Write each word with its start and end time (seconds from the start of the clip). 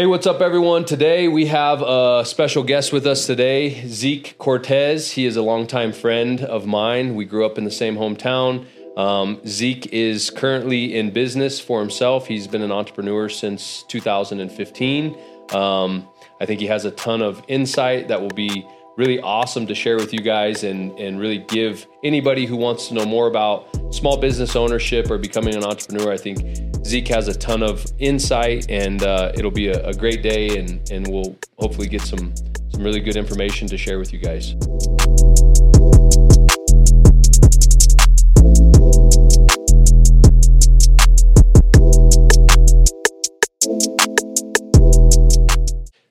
Hey, 0.00 0.06
what's 0.06 0.26
up, 0.26 0.40
everyone? 0.40 0.86
Today 0.86 1.28
we 1.28 1.44
have 1.48 1.82
a 1.82 2.24
special 2.24 2.62
guest 2.62 2.90
with 2.90 3.06
us 3.06 3.26
today, 3.26 3.86
Zeke 3.86 4.34
Cortez. 4.38 5.10
He 5.10 5.26
is 5.26 5.36
a 5.36 5.42
longtime 5.42 5.92
friend 5.92 6.40
of 6.40 6.66
mine. 6.66 7.16
We 7.16 7.26
grew 7.26 7.44
up 7.44 7.58
in 7.58 7.64
the 7.64 7.70
same 7.70 7.96
hometown. 7.96 8.66
Um, 8.96 9.42
Zeke 9.46 9.92
is 9.92 10.30
currently 10.30 10.96
in 10.96 11.10
business 11.10 11.60
for 11.60 11.80
himself. 11.80 12.26
He's 12.26 12.46
been 12.46 12.62
an 12.62 12.72
entrepreneur 12.72 13.28
since 13.28 13.82
2015. 13.88 15.18
Um, 15.52 16.08
I 16.40 16.46
think 16.46 16.60
he 16.60 16.66
has 16.68 16.86
a 16.86 16.92
ton 16.92 17.20
of 17.20 17.44
insight 17.46 18.08
that 18.08 18.22
will 18.22 18.30
be 18.30 18.66
really 18.96 19.20
awesome 19.20 19.66
to 19.66 19.74
share 19.74 19.96
with 19.96 20.14
you 20.14 20.20
guys 20.20 20.64
and, 20.64 20.98
and 20.98 21.20
really 21.20 21.44
give 21.48 21.86
anybody 22.02 22.46
who 22.46 22.56
wants 22.56 22.88
to 22.88 22.94
know 22.94 23.04
more 23.04 23.26
about 23.26 23.68
small 23.94 24.16
business 24.16 24.56
ownership 24.56 25.10
or 25.10 25.18
becoming 25.18 25.54
an 25.54 25.62
entrepreneur. 25.62 26.10
I 26.10 26.16
think 26.16 26.69
Zeke 26.84 27.08
has 27.08 27.28
a 27.28 27.34
ton 27.34 27.62
of 27.62 27.86
insight 27.98 28.70
and 28.70 29.02
uh, 29.02 29.32
it'll 29.34 29.50
be 29.50 29.68
a, 29.68 29.86
a 29.86 29.94
great 29.94 30.22
day 30.22 30.58
and, 30.58 30.90
and 30.90 31.06
we'll 31.06 31.36
hopefully 31.58 31.86
get 31.86 32.00
some, 32.02 32.34
some 32.70 32.82
really 32.82 33.00
good 33.00 33.16
information 33.16 33.68
to 33.68 33.76
share 33.76 33.98
with 33.98 34.12
you 34.12 34.18
guys. 34.18 34.54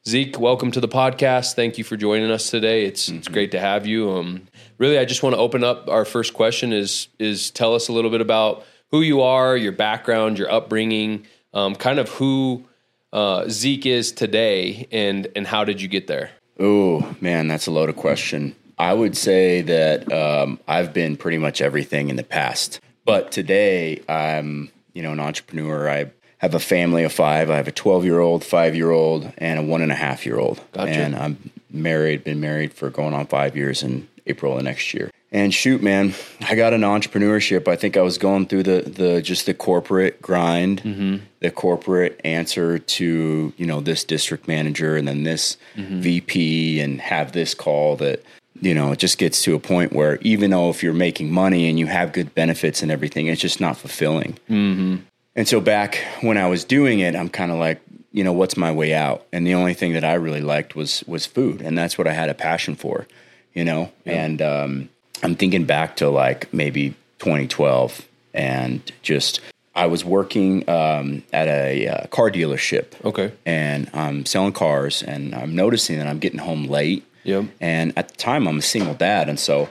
Zeke, 0.07 0.39
welcome 0.39 0.71
to 0.71 0.79
the 0.79 0.87
podcast. 0.87 1.53
Thank 1.53 1.77
you 1.77 1.83
for 1.83 1.95
joining 1.95 2.31
us 2.31 2.49
today. 2.49 2.85
It's 2.85 3.07
mm-hmm. 3.09 3.17
it's 3.17 3.27
great 3.27 3.51
to 3.51 3.59
have 3.59 3.85
you. 3.85 4.11
Um, 4.11 4.47
really, 4.79 4.97
I 4.97 5.05
just 5.05 5.21
want 5.21 5.35
to 5.35 5.39
open 5.39 5.63
up. 5.63 5.87
Our 5.87 6.03
first 6.03 6.33
question 6.33 6.73
is 6.73 7.09
is 7.19 7.51
tell 7.51 7.75
us 7.75 7.89
a 7.89 7.93
little 7.93 8.09
bit 8.09 8.21
about 8.21 8.63
who 8.91 9.01
you 9.01 9.21
are, 9.21 9.55
your 9.55 9.71
background, 9.71 10.37
your 10.37 10.51
upbringing, 10.51 11.25
um, 11.53 11.75
kind 11.75 11.99
of 11.99 12.09
who 12.09 12.65
uh, 13.13 13.47
Zeke 13.49 13.85
is 13.85 14.11
today, 14.11 14.87
and 14.91 15.27
and 15.35 15.47
how 15.47 15.63
did 15.63 15.81
you 15.81 15.87
get 15.87 16.07
there? 16.07 16.31
Oh 16.59 17.15
man, 17.21 17.47
that's 17.47 17.67
a 17.67 17.71
loaded 17.71 17.95
question. 17.95 18.55
I 18.77 18.93
would 18.93 19.17
say 19.17 19.61
that 19.61 20.11
um, 20.11 20.59
I've 20.67 20.93
been 20.93 21.17
pretty 21.17 21.37
much 21.37 21.61
everything 21.61 22.09
in 22.09 22.15
the 22.15 22.23
past, 22.23 22.79
but 23.05 23.31
today 23.31 24.01
I'm 24.07 24.71
you 24.93 25.01
know 25.01 25.11
an 25.11 25.19
entrepreneur. 25.19 25.89
I 25.89 26.11
have 26.39 26.55
a 26.55 26.59
family 26.59 27.03
of 27.03 27.11
five. 27.11 27.49
I 27.49 27.57
have 27.57 27.67
a 27.67 27.71
12 27.71 28.05
year 28.05 28.19
old, 28.19 28.43
five 28.43 28.75
year 28.75 28.91
old, 28.91 29.31
and 29.37 29.59
a 29.59 29.63
one 29.63 29.81
and 29.81 29.91
a 29.91 29.95
half 29.95 30.25
year 30.25 30.39
old. 30.39 30.61
Gotcha. 30.71 30.91
And 30.91 31.15
I'm 31.15 31.51
married, 31.69 32.23
been 32.23 32.39
married 32.39 32.73
for 32.73 32.89
going 32.89 33.13
on 33.13 33.27
five 33.27 33.55
years 33.55 33.83
in 33.83 34.07
April 34.25 34.57
of 34.57 34.63
next 34.63 34.93
year. 34.93 35.11
And 35.31 35.53
shoot, 35.53 35.83
man, 35.83 36.15
I 36.41 36.55
got 36.55 36.73
an 36.73 36.81
entrepreneurship. 36.81 37.67
I 37.67 37.75
think 37.75 37.95
I 37.95 38.01
was 38.01 38.17
going 38.17 38.47
through 38.47 38.63
the 38.63 38.81
the 38.81 39.21
just 39.21 39.45
the 39.45 39.53
corporate 39.53 40.21
grind, 40.21 40.81
mm-hmm. 40.81 41.17
the 41.39 41.51
corporate 41.51 42.19
answer 42.23 42.79
to 42.79 43.53
you 43.55 43.65
know 43.65 43.79
this 43.79 44.03
district 44.03 44.47
manager 44.47 44.95
and 44.95 45.07
then 45.07 45.23
this 45.23 45.57
mm-hmm. 45.75 45.99
VP 46.01 46.79
and 46.79 46.99
have 46.99 47.33
this 47.33 47.53
call 47.53 47.95
that 47.97 48.23
you 48.59 48.73
know 48.73 48.91
it 48.91 48.97
just 48.97 49.19
gets 49.19 49.43
to 49.43 49.53
a 49.53 49.59
point 49.59 49.93
where 49.93 50.17
even 50.21 50.49
though 50.49 50.71
if 50.71 50.81
you're 50.81 50.93
making 50.93 51.31
money 51.31 51.69
and 51.69 51.77
you 51.77 51.85
have 51.85 52.11
good 52.11 52.33
benefits 52.33 52.81
and 52.81 52.91
everything, 52.91 53.27
it's 53.27 53.41
just 53.41 53.61
not 53.61 53.77
fulfilling. 53.77 54.33
Mm-hmm. 54.49 54.95
And 55.35 55.47
so 55.47 55.61
back 55.61 55.99
when 56.21 56.37
I 56.37 56.47
was 56.47 56.63
doing 56.63 56.99
it, 56.99 57.15
I'm 57.15 57.29
kind 57.29 57.51
of 57.51 57.59
like, 57.59 57.81
you 58.11 58.23
know, 58.23 58.33
what's 58.33 58.57
my 58.57 58.71
way 58.71 58.95
out? 58.95 59.27
And 59.31 59.45
the 59.45 59.53
only 59.53 59.75
thing 59.75 59.93
that 59.93 60.03
I 60.03 60.15
really 60.15 60.41
liked 60.41 60.75
was 60.75 61.03
was 61.05 61.27
food, 61.27 61.61
and 61.61 61.77
that's 61.77 61.99
what 61.99 62.07
I 62.07 62.13
had 62.13 62.29
a 62.29 62.33
passion 62.33 62.75
for, 62.75 63.07
you 63.53 63.63
know. 63.63 63.91
Yeah. 64.05 64.23
And 64.23 64.41
um, 64.41 64.89
I'm 65.23 65.35
thinking 65.35 65.65
back 65.65 65.97
to 65.97 66.09
like 66.09 66.53
maybe 66.53 66.91
2012, 67.19 68.07
and 68.33 68.91
just 69.01 69.41
I 69.75 69.87
was 69.87 70.03
working 70.03 70.69
um, 70.69 71.23
at 71.33 71.47
a 71.47 71.87
uh, 71.87 72.07
car 72.07 72.29
dealership. 72.29 72.93
Okay. 73.03 73.31
And 73.45 73.89
I'm 73.93 74.25
selling 74.25 74.53
cars, 74.53 75.03
and 75.03 75.35
I'm 75.35 75.55
noticing 75.55 75.97
that 75.99 76.07
I'm 76.07 76.19
getting 76.19 76.39
home 76.39 76.65
late. 76.65 77.05
Yep. 77.23 77.45
And 77.59 77.93
at 77.97 78.09
the 78.09 78.15
time, 78.15 78.47
I'm 78.47 78.59
a 78.59 78.61
single 78.61 78.93
dad, 78.93 79.29
and 79.29 79.39
so 79.39 79.69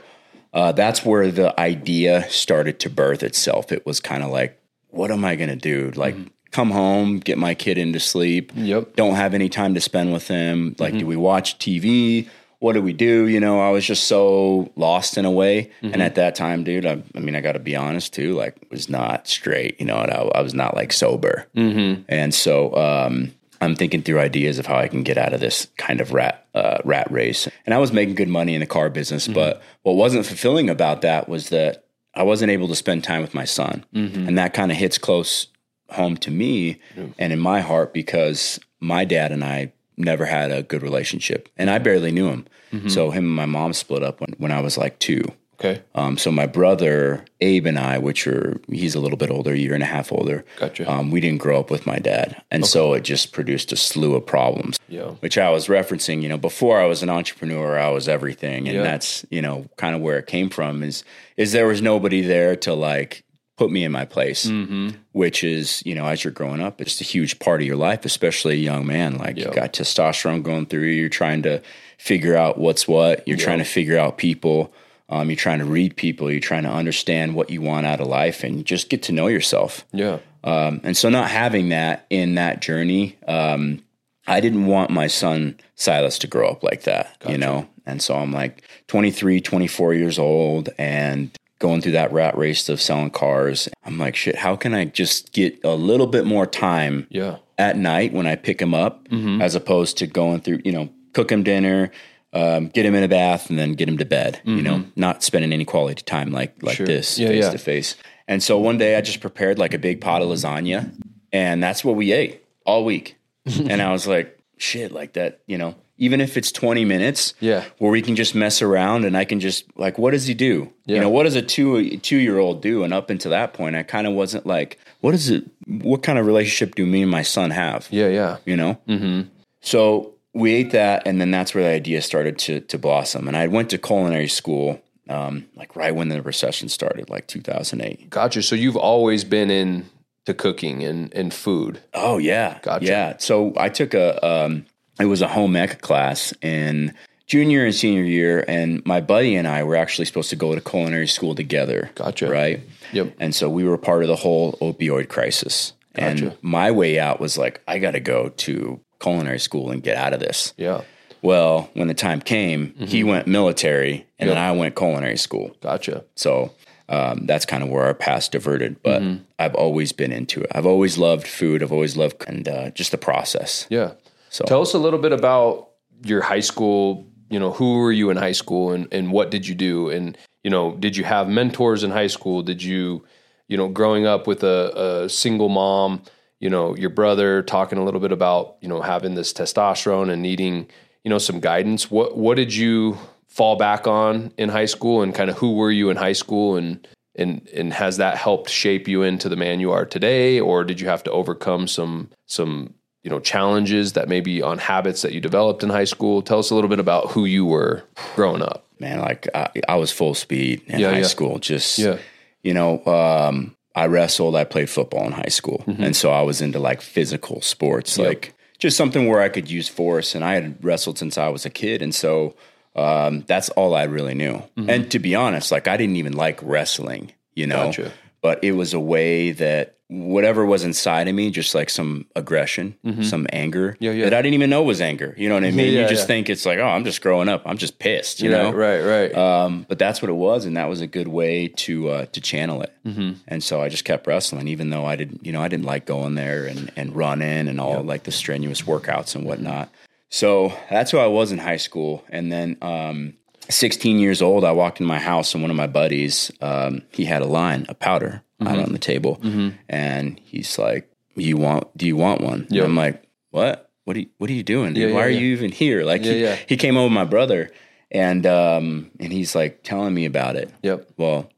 uh, 0.53 0.73
that's 0.73 1.05
where 1.05 1.31
the 1.31 1.59
idea 1.59 2.29
started 2.31 2.79
to 2.81 2.91
birth 2.91 3.23
itself. 3.23 3.73
It 3.73 3.87
was 3.87 4.01
kind 4.01 4.23
of 4.23 4.31
like 4.31 4.59
what 4.91 5.11
am 5.11 5.25
I 5.25 5.37
going 5.37 5.51
to 5.51 5.57
do? 5.57 5.93
Like, 5.95 6.15
mm-hmm. 6.15 6.29
come 6.51 6.71
home, 6.71 7.19
get 7.19 7.39
my 7.39 7.55
kid 7.55 7.79
into 7.79 8.01
sleep. 8.01 8.53
Yep. 8.55 8.97
Don't 8.97 9.15
have 9.15 9.35
any 9.35 9.49
time 9.49 9.75
to 9.75 9.81
spend 9.81 10.13
with 10.13 10.29
him. 10.29 10.75
Like, 10.79 10.91
mm-hmm. 10.91 11.01
do 11.01 11.07
we 11.07 11.17
watch 11.17 11.59
TV? 11.59 12.29
What 12.61 12.73
do 12.73 12.83
we 12.83 12.93
do? 12.93 13.27
You 13.29 13.39
know, 13.39 13.61
I 13.61 13.71
was 13.71 13.87
just 13.87 14.05
so 14.05 14.73
lost 14.75 15.17
in 15.17 15.25
a 15.25 15.31
way. 15.31 15.71
Mm-hmm. 15.83 15.93
And 15.93 16.03
at 16.03 16.17
that 16.17 16.35
time, 16.35 16.65
dude, 16.65 16.87
I, 16.87 17.03
I 17.15 17.21
mean, 17.21 17.37
I 17.37 17.41
got 17.41 17.53
to 17.53 17.61
be 17.61 17.77
honest 17.77 18.13
too, 18.13 18.35
like, 18.35 18.57
was 18.71 18.89
not 18.89 19.29
straight. 19.29 19.79
You 19.81 19.87
know, 19.87 19.97
I, 19.97 20.39
I 20.39 20.41
was 20.41 20.55
not 20.55 20.75
like 20.75 20.93
sober. 20.93 21.47
Mm-hmm. 21.55 22.03
And 22.09 22.35
so, 22.35 22.75
um, 22.75 23.33
I'm 23.61 23.75
thinking 23.75 24.03
through 24.03 24.21
ideas 24.21 24.59
of 24.59 24.67
how 24.67 24.77
I 24.77 24.89
can 24.89 25.03
get 25.03 25.19
out 25.19 25.33
of 25.33 25.41
this 25.41 25.67
kind 25.77 26.01
of 26.01 26.13
rat 26.13 26.47
uh, 26.55 26.79
rat 26.85 27.11
race. 27.11 27.49
And 27.67 27.75
I 27.75 27.79
was 27.79 27.93
making 27.93 28.15
good 28.15 28.29
money 28.29 28.55
in 28.55 28.61
the 28.61 28.67
car 28.67 28.91
business, 28.91 29.25
mm-hmm. 29.25 29.35
but 29.35 29.63
what 29.83 29.97
wasn't 29.97 30.27
fulfilling 30.27 30.71
about 30.71 31.03
that 31.03 31.29
was 31.29 31.49
that 31.49 31.85
I 32.15 32.23
wasn't 32.23 32.51
able 32.51 32.69
to 32.69 32.75
spend 32.75 33.05
time 33.05 33.21
with 33.21 33.35
my 33.35 33.45
son. 33.45 33.85
Mm-hmm. 33.95 34.29
And 34.29 34.39
that 34.39 34.55
kind 34.55 34.71
of 34.71 34.79
hits 34.79 34.99
close 34.99 35.49
home 35.91 36.17
to 36.19 36.31
me 36.31 36.81
and 37.19 37.33
in 37.33 37.39
my 37.39 37.61
heart 37.61 37.95
because 37.95 38.61
my 38.81 39.05
dad 39.05 39.33
and 39.33 39.45
I 39.45 39.73
never 39.99 40.25
had 40.25 40.51
a 40.51 40.63
good 40.63 40.83
relationship 40.83 41.49
and 41.57 41.71
I 41.71 41.79
barely 41.79 42.13
knew 42.13 42.29
him. 42.29 42.47
Mm-hmm. 42.73 42.89
So 42.89 43.11
him 43.11 43.25
and 43.25 43.35
my 43.35 43.47
mom 43.47 43.73
split 43.73 44.03
up 44.03 44.21
when, 44.21 44.35
when 44.39 44.53
I 44.53 44.61
was 44.61 44.77
like 44.79 44.99
two. 44.99 45.25
Okay. 45.61 45.83
Um, 45.97 46.17
so 46.17 46.31
my 46.31 46.47
brother 46.47 47.25
Abe 47.41 47.67
and 47.67 47.81
I, 47.81 47.99
which 47.99 48.29
are 48.29 48.61
he's 48.69 48.95
a 48.95 49.01
little 49.01 49.19
bit 49.19 49.29
older, 49.29 49.53
a 49.53 49.57
year 49.57 49.75
and 49.75 49.83
a 49.83 49.87
half 49.87 50.13
older. 50.13 50.45
Gotcha. 50.57 50.89
Um, 50.89 51.11
we 51.11 51.21
didn't 51.21 51.41
grow 51.41 51.59
up 51.59 51.69
with 51.69 51.85
my 51.85 51.99
dad, 51.99 52.41
and 52.53 52.63
okay. 52.63 52.69
so 52.69 52.93
it 52.95 53.03
just 53.03 53.33
produced 53.33 53.73
a 53.73 53.77
slew 53.77 54.15
of 54.15 54.25
problems. 54.25 54.79
Yeah. 54.89 55.11
Which 55.19 55.37
I 55.37 55.51
was 55.51 55.67
referencing. 55.67 56.23
You 56.23 56.29
know, 56.29 56.39
before 56.39 56.81
I 56.81 56.87
was 56.87 57.03
an 57.03 57.11
entrepreneur, 57.11 57.77
I 57.77 57.89
was 57.89 58.09
everything, 58.09 58.69
and 58.69 58.77
yeah. 58.77 58.83
that's 58.85 59.27
you 59.31 59.43
know 59.43 59.67
kind 59.77 59.97
of 59.97 60.01
where 60.01 60.19
it 60.19 60.29
came 60.29 60.49
from. 60.49 60.85
Is 60.85 61.03
is 61.37 61.51
there 61.51 61.67
was 61.67 61.83
nobody 61.83 62.21
there 62.21 62.55
to 62.57 62.73
like 62.73 63.25
put 63.59 63.71
me 63.73 63.85
in 63.85 63.91
my 63.91 64.05
place, 64.05 64.47
mm-hmm. 64.47 64.91
which 65.13 65.43
is, 65.43 65.83
you 65.85 65.95
know, 65.95 66.07
as 66.07 66.23
you're 66.23 66.33
growing 66.33 66.63
up, 66.63 66.81
it's 66.81 67.01
a 67.01 67.05
huge 67.05 67.41
part 67.41 67.61
of 67.61 67.67
your 67.67 67.77
life, 67.77 68.05
especially 68.05 68.55
a 68.55 68.59
young 68.59 68.87
man. 68.87 69.19
Like 69.19 69.37
yep. 69.37 69.49
you 69.49 69.53
got 69.53 69.73
testosterone 69.73 70.45
going 70.45 70.67
through 70.67 70.85
you, 70.85 70.93
you're 70.93 71.09
trying 71.09 71.43
to 71.43 71.61
figure 71.99 72.37
out 72.37 72.57
what's 72.57 72.87
what, 72.87 73.27
you're 73.27 73.37
yep. 73.37 73.45
trying 73.45 73.59
to 73.59 73.65
figure 73.65 73.99
out 73.99 74.17
people. 74.17 74.73
Um, 75.11 75.31
you're 75.31 75.37
trying 75.37 75.59
to 75.59 75.65
read 75.65 75.97
people. 75.97 76.31
You're 76.31 76.41
trying 76.41 76.65
to 76.65 76.71
understand 76.71 77.35
what 77.35 77.49
you 77.51 77.63
want 77.63 77.87
out 77.87 78.01
of 78.01 78.07
life, 78.07 78.45
and 78.45 78.65
just 78.65 78.91
get 78.91 79.03
to 79.05 79.13
know 79.13 79.27
yourself. 79.27 79.87
Yeah. 79.91 80.19
Um, 80.45 80.83
and 80.85 80.95
so, 80.95 81.09
not 81.09 81.31
having 81.31 81.71
that 81.71 82.07
in 82.11 82.35
that 82.35 82.61
journey, 82.61 83.17
um, 83.27 83.83
I 84.27 84.41
didn't 84.41 84.67
want 84.67 84.91
my 84.91 85.07
son 85.07 85.59
Silas 85.77 86.19
to 86.19 86.27
grow 86.27 86.51
up 86.51 86.63
like 86.63 86.83
that. 86.83 87.19
Gotcha. 87.21 87.33
You 87.33 87.39
know. 87.39 87.69
And 87.87 88.03
so 88.03 88.17
I'm 88.17 88.33
like 88.33 88.63
23, 88.89 89.41
24 89.41 89.95
years 89.95 90.19
old, 90.19 90.69
and 90.77 91.31
going 91.59 91.81
through 91.81 91.93
that 91.93 92.13
rat 92.13 92.37
race 92.37 92.69
of 92.69 92.81
selling 92.81 93.11
cars. 93.11 93.69
I'm 93.85 93.99
like, 93.99 94.17
shit. 94.17 94.37
How 94.37 94.57
can 94.57 94.75
I 94.75 94.87
just 94.87 95.33
get 95.33 95.59
a 95.65 95.75
little 95.75 96.07
bit 96.07 96.25
more 96.25 96.47
time? 96.47 97.07
Yeah. 97.11 97.39
At 97.57 97.77
night 97.77 98.13
when 98.13 98.27
I 98.27 98.37
pick 98.37 98.63
him 98.63 98.73
up, 98.73 99.09
mm-hmm. 99.09 99.43
as 99.43 99.57
opposed 99.57 99.99
to 99.99 100.07
going 100.07 100.41
through, 100.41 100.61
you 100.65 100.71
know, 100.71 100.91
cook 101.13 101.33
him 101.33 101.43
dinner, 101.43 101.91
um, 102.33 102.69
get 102.69 102.87
him 102.87 102.95
in 102.95 103.03
a 103.03 103.09
bath 103.09 103.51
and 103.51 103.59
then 103.59 103.73
get 103.73 103.89
him 103.89 103.99
to 103.99 104.05
bed. 104.05 104.41
Mm-hmm. 104.45 104.57
You 104.57 104.63
know, 104.63 104.77
mm-hmm. 104.77 105.01
not 105.01 105.23
spending 105.23 105.53
any 105.53 105.65
quality 105.65 106.03
time 106.03 106.31
like 106.31 106.63
like 106.63 106.77
sure. 106.77 106.87
this 106.87 107.17
face 107.17 107.49
to 107.49 107.59
face. 107.59 107.97
And 108.27 108.43
so 108.43 108.59
one 108.59 108.79
day 108.79 108.97
I 108.97 109.01
just 109.01 109.21
prepared 109.21 109.59
like 109.59 109.75
a 109.75 109.79
big 109.79 110.01
pot 110.01 110.23
of 110.23 110.29
lasagna, 110.29 110.95
and 111.33 111.63
that's 111.63 111.85
what 111.85 111.97
we 111.97 112.13
ate 112.13 112.45
all 112.65 112.85
week. 112.85 113.17
and 113.47 113.81
I 113.81 113.91
was 113.93 114.07
like, 114.07 114.39
shit, 114.59 114.93
like 114.93 115.15
that. 115.15 115.41
You 115.47 115.59
know, 115.59 115.75
even 115.99 116.21
if 116.21 116.37
it's 116.37 116.51
20 116.51 116.85
minutes 116.85 117.35
yeah 117.41 117.65
where 117.79 117.91
we 117.91 118.01
can 118.01 118.17
just 118.17 118.35
mess 118.35 118.63
around 118.63 119.05
and 119.05 119.17
i 119.17 119.25
can 119.25 119.41
just 119.41 119.65
like 119.77 119.99
what 119.99 120.13
does 120.13 120.27
he 120.27 120.35
do 120.35 120.73
yeah. 120.87 120.97
you 120.97 121.01
know 121.01 121.11
what 121.11 121.25
does 121.25 121.37
a 121.37 121.43
two 121.43 121.97
two 121.99 122.17
year 122.17 122.39
old 122.39 122.63
do 122.63 122.83
and 122.83 122.95
up 122.95 123.11
until 123.11 123.31
that 123.31 123.53
point 123.53 123.77
i 123.77 123.83
kind 123.83 124.07
of 124.07 124.13
wasn't 124.13 124.47
like 124.47 124.79
what 125.01 125.15
is 125.15 125.29
it 125.29 125.45
what 125.67 126.03
kind 126.03 126.19
of 126.19 126.27
relationship 126.27 126.75
do 126.75 126.87
me 126.87 127.03
and 127.03 127.11
my 127.11 127.23
son 127.23 127.51
have 127.51 127.87
yeah 127.91 128.09
yeah 128.09 128.37
you 128.45 128.57
know 128.57 128.79
mm-hmm. 128.89 129.29
so 129.61 130.15
we 130.39 130.55
ate 130.55 130.71
that, 130.71 131.07
and 131.07 131.21
then 131.21 131.31
that's 131.31 131.55
where 131.55 131.65
the 131.65 131.71
idea 131.71 132.03
started 132.03 132.39
to 132.39 132.61
to 132.61 132.79
blossom. 132.79 133.29
And 133.29 133.37
I 133.37 133.47
went 133.49 133.71
to 133.71 133.79
culinary 133.79 134.29
school, 134.29 134.81
um, 135.09 135.47
like 135.57 135.75
right 135.75 135.95
when 135.95 136.09
the 136.09 136.23
recession 136.23 136.69
started, 136.69 137.11
like 137.11 137.27
2008. 137.27 138.11
Gotcha. 138.11 138.43
So 138.43 138.55
you've 138.55 138.77
always 138.77 139.25
been 139.25 139.51
in 139.51 139.89
to 140.27 140.35
cooking 140.35 140.85
and 140.85 141.13
and 141.15 141.35
food. 141.35 141.81
Oh 141.95 142.19
yeah, 142.19 142.59
gotcha. 142.63 142.87
Yeah. 142.87 143.17
So 143.19 143.53
I 143.57 143.69
took 143.69 143.95
a 143.95 144.25
um, 144.25 144.67
it 144.99 145.07
was 145.07 145.23
a 145.23 145.29
home 145.29 145.57
ec 145.57 145.81
class 145.81 146.33
in 146.43 146.95
junior 147.27 147.65
and 147.65 147.75
senior 147.75 148.03
year, 148.03 148.45
and 148.49 148.85
my 148.85 149.01
buddy 149.01 149.37
and 149.37 149.47
I 149.47 149.63
were 149.63 149.77
actually 149.77 150.07
supposed 150.07 150.31
to 150.31 150.37
go 150.37 150.55
to 150.55 150.61
culinary 150.61 151.07
school 151.07 151.35
together. 151.35 151.91
Gotcha. 151.95 152.29
Right. 152.29 152.61
Yep. 152.93 153.15
And 153.21 153.35
so 153.35 153.49
we 153.49 153.65
were 153.65 153.79
part 153.79 154.03
of 154.03 154.09
the 154.09 154.17
whole 154.17 154.53
opioid 154.55 155.09
crisis. 155.09 155.75
Gotcha. 155.95 156.07
And 156.09 156.39
my 156.43 156.71
way 156.71 156.99
out 156.99 157.21
was 157.21 157.37
like, 157.37 157.63
I 157.69 157.79
got 157.79 157.93
to 157.93 158.01
go 158.01 158.31
to 158.31 158.81
culinary 159.01 159.39
school 159.39 159.71
and 159.71 159.83
get 159.83 159.97
out 159.97 160.13
of 160.13 160.21
this. 160.21 160.55
Yeah. 160.57 160.83
Well, 161.21 161.71
when 161.75 161.89
the 161.89 161.95
time 161.95 162.21
came, 162.21 162.69
mm-hmm. 162.69 162.85
he 162.85 163.05
went 163.05 163.27
military 163.27 164.07
and 164.19 164.29
yep. 164.29 164.37
then 164.37 164.39
I 164.39 164.53
went 164.53 164.77
culinary 164.77 165.17
school. 165.17 165.57
Gotcha. 165.61 166.05
So 166.15 166.53
um, 166.89 167.27
that's 167.27 167.45
kind 167.45 167.63
of 167.63 167.69
where 167.69 167.85
our 167.85 167.95
paths 167.95 168.29
diverted. 168.29 168.83
But 168.83 169.03
mm-hmm. 169.03 169.25
I've 169.39 169.55
always 169.55 169.93
been 169.93 170.13
into 170.13 170.43
it. 170.43 170.51
I've 170.53 170.67
always 170.67 170.97
loved 170.97 171.27
food. 171.27 171.63
I've 171.63 171.73
always 171.73 171.97
loved 171.97 172.25
and 172.29 172.49
uh, 172.49 172.71
just 172.71 172.93
the 172.93 172.99
process. 172.99 173.67
Yeah. 173.69 173.93
So 174.31 174.45
Tell 174.45 174.63
us 174.63 174.75
a 174.75 174.79
little 174.79 174.99
bit 174.99 175.13
about 175.13 175.71
your 176.05 176.21
high 176.21 176.41
school. 176.41 177.07
You 177.31 177.39
know, 177.39 177.53
who 177.53 177.79
were 177.79 177.93
you 177.93 178.11
in 178.11 178.17
high 178.17 178.33
school, 178.33 178.73
and 178.73 178.89
and 178.93 179.13
what 179.13 179.31
did 179.31 179.47
you 179.47 179.55
do? 179.55 179.91
And 179.91 180.17
you 180.43 180.51
know, 180.51 180.77
did 180.77 180.97
you 180.97 181.05
have 181.05 181.29
mentors 181.29 181.85
in 181.85 181.91
high 181.91 182.07
school? 182.07 182.43
Did 182.43 182.63
you, 182.63 183.05
you 183.49 183.57
know, 183.57 183.69
growing 183.69 184.07
up 184.07 184.27
with 184.27 184.43
a, 184.43 185.05
a 185.05 185.09
single 185.09 185.49
mom? 185.49 186.03
You 186.41 186.49
know, 186.49 186.77
your 186.77 186.91
brother 186.91 187.43
talking 187.43 187.79
a 187.79 187.85
little 187.85 188.01
bit 188.01 188.13
about 188.13 188.57
you 188.61 188.69
know 188.69 188.81
having 188.81 189.15
this 189.15 189.33
testosterone 189.33 190.11
and 190.11 190.23
needing 190.23 190.69
you 191.05 191.11
know 191.11 191.19
some 191.19 191.41
guidance. 191.41 191.91
What 191.91 192.17
what 192.17 192.37
did 192.37 192.55
you 192.55 192.99
fall 193.27 193.57
back 193.57 193.87
on 193.87 194.33
in 194.39 194.49
high 194.49 194.67
school, 194.67 195.03
and 195.03 195.15
kind 195.15 195.31
of 195.31 195.37
who 195.37 195.55
were 195.55 195.71
you 195.71 195.91
in 195.91 195.97
high 195.97 196.13
school, 196.13 196.57
and 196.57 196.87
and 197.15 197.47
and 197.55 197.73
has 197.73 197.97
that 197.99 198.17
helped 198.17 198.49
shape 198.49 198.89
you 198.89 199.03
into 199.03 199.29
the 199.29 199.37
man 199.37 199.61
you 199.61 199.73
are 199.73 199.85
today, 199.85 200.41
or 200.41 200.65
did 200.65 200.81
you 200.81 200.89
have 200.89 201.03
to 201.05 201.11
overcome 201.11 201.67
some 201.67 202.11
some 202.27 202.75
you 203.09 203.15
know 203.15 203.21
challenges 203.21 203.95
that 203.95 204.07
maybe 204.07 204.43
on 204.43 204.59
habits 204.59 205.01
that 205.03 205.13
you 205.15 205.21
developed 205.21 205.63
in 205.63 205.71
high 205.71 205.85
school 205.95 206.21
tell 206.21 206.39
us 206.41 206.51
a 206.51 206.55
little 206.55 206.69
bit 206.69 206.79
about 206.79 207.11
who 207.13 207.25
you 207.25 207.47
were 207.47 207.83
growing 208.15 208.43
up 208.43 208.67
man, 208.81 209.01
like 209.01 209.27
I, 209.35 209.49
I 209.69 209.77
was 209.77 209.91
full 209.91 210.15
speed 210.15 210.61
in 210.67 210.79
Yeah, 210.79 210.91
high 210.93 210.99
yeah. 210.99 211.07
school. 211.07 211.39
Just 211.41 211.79
Yeah. 211.79 211.97
you 212.45 212.53
know, 212.55 212.85
um, 212.87 213.57
I 213.75 213.87
wrestled. 213.87 214.37
I 214.37 214.45
played 214.45 214.69
football 214.71 215.05
in 215.07 215.13
high 215.13 215.31
school, 215.31 215.65
Mm-hmm. 215.67 215.83
and 215.83 215.97
so 215.97 216.13
I 216.13 216.23
was 216.23 216.41
into 216.41 216.59
like 216.61 216.81
physical 216.81 217.41
sports, 217.41 217.99
like 217.99 218.35
just 218.61 218.77
something 218.77 219.09
where 219.09 219.21
I 219.21 219.31
could 219.31 219.51
use 219.51 219.69
force. 219.69 220.15
And 220.15 220.25
I 220.25 220.35
had 220.35 220.63
wrestled 220.63 220.99
since 220.99 221.17
I 221.19 221.29
was 221.29 221.45
a 221.47 221.51
kid, 221.51 221.83
and 221.83 221.95
so 221.95 222.37
um, 222.77 223.25
that's 223.27 223.49
all 223.51 223.75
I 223.75 223.85
really 223.85 224.15
knew. 224.15 224.35
Mm-hmm. 224.57 224.71
And 224.71 224.91
to 224.93 224.99
be 225.01 225.15
honest, 225.17 225.51
like 225.51 225.67
I 225.67 225.77
didn't 225.77 225.97
even 225.97 226.13
like 226.13 226.39
wrestling, 226.43 227.11
you 227.35 227.47
know, 227.49 227.67
Gotcha. 227.67 227.91
but 228.23 228.45
it 228.45 228.53
was 228.53 228.75
a 228.75 228.81
way 228.81 229.33
that 229.33 229.75
whatever 229.89 230.45
was 230.45 230.65
inside 230.65 231.09
of 231.09 231.15
me, 231.15 231.31
just 231.31 231.55
like 231.55 231.71
some 231.71 232.07
aggression, 232.15 232.77
some 233.03 233.27
anger 233.33 233.49
Mm-hmm. 233.59 233.85
Yeah, 233.85 233.91
yeah. 233.93 234.05
that 234.05 234.15
I 234.15 234.23
didn't 234.23 234.35
even 234.35 234.51
know 234.51 234.63
was 234.63 234.81
anger. 234.81 235.15
You 235.17 235.29
know 235.29 235.35
what 235.35 235.45
I 235.45 235.51
mean? 235.51 235.73
Yeah, 235.73 235.83
you 235.83 235.89
just 235.89 236.07
think 236.07 236.29
it's 236.29 236.45
like, 236.47 236.59
oh, 236.59 236.67
I'm 236.67 236.85
just 236.85 237.01
growing 237.01 237.29
up. 237.29 237.43
I'm 237.47 237.57
just 237.57 237.79
pissed, 237.79 238.21
you 238.21 238.31
know? 238.31 238.53
right 238.53 238.81
right 238.81 239.15
Um, 239.15 239.67
but 239.69 239.79
that's 239.79 240.03
what 240.03 240.11
it 240.11 240.15
was, 240.15 240.45
and 240.45 240.57
that 240.57 240.69
was 240.69 240.81
a 240.81 240.87
good 240.87 241.09
way 241.09 241.49
to 241.49 241.89
uh, 241.89 242.07
to 242.07 242.21
channel 242.21 242.63
it. 242.63 242.73
Mm-hmm. 242.85 243.13
And 243.27 243.43
so 243.43 243.61
I 243.63 243.69
just 243.69 243.85
kept 243.85 244.07
wrestling, 244.07 244.49
even 244.49 244.71
though 244.71 244.85
I 244.85 244.97
didn't, 244.97 245.25
you 245.25 245.33
know, 245.33 245.43
I 245.43 245.49
didn't 245.49 245.67
like 245.67 245.87
going 245.87 246.15
there 246.15 246.47
and 246.47 246.71
and 246.77 246.95
running 246.95 247.49
and 247.49 247.61
all 247.61 247.83
like 247.83 248.05
the 248.05 248.13
strenuous 248.13 248.63
workouts 248.63 249.15
and 249.15 249.25
whatnot. 249.25 249.71
So 250.11 250.53
that's 250.71 250.91
who 250.91 250.99
I 250.99 251.07
was 251.07 251.33
in 251.33 251.39
high 251.39 251.59
school, 251.59 252.05
and 252.11 252.31
then. 252.31 252.57
Um, 252.63 253.15
16 253.51 253.99
years 253.99 254.21
old, 254.21 254.45
I 254.45 254.53
walked 254.53 254.79
in 254.79 254.87
my 254.87 254.99
house 254.99 255.33
and 255.33 255.43
one 255.43 255.51
of 255.51 255.57
my 255.57 255.67
buddies, 255.67 256.31
um, 256.43 256.83
he 256.91 257.07
had 257.07 257.23
a 257.23 257.27
line, 257.27 257.65
a 257.71 257.75
powder 257.75 258.23
out 258.47 258.59
on 258.59 258.73
the 258.73 258.79
table. 258.79 259.21
And 259.69 260.21
he's 260.25 260.59
like, 260.59 260.91
you 261.17 261.37
want, 261.37 261.77
do 261.77 261.87
you 261.87 261.97
want 261.97 262.21
one? 262.21 262.47
Yep. 262.51 262.65
I'm 262.65 262.77
like, 262.77 263.03
what? 263.31 263.71
What 263.85 263.97
are 263.97 264.01
you, 264.01 264.09
what 264.19 264.29
are 264.31 264.35
you 264.35 264.43
doing? 264.43 264.77
Yeah, 264.77 264.89
Why 264.89 264.93
yeah, 264.93 265.05
are 265.07 265.09
yeah. 265.09 265.19
you 265.19 265.33
even 265.33 265.51
here? 265.51 265.83
Like 265.85 266.03
he, 266.03 266.27
he 266.47 266.57
came 266.57 266.77
over 266.77 266.93
my 266.93 267.05
brother 267.05 267.51
and, 267.91 268.27
um, 268.27 268.91
and 269.01 269.13
he's 269.13 269.35
like 269.35 269.63
telling 269.63 269.95
me 269.95 270.05
about 270.05 270.37
it. 270.37 270.53
yep 270.63 270.89
Well, 270.97 271.31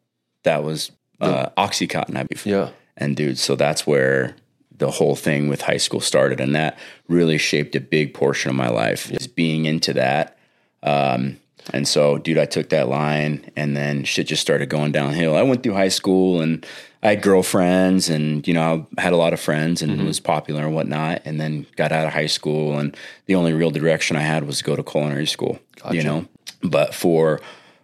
that 0.42 0.64
was, 0.64 0.90
uh, 1.20 1.50
Oxycontin. 1.56 2.16
I 2.16 2.24
believe. 2.24 2.44
yeah 2.46 2.70
And 2.96 3.16
dude, 3.16 3.38
so 3.38 3.54
that's 3.54 3.86
where 3.86 4.34
the 4.76 4.90
whole 4.90 5.14
thing 5.14 5.48
with 5.48 5.62
high 5.62 5.76
school 5.76 6.00
started. 6.00 6.40
And 6.40 6.54
that 6.56 6.78
really 7.08 7.38
shaped 7.38 7.76
a 7.76 7.80
big 7.80 8.14
portion 8.14 8.50
of 8.50 8.56
my 8.56 8.68
life 8.68 9.10
is 9.12 9.26
being 9.26 9.66
into 9.66 9.92
that. 9.92 10.36
Um, 10.82 11.38
and 11.72 11.86
so, 11.86 12.18
dude, 12.18 12.38
I 12.38 12.46
took 12.46 12.70
that 12.70 12.88
line 12.88 13.50
and 13.56 13.76
then 13.76 14.04
shit 14.04 14.26
just 14.26 14.42
started 14.42 14.68
going 14.68 14.92
downhill. 14.92 15.36
I 15.36 15.42
went 15.42 15.62
through 15.62 15.74
high 15.74 15.88
school 15.88 16.40
and 16.40 16.66
I 17.02 17.10
had 17.10 17.22
girlfriends 17.22 18.08
and, 18.08 18.46
you 18.46 18.54
know, 18.54 18.86
I 18.96 19.00
had 19.00 19.12
a 19.12 19.16
lot 19.16 19.32
of 19.32 19.40
friends 19.40 19.82
and 19.82 19.92
mm-hmm. 19.92 20.06
was 20.06 20.20
popular 20.20 20.64
and 20.64 20.74
whatnot. 20.74 21.22
And 21.24 21.40
then 21.40 21.66
got 21.76 21.92
out 21.92 22.06
of 22.06 22.12
high 22.12 22.26
school 22.26 22.78
and 22.78 22.96
the 23.26 23.34
only 23.34 23.52
real 23.52 23.70
direction 23.70 24.16
I 24.16 24.22
had 24.22 24.44
was 24.44 24.58
to 24.58 24.64
go 24.64 24.76
to 24.76 24.82
culinary 24.82 25.26
school, 25.26 25.58
you 25.90 26.02
know? 26.02 26.26
But 26.62 26.94
for, 26.94 27.40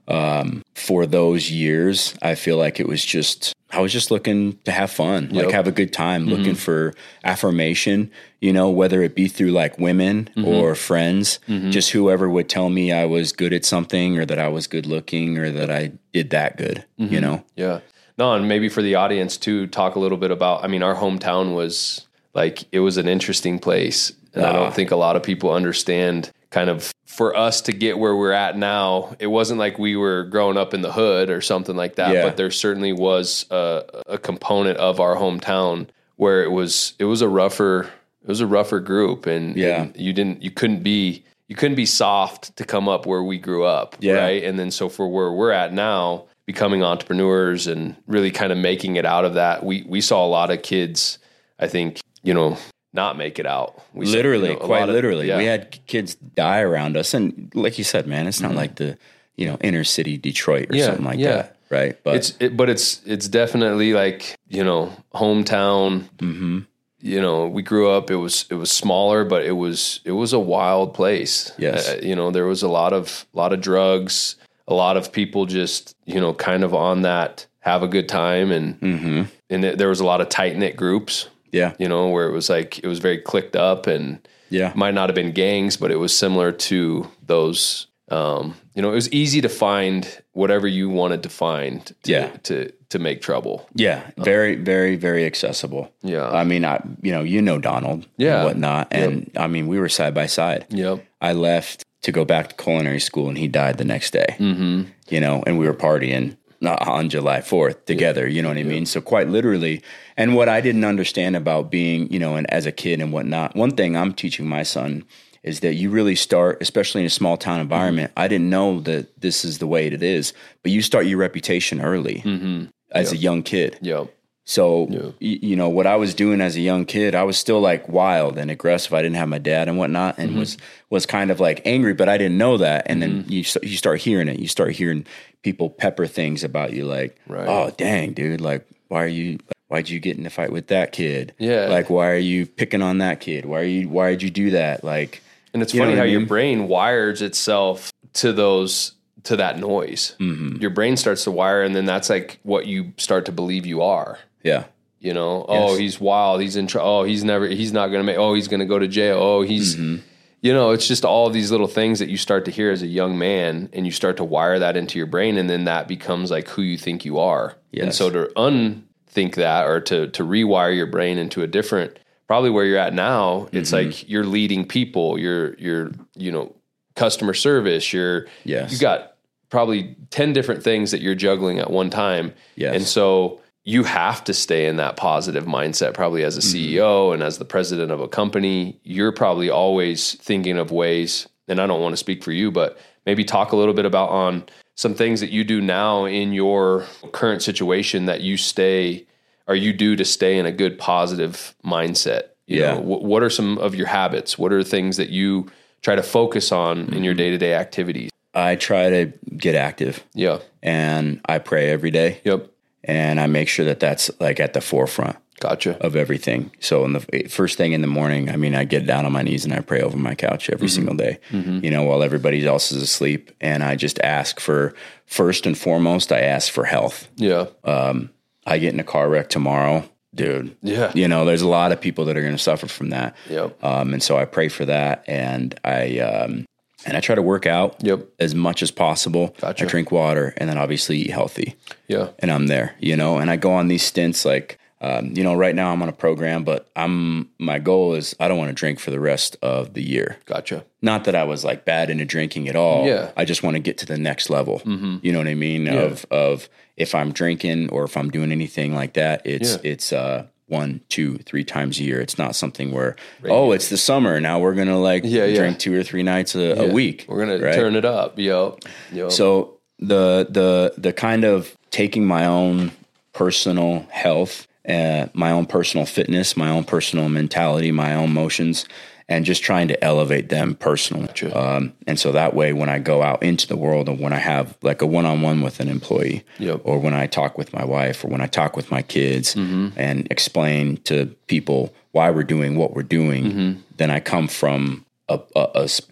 um, 0.08 0.62
for 0.74 1.06
those 1.06 1.50
years, 1.50 2.14
I 2.22 2.34
feel 2.34 2.56
like 2.56 2.78
it 2.80 2.86
was 2.88 3.04
just, 3.04 3.52
I 3.72 3.80
was 3.80 3.92
just 3.92 4.10
looking 4.10 4.56
to 4.64 4.70
have 4.72 4.90
fun, 4.90 5.30
like 5.30 5.50
have 5.50 5.66
a 5.66 5.72
good 5.72 5.92
time, 5.92 6.26
looking 6.26 6.54
for 6.54 6.94
affirmation, 7.24 8.10
you 8.40 8.52
know, 8.52 8.70
whether 8.70 9.02
it 9.02 9.14
be 9.14 9.28
through 9.28 9.50
like 9.50 9.78
women 9.78 10.30
or 10.44 10.74
friends, 10.74 11.38
just 11.70 11.90
whoever 11.90 12.28
would 12.28 12.48
tell 12.48 12.70
me 12.70 12.92
I 12.92 13.04
was 13.04 13.32
good 13.32 13.52
at 13.52 13.64
something 13.64 14.18
or 14.18 14.24
that 14.24 14.38
I 14.38 14.48
was 14.48 14.66
good 14.66 14.86
looking 14.86 15.38
or 15.38 15.50
that 15.50 15.70
I 15.70 15.92
did 16.12 16.30
that 16.30 16.56
good, 16.56 16.84
you 16.96 17.20
know? 17.20 17.44
Yeah. 17.56 17.80
No, 18.18 18.32
and 18.34 18.48
maybe 18.48 18.68
for 18.70 18.80
the 18.80 18.94
audience 18.94 19.36
to 19.38 19.66
talk 19.66 19.94
a 19.94 19.98
little 19.98 20.16
bit 20.16 20.30
about. 20.30 20.64
I 20.64 20.68
mean, 20.68 20.82
our 20.82 20.94
hometown 20.94 21.54
was 21.54 22.06
like 22.32 22.64
it 22.72 22.80
was 22.80 22.96
an 22.96 23.08
interesting 23.08 23.58
place, 23.58 24.10
and 24.32 24.46
I 24.46 24.50
Ah. 24.50 24.52
don't 24.54 24.74
think 24.74 24.90
a 24.90 24.96
lot 24.96 25.16
of 25.16 25.22
people 25.22 25.52
understand. 25.52 26.30
Kind 26.50 26.70
of 26.70 26.92
for 27.06 27.36
us 27.36 27.60
to 27.62 27.72
get 27.72 27.98
where 27.98 28.14
we're 28.16 28.32
at 28.32 28.56
now, 28.56 29.16
it 29.18 29.26
wasn't 29.26 29.58
like 29.58 29.78
we 29.78 29.96
were 29.96 30.24
growing 30.24 30.56
up 30.56 30.74
in 30.74 30.82
the 30.82 30.92
hood 30.92 31.28
or 31.28 31.40
something 31.40 31.76
like 31.76 31.96
that. 31.96 32.14
Yeah. 32.14 32.22
But 32.22 32.36
there 32.36 32.50
certainly 32.50 32.92
was 32.92 33.46
a, 33.50 33.82
a 34.06 34.18
component 34.18 34.78
of 34.78 35.00
our 35.00 35.16
hometown 35.16 35.88
where 36.16 36.44
it 36.44 36.50
was 36.50 36.94
it 36.98 37.04
was 37.04 37.20
a 37.22 37.28
rougher 37.28 37.90
it 38.22 38.28
was 38.28 38.40
a 38.40 38.46
rougher 38.46 38.80
group, 38.80 39.26
and, 39.26 39.56
Yeah. 39.56 39.82
and 39.82 39.96
you 39.96 40.12
didn't 40.12 40.42
you 40.42 40.50
couldn't 40.50 40.82
be 40.82 41.24
you 41.48 41.54
couldn't 41.56 41.76
be 41.76 41.86
soft 41.86 42.56
to 42.56 42.64
come 42.64 42.88
up 42.88 43.06
where 43.06 43.22
we 43.22 43.38
grew 43.38 43.64
up, 43.64 43.96
Yeah. 44.00 44.14
right? 44.14 44.42
And 44.42 44.58
then 44.58 44.70
so 44.70 44.88
for 44.88 45.08
where 45.08 45.30
we're 45.32 45.52
at 45.52 45.72
now, 45.72 46.26
becoming 46.44 46.82
entrepreneurs 46.82 47.66
and 47.66 47.96
really 48.06 48.30
kind 48.30 48.50
of 48.52 48.58
making 48.58 48.96
it 48.96 49.04
out 49.04 49.24
of 49.24 49.34
that, 49.34 49.64
we 49.64 49.84
we 49.88 50.00
saw 50.00 50.24
a 50.24 50.28
lot 50.28 50.50
of 50.50 50.62
kids, 50.62 51.18
I 51.58 51.66
think, 51.68 52.00
you 52.22 52.34
know, 52.34 52.56
not 52.96 53.16
make 53.16 53.38
it 53.38 53.46
out. 53.46 53.80
We 53.94 54.06
saw, 54.06 54.10
you 54.10 54.16
literally, 54.16 54.48
know, 54.54 54.56
quite 54.56 54.80
lot 54.80 54.88
of- 54.88 54.94
literally. 54.96 55.28
yeah. 55.28 55.38
We 55.38 55.44
had 55.44 55.78
kids 55.86 56.16
die 56.16 56.60
around 56.60 56.96
us. 56.96 57.14
And 57.14 57.52
like 57.54 57.78
you 57.78 57.84
said, 57.84 58.06
man, 58.08 58.26
it's 58.26 58.40
not 58.40 58.54
like 58.56 58.74
the, 58.76 58.98
you 59.36 59.46
know, 59.46 59.56
inner 59.62 59.84
city 59.84 60.16
Detroit 60.18 60.70
or 60.72 60.76
Yeah, 60.76 60.86
something 60.86 61.04
like 61.04 61.18
yeah. 61.20 61.32
that. 61.36 61.52
Right. 61.70 61.96
But 62.02 62.16
it's 62.16 62.34
it, 62.40 62.56
but 62.56 62.68
it's 62.70 63.00
it's 63.06 63.28
definitely 63.28 63.92
like 63.92 64.36
you 64.48 64.62
know 64.64 64.92
hometown. 65.14 66.02
Mm-hmm. 66.18 66.60
You 67.00 67.20
know, 67.20 67.46
we 67.46 67.62
grew 67.62 67.90
up. 67.90 68.10
It 68.10 68.16
was 68.16 68.46
it 68.50 68.54
was 68.54 68.70
smaller, 68.70 69.24
but 69.24 69.44
it 69.44 69.52
was 69.52 70.00
it 70.04 70.12
was 70.12 70.32
a 70.32 70.38
wild 70.38 70.94
place. 70.94 71.52
Yes. 71.58 71.88
Uh, 71.88 72.00
you 72.02 72.14
know, 72.16 72.30
there 72.30 72.46
was 72.46 72.62
a 72.62 72.68
lot 72.68 72.92
of 72.92 73.26
a 73.34 73.36
lot 73.36 73.52
of 73.52 73.60
drugs, 73.60 74.36
a 74.68 74.74
lot 74.74 74.96
of 74.96 75.10
people 75.12 75.44
just 75.46 75.94
you 76.04 76.20
know 76.20 76.32
kind 76.34 76.62
of 76.64 76.72
on 76.74 77.02
that 77.02 77.46
have 77.60 77.82
a 77.82 77.88
good 77.88 78.08
time, 78.08 78.52
and 78.52 78.80
Mm-hmm. 78.80 79.22
and 79.50 79.64
it, 79.64 79.78
there 79.78 79.88
was 79.88 80.00
a 80.00 80.06
lot 80.06 80.20
of 80.20 80.28
tight 80.28 80.56
knit 80.56 80.76
groups. 80.76 81.28
Yeah. 81.56 81.72
You 81.78 81.88
know, 81.88 82.08
where 82.14 82.26
it 82.28 82.32
was 82.32 82.48
like 82.56 82.78
it 82.84 82.86
was 82.86 82.98
very 82.98 83.18
clicked 83.18 83.56
up 83.56 83.86
and 83.86 84.18
Yeah. 84.50 84.72
might 84.74 84.94
not 84.94 85.08
have 85.08 85.14
been 85.22 85.32
gangs, 85.32 85.76
but 85.76 85.90
it 85.90 85.96
was 85.98 86.12
similar 86.16 86.52
to 86.70 87.08
those. 87.26 87.86
Um, 88.08 88.54
you 88.74 88.82
know, 88.82 88.90
it 88.92 88.94
was 89.02 89.10
easy 89.12 89.40
to 89.40 89.48
find 89.48 90.00
whatever 90.32 90.68
you 90.68 90.88
wanted 90.88 91.22
to 91.24 91.28
find 91.28 91.84
to, 92.04 92.12
Yeah. 92.12 92.28
to 92.44 92.70
to 92.88 92.98
make 93.00 93.20
trouble. 93.20 93.66
Yeah. 93.74 94.00
Very, 94.16 94.54
very, 94.54 94.94
very 94.96 95.24
accessible. 95.26 95.90
Yeah. 96.02 96.28
I 96.30 96.44
mean, 96.44 96.64
I, 96.64 96.80
you 97.02 97.10
know, 97.10 97.22
you 97.24 97.42
know, 97.42 97.58
Donald 97.58 98.06
Yeah. 98.16 98.36
and 98.36 98.44
whatnot. 98.46 98.86
And 98.92 99.28
I 99.36 99.48
mean, 99.48 99.66
we 99.66 99.80
were 99.80 99.88
side 99.88 100.14
by 100.14 100.26
side. 100.26 100.66
Yep. 100.70 101.04
I 101.20 101.32
left 101.32 101.82
to 102.02 102.12
go 102.12 102.24
back 102.24 102.50
to 102.50 102.54
culinary 102.64 103.00
school 103.00 103.28
and 103.28 103.36
he 103.38 103.48
died 103.48 103.78
the 103.78 103.84
next 103.84 104.12
day. 104.12 104.36
Mm-hmm. 104.38 104.82
You 105.08 105.20
know, 105.20 105.42
and 105.46 105.58
we 105.58 105.66
were 105.66 105.74
partying 105.74 106.26
uh, 106.32 106.45
on 106.64 107.08
July 107.08 107.40
4th 107.40 107.84
together, 107.84 108.26
you 108.26 108.42
know 108.42 108.48
what 108.48 108.58
I 108.58 108.62
mean? 108.62 108.86
So 108.86 109.00
quite 109.00 109.28
literally. 109.28 109.82
And 110.16 110.34
what 110.34 110.48
I 110.48 110.60
didn't 110.60 110.84
understand 110.84 111.36
about 111.36 111.70
being, 111.70 112.10
you 112.12 112.18
know, 112.18 112.36
and 112.36 112.50
as 112.52 112.66
a 112.66 112.72
kid 112.72 113.00
and 113.00 113.12
whatnot, 113.12 113.54
one 113.54 113.72
thing 113.72 113.96
I'm 113.96 114.12
teaching 114.12 114.48
my 114.48 114.62
son 114.62 115.04
is 115.42 115.60
that 115.60 115.74
you 115.74 115.90
really 115.90 116.16
start, 116.16 116.58
especially 116.60 117.02
in 117.02 117.06
a 117.06 117.10
small 117.10 117.36
town 117.36 117.54
mm-hmm. 117.54 117.62
environment. 117.62 118.12
I 118.16 118.28
didn't 118.28 118.50
know 118.50 118.80
that 118.80 119.20
this 119.20 119.44
is 119.44 119.58
the 119.58 119.66
way 119.66 119.86
it 119.86 120.02
is, 120.02 120.32
but 120.62 120.72
you 120.72 120.82
start 120.82 121.06
your 121.06 121.18
reputation 121.18 121.80
early 121.80 122.22
mm-hmm. 122.24 122.66
as 122.90 123.12
a 123.12 123.16
young 123.16 123.42
kid. 123.42 123.78
Yep. 123.80 124.12
So, 124.48 124.86
y- 124.88 125.10
you 125.20 125.56
know, 125.56 125.68
what 125.68 125.88
I 125.88 125.96
was 125.96 126.14
doing 126.14 126.40
as 126.40 126.54
a 126.54 126.60
young 126.60 126.84
kid, 126.84 127.16
I 127.16 127.24
was 127.24 127.36
still 127.36 127.60
like 127.60 127.88
wild 127.88 128.38
and 128.38 128.48
aggressive. 128.48 128.94
I 128.94 129.02
didn't 129.02 129.16
have 129.16 129.28
my 129.28 129.38
dad 129.38 129.68
and 129.68 129.76
whatnot, 129.76 130.18
and 130.18 130.36
was 130.38 130.56
was 130.88 131.04
kind 131.04 131.32
of 131.32 131.40
like 131.40 131.60
angry, 131.64 131.94
but 131.94 132.08
I 132.08 132.16
didn't 132.16 132.38
know 132.38 132.56
that. 132.58 132.84
And 132.86 133.02
then 133.02 133.24
you 133.28 133.42
st- 133.42 133.64
you 133.68 133.76
start 133.76 134.00
hearing 134.00 134.28
it. 134.28 134.38
You 134.38 134.46
start 134.46 134.70
hearing 134.72 135.04
people 135.42 135.68
pepper 135.68 136.06
things 136.06 136.44
about 136.44 136.72
you, 136.72 136.84
like, 136.84 137.16
Right. 137.26 137.48
"Oh, 137.48 137.72
dang, 137.76 138.12
dude! 138.12 138.40
Like, 138.40 138.64
why 138.88 139.02
are 139.02 139.08
you? 139.08 139.38
Why'd 139.68 139.88
you 139.88 139.98
get 139.98 140.16
in 140.16 140.24
a 140.24 140.30
fight 140.30 140.52
with 140.52 140.68
that 140.68 140.92
kid? 140.92 141.34
Yeah. 141.40 141.66
Like, 141.66 141.90
why 141.90 142.08
are 142.10 142.16
you 142.16 142.46
picking 142.46 142.82
on 142.82 142.98
that 142.98 143.18
kid? 143.18 143.46
Why 143.46 143.60
are 143.62 143.64
you? 143.64 143.88
Why 143.88 144.10
did 144.10 144.22
you 144.22 144.30
do 144.30 144.50
that? 144.52 144.84
Like, 144.84 145.22
And 145.54 145.60
it's 145.60 145.72
funny 145.72 145.96
how 145.96 146.02
I 146.02 146.06
your 146.06 146.24
brain 146.24 146.68
wires 146.68 147.20
itself 147.20 147.92
to 148.14 148.32
those 148.32 148.92
to 149.24 149.34
that 149.38 149.58
noise. 149.58 150.14
Mm-hmm. 150.20 150.58
Your 150.60 150.70
brain 150.70 150.96
starts 150.96 151.24
to 151.24 151.32
wire, 151.32 151.64
and 151.64 151.74
then 151.74 151.84
that's 151.84 152.08
like 152.08 152.38
what 152.44 152.66
you 152.68 152.92
start 152.96 153.24
to 153.26 153.32
believe 153.32 153.66
you 153.66 153.82
are. 153.82 154.20
Yeah, 154.42 154.64
You 155.00 155.12
know, 155.14 155.44
oh, 155.48 155.76
he's 155.76 156.00
wild. 156.00 156.40
He's 156.40 156.56
in. 156.56 156.66
Tr- 156.66 156.80
oh, 156.80 157.02
he's 157.04 157.24
never. 157.24 157.46
He's 157.48 157.72
not 157.72 157.88
going 157.88 158.00
to 158.00 158.04
make. 158.04 158.16
Oh, 158.18 158.34
he's 158.34 158.48
going 158.48 158.60
to 158.60 158.66
go 158.66 158.78
to 158.78 158.88
jail. 158.88 159.18
Oh, 159.18 159.42
he's. 159.42 159.76
Mm-hmm. 159.76 160.02
You 160.42 160.52
know, 160.52 160.70
it's 160.70 160.86
just 160.86 161.04
all 161.04 161.28
these 161.30 161.50
little 161.50 161.66
things 161.66 161.98
that 161.98 162.08
you 162.08 162.16
start 162.16 162.44
to 162.44 162.50
hear 162.52 162.70
as 162.70 162.82
a 162.82 162.86
young 162.86 163.18
man, 163.18 163.68
and 163.72 163.84
you 163.86 163.90
start 163.90 164.16
to 164.18 164.24
wire 164.24 164.58
that 164.60 164.76
into 164.76 164.96
your 164.98 165.06
brain, 165.06 165.38
and 165.38 165.50
then 165.50 165.64
that 165.64 165.88
becomes 165.88 166.30
like 166.30 166.46
who 166.48 166.62
you 166.62 166.78
think 166.78 167.04
you 167.04 167.18
are. 167.18 167.56
And 167.72 167.92
so 167.92 168.10
to 168.10 168.30
unthink 168.40 169.34
that, 169.36 169.66
or 169.66 169.80
to 169.80 170.08
to 170.08 170.22
rewire 170.22 170.74
your 170.76 170.86
brain 170.86 171.18
into 171.18 171.42
a 171.42 171.46
different 171.46 171.98
probably 172.28 172.50
where 172.50 172.64
you're 172.64 172.78
at 172.78 172.94
now, 172.94 173.48
it's 173.52 173.70
Mm-hmm. 173.72 173.88
like 173.90 174.08
you're 174.08 174.24
leading 174.26 174.66
people, 174.66 175.18
you're 175.18 175.54
you're 175.54 175.90
you 176.14 176.30
know 176.30 176.54
customer 176.94 177.34
service, 177.34 177.92
you're 177.92 178.26
Yes. 178.44 178.72
you 178.72 178.78
got 178.78 179.14
probably 179.50 179.96
10 180.10 180.32
different 180.32 180.62
things 180.62 180.90
that 180.90 181.00
you're 181.00 181.14
juggling 181.14 181.58
at 181.58 181.70
one 181.70 181.88
time. 181.90 182.34
Yes. 182.56 182.74
And 182.76 182.84
so 182.86 183.40
you 183.68 183.82
have 183.82 184.22
to 184.22 184.32
stay 184.32 184.66
in 184.66 184.76
that 184.76 184.96
positive 184.96 185.44
mindset 185.44 185.92
probably 185.92 186.22
as 186.24 186.36
a 186.36 186.40
Mm-hmm. 186.40 186.56
CEO 186.76 187.12
and 187.12 187.20
as 187.22 187.38
the 187.38 187.44
president 187.44 187.90
of 187.90 188.00
a 188.00 188.06
company. 188.08 188.78
You're 188.84 189.10
probably 189.12 189.50
always 189.50 190.14
thinking 190.14 190.56
of 190.56 190.70
ways, 190.70 191.26
and 191.48 191.60
I 191.60 191.66
don't 191.66 191.80
want 191.82 191.92
to 191.92 191.96
speak 191.98 192.22
for 192.22 192.30
you, 192.32 192.52
but 192.52 192.78
maybe 193.04 193.24
talk 193.24 193.50
a 193.52 193.56
little 193.56 193.74
bit 193.74 193.84
about 193.84 194.10
on 194.10 194.44
some 194.76 194.94
things 194.94 195.20
that 195.20 195.30
you 195.30 195.42
do 195.42 195.60
now 195.60 196.04
in 196.04 196.32
your 196.32 196.86
current 197.12 197.42
situation 197.42 198.06
that 198.06 198.20
you 198.20 198.36
stay 198.36 199.04
or 199.48 199.56
you 199.56 199.72
do 199.72 199.96
to 199.96 200.04
stay 200.04 200.38
in 200.38 200.46
a 200.46 200.52
good 200.52 200.78
positive 200.78 201.54
mindset. 201.64 202.22
You 202.46 202.60
Yeah. 202.60 202.74
know, 202.74 202.80
wh- 202.82 203.02
what 203.02 203.22
are 203.24 203.30
some 203.30 203.58
of 203.58 203.74
your 203.74 203.86
habits? 203.88 204.38
What 204.38 204.52
are 204.52 204.62
things 204.62 204.96
that 204.98 205.08
you 205.08 205.46
try 205.82 205.96
to 205.96 206.02
focus 206.04 206.52
on 206.52 206.78
in 206.78 206.86
Mm-hmm. 206.86 207.02
your 207.04 207.14
day-to-day 207.14 207.54
activities? 207.54 208.10
I 208.34 208.54
try 208.54 208.90
to 208.90 209.12
get 209.36 209.54
active 209.56 210.04
Yeah. 210.14 210.38
and 210.62 211.20
I 211.26 211.38
pray 211.38 211.70
every 211.70 211.90
day 211.90 212.20
Yep. 212.24 212.48
And 212.86 213.20
I 213.20 213.26
make 213.26 213.48
sure 213.48 213.66
that 213.66 213.80
that's 213.80 214.10
like 214.20 214.40
at 214.40 214.54
the 214.54 214.60
forefront 214.60 215.16
Gotcha. 215.40 215.76
of 215.84 215.96
everything. 215.96 216.50
So 216.60 216.84
in 216.86 216.94
the 216.94 217.28
first 217.28 217.58
thing 217.58 217.72
in 217.72 217.82
the 217.82 217.86
morning, 217.86 218.30
I 218.30 218.36
mean, 218.36 218.54
I 218.54 218.64
get 218.64 218.86
down 218.86 219.04
on 219.04 219.12
my 219.12 219.22
knees 219.22 219.44
and 219.44 219.52
I 219.52 219.60
pray 219.60 219.82
over 219.82 219.98
my 219.98 220.14
couch 220.14 220.48
every 220.48 220.68
single 220.68 220.94
day, 220.94 221.18
you 221.30 221.70
know, 221.70 221.82
while 221.82 222.02
everybody 222.02 222.46
else 222.46 222.72
is 222.72 222.82
asleep. 222.82 223.30
And 223.40 223.62
I 223.62 223.76
just 223.76 223.98
ask 224.00 224.40
for, 224.40 224.74
first 225.04 225.44
and 225.44 225.58
foremost, 225.58 226.10
I 226.10 226.20
ask 226.20 226.50
for 226.50 226.64
health. 226.64 227.08
Yeah. 227.16 227.48
I 227.64 228.58
get 228.58 228.72
in 228.72 228.80
a 228.80 228.84
car 228.84 229.08
wreck 229.08 229.28
tomorrow, 229.28 229.88
dude. 230.14 230.56
Yeah. 230.62 230.92
You 230.94 231.08
know, 231.08 231.24
there's 231.24 231.42
a 231.42 231.48
lot 231.48 231.72
of 231.72 231.80
people 231.80 232.04
that 232.06 232.16
are 232.16 232.22
going 232.22 232.36
to 232.36 232.42
suffer 232.42 232.68
from 232.68 232.90
that. 232.90 233.16
Yep. 233.28 233.62
Um, 233.62 233.92
and 233.92 234.02
so 234.02 234.16
I 234.16 234.24
pray 234.24 234.48
for 234.48 234.64
that, 234.64 235.04
and 235.08 235.58
I 235.64 235.98
um, 235.98 236.46
and 236.86 236.96
I 236.96 237.00
try 237.00 237.14
to 237.14 237.22
work 237.22 237.44
out 237.46 237.76
Yep. 237.82 238.00
as 238.18 238.34
much 238.34 238.62
as 238.62 238.70
possible. 238.70 239.34
Gotcha. 239.40 239.64
I 239.64 239.68
drink 239.68 239.90
water, 239.92 240.32
and 240.38 240.48
then 240.48 240.56
obviously 240.58 240.98
eat 240.98 241.10
healthy, 241.10 241.56
Yeah. 241.88 242.08
and 242.20 242.30
I'm 242.30 242.46
there. 242.46 242.74
You 242.80 242.96
know, 242.96 243.18
and 243.18 243.30
I 243.30 243.36
go 243.36 243.52
on 243.52 243.68
these 243.68 243.82
stints 243.82 244.24
like. 244.24 244.58
Um, 244.78 245.14
you 245.16 245.24
know, 245.24 245.34
right 245.34 245.54
now 245.54 245.72
I'm 245.72 245.80
on 245.80 245.88
a 245.88 245.92
program, 245.92 246.44
but 246.44 246.68
I'm 246.76 247.30
my 247.38 247.58
goal 247.58 247.94
is 247.94 248.14
I 248.20 248.28
don't 248.28 248.36
want 248.36 248.50
to 248.50 248.54
drink 248.54 248.78
for 248.78 248.90
the 248.90 249.00
rest 249.00 249.34
of 249.40 249.72
the 249.72 249.82
year. 249.82 250.18
Gotcha. 250.26 250.66
Not 250.82 251.04
that 251.04 251.14
I 251.14 251.24
was 251.24 251.44
like 251.46 251.64
bad 251.64 251.88
into 251.88 252.04
drinking 252.04 252.46
at 252.46 252.56
all. 252.56 252.86
Yeah. 252.86 253.10
I 253.16 253.24
just 253.24 253.42
want 253.42 253.54
to 253.54 253.58
get 253.58 253.78
to 253.78 253.86
the 253.86 253.96
next 253.96 254.28
level. 254.28 254.60
You 255.02 255.12
know 255.12 255.18
what 255.18 255.28
I 255.28 255.34
mean? 255.34 255.66
Of 255.66 256.04
of 256.10 256.50
if 256.76 256.94
I'm 256.94 257.10
drinking 257.10 257.70
or 257.70 257.84
if 257.84 257.96
I'm 257.96 258.10
doing 258.10 258.30
anything 258.30 258.74
like 258.74 258.92
that, 258.92 259.22
it's 259.24 259.52
Yeah. 259.54 259.70
it's 259.72 259.92
uh 259.94 260.26
one, 260.46 260.80
two, 260.88 261.18
three 261.18 261.44
times 261.44 261.78
a 261.80 261.82
year. 261.82 262.00
It's 262.00 262.18
not 262.18 262.36
something 262.36 262.72
where 262.72 262.96
oh, 263.24 263.52
it's 263.52 263.68
the 263.68 263.76
summer 263.76 264.20
now 264.20 264.38
we're 264.38 264.54
gonna 264.54 264.78
like 264.78 265.02
Yeah, 265.04 265.24
yeah. 265.24 265.36
drink 265.38 265.58
two 265.58 265.74
or 265.74 265.82
three 265.82 266.02
nights 266.02 266.34
a, 266.34 266.68
a 266.68 266.72
week. 266.72 267.04
We're 267.08 267.18
gonna 267.18 267.38
right? 267.38 267.54
turn 267.54 267.74
it 267.74 267.84
up. 267.84 268.18
Yep. 268.18 268.64
So 269.10 269.58
the 269.78 270.26
the 270.30 270.74
the 270.78 270.92
kind 270.92 271.24
of 271.24 271.56
taking 271.70 272.06
my 272.06 272.26
own 272.26 272.72
personal 273.12 273.86
health, 273.90 274.46
uh, 274.68 275.06
my 275.12 275.30
own 275.30 275.46
personal 275.46 275.86
fitness, 275.86 276.36
my 276.36 276.48
own 276.48 276.64
personal 276.64 277.08
mentality, 277.08 277.72
my 277.72 277.94
own 277.94 278.12
motions, 278.12 278.66
and 279.08 279.24
just 279.24 279.42
trying 279.42 279.68
to 279.68 279.84
elevate 279.84 280.28
them 280.30 280.54
personally. 280.56 281.08
Um, 281.32 281.72
and 281.86 281.98
so 281.98 282.10
that 282.12 282.34
way, 282.34 282.52
when 282.52 282.68
I 282.68 282.78
go 282.80 283.02
out 283.02 283.22
into 283.22 283.46
the 283.46 283.56
world, 283.56 283.88
and 283.88 284.00
when 284.00 284.12
I 284.12 284.18
have 284.18 284.56
like 284.62 284.82
a 284.82 284.86
one 284.86 285.06
on 285.06 285.22
one 285.22 285.42
with 285.42 285.60
an 285.60 285.68
employee, 285.68 286.24
Yep. 286.38 286.62
or 286.64 286.78
when 286.80 286.92
I 286.94 287.06
talk 287.06 287.38
with 287.38 287.52
my 287.52 287.64
wife, 287.64 288.04
or 288.04 288.08
when 288.08 288.20
I 288.20 288.26
talk 288.26 288.56
with 288.56 288.70
my 288.70 288.82
kids, 288.82 289.34
and 289.36 290.08
explain 290.10 290.78
to 290.84 291.06
people 291.28 291.72
why 291.92 292.10
we're 292.10 292.24
doing 292.24 292.56
what 292.56 292.74
we're 292.74 292.82
doing, 292.82 293.62
then 293.76 293.90
I 293.90 294.00
come 294.00 294.26
from 294.28 294.84
a 295.08 295.20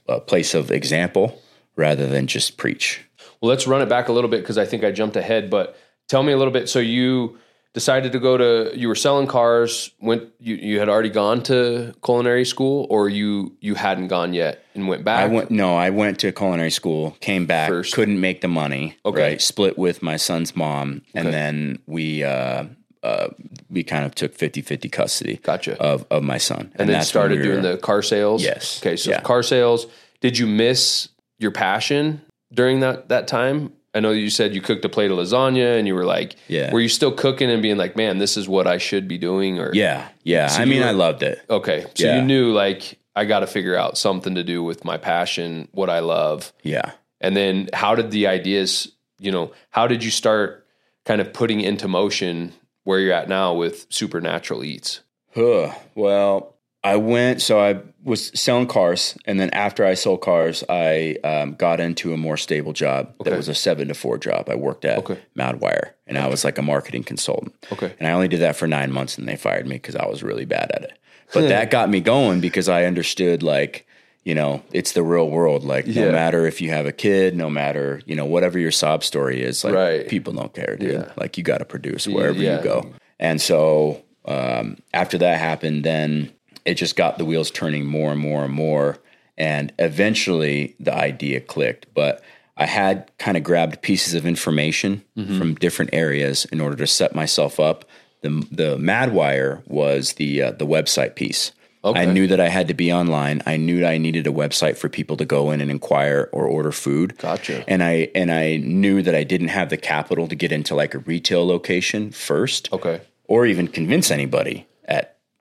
a 0.09 0.21
place 0.21 0.55
of 0.55 0.71
example 0.73 1.41
rather 1.77 2.07
than 2.07 2.27
just 2.27 2.57
preach. 2.57 3.01
Well, 3.41 3.49
let's 3.49 3.67
run 3.67 3.81
it 3.83 3.89
back 3.89 4.09
a 4.09 4.13
little 4.13 4.31
bit 4.31 4.41
because 4.41 4.59
I 4.59 4.65
think 4.65 4.83
I 4.85 4.91
jumped 4.91 5.17
ahead. 5.17 5.51
But 5.51 5.77
tell 6.09 6.23
me 6.23 6.33
a 6.33 6.37
little 6.37 6.53
bit. 6.53 6.69
So 6.69 6.79
you 6.81 7.39
decided 7.75 8.13
to 8.13 8.21
go 8.21 8.37
to 8.39 8.73
you 8.75 8.89
were 8.89 8.95
selling 8.95 9.27
cars. 9.27 9.91
Went 10.01 10.31
you 10.41 10.55
you 10.55 10.79
had 10.79 10.89
already 10.89 11.11
gone 11.11 11.43
to 11.45 11.93
culinary 12.03 12.47
school, 12.47 12.87
or 12.89 13.09
you 13.11 13.57
you 13.61 13.75
hadn't 13.75 14.09
gone 14.09 14.33
yet 14.33 14.65
and 14.75 14.89
went 14.89 15.05
back. 15.05 15.21
I 15.25 15.27
went 15.27 15.51
no, 15.51 15.77
I 15.77 15.91
went 15.91 16.21
to 16.21 16.33
culinary 16.33 16.71
school, 16.71 17.17
came 17.21 17.45
back, 17.45 17.69
First. 17.69 17.95
couldn't 17.95 18.21
make 18.21 18.41
the 18.41 18.49
money. 18.49 18.97
Okay. 19.05 19.23
Right. 19.23 19.43
Split 19.43 19.77
with 19.77 20.03
my 20.03 20.17
son's 20.17 20.57
mom. 20.57 21.03
And 21.15 21.33
then 21.33 21.81
we 21.87 22.25
uh 22.25 22.65
uh 23.03 23.29
we 23.69 23.83
kind 23.83 24.05
of 24.07 24.15
took 24.15 24.35
50-50 24.37 24.91
custody 24.91 25.37
Gotcha. 25.43 25.77
of, 25.83 26.07
of 26.11 26.23
my 26.23 26.39
son. 26.39 26.71
and 26.77 26.89
then 26.89 26.95
that's 26.99 27.09
started 27.09 27.41
we 27.41 27.49
were- 27.49 27.61
doing 27.61 27.63
the 27.63 27.77
car 27.77 28.01
sales. 28.03 28.43
Yes. 28.43 28.81
Okay. 28.81 28.97
So 28.97 29.11
Yeah. 29.11 29.21
car 29.21 29.43
sales. 29.43 29.87
Did 30.21 30.39
you 30.39 30.47
miss 30.47 31.09
your 31.39 31.51
passion 31.51 32.23
during 32.53 32.81
that 32.81 33.09
that 33.11 33.27
time? 33.29 33.73
I 33.95 34.01
know 34.01 34.11
you 34.11 34.29
said 34.31 34.55
you 34.55 34.61
cooked 34.61 34.85
a 34.85 34.89
plate 34.89 35.11
of 35.11 35.19
lasagna 35.19 35.79
and 35.79 35.87
you 35.87 35.95
were 35.95 36.05
like, 36.05 36.37
Yeah. 36.49 36.73
Were 36.73 36.81
you 36.81 36.89
still 36.89 37.13
cooking 37.13 37.51
and 37.51 37.63
being 37.63 37.77
like, 37.77 37.97
man, 37.97 38.19
this 38.19 38.37
is 38.37 38.49
what 38.49 38.67
I 38.67 38.79
should 38.79 39.07
be 39.07 39.19
doing? 39.19 39.59
Or 39.61 39.71
Yeah, 39.73 40.09
yeah. 40.25 40.49
I 40.51 40.65
mean 40.65 40.81
were- 40.81 40.89
I 40.89 40.91
loved 40.91 41.23
it. 41.23 41.41
Okay. 41.49 41.87
So 41.95 42.07
Yeah. 42.07 42.17
you 42.17 42.23
knew 42.23 42.53
like 42.53 42.99
I 43.17 43.25
got 43.25 43.41
to 43.41 43.47
figure 43.47 43.77
out 43.77 43.97
something 43.97 44.35
to 44.35 44.43
do 44.43 44.63
with 44.65 44.85
my 44.85 44.97
passion, 44.97 45.69
what 45.71 45.89
I 45.89 46.01
love. 46.01 46.53
Yeah. 46.65 46.91
And 47.21 47.37
then 47.37 47.69
how 47.73 47.95
did 47.95 48.11
the 48.11 48.27
ideas, 48.27 48.91
you 49.21 49.31
know, 49.31 49.53
how 49.71 49.87
did 49.87 50.03
you 50.03 50.11
start 50.11 50.67
kind 51.05 51.21
of 51.21 51.33
putting 51.33 51.61
into 51.61 51.87
motion 51.87 52.53
where 52.83 52.99
you're 52.99 53.13
at 53.15 53.29
now 53.29 53.55
with 53.55 53.87
Supernatural 53.91 54.65
Eats? 54.65 55.01
Huh. 55.35 55.73
Well, 55.95 56.57
I 56.83 56.97
went, 56.97 57.41
so 57.41 57.61
I 57.61 57.79
was 58.05 58.31
selling 58.39 58.67
cars, 58.67 59.17
and 59.25 59.41
then 59.41 59.51
after 59.51 59.85
I 59.85 59.95
sold 59.95 60.21
cars, 60.21 60.63
I 60.69 61.17
um, 61.25 61.55
got 61.55 61.81
into 61.81 62.13
a 62.13 62.17
more 62.17 62.37
stable 62.37 62.73
job 62.75 63.15
Okay. 63.21 63.31
that 63.31 63.37
was 63.37 63.49
a 63.49 63.55
seven 63.55 63.89
to 63.89 63.95
four 63.95 64.19
job. 64.19 64.49
I 64.51 64.55
worked 64.57 64.85
at 64.85 64.99
Okay. 64.99 65.19
Madwire, 65.37 65.91
and 66.07 66.19
I 66.19 66.27
was 66.29 66.45
like 66.45 66.59
a 66.59 66.63
marketing 66.63 67.05
consultant. 67.05 67.55
Okay. 67.73 67.95
And 67.99 68.07
I 68.07 68.13
only 68.13 68.29
did 68.29 68.41
that 68.41 68.57
for 68.57 68.67
nine 68.67 68.93
months, 68.93 69.17
and 69.19 69.27
they 69.27 69.37
fired 69.37 69.67
me 69.67 69.77
because 69.77 69.97
I 69.97 70.07
was 70.07 70.23
really 70.23 70.45
bad 70.45 70.71
at 70.75 70.83
it. 70.83 70.99
But 71.33 71.49
that 71.49 71.71
got 71.71 71.89
me 71.89 72.01
going 72.01 72.41
because 72.41 72.69
I 72.69 72.85
understood, 72.85 73.43
like, 73.43 73.87
you 74.23 74.35
know, 74.35 74.63
it's 74.73 74.93
the 74.93 75.03
real 75.03 75.29
world. 75.31 75.65
Like, 75.65 75.87
Yeah. 75.87 76.07
no 76.07 76.13
matter 76.13 76.47
if 76.47 76.61
you 76.61 76.71
have 76.71 76.87
a 76.87 76.93
kid, 76.93 77.35
no 77.35 77.49
matter, 77.51 78.03
you 78.07 78.15
know, 78.15 78.25
whatever 78.27 78.59
your 78.59 78.71
sob 78.71 79.03
story 79.03 79.43
is, 79.43 79.65
like, 79.65 79.75
Right. 79.75 80.09
people 80.09 80.33
don't 80.33 80.55
care, 80.55 80.77
dude. 80.77 80.93
Yeah. 80.93 81.13
Like, 81.17 81.37
you 81.39 81.43
got 81.43 81.59
to 81.59 81.65
produce 81.65 82.07
wherever 82.07 82.39
yeah. 82.39 82.59
you 82.59 82.65
go. 82.65 82.91
And 83.19 83.41
so 83.41 84.03
um, 84.27 84.77
after 84.93 85.19
that 85.19 85.39
happened, 85.39 85.85
then 85.85 86.31
it 86.65 86.75
just 86.75 86.97
got 86.97 87.19
the 87.19 87.25
wheels 87.25 87.51
turning 87.51 87.85
more 87.87 88.11
and 88.13 88.21
more 88.21 88.45
and 88.45 88.53
more. 88.55 88.99
And 89.37 89.73
eventually 89.79 90.77
the 90.79 90.95
idea 90.95 91.41
clicked. 91.41 91.87
But 91.95 92.23
I 92.57 92.67
had 92.67 93.11
kind 93.19 93.37
of 93.37 93.43
grabbed 93.43 93.83
pieces 93.83 94.15
of 94.15 94.27
information 94.27 95.03
Mm-hmm. 95.17 95.39
from 95.39 95.55
different 95.57 95.91
areas 95.93 96.45
in 96.47 96.61
order 96.61 96.77
to 96.77 96.87
set 96.87 97.15
myself 97.15 97.59
up. 97.61 97.85
The, 98.23 98.31
the 98.51 98.77
Madwire 98.79 99.63
was 99.69 100.15
the 100.15 100.43
uh, 100.43 100.51
the 100.53 100.67
website 100.67 101.15
piece. 101.15 101.53
Okay. 101.85 102.01
I 102.01 102.05
knew 102.07 102.27
that 102.29 102.41
I 102.41 102.49
had 102.49 102.69
to 102.69 102.75
be 102.75 102.91
online. 102.91 103.43
I 103.45 103.59
knew 103.59 103.81
that 103.81 103.91
I 103.91 103.99
needed 103.99 104.27
a 104.27 104.31
website 104.31 104.79
for 104.79 104.89
people 104.89 105.17
to 105.19 105.25
go 105.27 105.51
in 105.51 105.61
and 105.61 105.71
inquire 105.71 106.31
or 106.33 106.47
order 106.47 106.73
food. 106.73 107.17
Gotcha. 107.19 107.63
And 107.69 107.83
I 107.83 108.09
and 108.15 108.31
I 108.33 108.57
knew 108.57 109.03
that 109.03 109.15
I 109.15 109.23
didn't 109.25 109.49
have 109.49 109.69
the 109.69 109.77
capital 109.77 110.27
to 110.29 110.35
get 110.35 110.51
into 110.51 110.75
like 110.75 110.95
a 110.95 110.99
retail 111.01 111.47
location 111.47 112.11
first 112.11 112.73
Okay. 112.73 113.03
or 113.25 113.45
even 113.47 113.69
convince 113.69 114.11
anybody 114.11 114.67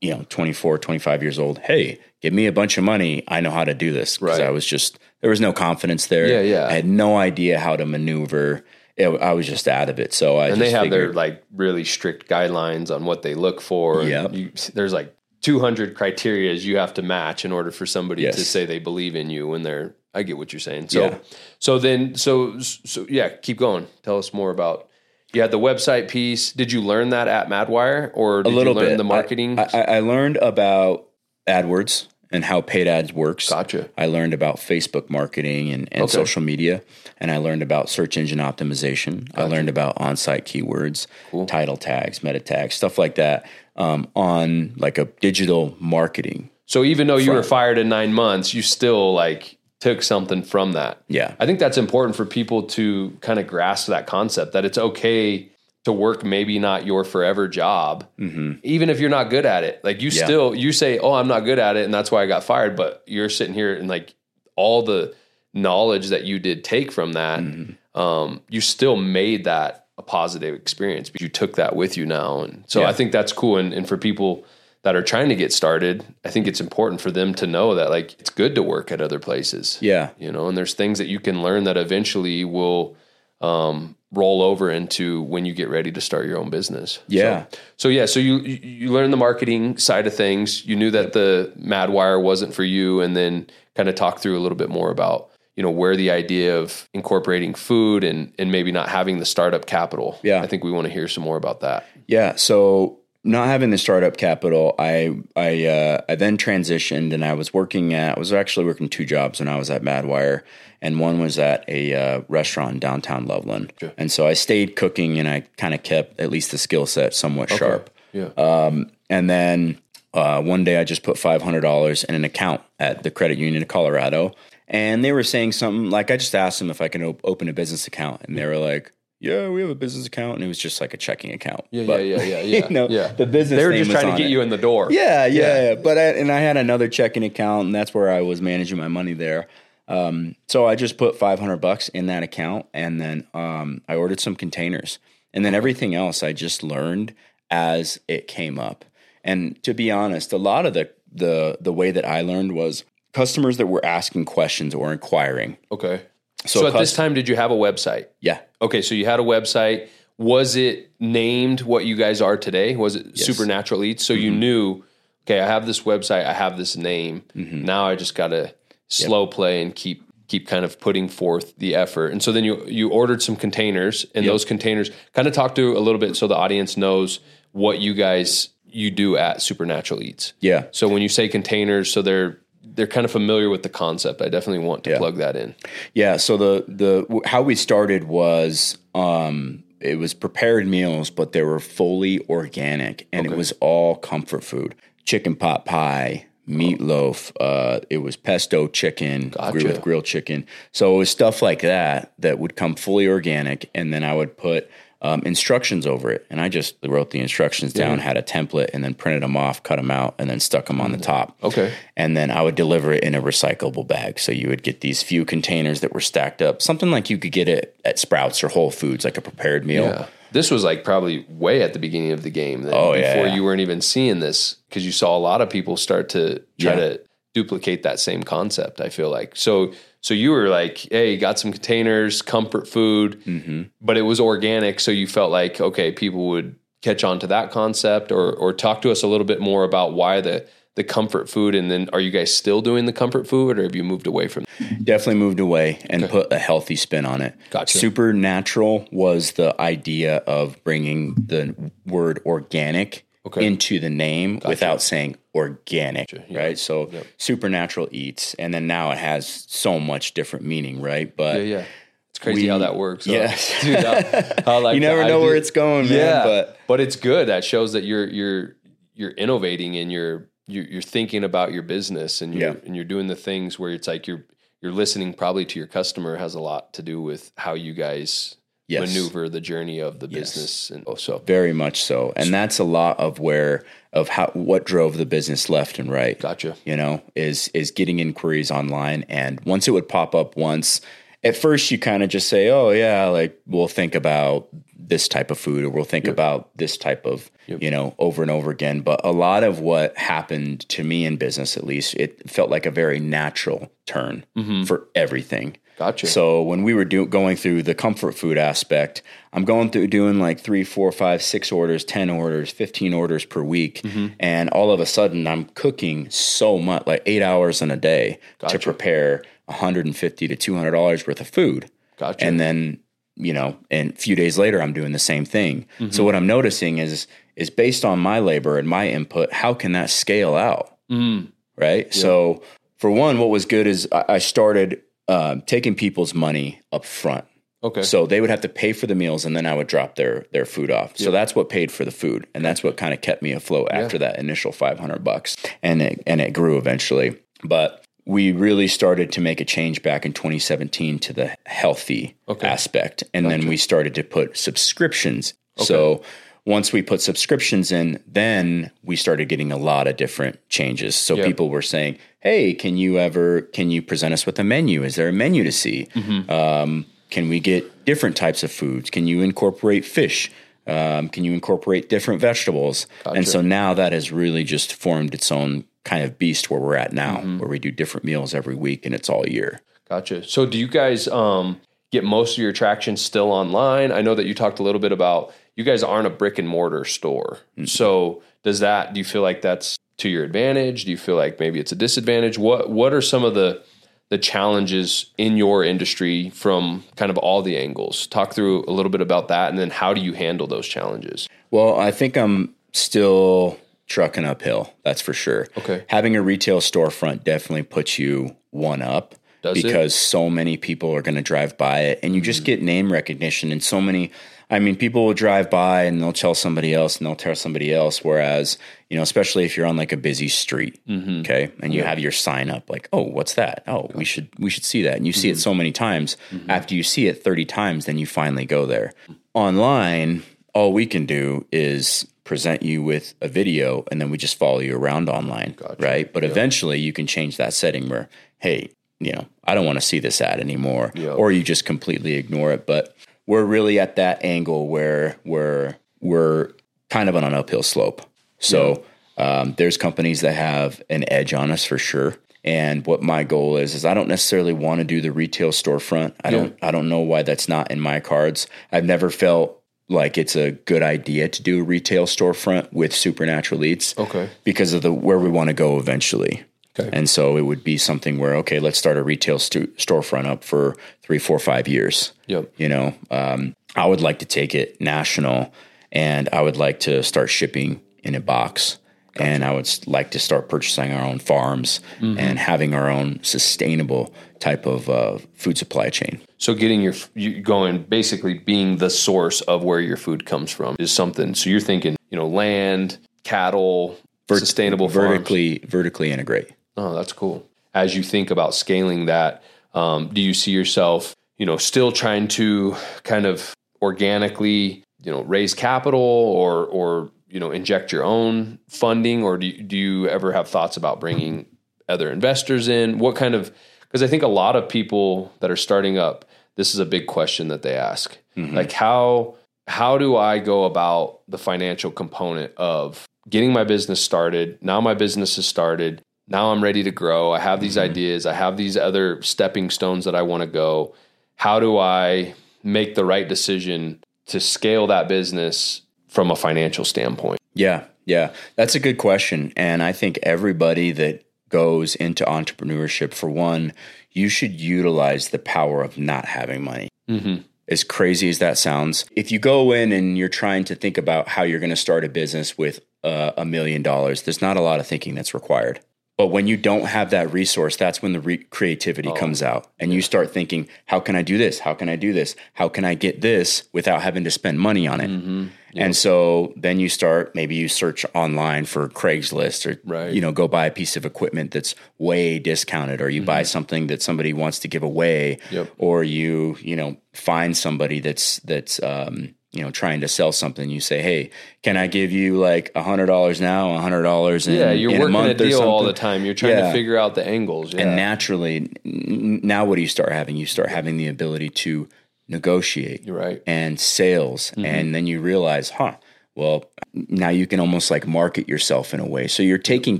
you 0.04 0.12
know 0.12 0.26
24 0.30 0.78
25 0.78 1.22
years 1.24 1.40
old 1.40 1.58
hey 1.60 1.98
give 2.22 2.34
me 2.34 2.46
a 2.46 2.52
bunch 2.52 2.78
of 2.78 2.84
money 2.84 3.24
i 3.30 3.40
know 3.40 3.52
how 3.52 3.64
to 3.64 3.74
do 3.74 3.94
this 3.94 4.18
because 4.18 4.40
Right. 4.40 4.48
i 4.48 4.52
was 4.52 4.66
just 4.66 5.00
there 5.22 5.30
was 5.30 5.40
no 5.40 5.54
confidence 5.54 6.08
there 6.08 6.28
Yeah, 6.28 6.42
yeah. 6.42 6.68
i 6.68 6.74
had 6.74 6.86
no 6.86 7.18
idea 7.18 7.58
how 7.58 7.76
to 7.78 7.86
maneuver 7.86 8.66
it, 8.98 9.08
i 9.22 9.32
was 9.34 9.48
just 9.48 9.68
out 9.68 9.90
of 9.90 10.00
it 10.00 10.12
so 10.14 10.38
i 10.38 10.48
And 10.48 10.58
just 10.58 10.60
they 10.60 10.78
have 10.78 10.90
their 10.90 11.14
like 11.14 11.44
really 11.56 11.86
strict 11.86 12.30
guidelines 12.30 12.94
on 12.94 13.06
what 13.06 13.22
they 13.22 13.34
look 13.34 13.62
for. 13.62 14.04
yeah 14.04 14.28
there's 14.74 14.94
like 14.94 15.16
200 15.42 15.96
criterias 15.96 16.64
you 16.64 16.78
have 16.78 16.94
to 16.96 17.02
match 17.02 17.46
in 17.46 17.52
order 17.52 17.72
for 17.72 17.86
somebody 17.86 18.24
Yes. 18.24 18.36
to 18.36 18.46
say 18.46 18.66
they 18.66 18.80
believe 18.80 19.16
in 19.16 19.30
you 19.30 19.48
when 19.48 19.64
they're, 19.64 19.94
I 20.14 20.24
get 20.24 20.38
what 20.38 20.54
you're 20.54 20.62
saying. 20.62 20.88
So, 20.88 21.02
Yeah. 21.06 21.18
so 21.60 21.80
then, 21.80 22.16
so, 22.16 22.60
so 22.62 23.06
yeah, 23.10 23.28
keep 23.28 23.58
going. 23.58 23.88
Tell 24.04 24.18
us 24.18 24.34
more 24.34 24.52
about, 24.52 24.88
you 25.34 25.42
had 25.42 25.52
the 25.52 25.60
website 25.60 26.10
piece. 26.10 26.52
Did 26.52 26.72
you 26.72 26.82
learn 26.82 27.10
that 27.10 27.28
at 27.28 27.48
Madwire 27.50 28.12
or 28.14 28.44
did 28.44 28.52
a 28.52 28.56
little 28.56 28.74
you 28.74 28.80
learn 28.80 28.90
bit 28.90 28.98
the 28.98 29.04
marketing? 29.04 29.60
I, 29.60 29.68
I, 29.74 29.82
I 29.82 30.00
learned 30.00 30.38
about 30.38 31.08
adwords 31.48 32.08
and 32.32 32.44
how 32.46 32.62
paid 32.62 32.88
ads 32.88 33.14
works 33.14 33.50
Gotcha. 33.50 33.90
i 33.98 34.06
learned 34.08 34.34
about 34.34 34.56
facebook 34.56 35.10
marketing 35.10 35.72
and, 35.72 35.88
and 35.92 36.04
Okay. 36.04 36.12
social 36.14 36.42
media 36.42 36.82
and 37.18 37.30
i 37.30 37.38
learned 37.38 37.62
about 37.62 37.90
search 37.90 38.18
engine 38.18 38.40
optimization 38.40 39.30
i 39.36 39.44
learned 39.44 39.68
about 39.70 39.94
on-site 39.98 40.46
keywords 40.46 41.06
title 41.48 41.76
tags 41.78 42.24
meta 42.24 42.40
tags 42.40 42.76
stuff 42.76 42.98
like 42.98 43.16
that 43.16 43.46
um, 43.76 44.08
on 44.16 44.74
like 44.78 44.98
a 44.98 45.06
digital 45.20 45.76
marketing 45.80 46.50
so 46.66 46.84
even 46.84 47.08
though 47.08 47.18
you 47.18 47.34
were 47.34 47.44
fired 47.44 47.78
in 47.78 47.90
nine 47.90 48.14
months, 48.14 48.54
you 48.54 48.62
still 48.62 49.14
like 49.14 49.58
took 49.84 50.02
something 50.02 50.42
from 50.44 50.72
that. 50.74 50.94
yeah 51.08 51.36
I 51.40 51.46
think 51.46 51.60
that's 51.60 51.78
important 51.78 52.16
for 52.16 52.26
people 52.26 52.64
to 52.78 52.86
kind 53.22 53.40
of 53.40 53.46
grasp 53.48 53.88
that 53.88 54.08
concept 54.08 54.54
that 54.54 54.64
it's 54.66 54.78
okay 54.78 55.50
to 55.86 55.92
work 55.92 56.24
maybe 56.24 56.60
not 56.60 56.86
your 56.86 57.04
forever 57.04 57.48
job, 57.50 58.08
even 58.18 58.90
if 58.90 58.98
you're 59.02 59.10
not 59.20 59.30
good 59.30 59.46
at 59.46 59.64
it. 59.70 59.76
Like 59.84 60.02
you 60.02 60.10
Mm-hmm. 60.10 60.20
Yeah. 60.20 60.26
still 60.26 60.56
you 60.56 60.72
say, 60.72 60.98
"Oh, 60.98 61.14
I'm 61.20 61.28
not 61.28 61.42
good 61.50 61.60
at 61.60 61.76
it," 61.76 61.84
and 61.84 61.94
that's 61.94 62.10
why 62.12 62.24
I 62.24 62.28
got 62.28 62.44
fired. 62.46 62.78
But 62.78 63.04
you're 63.06 63.28
sitting 63.30 63.54
here 63.54 63.74
and 63.76 63.90
like 63.90 64.16
all 64.56 64.84
the 64.84 65.14
knowledge 65.54 66.08
that 66.10 66.24
you 66.24 66.40
did 66.40 66.64
take 66.64 66.90
from 66.92 67.14
that, 67.14 67.40
Mm-hmm. 67.42 68.00
um, 68.00 68.42
you 68.50 68.62
still 68.62 68.96
made 68.96 69.44
that 69.44 69.88
a 69.98 70.02
positive 70.04 70.56
experience. 70.56 71.10
But 71.10 71.20
you 71.22 71.28
took 71.30 71.56
that 71.58 71.76
with 71.76 71.98
you 71.98 72.06
now, 72.06 72.44
and 72.46 72.64
so 72.68 72.80
Yeah. 72.80 72.88
I 72.90 72.94
think 72.94 73.12
that's 73.12 73.34
cool. 73.34 73.58
And, 73.58 73.74
and 73.74 73.86
for 73.88 73.98
people 73.98 74.46
that 74.84 74.96
are 74.96 75.02
trying 75.04 75.30
to 75.30 75.36
get 75.36 75.52
started, 75.54 76.04
I 76.26 76.30
think 76.30 76.46
it's 76.48 76.60
important 76.62 77.00
for 77.02 77.10
them 77.12 77.34
to 77.36 77.48
know 77.48 77.74
that 77.76 77.90
like 77.90 78.20
it's 78.20 78.30
good 78.30 78.54
to 78.56 78.64
work 78.64 78.92
at 78.92 79.02
other 79.02 79.20
places 79.20 79.78
Yeah. 79.82 80.10
you 80.20 80.32
know 80.32 80.48
and 80.48 80.58
there's 80.58 80.74
things 80.74 80.98
that 81.00 81.08
you 81.08 81.20
can 81.20 81.42
learn 81.42 81.64
that 81.64 81.78
eventually 81.78 82.44
will 82.46 82.96
um, 83.42 83.96
roll 84.12 84.42
over 84.42 84.70
into 84.70 85.22
when 85.24 85.46
you 85.46 85.54
get 85.54 85.70
ready 85.70 85.92
to 85.92 86.00
start 86.02 86.26
your 86.28 86.38
own 86.38 86.50
business 86.50 87.00
Yeah. 87.08 87.46
so, 87.50 87.58
so 87.78 87.90
yeah 87.90 88.06
so 88.06 88.20
you 88.20 88.38
you 88.40 88.90
learn 88.92 89.12
the 89.12 89.18
marketing 89.18 89.78
side 89.78 90.06
of 90.08 90.14
things 90.14 90.66
you 90.66 90.76
knew 90.76 90.92
that 90.92 91.14
the 91.14 91.52
madwire 91.60 92.22
wasn't 92.22 92.54
for 92.54 92.64
you 92.64 93.02
and 93.02 93.16
then 93.18 93.48
kind 93.76 93.90
of 93.90 93.96
talk 93.96 94.20
through 94.20 94.38
a 94.38 94.42
little 94.42 94.56
bit 94.58 94.70
more 94.70 94.92
about 94.92 95.30
you 95.56 95.64
know 95.64 95.70
where 95.72 95.96
the 95.96 96.12
idea 96.12 96.58
of 96.60 96.88
incorporating 96.94 97.54
food 97.54 98.04
and 98.04 98.32
and 98.38 98.52
maybe 98.52 98.72
not 98.72 98.88
having 98.90 99.20
the 99.20 99.26
startup 99.26 99.66
capital 99.66 100.20
Yeah. 100.24 100.42
i 100.42 100.48
think 100.48 100.64
we 100.64 100.72
want 100.72 100.88
to 100.88 100.94
hear 100.94 101.08
some 101.08 101.24
more 101.24 101.38
about 101.38 101.62
that 101.62 101.86
Yeah. 102.08 102.36
So 102.36 103.00
not 103.24 103.48
having 103.48 103.70
the 103.70 103.78
startup 103.78 104.18
capital, 104.18 104.76
I 104.78 105.18
I 105.36 105.66
uh, 105.66 106.02
I 106.10 106.16
then 106.16 106.38
transitioned 106.38 107.14
and 107.14 107.24
I 107.24 107.34
was 107.34 107.54
working 107.54 107.94
at 107.94 108.18
I 108.18 108.20
was 108.20 108.34
actually 108.34 108.66
working 108.66 108.90
two 108.90 109.06
jobs 109.06 109.40
when 109.40 109.48
I 109.48 109.58
was 109.58 109.70
at 109.70 109.82
Madwire, 109.82 110.42
and 110.82 111.00
one 111.00 111.20
was 111.20 111.40
at 111.40 111.64
a 111.70 111.94
uh, 111.94 112.22
restaurant 112.28 112.74
in 112.74 112.80
downtown 112.80 113.26
Loveland. 113.26 113.72
And 113.98 114.12
so 114.12 114.28
I 114.28 114.34
stayed 114.34 114.76
cooking 114.76 115.20
and 115.20 115.30
I 115.30 115.42
kind 115.58 115.74
of 115.74 115.84
kept 115.84 116.20
at 116.20 116.30
least 116.30 116.52
the 116.52 116.58
skill 116.58 116.86
set 116.86 117.14
somewhat 117.14 117.50
sharp. 117.50 117.90
yeah 118.12 118.30
Um, 118.38 118.92
and 119.10 119.30
then 119.30 119.80
uh, 120.14 120.42
one 120.42 120.64
day 120.66 120.78
I 120.78 120.84
just 120.84 121.04
put 121.04 121.18
five 121.18 121.42
hundred 121.42 121.62
dollars 121.62 122.04
in 122.04 122.16
an 122.16 122.26
account 122.26 122.62
at 122.78 123.04
the 123.04 123.12
credit 123.12 123.38
union 123.38 123.64
of 123.64 123.70
Colorado, 123.70 124.34
and 124.68 125.04
they 125.04 125.14
were 125.14 125.24
saying 125.24 125.54
something 125.54 125.90
like 125.90 126.12
I 126.12 126.18
just 126.18 126.36
asked 126.36 126.60
them 126.60 126.70
if 126.70 126.82
I 126.82 126.90
can 126.90 127.02
op- 127.04 127.22
open 127.24 127.48
a 127.48 127.54
business 127.54 127.88
account, 127.88 128.22
and 128.24 128.38
they 128.38 128.46
were 128.46 128.58
like. 128.58 128.92
Yeah, 129.24 129.48
we 129.48 129.62
have 129.62 129.70
a 129.70 129.76
business 129.76 130.06
account, 130.06 130.36
and 130.36 130.44
it 130.44 130.48
was 130.48 130.58
just 130.58 130.82
like 130.82 130.94
a 130.94 130.98
checking 130.98 131.32
account. 131.32 131.62
yeah 131.72 131.86
But, 131.86 132.06
yeah 132.06 132.18
yeah 132.18 132.24
yeah 132.24 132.42
yeah, 132.42 132.68
you 132.68 132.70
know, 132.70 132.90
yeah. 132.90 133.14
the 133.14 133.26
business. 133.26 133.58
they 133.58 133.66
were 133.66 133.72
just 133.72 133.90
trying 133.90 134.12
to 134.12 134.18
get 134.18 134.28
it. 134.28 134.30
you 134.30 134.42
in 134.42 134.50
the 134.50 134.58
door 134.58 134.90
Yeah, 134.92 135.26
yeah, 135.26 135.70
Yeah. 135.70 135.76
But 135.76 135.98
I, 135.98 136.02
and 136.02 136.30
I 136.30 136.42
had 136.42 136.58
another 136.58 136.90
checking 136.90 137.24
account, 137.24 137.68
and 137.68 137.74
that's 137.74 137.94
where 137.94 138.12
I 138.12 138.22
was 138.22 138.42
managing 138.42 138.78
my 138.78 138.90
money 138.90 139.14
there. 139.14 139.48
Um, 139.88 140.36
so 140.50 140.66
I 140.66 140.76
just 140.76 140.98
put 140.98 141.16
five 141.16 141.40
hundred 141.40 141.62
bucks 141.62 141.88
in 141.90 142.08
that 142.08 142.22
account, 142.22 142.66
and 142.74 143.00
then 143.00 143.26
um, 143.34 143.82
I 143.88 143.96
ordered 143.96 144.20
some 144.20 144.36
containers, 144.36 145.00
and 145.34 145.46
then 145.46 145.56
everything 145.56 145.96
else 145.96 146.22
I 146.22 146.34
just 146.34 146.62
learned 146.62 147.16
as 147.50 148.02
it 148.10 148.28
came 148.28 148.60
up. 148.60 148.84
And 149.24 149.62
to 149.64 149.74
be 149.74 149.90
honest, 149.90 150.34
a 150.34 150.38
lot 150.38 150.66
of 150.66 150.74
the 150.74 150.90
the 151.10 151.58
the 151.62 151.72
way 151.72 151.92
that 151.92 152.06
I 152.06 152.20
learned 152.22 152.56
was 152.56 152.84
customers 153.14 153.56
that 153.56 153.68
were 153.68 153.86
asking 153.86 154.26
questions 154.26 154.76
or 154.76 154.92
inquiring. 154.92 155.58
okay 155.72 156.02
So, 156.46 156.62
so, 156.62 156.68
at 156.68 156.74
this 156.74 156.94
time 156.94 157.14
did 157.14 157.28
you 157.30 157.36
have 157.36 157.52
a 157.52 157.56
website 157.56 158.08
yeah, 158.20 158.40
Okay, 158.62 158.82
so 158.82 158.96
you 158.96 159.06
had 159.06 159.20
a 159.20 159.24
website. 159.24 159.88
Was 160.18 160.56
it 160.56 160.92
named 161.00 161.62
what 161.62 161.86
you 161.86 161.96
guys 161.96 162.22
are 162.22 162.38
today? 162.38 162.76
Was 162.76 162.96
it 162.96 163.18
Supernatural 163.18 163.84
Eats? 163.84 164.06
So 164.06 164.14
you 164.14 164.30
Mm-hmm. 164.32 164.40
knew, 164.40 164.84
okay, 165.26 165.40
I 165.40 165.48
have 165.48 165.66
this 165.66 165.82
website, 165.84 166.26
I 166.26 166.34
have 166.34 166.58
this 166.58 166.76
name. 166.78 167.24
Mm-hmm. 167.36 167.66
Now 167.66 167.88
I 167.88 167.96
just 167.96 168.14
got 168.16 168.28
to 168.28 168.54
slow 168.88 169.26
play 169.28 169.62
and 169.62 169.74
keep 169.74 170.04
keep 170.28 170.48
kind 170.48 170.64
of 170.66 170.80
putting 170.80 171.10
forth 171.10 171.56
the 171.58 171.76
effort. 171.76 172.12
And 172.12 172.22
so 172.24 172.32
then 172.32 172.44
you 172.44 172.64
you 172.68 172.90
ordered 172.90 173.22
some 173.22 173.36
containers, 173.36 174.06
and 174.16 174.26
those 174.28 174.46
containers 174.46 174.92
kind 175.14 175.28
of 175.28 175.34
talk 175.34 175.56
to 175.56 175.76
a 175.78 175.80
little 175.80 176.00
bit 176.00 176.16
so 176.16 176.28
the 176.28 176.36
audience 176.36 176.78
knows 176.78 177.20
what 177.52 177.80
you 177.80 177.94
guys 177.94 178.50
you 178.66 178.90
do 178.92 179.18
at 179.18 179.42
Supernatural 179.42 180.02
Eats. 180.02 180.34
yeah. 180.40 180.66
So 180.72 180.88
when 180.88 181.02
you 181.02 181.10
say 181.10 181.28
containers, 181.28 181.92
so 181.94 182.02
they're 182.02 182.40
they're 182.64 182.88
kind 182.88 183.06
of 183.06 183.12
familiar 183.12 183.50
with 183.50 183.64
the 183.64 183.70
concept. 183.70 184.22
I 184.22 184.30
definitely 184.30 184.66
want 184.66 184.84
to 184.86 184.92
Yeah. 184.92 184.98
plug 184.98 185.18
that 185.18 185.36
in. 185.36 185.54
Yeah. 185.94 186.18
So 186.18 186.38
the 186.38 186.66
the 186.68 187.22
how 187.26 187.42
we 187.42 187.56
started 187.56 188.06
was 188.06 188.78
um, 188.96 189.64
it 189.80 189.98
was 190.00 190.14
prepared 190.14 190.66
meals, 190.68 191.10
but 191.10 191.34
they 191.34 191.42
were 191.44 191.60
fully 191.60 192.26
organic, 192.30 193.08
and 193.12 193.26
it 193.26 193.36
was 193.36 193.52
all 193.60 193.96
comfort 193.96 194.44
food: 194.44 194.76
chicken 195.04 195.36
pot 195.36 195.66
pie, 195.66 196.26
meatloaf. 196.48 197.32
Uh, 197.40 197.80
it 197.90 197.98
was 197.98 198.16
pesto 198.16 198.68
chicken 198.68 199.30
Gotcha. 199.30 199.68
with 199.68 199.82
grilled 199.82 200.06
chicken. 200.06 200.46
So 200.72 200.96
it 200.96 200.98
was 200.98 201.10
stuff 201.10 201.42
like 201.42 201.62
that 201.62 202.14
that 202.20 202.40
would 202.40 202.56
come 202.56 202.76
fully 202.76 203.08
organic, 203.08 203.70
and 203.76 203.94
then 203.94 204.04
I 204.04 204.14
would 204.16 204.38
put. 204.38 204.70
Um, 205.06 205.22
instructions 205.26 205.86
over 205.86 206.10
it, 206.12 206.26
and 206.30 206.40
I 206.40 206.48
just 206.48 206.76
wrote 206.82 207.10
the 207.10 207.20
instructions 207.20 207.74
down, 207.74 208.00
had 208.00 208.16
a 208.16 208.22
template, 208.22 208.70
and 208.74 208.86
then 208.86 208.94
printed 208.94 209.22
them 209.22 209.36
off, 209.36 209.62
cut 209.62 209.76
them 209.76 209.92
out, 209.92 210.16
and 210.18 210.30
then 210.30 210.40
stuck 210.40 210.68
them 210.68 210.80
on 210.80 210.94
the 210.94 210.98
top 210.98 211.36
Okay. 211.44 211.74
and 211.98 212.16
then 212.16 212.32
I 212.32 212.42
would 212.42 212.56
deliver 212.56 212.94
it 212.94 213.04
in 213.04 213.14
a 213.14 213.22
recyclable 213.22 213.86
bag. 213.86 214.18
So 214.18 214.32
you 214.32 214.48
would 214.48 214.64
get 214.64 214.80
these 214.80 215.04
few 215.04 215.26
containers 215.26 215.82
that 215.82 215.94
were 215.94 216.00
stacked 216.00 216.42
up, 216.42 216.62
something 216.62 216.90
like 216.90 217.10
you 217.10 217.18
could 217.18 217.34
get 217.34 217.50
it 217.50 217.76
at 217.84 218.00
Sprouts 218.00 218.42
or 218.46 218.48
Whole 218.48 218.72
Foods, 218.72 219.04
like 219.04 219.18
a 219.18 219.22
prepared 219.22 219.66
meal. 219.66 219.84
Yeah. 219.84 220.06
This 220.32 220.50
was 220.50 220.64
like 220.64 220.86
probably 220.86 221.26
way 221.28 221.62
at 221.64 221.74
the 221.74 221.80
beginning 221.80 222.14
of 222.14 222.24
the 222.24 222.30
game. 222.32 222.64
Then, 222.64 222.74
Oh, 222.74 222.94
yeah, 222.94 223.14
Before 223.22 223.36
you 223.36 223.44
weren't 223.44 223.60
even 223.60 223.82
seeing 223.82 224.22
this 224.22 224.56
because 224.70 224.86
you 224.86 224.94
saw 224.94 225.18
a 225.18 225.20
lot 225.20 225.42
of 225.42 225.50
people 225.50 225.76
start 225.76 226.08
to 226.10 226.40
try 226.62 226.72
Yeah. 226.72 226.76
to 226.76 227.02
duplicate 227.34 227.84
that 227.84 228.00
same 228.00 228.24
concept. 228.24 228.80
I 228.80 228.88
feel 228.88 229.10
like 229.10 229.36
so. 229.36 229.74
So 230.04 230.14
you 230.14 230.32
were 230.32 230.50
like, 230.50 230.78
hey, 230.92 231.18
got 231.18 231.40
some 231.40 231.52
containers, 231.52 232.22
comfort 232.22 232.68
food, 232.68 233.22
Mm-hmm. 233.26 233.62
but 233.82 233.98
it 233.98 234.02
was 234.04 234.20
organic. 234.20 234.80
So 234.80 234.92
you 234.92 235.08
felt 235.08 235.32
like 235.32 235.60
okay, 235.60 235.92
people 235.92 236.28
would 236.30 236.56
catch 236.82 237.04
on 237.04 237.18
to 237.20 237.28
that 237.28 237.50
concept, 237.52 238.12
or 238.12 238.34
or 238.34 238.54
talk 238.54 238.82
to 238.84 238.92
us 238.92 239.02
a 239.04 239.08
little 239.08 239.26
bit 239.26 239.40
more 239.40 239.64
about 239.64 239.94
why 239.94 240.22
the 240.22 240.46
the 240.76 240.84
comfort 240.84 241.30
food, 241.30 241.54
and 241.56 241.70
then 241.72 241.88
are 241.94 242.00
you 242.02 242.10
guys 242.12 242.36
still 242.36 242.60
doing 242.62 242.86
the 242.86 242.92
comfort 242.94 243.28
food, 243.28 243.58
or 243.60 243.64
have 243.64 243.76
you 243.76 243.84
moved 243.84 244.08
away 244.08 244.28
from? 244.28 244.44
Definitely 244.84 245.20
moved 245.20 245.40
away 245.40 245.80
and 245.90 246.10
put 246.10 246.34
a 246.34 246.40
healthy 246.40 246.76
spin 246.76 247.06
on 247.06 247.22
it. 247.22 247.36
Gotcha. 247.52 247.78
Supernatural 247.78 248.88
was 248.92 249.34
the 249.34 249.56
idea 249.62 250.18
of 250.28 250.62
bringing 250.64 251.14
the 251.16 251.72
word 251.86 252.22
organic 252.26 253.06
Okay. 253.26 253.46
into 253.46 253.80
the 253.80 253.90
name 253.90 254.42
without 254.46 254.82
saying 254.82 255.16
organic, 255.34 256.14
right? 256.30 256.58
So 256.60 256.90
supernatural 257.18 257.88
eats, 257.92 258.34
and 258.36 258.54
then 258.54 258.68
now 258.68 258.92
it 258.92 258.98
has 258.98 259.46
so 259.48 259.80
much 259.80 260.14
different 260.14 260.46
meaning, 260.46 260.82
right? 260.82 261.16
But 261.16 261.38
Yeah, 261.38 261.44
yeah. 261.60 261.66
It's 262.10 262.20
crazy 262.20 262.48
how 262.48 262.60
that 262.60 262.76
works. 262.76 263.08
Yes. 263.08 263.62
Dude, 263.64 263.78
I 264.48 264.58
like 264.58 264.76
you 264.76 264.82
never 264.82 265.02
know 265.04 265.16
idea. 265.18 265.20
where 265.20 265.36
it's 265.36 265.52
going, 265.52 265.86
man. 265.90 265.98
yeah, 265.98 266.24
But 266.24 266.58
but 266.68 266.80
it's 266.82 266.96
good. 266.96 267.28
That 267.30 267.44
shows 267.44 267.74
that 267.74 267.84
you're 267.86 268.08
you're 268.08 268.56
you're 268.94 269.12
innovating 269.12 269.76
and 269.78 269.92
you're 269.92 270.30
you're, 270.46 270.66
you're 270.66 270.82
thinking 270.82 271.24
about 271.24 271.54
your 271.54 271.64
business 271.64 272.22
and 272.22 272.34
you're 272.36 272.52
Yeah. 272.52 272.60
and 272.66 272.76
you're 272.76 272.86
doing 272.86 273.08
the 273.08 273.16
things 273.16 273.58
where 273.58 273.72
it's 273.72 273.88
like 273.88 274.06
you're 274.06 274.26
you're 274.62 274.72
listening 274.74 275.14
probably 275.14 275.46
to 275.46 275.58
your 275.60 275.68
customer 275.68 276.18
has 276.18 276.36
a 276.36 276.40
lot 276.42 276.74
to 276.74 276.82
do 276.84 277.02
with 277.02 277.32
how 277.38 277.54
you 277.54 277.74
guys 277.74 278.36
Yes. 278.68 278.88
maneuver 278.88 279.28
the 279.28 279.42
journey 279.42 279.80
of 279.80 280.00
the 280.00 280.08
business 280.08 280.70
and 280.70 280.86
oh, 280.88 280.96
so 280.96 281.22
Very 281.28 281.52
much 281.52 281.84
so. 281.84 282.14
And 282.16 282.34
that's 282.34 282.60
a 282.60 282.64
lot 282.64 282.98
of 282.98 283.20
where 283.20 283.64
of 283.92 284.08
how 284.08 284.28
what 284.34 284.66
drove 284.66 284.98
the 284.98 285.06
business 285.06 285.50
left 285.50 285.80
and 285.80 285.92
right. 285.92 286.18
gotcha. 286.18 286.56
You 286.66 286.78
know, 286.78 287.02
is 287.14 287.50
is 287.50 287.72
getting 287.72 288.00
inquiries 288.00 288.52
online 288.52 289.04
and 289.10 289.42
once 289.42 289.68
it 289.68 289.72
would 289.72 289.90
pop 289.90 290.16
up 290.16 290.38
once, 290.38 290.80
at 291.24 291.36
first 291.36 291.72
you 291.72 291.78
kind 291.78 292.04
of 292.04 292.10
just 292.10 292.30
say, 292.30 292.50
"Oh 292.50 292.70
yeah, 292.72 293.06
like 293.08 293.40
we'll 293.46 293.68
think 293.68 293.96
about 293.96 294.48
this 294.78 295.08
type 295.08 295.32
of 295.32 295.38
food 295.38 295.64
or 295.64 295.70
we'll 295.70 295.86
think 295.86 296.08
about 296.08 296.50
this 296.58 296.76
type 296.76 297.06
of, 297.06 297.32
you 297.48 297.72
know, 297.72 297.96
over 298.00 298.22
and 298.22 298.32
over 298.32 298.52
again." 298.52 298.82
But 298.82 299.02
a 299.04 299.12
lot 299.12 299.44
of 299.44 299.60
what 299.60 299.98
happened 299.98 300.68
to 300.70 300.84
me 300.84 301.06
in 301.06 301.18
business 301.18 301.58
at 301.58 301.66
least, 301.66 301.96
it 301.96 302.30
felt 302.30 302.50
like 302.50 302.66
a 302.66 302.72
very 302.72 303.00
natural 303.00 303.72
turn 303.86 304.26
mm-hmm. 304.38 304.64
for 304.64 304.88
everything. 304.96 305.58
Gotcha. 305.78 306.06
So 306.08 306.42
when 306.44 306.64
we 306.64 306.74
were 306.74 306.86
do, 306.86 307.06
going 307.06 307.36
through 307.36 307.64
the 307.64 307.74
comfort 307.74 308.14
food 308.14 308.38
aspect, 308.38 309.02
I'm 309.34 309.44
going 309.44 309.72
through 309.72 309.88
doing 309.88 310.20
like 310.20 310.40
three, 310.40 310.64
four, 310.64 310.92
five, 310.92 311.22
six 311.24 311.52
orders, 311.52 311.84
ten 311.84 312.10
orders, 312.10 312.52
fifteen 312.52 312.94
orders 312.94 313.26
per 313.26 313.42
week, 313.42 313.82
Mm-hmm. 313.84 314.14
and 314.20 314.50
all 314.52 314.72
of 314.72 314.80
a 314.80 314.86
sudden 314.86 315.26
I'm 315.28 315.46
cooking 315.56 316.10
so 316.12 316.60
much, 316.60 316.86
like 316.86 317.02
eight 317.08 317.22
hours 317.24 317.62
in 317.62 317.72
a 317.72 317.78
day, 317.78 318.20
Gotcha. 318.40 318.58
to 318.60 318.64
prepare 318.64 319.24
150 319.46 320.28
to 320.28 320.36
200 320.36 320.72
dollars 320.72 321.08
worth 321.08 321.20
of 321.22 321.28
food, 321.28 321.70
Gotcha. 321.98 322.24
and 322.26 322.40
then 322.40 322.80
you 323.16 323.34
know, 323.34 323.58
and 323.70 323.92
a 323.92 323.96
few 323.96 324.16
days 324.16 324.38
later 324.40 324.62
I'm 324.62 324.74
doing 324.74 324.92
the 324.92 325.00
same 325.00 325.26
thing. 325.26 325.66
Mm-hmm. 325.80 325.92
So 325.92 326.04
what 326.04 326.16
I'm 326.16 326.28
noticing 326.28 326.78
is 326.78 327.08
is 327.36 327.50
based 327.50 327.84
on 327.84 327.98
my 328.00 328.20
labor 328.20 328.60
and 328.60 328.68
my 328.70 328.88
input, 328.90 329.34
how 329.34 329.54
can 329.56 329.72
that 329.72 329.90
scale 329.90 330.36
out? 330.36 330.78
Mm. 330.92 331.32
right? 331.58 331.92
So, 331.92 332.44
for 332.78 332.92
one, 332.92 333.18
what 333.18 333.30
was 333.32 333.46
good 333.46 333.66
is 333.66 333.88
I 333.92 334.20
started 334.20 334.83
um, 335.08 335.42
taking 335.42 335.76
people's 335.76 336.14
money 336.14 336.62
up 336.72 336.86
front. 336.86 337.26
okay. 337.64 337.84
So 337.84 338.06
they 338.06 338.22
would 338.22 338.30
have 338.30 338.42
to 338.42 338.50
pay 338.50 338.74
for 338.74 338.88
the 338.88 338.96
meals, 338.96 339.26
and 339.26 339.36
then 339.36 339.46
I 339.46 339.54
would 339.54 339.68
drop 339.68 339.96
their 339.96 340.26
their 340.32 340.46
food 340.46 340.72
off. 340.72 340.98
So 340.98 341.12
that's 341.12 341.36
what 341.36 341.50
paid 341.50 341.72
for 341.72 341.86
the 341.86 341.92
food, 341.92 342.28
and 342.34 342.44
that's 342.44 342.64
what 342.64 342.78
kind 342.78 342.94
of 342.94 343.02
kept 343.02 343.22
me 343.22 343.32
afloat 343.32 343.70
after 343.72 343.98
that 344.00 344.20
initial 344.20 344.52
five 344.52 344.80
hundred 344.80 345.04
bucks, 345.04 345.36
and 345.62 345.82
it 345.82 346.02
and 346.08 346.22
it 346.22 346.34
grew 346.34 346.58
eventually. 346.58 347.18
But 347.44 347.84
we 348.06 348.34
really 348.34 348.68
started 348.68 349.14
to 349.14 349.22
make 349.22 349.40
a 349.40 349.46
change 349.46 349.82
back 349.82 350.06
in 350.06 350.12
2017 350.12 351.00
to 351.00 351.14
the 351.14 351.38
healthy 351.46 352.18
Okay. 352.28 352.46
aspect, 352.48 353.04
and 353.14 353.30
then 353.32 353.48
we 353.48 353.56
started 353.56 353.96
to 353.96 354.04
put 354.04 354.36
subscriptions 354.38 355.34
So 355.58 356.02
once 356.46 356.74
we 356.74 356.82
put 356.82 357.02
subscriptions 357.02 357.72
in, 357.72 358.02
then 358.08 358.70
we 358.84 358.96
started 358.96 359.30
getting 359.30 359.52
a 359.52 359.58
lot 359.58 359.88
of 359.88 359.96
different 359.98 360.38
changes. 360.50 360.96
So 360.96 361.16
Yep. 361.16 361.26
people 361.26 361.50
were 361.50 361.62
saying, 361.62 361.98
"Hey, 362.20 362.54
can 362.54 362.76
you 362.78 363.00
ever 363.00 363.42
can 363.42 363.72
you 363.72 363.82
present 363.82 364.14
us 364.14 364.26
with 364.26 364.38
a 364.40 364.44
menu? 364.44 364.84
Is 364.84 364.96
there 364.96 365.08
a 365.10 365.14
menu 365.14 365.44
to 365.44 365.52
see? 365.52 365.88
Mm-hmm. 365.96 366.30
Um, 366.30 366.86
can 367.10 367.30
we 367.30 367.40
get 367.40 367.86
different 367.86 368.16
types 368.18 368.44
of 368.44 368.52
foods? 368.52 368.90
Can 368.90 369.08
you 369.08 369.22
incorporate 369.22 369.86
fish? 369.86 370.32
Um, 370.68 371.10
can 371.10 371.24
you 371.24 371.34
incorporate 371.34 371.90
different 371.90 372.20
vegetables?" 372.22 372.88
And 373.06 373.28
so 373.28 373.42
now 373.42 373.74
that 373.74 373.94
has 373.94 374.12
really 374.12 374.44
just 374.44 374.74
formed 374.74 375.14
its 375.14 375.32
own 375.32 375.64
kind 375.86 376.04
of 376.04 376.18
beast 376.18 376.50
where 376.50 376.60
we're 376.62 376.76
at 376.78 376.94
now, 376.94 377.18
Mm-hmm. 377.18 377.40
where 377.40 377.50
we 377.50 377.60
do 377.60 377.72
different 377.72 378.06
meals 378.06 378.34
every 378.34 378.56
week 378.56 378.86
and 378.86 378.94
it's 378.96 379.10
all 379.10 379.28
year. 379.28 379.62
Gotcha. 379.90 380.24
So 380.24 380.46
do 380.46 380.58
you 380.58 380.68
guys 380.68 381.08
um, 381.10 381.60
get 381.92 382.04
most 382.06 382.38
of 382.38 382.42
your 382.42 382.54
traction 382.54 382.96
still 382.98 383.32
online? 383.34 383.92
I 383.92 384.02
know 384.02 384.16
that 384.16 384.26
you 384.26 384.34
talked 384.34 384.60
a 384.60 384.64
little 384.64 384.80
bit 384.80 384.94
about 384.94 385.34
you 385.56 385.64
guys 385.64 385.84
aren't 385.84 386.08
a 386.08 386.10
brick 386.10 386.40
and 386.40 386.48
mortar 386.48 386.84
store. 386.86 387.40
So 387.66 388.22
does 388.44 388.60
that 388.60 388.94
do 388.94 389.00
you 389.00 389.04
feel 389.06 389.22
like 389.22 389.42
that's 389.42 389.78
to 389.98 390.10
your 390.10 390.24
advantage? 390.24 390.86
Do 390.86 390.92
you 390.92 390.98
feel 390.98 391.16
like 391.16 391.40
maybe 391.40 391.60
it's 391.60 391.72
a 391.72 391.76
disadvantage? 391.76 392.38
What 392.38 392.70
what 392.70 392.94
are 392.94 393.02
some 393.02 393.24
of 393.24 393.34
the 393.36 393.62
the 394.10 394.18
challenges 394.18 395.12
in 395.18 395.38
your 395.38 395.64
industry 395.64 396.30
from 396.32 396.84
kind 396.96 397.10
of 397.10 397.18
all 397.18 397.42
the 397.42 397.58
angles? 397.58 398.08
Talk 398.08 398.34
through 398.34 398.66
a 398.68 398.72
little 398.72 398.90
bit 398.92 399.02
about 399.02 399.28
that 399.30 399.50
and 399.50 399.58
then 399.60 399.70
how 399.70 399.94
do 399.94 400.02
you 400.02 400.14
handle 400.14 400.48
those 400.48 400.68
challenges? 400.68 401.28
Well, 401.52 401.80
I 401.80 401.92
think 401.92 402.18
I'm 402.18 402.54
still 402.72 403.58
trucking 403.88 404.26
uphill. 404.26 404.74
That's 404.84 405.02
for 405.02 405.14
sure. 405.14 405.48
Okay. 405.58 405.84
Having 405.88 406.16
a 406.16 406.22
retail 406.22 406.60
storefront 406.60 407.24
definitely 407.24 407.64
puts 407.64 408.00
you 408.00 408.36
one 408.52 408.82
up 408.82 409.16
Does 409.42 409.58
it? 409.60 409.64
because 409.64 409.94
so 409.94 410.30
many 410.30 410.58
people 410.58 410.94
are 410.96 411.02
going 411.02 411.16
to 411.16 411.22
drive 411.22 411.58
by 411.58 411.82
it 411.82 412.00
and 412.02 412.16
you 412.16 412.22
Mm. 412.22 412.26
just 412.26 412.44
get 412.44 412.62
name 412.62 412.92
recognition 412.92 413.52
and 413.52 413.62
so 413.64 413.80
many 413.82 414.12
I 414.56 414.60
mean 414.60 414.76
people 414.76 415.06
will 415.06 415.14
drive 415.26 415.50
by 415.50 415.84
and 415.88 416.02
they'll 416.02 416.14
tell 416.26 416.36
somebody 416.36 416.74
else 416.74 416.98
and 416.98 417.06
they'll 417.08 417.16
tell 417.26 417.36
somebody 417.36 417.74
else 417.74 418.04
whereas, 418.04 418.58
you 418.90 418.96
know, 418.98 419.04
especially 419.04 419.44
if 419.46 419.58
you're 419.58 419.66
on 419.66 419.78
like 419.78 419.92
a 419.92 419.98
busy 420.10 420.30
street, 420.30 420.80
Mm-hmm. 420.88 421.20
okay? 421.22 421.52
And 421.62 421.74
you 421.74 421.84
have 421.84 422.00
your 422.00 422.12
sign 422.12 422.50
up 422.50 422.70
like, 422.70 422.88
"Oh, 422.94 423.02
what's 423.18 423.34
that? 423.34 423.64
Oh, 423.68 423.90
we 423.96 424.06
should 424.06 424.28
we 424.38 424.50
should 424.50 424.66
see 424.66 424.84
that." 424.84 424.96
And 424.98 425.06
you 425.08 425.14
see 425.14 425.30
Mm-hmm. 425.30 425.38
it 425.40 425.50
so 425.50 425.54
many 425.54 425.72
times. 425.72 426.18
After 426.48 426.76
you 426.76 426.84
see 426.84 427.08
it 427.08 427.24
30 427.24 427.46
times, 427.46 427.86
then 427.86 427.98
you 427.98 428.06
finally 428.06 428.46
go 428.46 428.66
there. 428.66 428.94
Online, 429.34 430.24
all 430.54 430.72
we 430.74 430.86
can 430.86 431.06
do 431.06 431.46
is 431.52 432.06
present 432.24 432.62
you 432.62 432.82
with 432.84 433.16
a 433.22 433.28
video 433.28 433.84
and 433.92 434.00
then 434.00 434.10
we 434.12 434.18
just 434.18 434.38
follow 434.38 434.60
you 434.60 434.78
around 434.78 435.10
online 435.10 435.54
right 435.80 436.14
but 436.14 436.24
eventually 436.24 436.80
you 436.80 436.94
can 436.94 437.06
change 437.06 437.36
that 437.36 437.54
setting 437.54 437.90
where 437.90 438.08
hey 438.40 438.70
you 439.02 439.12
know 439.12 439.26
i 439.44 439.54
don't 439.54 439.66
want 439.66 439.76
to 439.76 439.86
see 439.86 440.00
this 440.00 440.22
ad 440.22 440.40
anymore 440.40 440.94
Yeah. 440.96 441.10
or 441.20 441.34
you 441.34 441.44
just 441.44 441.66
completely 441.66 442.14
ignore 442.14 442.54
it 442.54 442.66
but 442.66 442.96
we're 443.28 443.46
really 443.46 443.80
at 443.80 443.96
that 443.96 444.24
angle 444.24 444.68
where 444.68 445.18
we're 445.26 445.76
we're 446.02 446.52
kind 446.90 447.10
of 447.10 447.16
on 447.16 447.24
an 447.24 447.34
uphill 447.34 447.64
slope. 447.64 448.02
So 448.40 448.84
um, 449.18 449.54
there's 449.58 449.78
companies 449.78 450.22
that 450.22 450.34
have 450.34 450.82
an 450.90 451.06
edge 451.12 451.34
on 451.34 451.50
us 451.52 451.64
for 451.64 451.78
sure. 451.78 452.16
And 452.44 452.86
what 452.86 453.02
my 453.02 453.24
goal 453.24 453.56
is 453.56 453.74
is 453.74 453.86
i 453.86 453.94
don't 453.94 454.10
necessarily 454.10 454.52
want 454.52 454.80
to 454.80 454.84
do 454.84 455.00
the 455.00 455.12
retail 455.12 455.52
storefront. 455.52 456.14
I 456.24 456.30
don't 456.30 456.58
i 456.62 456.72
don't 456.72 456.90
know 456.90 457.00
why 457.00 457.22
that's 457.24 457.48
not 457.48 457.72
in 457.72 457.80
my 457.80 458.00
cards. 458.02 458.48
I've 458.72 458.84
never 458.86 459.10
felt 459.10 459.62
like 459.90 460.18
it's 460.18 460.36
a 460.36 460.52
good 460.52 460.82
idea 460.84 461.30
to 461.30 461.44
do 461.44 461.60
a 461.60 461.64
retail 461.64 462.06
storefront 462.06 462.72
with 462.74 462.94
supernatural 462.94 463.64
eats 463.64 463.94
Okay. 463.98 464.30
because 464.44 464.74
of 464.74 464.82
the 464.82 464.92
where 464.92 465.20
we 465.20 465.30
want 465.30 465.50
to 465.50 465.54
go 465.54 465.78
eventually 465.78 466.44
Okay. 466.80 466.90
and 466.92 467.08
so 467.08 467.38
it 467.38 467.42
would 467.44 467.64
be 467.64 467.78
something 467.78 468.18
where 468.18 468.34
okay 468.38 468.60
let's 468.60 468.80
start 468.80 468.98
a 468.98 469.04
retail 469.04 469.38
stu- 469.38 469.68
storefront 469.78 470.26
up 470.26 470.44
for 470.44 470.76
three 471.04 471.20
four 471.20 471.38
five 471.38 471.68
years 471.68 472.14
Yep. 472.28 472.52
you 472.58 472.68
know 472.68 472.96
um, 473.12 473.56
i 473.76 473.86
would 473.86 474.02
like 474.02 474.18
to 474.20 474.26
take 474.26 474.56
it 474.56 474.82
national 474.82 475.54
and 475.92 476.30
i 476.34 476.42
would 476.42 476.58
like 476.58 476.80
to 476.82 477.04
start 477.04 477.30
shipping 477.30 477.80
in 478.04 478.16
a 478.16 478.20
box 478.20 478.80
and 479.18 479.46
i 479.46 479.52
would 479.54 479.70
like 479.86 480.10
to 480.12 480.20
start 480.20 480.50
purchasing 480.50 480.92
our 480.94 481.04
own 481.06 481.20
farms 481.20 481.80
Mm-hmm. 482.02 482.18
and 482.18 482.40
having 482.40 482.74
our 482.74 482.90
own 482.90 483.20
sustainable 483.22 484.12
type 484.40 484.66
of 484.66 484.90
uh, 484.90 485.20
food 485.36 485.58
supply 485.60 485.90
chain 485.92 486.20
So 486.40 486.56
getting 486.56 486.82
your 486.82 486.96
you 487.14 487.40
going 487.42 487.84
basically 487.84 488.34
being 488.40 488.78
the 488.78 488.90
source 488.90 489.42
of 489.42 489.64
where 489.64 489.80
your 489.80 489.96
food 489.98 490.26
comes 490.26 490.50
from 490.52 490.76
is 490.80 490.92
something. 490.92 491.34
So 491.36 491.50
you're 491.50 491.62
thinking, 491.62 491.96
you 492.10 492.18
know, 492.18 492.28
land, 492.28 492.98
cattle, 493.24 493.96
sustainable 494.28 494.90
farms. 494.90 495.08
vertically 495.12 495.60
vertically 495.68 496.12
integrate 496.12 496.50
Oh, 496.78 496.94
that's 496.94 497.14
cool. 497.14 497.48
As 497.74 497.96
you 497.96 498.04
think 498.04 498.32
about 498.32 498.54
scaling 498.54 499.06
that, 499.06 499.44
um, 499.74 500.10
do 500.10 500.22
you 500.22 500.34
see 500.34 500.52
yourself, 500.52 501.16
you 501.38 501.46
know, 501.46 501.58
still 501.58 501.92
trying 501.92 502.28
to 502.30 502.76
kind 503.04 503.26
of 503.26 503.54
organically, 503.82 504.84
you 505.04 505.12
know, 505.12 505.22
raise 505.24 505.54
capital 505.54 506.00
or 506.00 506.66
or 506.68 507.12
you 507.28 507.40
know 507.40 507.52
inject 507.52 507.92
your 507.92 508.04
own 508.04 508.60
funding, 508.70 509.24
or 509.24 509.38
do 509.38 509.48
you, 509.48 509.64
do 509.64 509.78
you 509.78 510.08
ever 510.08 510.32
have 510.32 510.48
thoughts 510.48 510.78
about 510.78 511.00
bringing 511.00 511.48
other 511.90 512.12
investors 512.12 512.68
in? 512.68 513.00
What 513.00 513.16
kind 513.16 513.34
of 513.36 513.52
because 513.82 514.04
I 514.04 514.08
think 514.08 514.24
a 514.24 514.28
lot 514.28 514.56
of 514.56 514.70
people 514.70 515.32
that 515.40 515.52
are 515.52 515.56
starting 515.56 515.98
up, 515.98 516.26
this 516.56 516.74
is 516.74 516.80
a 516.80 516.86
big 516.86 517.08
question 517.08 517.48
that 517.50 517.62
they 517.62 517.76
ask, 517.76 518.18
like 518.56 518.72
how 518.72 519.36
how 519.68 519.98
do 519.98 520.16
I 520.16 520.40
go 520.40 520.66
about 520.66 521.22
the 521.28 521.38
financial 521.38 521.92
component 521.92 522.54
of 522.56 523.08
getting 523.30 523.54
my 523.54 523.64
business 523.64 524.02
started? 524.02 524.60
Now 524.62 524.82
my 524.82 524.94
business 524.94 525.38
is 525.38 525.46
started. 525.46 526.02
Now 526.28 526.52
I'm 526.52 526.64
ready 526.64 526.84
to 526.84 526.92
grow. 526.92 527.32
I 527.32 527.40
have 527.40 527.60
these 527.60 527.78
ideas. 527.78 528.26
I 528.26 528.34
have 528.34 528.58
these 528.58 528.78
other 528.78 529.22
stepping 529.22 529.70
stones 529.70 530.06
that 530.06 530.16
I 530.16 530.22
want 530.22 530.42
to 530.42 530.48
go. 530.48 530.96
How 531.36 531.60
do 531.60 531.78
I 531.78 532.34
make 532.64 532.96
the 532.96 533.06
right 533.06 533.28
decision 533.28 534.04
to 534.28 534.40
scale 534.40 534.88
that 534.88 535.08
business 535.08 535.82
from 536.08 536.32
a 536.32 536.36
financial 536.36 536.86
standpoint? 536.86 537.42
Yeah, 537.54 537.86
yeah. 538.06 538.34
That's 538.56 538.76
a 538.76 538.80
good 538.80 538.98
question. 538.98 539.52
And 539.58 539.84
I 539.84 539.92
think 539.92 540.18
everybody 540.24 540.92
that 540.94 541.26
goes 541.50 541.96
into 541.96 542.24
entrepreneurship, 542.24 543.14
for 543.14 543.30
one, 543.30 543.74
you 544.12 544.30
should 544.30 544.60
utilize 544.60 545.30
the 545.30 545.40
power 545.40 545.84
of 545.84 545.98
not 545.98 546.26
having 546.26 546.64
money. 546.64 546.90
Mm-hmm. 547.10 547.44
As 547.68 547.84
crazy 547.84 548.30
as 548.30 548.40
that 548.40 548.58
sounds, 548.58 549.06
if 549.16 549.32
you 549.32 549.40
go 549.40 549.72
in 549.72 549.92
and 549.92 550.18
you're 550.18 550.30
trying 550.30 550.64
to 550.66 550.76
think 550.76 550.98
about 550.98 551.30
how 551.30 551.44
you're 551.44 551.60
going 551.60 551.70
to 551.70 551.76
start 551.76 552.04
a 552.04 552.10
business 552.10 552.58
with 552.58 552.80
uh, 553.04 553.32
a 553.38 553.46
million 553.46 553.82
dollars, 553.82 554.24
there's 554.24 554.42
not 554.42 554.58
a 554.58 554.62
lot 554.62 554.80
of 554.80 554.88
thinking 554.88 555.16
that's 555.16 555.34
required. 555.34 555.80
But 556.16 556.28
when 556.28 556.46
you 556.46 556.58
don't 556.58 556.86
have 556.86 557.10
that 557.10 557.34
resource, 557.34 557.76
that's 557.76 558.02
when 558.02 558.14
the 558.14 558.20
re- 558.20 558.38
creativity 558.38 559.12
comes 559.14 559.42
out 559.42 559.68
and 559.80 559.92
you 559.92 560.02
start 560.04 560.32
thinking, 560.32 560.70
how 560.86 561.00
can 561.00 561.16
I 561.16 561.24
do 561.24 561.40
this? 561.40 561.58
How 561.60 561.74
can 561.74 561.90
I 561.90 561.96
do 561.96 562.14
this? 562.14 562.36
How 562.54 562.70
can 562.70 562.86
I 562.86 562.94
get 562.94 563.22
this 563.22 563.64
without 563.74 564.04
having 564.04 564.24
to 564.26 564.32
spend 564.32 564.60
money 564.60 564.86
on 564.88 565.02
it? 565.02 565.10
Mm-hmm. 565.10 565.48
And 565.76 565.96
so 565.96 566.54
then 566.56 566.80
you 566.80 566.88
start, 566.88 567.34
maybe 567.34 567.56
you 567.56 567.68
search 567.68 568.06
online 568.14 568.66
for 568.66 568.88
Craigslist 568.90 569.66
or, 569.66 569.80
Right. 569.84 570.14
you 570.14 570.22
know, 570.22 570.32
go 570.32 570.48
buy 570.48 570.68
a 570.68 570.72
piece 570.72 570.96
of 570.96 571.04
equipment 571.04 571.50
that's 571.50 571.74
way 571.98 572.38
discounted 572.38 573.02
or 573.02 573.10
you 573.10 573.24
buy 573.24 573.42
something 573.42 573.88
that 573.88 574.04
somebody 574.04 574.34
wants 574.34 574.60
to 574.60 574.68
give 574.68 574.84
away 574.84 575.40
Mm-hmm. 575.46 575.56
Yep. 575.56 575.72
or 575.80 576.04
you, 576.04 576.58
you 576.62 576.76
know, 576.76 576.98
find 577.14 577.58
somebody 577.58 578.00
that's, 578.02 578.38
that's, 578.42 578.82
um, 578.84 579.34
you 579.54 579.62
know, 579.62 579.72
trying 579.72 580.02
to 580.02 580.08
sell 580.08 580.32
something. 580.32 580.70
You 580.70 580.82
say, 580.82 581.02
Hey, 581.02 581.30
can 581.62 581.78
I 581.78 581.88
give 581.88 582.12
you 582.12 582.38
like 582.38 582.72
a 582.76 582.82
hundred 582.84 583.06
dollars 583.06 583.40
now, 583.40 583.76
a 583.76 583.80
hundred 583.80 584.02
dollars 584.02 584.48
in, 584.48 584.56
Yeah, 584.56 584.72
you're 584.72 584.92
in 584.92 585.00
working 585.00 585.16
a, 585.16 585.18
month 585.20 585.42
or 585.42 585.46
deal 585.46 585.62
all 585.62 585.84
the 585.84 585.94
time. 585.94 586.26
You're 586.26 586.34
trying 586.34 586.58
to 586.58 586.72
figure 586.72 586.98
out 586.98 587.16
the 587.16 587.26
angles. 587.26 587.74
Yeah. 587.74 587.82
And 587.82 587.96
naturally, 587.96 588.72
n- 588.84 589.40
now 589.44 589.64
what 589.64 589.76
do 589.76 589.82
you 589.82 589.88
start 589.88 590.12
having? 590.12 590.36
You 590.36 590.48
start 590.48 590.70
having 590.70 590.98
the 590.98 591.08
ability 591.08 591.50
to 591.50 591.88
negotiate 592.28 593.08
right. 593.08 593.42
and 593.46 593.80
sales. 593.80 594.52
Mm-hmm. 594.52 594.66
And 594.66 594.96
then 594.96 595.08
you 595.08 595.20
realize, 595.22 595.70
huh, 595.70 595.96
well, 596.36 596.66
now 596.94 597.30
you 597.30 597.46
can 597.46 597.60
almost 597.60 597.92
like 597.92 598.08
market 598.08 598.48
yourself 598.50 598.92
in 598.94 599.00
a 599.00 599.08
way. 599.08 599.28
So 599.28 599.44
you're 599.44 599.60
taking 599.60 600.00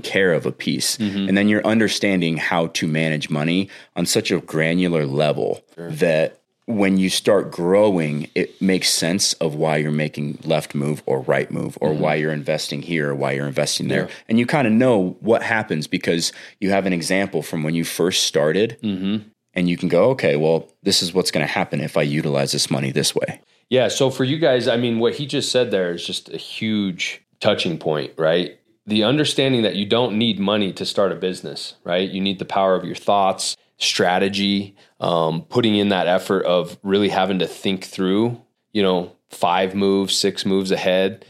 care 0.00 0.32
of 0.32 0.46
a 0.46 0.52
piece 0.52 0.96
Mm-hmm. 0.96 1.28
and 1.28 1.38
then 1.38 1.48
you're 1.48 1.64
understanding 1.64 2.36
how 2.38 2.66
to 2.68 2.88
manage 2.88 3.30
money 3.30 3.68
on 3.94 4.04
such 4.06 4.30
a 4.32 4.40
granular 4.40 5.06
level 5.06 5.62
that 5.76 6.40
when 6.66 6.96
you 6.96 7.10
start 7.10 7.50
growing, 7.50 8.28
it 8.34 8.60
makes 8.60 8.88
sense 8.88 9.34
of 9.34 9.54
why 9.54 9.76
you're 9.76 9.90
making 9.92 10.38
left 10.44 10.74
move 10.74 11.02
or 11.04 11.20
right 11.20 11.50
move 11.50 11.76
or 11.80 11.92
why 11.92 12.14
you're 12.14 12.32
investing 12.32 12.80
here 12.80 13.10
or 13.10 13.14
why 13.14 13.32
you're 13.32 13.46
investing 13.46 13.88
there. 13.88 14.04
Mm-hmm. 14.04 14.10
Yeah. 14.10 14.24
And 14.28 14.38
you 14.38 14.46
kind 14.46 14.66
of 14.66 14.72
know 14.72 15.16
what 15.20 15.42
happens 15.42 15.86
because 15.86 16.32
you 16.60 16.70
have 16.70 16.86
an 16.86 16.92
example 16.92 17.42
from 17.42 17.62
when 17.62 17.74
you 17.74 17.84
first 17.84 18.24
started 18.24 18.78
Mm-hmm. 18.82 19.28
and 19.52 19.68
you 19.68 19.76
can 19.76 19.88
go, 19.88 20.10
okay, 20.10 20.36
well, 20.36 20.68
this 20.82 21.02
is 21.02 21.12
what's 21.12 21.30
going 21.30 21.46
to 21.46 21.52
happen 21.52 21.80
if 21.80 21.96
I 21.96 22.02
utilize 22.02 22.52
this 22.52 22.70
money 22.70 22.90
this 22.90 23.14
way. 23.14 23.40
Yeah. 23.68 23.88
So 23.88 24.10
for 24.10 24.24
you 24.24 24.38
guys, 24.38 24.66
I 24.66 24.76
mean, 24.76 24.98
what 24.98 25.14
he 25.14 25.26
just 25.26 25.52
said 25.52 25.70
there 25.70 25.92
is 25.92 26.06
just 26.06 26.28
a 26.28 26.36
huge 26.36 27.22
touching 27.40 27.78
point, 27.78 28.12
right? 28.16 28.58
The 28.86 29.02
understanding 29.04 29.62
that 29.62 29.76
you 29.76 29.86
don't 29.86 30.16
need 30.16 30.38
money 30.38 30.72
to 30.74 30.84
start 30.86 31.12
a 31.12 31.16
business, 31.16 31.74
right? 31.84 32.08
You 32.08 32.20
need 32.20 32.38
the 32.38 32.44
power 32.44 32.74
of 32.74 32.84
your 32.84 32.94
thoughts, 32.94 33.56
strategy, 33.78 34.76
um, 35.04 35.42
putting 35.42 35.74
in 35.76 35.88
that 35.90 36.06
effort 36.06 36.44
of 36.46 36.78
really 36.82 37.08
having 37.10 37.38
to 37.40 37.46
think 37.46 37.84
through, 37.84 38.40
you 38.72 38.82
know, 38.82 39.12
five 39.30 39.74
moves, 39.74 40.16
six 40.16 40.46
moves 40.46 40.70
ahead. 40.70 41.24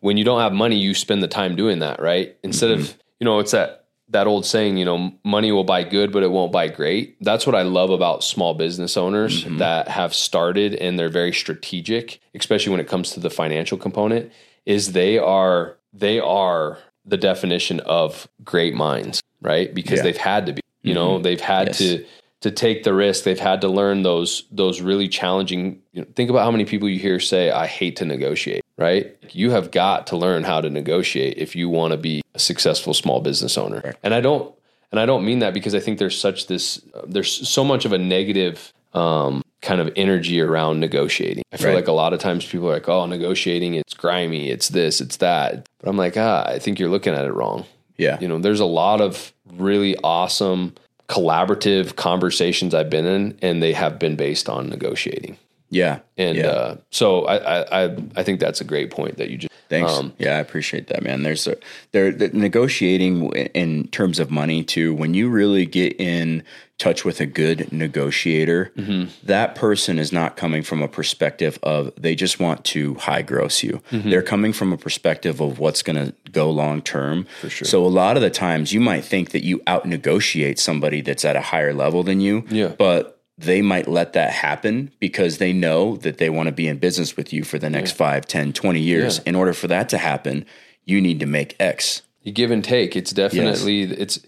When 0.00 0.16
you 0.16 0.24
don't 0.24 0.40
have 0.40 0.52
money, 0.52 0.76
you 0.76 0.94
spend 0.94 1.22
the 1.22 1.28
time 1.28 1.54
doing 1.56 1.78
that, 1.80 2.00
right? 2.00 2.36
Instead 2.42 2.70
of, 2.72 2.96
you 3.20 3.24
know, 3.24 3.38
it's 3.38 3.52
that 3.52 3.76
that 4.08 4.26
old 4.26 4.44
saying, 4.44 4.76
you 4.76 4.84
know, 4.84 5.12
money 5.24 5.52
will 5.52 5.62
buy 5.62 5.84
good, 5.84 6.10
but 6.10 6.24
it 6.24 6.30
won't 6.32 6.50
buy 6.50 6.66
great. 6.66 7.16
That's 7.22 7.46
what 7.46 7.54
I 7.54 7.62
love 7.62 7.90
about 7.90 8.24
small 8.24 8.54
business 8.54 8.96
owners 8.96 9.44
Mm-hmm. 9.44 9.58
that 9.58 9.86
have 9.86 10.12
started 10.14 10.74
and 10.74 10.98
they're 10.98 11.08
very 11.08 11.32
strategic, 11.32 12.18
especially 12.34 12.72
when 12.72 12.80
it 12.80 12.88
comes 12.88 13.12
to 13.12 13.20
the 13.20 13.30
financial 13.30 13.78
component, 13.78 14.32
is 14.66 14.92
they 14.92 15.16
are 15.18 15.76
they 15.92 16.18
are 16.18 16.78
the 17.04 17.16
definition 17.16 17.78
of 17.80 18.26
great 18.42 18.74
minds, 18.74 19.22
right? 19.40 19.72
Because 19.72 19.92
Yeah. 19.92 19.96
Mm-hmm. 19.98 20.04
they've 20.06 20.16
had 20.16 20.46
to 20.46 20.52
be. 20.54 20.60
You 20.82 20.94
know, 20.94 21.18
they've 21.18 21.40
had 21.40 21.68
Yes. 21.68 21.78
to 21.78 22.04
to 22.40 22.50
take 22.50 22.84
the 22.84 22.94
risk. 22.94 23.24
They've 23.24 23.38
had 23.38 23.60
to 23.62 23.68
learn 23.68 24.02
those 24.02 24.44
those 24.50 24.80
really 24.80 25.08
challenging. 25.08 25.82
You 25.92 26.02
know, 26.02 26.06
think 26.14 26.30
about 26.30 26.44
how 26.44 26.50
many 26.50 26.64
people 26.64 26.88
you 26.88 26.98
hear 26.98 27.20
say, 27.20 27.50
"I 27.50 27.66
hate 27.66 27.96
to 27.96 28.04
negotiate." 28.04 28.64
Right? 28.78 29.14
You 29.32 29.50
have 29.50 29.70
got 29.70 30.06
to 30.08 30.16
learn 30.16 30.44
how 30.44 30.60
to 30.62 30.70
negotiate 30.70 31.36
if 31.36 31.54
you 31.54 31.68
want 31.68 31.90
to 31.92 31.98
be 31.98 32.22
a 32.34 32.38
successful 32.38 32.94
small 32.94 33.20
business 33.20 33.58
owner. 33.58 33.94
And 34.02 34.14
I 34.14 34.20
don't 34.22 34.54
and 34.90 34.98
I 34.98 35.06
don't 35.06 35.24
mean 35.24 35.40
that 35.40 35.52
because 35.54 35.74
I 35.74 35.80
think 35.80 35.98
there's 35.98 36.18
such 36.18 36.46
this 36.46 36.80
uh, 36.94 37.02
there's 37.06 37.48
so 37.48 37.62
much 37.62 37.84
of 37.84 37.92
a 37.92 37.98
negative 37.98 38.72
um, 38.94 39.42
kind 39.60 39.80
of 39.82 39.92
energy 39.96 40.40
around 40.40 40.80
negotiating. 40.80 41.44
I 41.52 41.58
feel 41.58 41.68
Right. 41.68 41.76
like 41.76 41.88
a 41.88 41.92
lot 41.92 42.12
of 42.14 42.20
times 42.20 42.46
people 42.46 42.68
are 42.70 42.72
like, 42.72 42.88
"Oh, 42.88 43.04
negotiating, 43.06 43.74
it's 43.74 43.92
grimy, 43.94 44.48
it's 44.50 44.68
this, 44.70 45.00
it's 45.02 45.18
that." 45.18 45.68
But 45.78 45.90
I'm 45.90 45.98
like, 45.98 46.16
"Ah, 46.16 46.44
I 46.46 46.58
think 46.58 46.78
you're 46.80 46.88
looking 46.88 47.12
at 47.14 47.24
it 47.26 47.32
wrong." 47.34 47.66
Yeah. 47.98 48.16
You 48.18 48.28
know, 48.28 48.38
there's 48.38 48.60
a 48.60 48.64
lot 48.64 49.02
of 49.02 49.32
really 49.52 49.94
awesome 50.02 50.74
collaborative 51.10 51.96
conversations 51.96 52.72
I've 52.72 52.88
been 52.88 53.04
in, 53.04 53.38
and 53.42 53.60
they 53.60 53.72
have 53.72 53.98
been 53.98 54.14
based 54.14 54.48
on 54.48 54.68
negotiating. 54.68 55.36
yeah. 55.68 55.98
And 56.16 56.38
yeah. 56.38 56.46
uh, 56.46 56.76
so 56.90 57.26
I, 57.26 57.84
I, 57.84 57.96
I, 58.16 58.22
think 58.22 58.38
that's 58.38 58.60
a 58.60 58.64
great 58.64 58.90
point 58.90 59.16
that 59.18 59.28
you 59.28 59.38
just. 59.38 59.52
Thanks. 59.68 59.92
Um, 59.92 60.12
yeah, 60.18 60.36
I 60.36 60.40
appreciate 60.40 60.88
that, 60.88 61.02
man. 61.02 61.22
There's 61.22 61.46
a 61.46 61.56
there 61.92 62.10
the 62.10 62.28
negotiating 62.28 63.32
in 63.32 63.86
terms 63.88 64.18
of 64.18 64.30
money 64.30 64.64
too. 64.64 64.94
When 64.94 65.14
you 65.14 65.28
really 65.28 65.64
get 65.64 66.00
in 66.00 66.42
touch 66.80 67.04
with 67.04 67.20
a 67.20 67.26
good 67.26 67.70
negotiator, 67.72 68.72
Mm-hmm. 68.76 69.26
that 69.26 69.54
person 69.54 69.98
is 69.98 70.10
not 70.12 70.36
coming 70.36 70.62
from 70.62 70.82
a 70.82 70.88
perspective 70.88 71.58
of 71.62 71.92
they 71.96 72.14
just 72.14 72.40
want 72.40 72.64
to 72.64 72.94
high 72.94 73.22
gross 73.22 73.62
you. 73.62 73.82
Mm-hmm. 73.90 74.10
They're 74.10 74.22
coming 74.22 74.52
from 74.52 74.72
a 74.72 74.76
perspective 74.76 75.40
of 75.40 75.58
what's 75.58 75.82
going 75.82 75.96
to 75.96 76.14
go 76.32 76.50
long 76.50 76.80
term. 76.82 77.26
For 77.40 77.50
sure. 77.50 77.66
So 77.66 77.84
a 77.84 77.88
lot 77.88 78.16
of 78.16 78.22
the 78.22 78.30
times 78.30 78.72
you 78.72 78.80
might 78.80 79.04
think 79.04 79.30
that 79.30 79.44
you 79.44 79.62
out 79.66 79.86
negotiate 79.86 80.58
somebody 80.58 81.00
that's 81.02 81.24
at 81.24 81.36
a 81.36 81.40
higher 81.40 81.74
level 81.74 82.02
than 82.02 82.20
you. 82.20 82.44
Yeah. 82.48 82.68
But 82.78 83.20
they 83.36 83.62
might 83.62 83.88
let 83.88 84.12
that 84.14 84.32
happen 84.32 84.90
because 84.98 85.38
they 85.38 85.52
know 85.52 85.96
that 85.98 86.18
they 86.18 86.28
want 86.30 86.46
to 86.48 86.52
be 86.52 86.66
in 86.68 86.78
business 86.78 87.16
with 87.16 87.32
you 87.32 87.44
for 87.44 87.58
the 87.58 87.70
next 87.70 87.92
five, 87.92 88.26
ten, 88.26 88.52
twenty 88.52 88.80
5, 88.80 88.80
10, 88.80 88.80
20 88.80 88.80
years. 88.80 89.16
Yeah. 89.18 89.22
In 89.26 89.34
order 89.34 89.52
for 89.52 89.66
that 89.68 89.88
to 89.90 89.98
happen, 89.98 90.44
you 90.84 91.00
need 91.00 91.20
to 91.20 91.26
make 91.26 91.56
X. 91.60 92.02
you 92.22 92.32
give 92.32 92.50
and 92.50 92.62
take. 92.64 92.96
It's 92.96 93.12
definitely 93.12 93.82
it's 93.82 94.18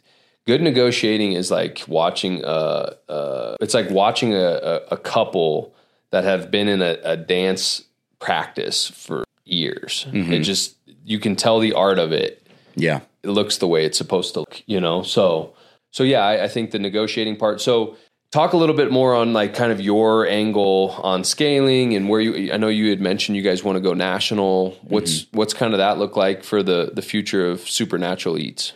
good 0.47 0.61
negotiating 0.63 1.33
is 1.33 1.51
like 1.51 1.85
watching 1.89 2.45
uh 2.45 2.95
uh 3.09 3.57
it's 3.61 3.75
like 3.75 3.91
watching 3.91 4.35
a, 4.35 4.39
a, 4.39 4.81
a 4.93 4.97
couple 4.97 5.75
that 6.11 6.25
have 6.25 6.51
been 6.51 6.69
in 6.69 6.83
a, 6.83 6.99
a 7.05 7.17
dance 7.17 7.85
practice 8.19 8.89
for 8.89 9.25
years. 9.45 10.07
Mm-hmm. 10.11 10.33
It 10.33 10.41
just 10.41 10.77
you 11.05 11.19
can 11.19 11.37
tell 11.37 11.59
the 11.59 11.73
art 11.73 11.99
of 11.99 12.13
it 12.13 12.47
Yeah. 12.77 13.01
it 13.23 13.31
looks 13.31 13.59
the 13.59 13.67
way 13.67 13.85
it's 13.85 13.99
supposed 13.99 14.35
to 14.35 14.41
look, 14.41 14.63
you 14.67 14.81
know? 14.81 15.03
So, 15.03 15.55
so 15.91 16.05
yeah, 16.05 16.21
I, 16.21 16.45
I 16.45 16.49
think 16.49 16.71
the 16.71 16.79
negotiating 16.79 17.37
part. 17.37 17.61
So 17.61 17.97
talk 18.31 18.53
a 18.53 18.57
little 18.57 18.75
bit 18.77 18.91
more 18.93 19.15
on 19.15 19.33
like 19.33 19.55
kind 19.55 19.73
of 19.73 19.81
your 19.81 20.27
angle 20.29 20.95
on 21.03 21.25
scaling 21.25 21.95
and 21.97 22.09
where 22.09 22.21
you, 22.21 22.53
I 22.53 22.57
know 22.57 22.69
you 22.69 22.89
had 22.91 23.01
mentioned 23.01 23.37
you 23.37 23.43
guys 23.43 23.65
want 23.65 23.77
to 23.77 23.81
go 23.81 23.95
national. 23.95 24.79
What's, 24.83 25.27
what's 25.33 25.53
kind 25.55 25.75
of 25.75 25.79
that 25.79 25.99
look 25.99 26.17
like 26.17 26.45
for 26.45 26.63
the, 26.63 26.93
the 26.95 27.03
future 27.03 27.51
of 27.51 27.61
supernatural 27.69 28.39
eats? 28.39 28.73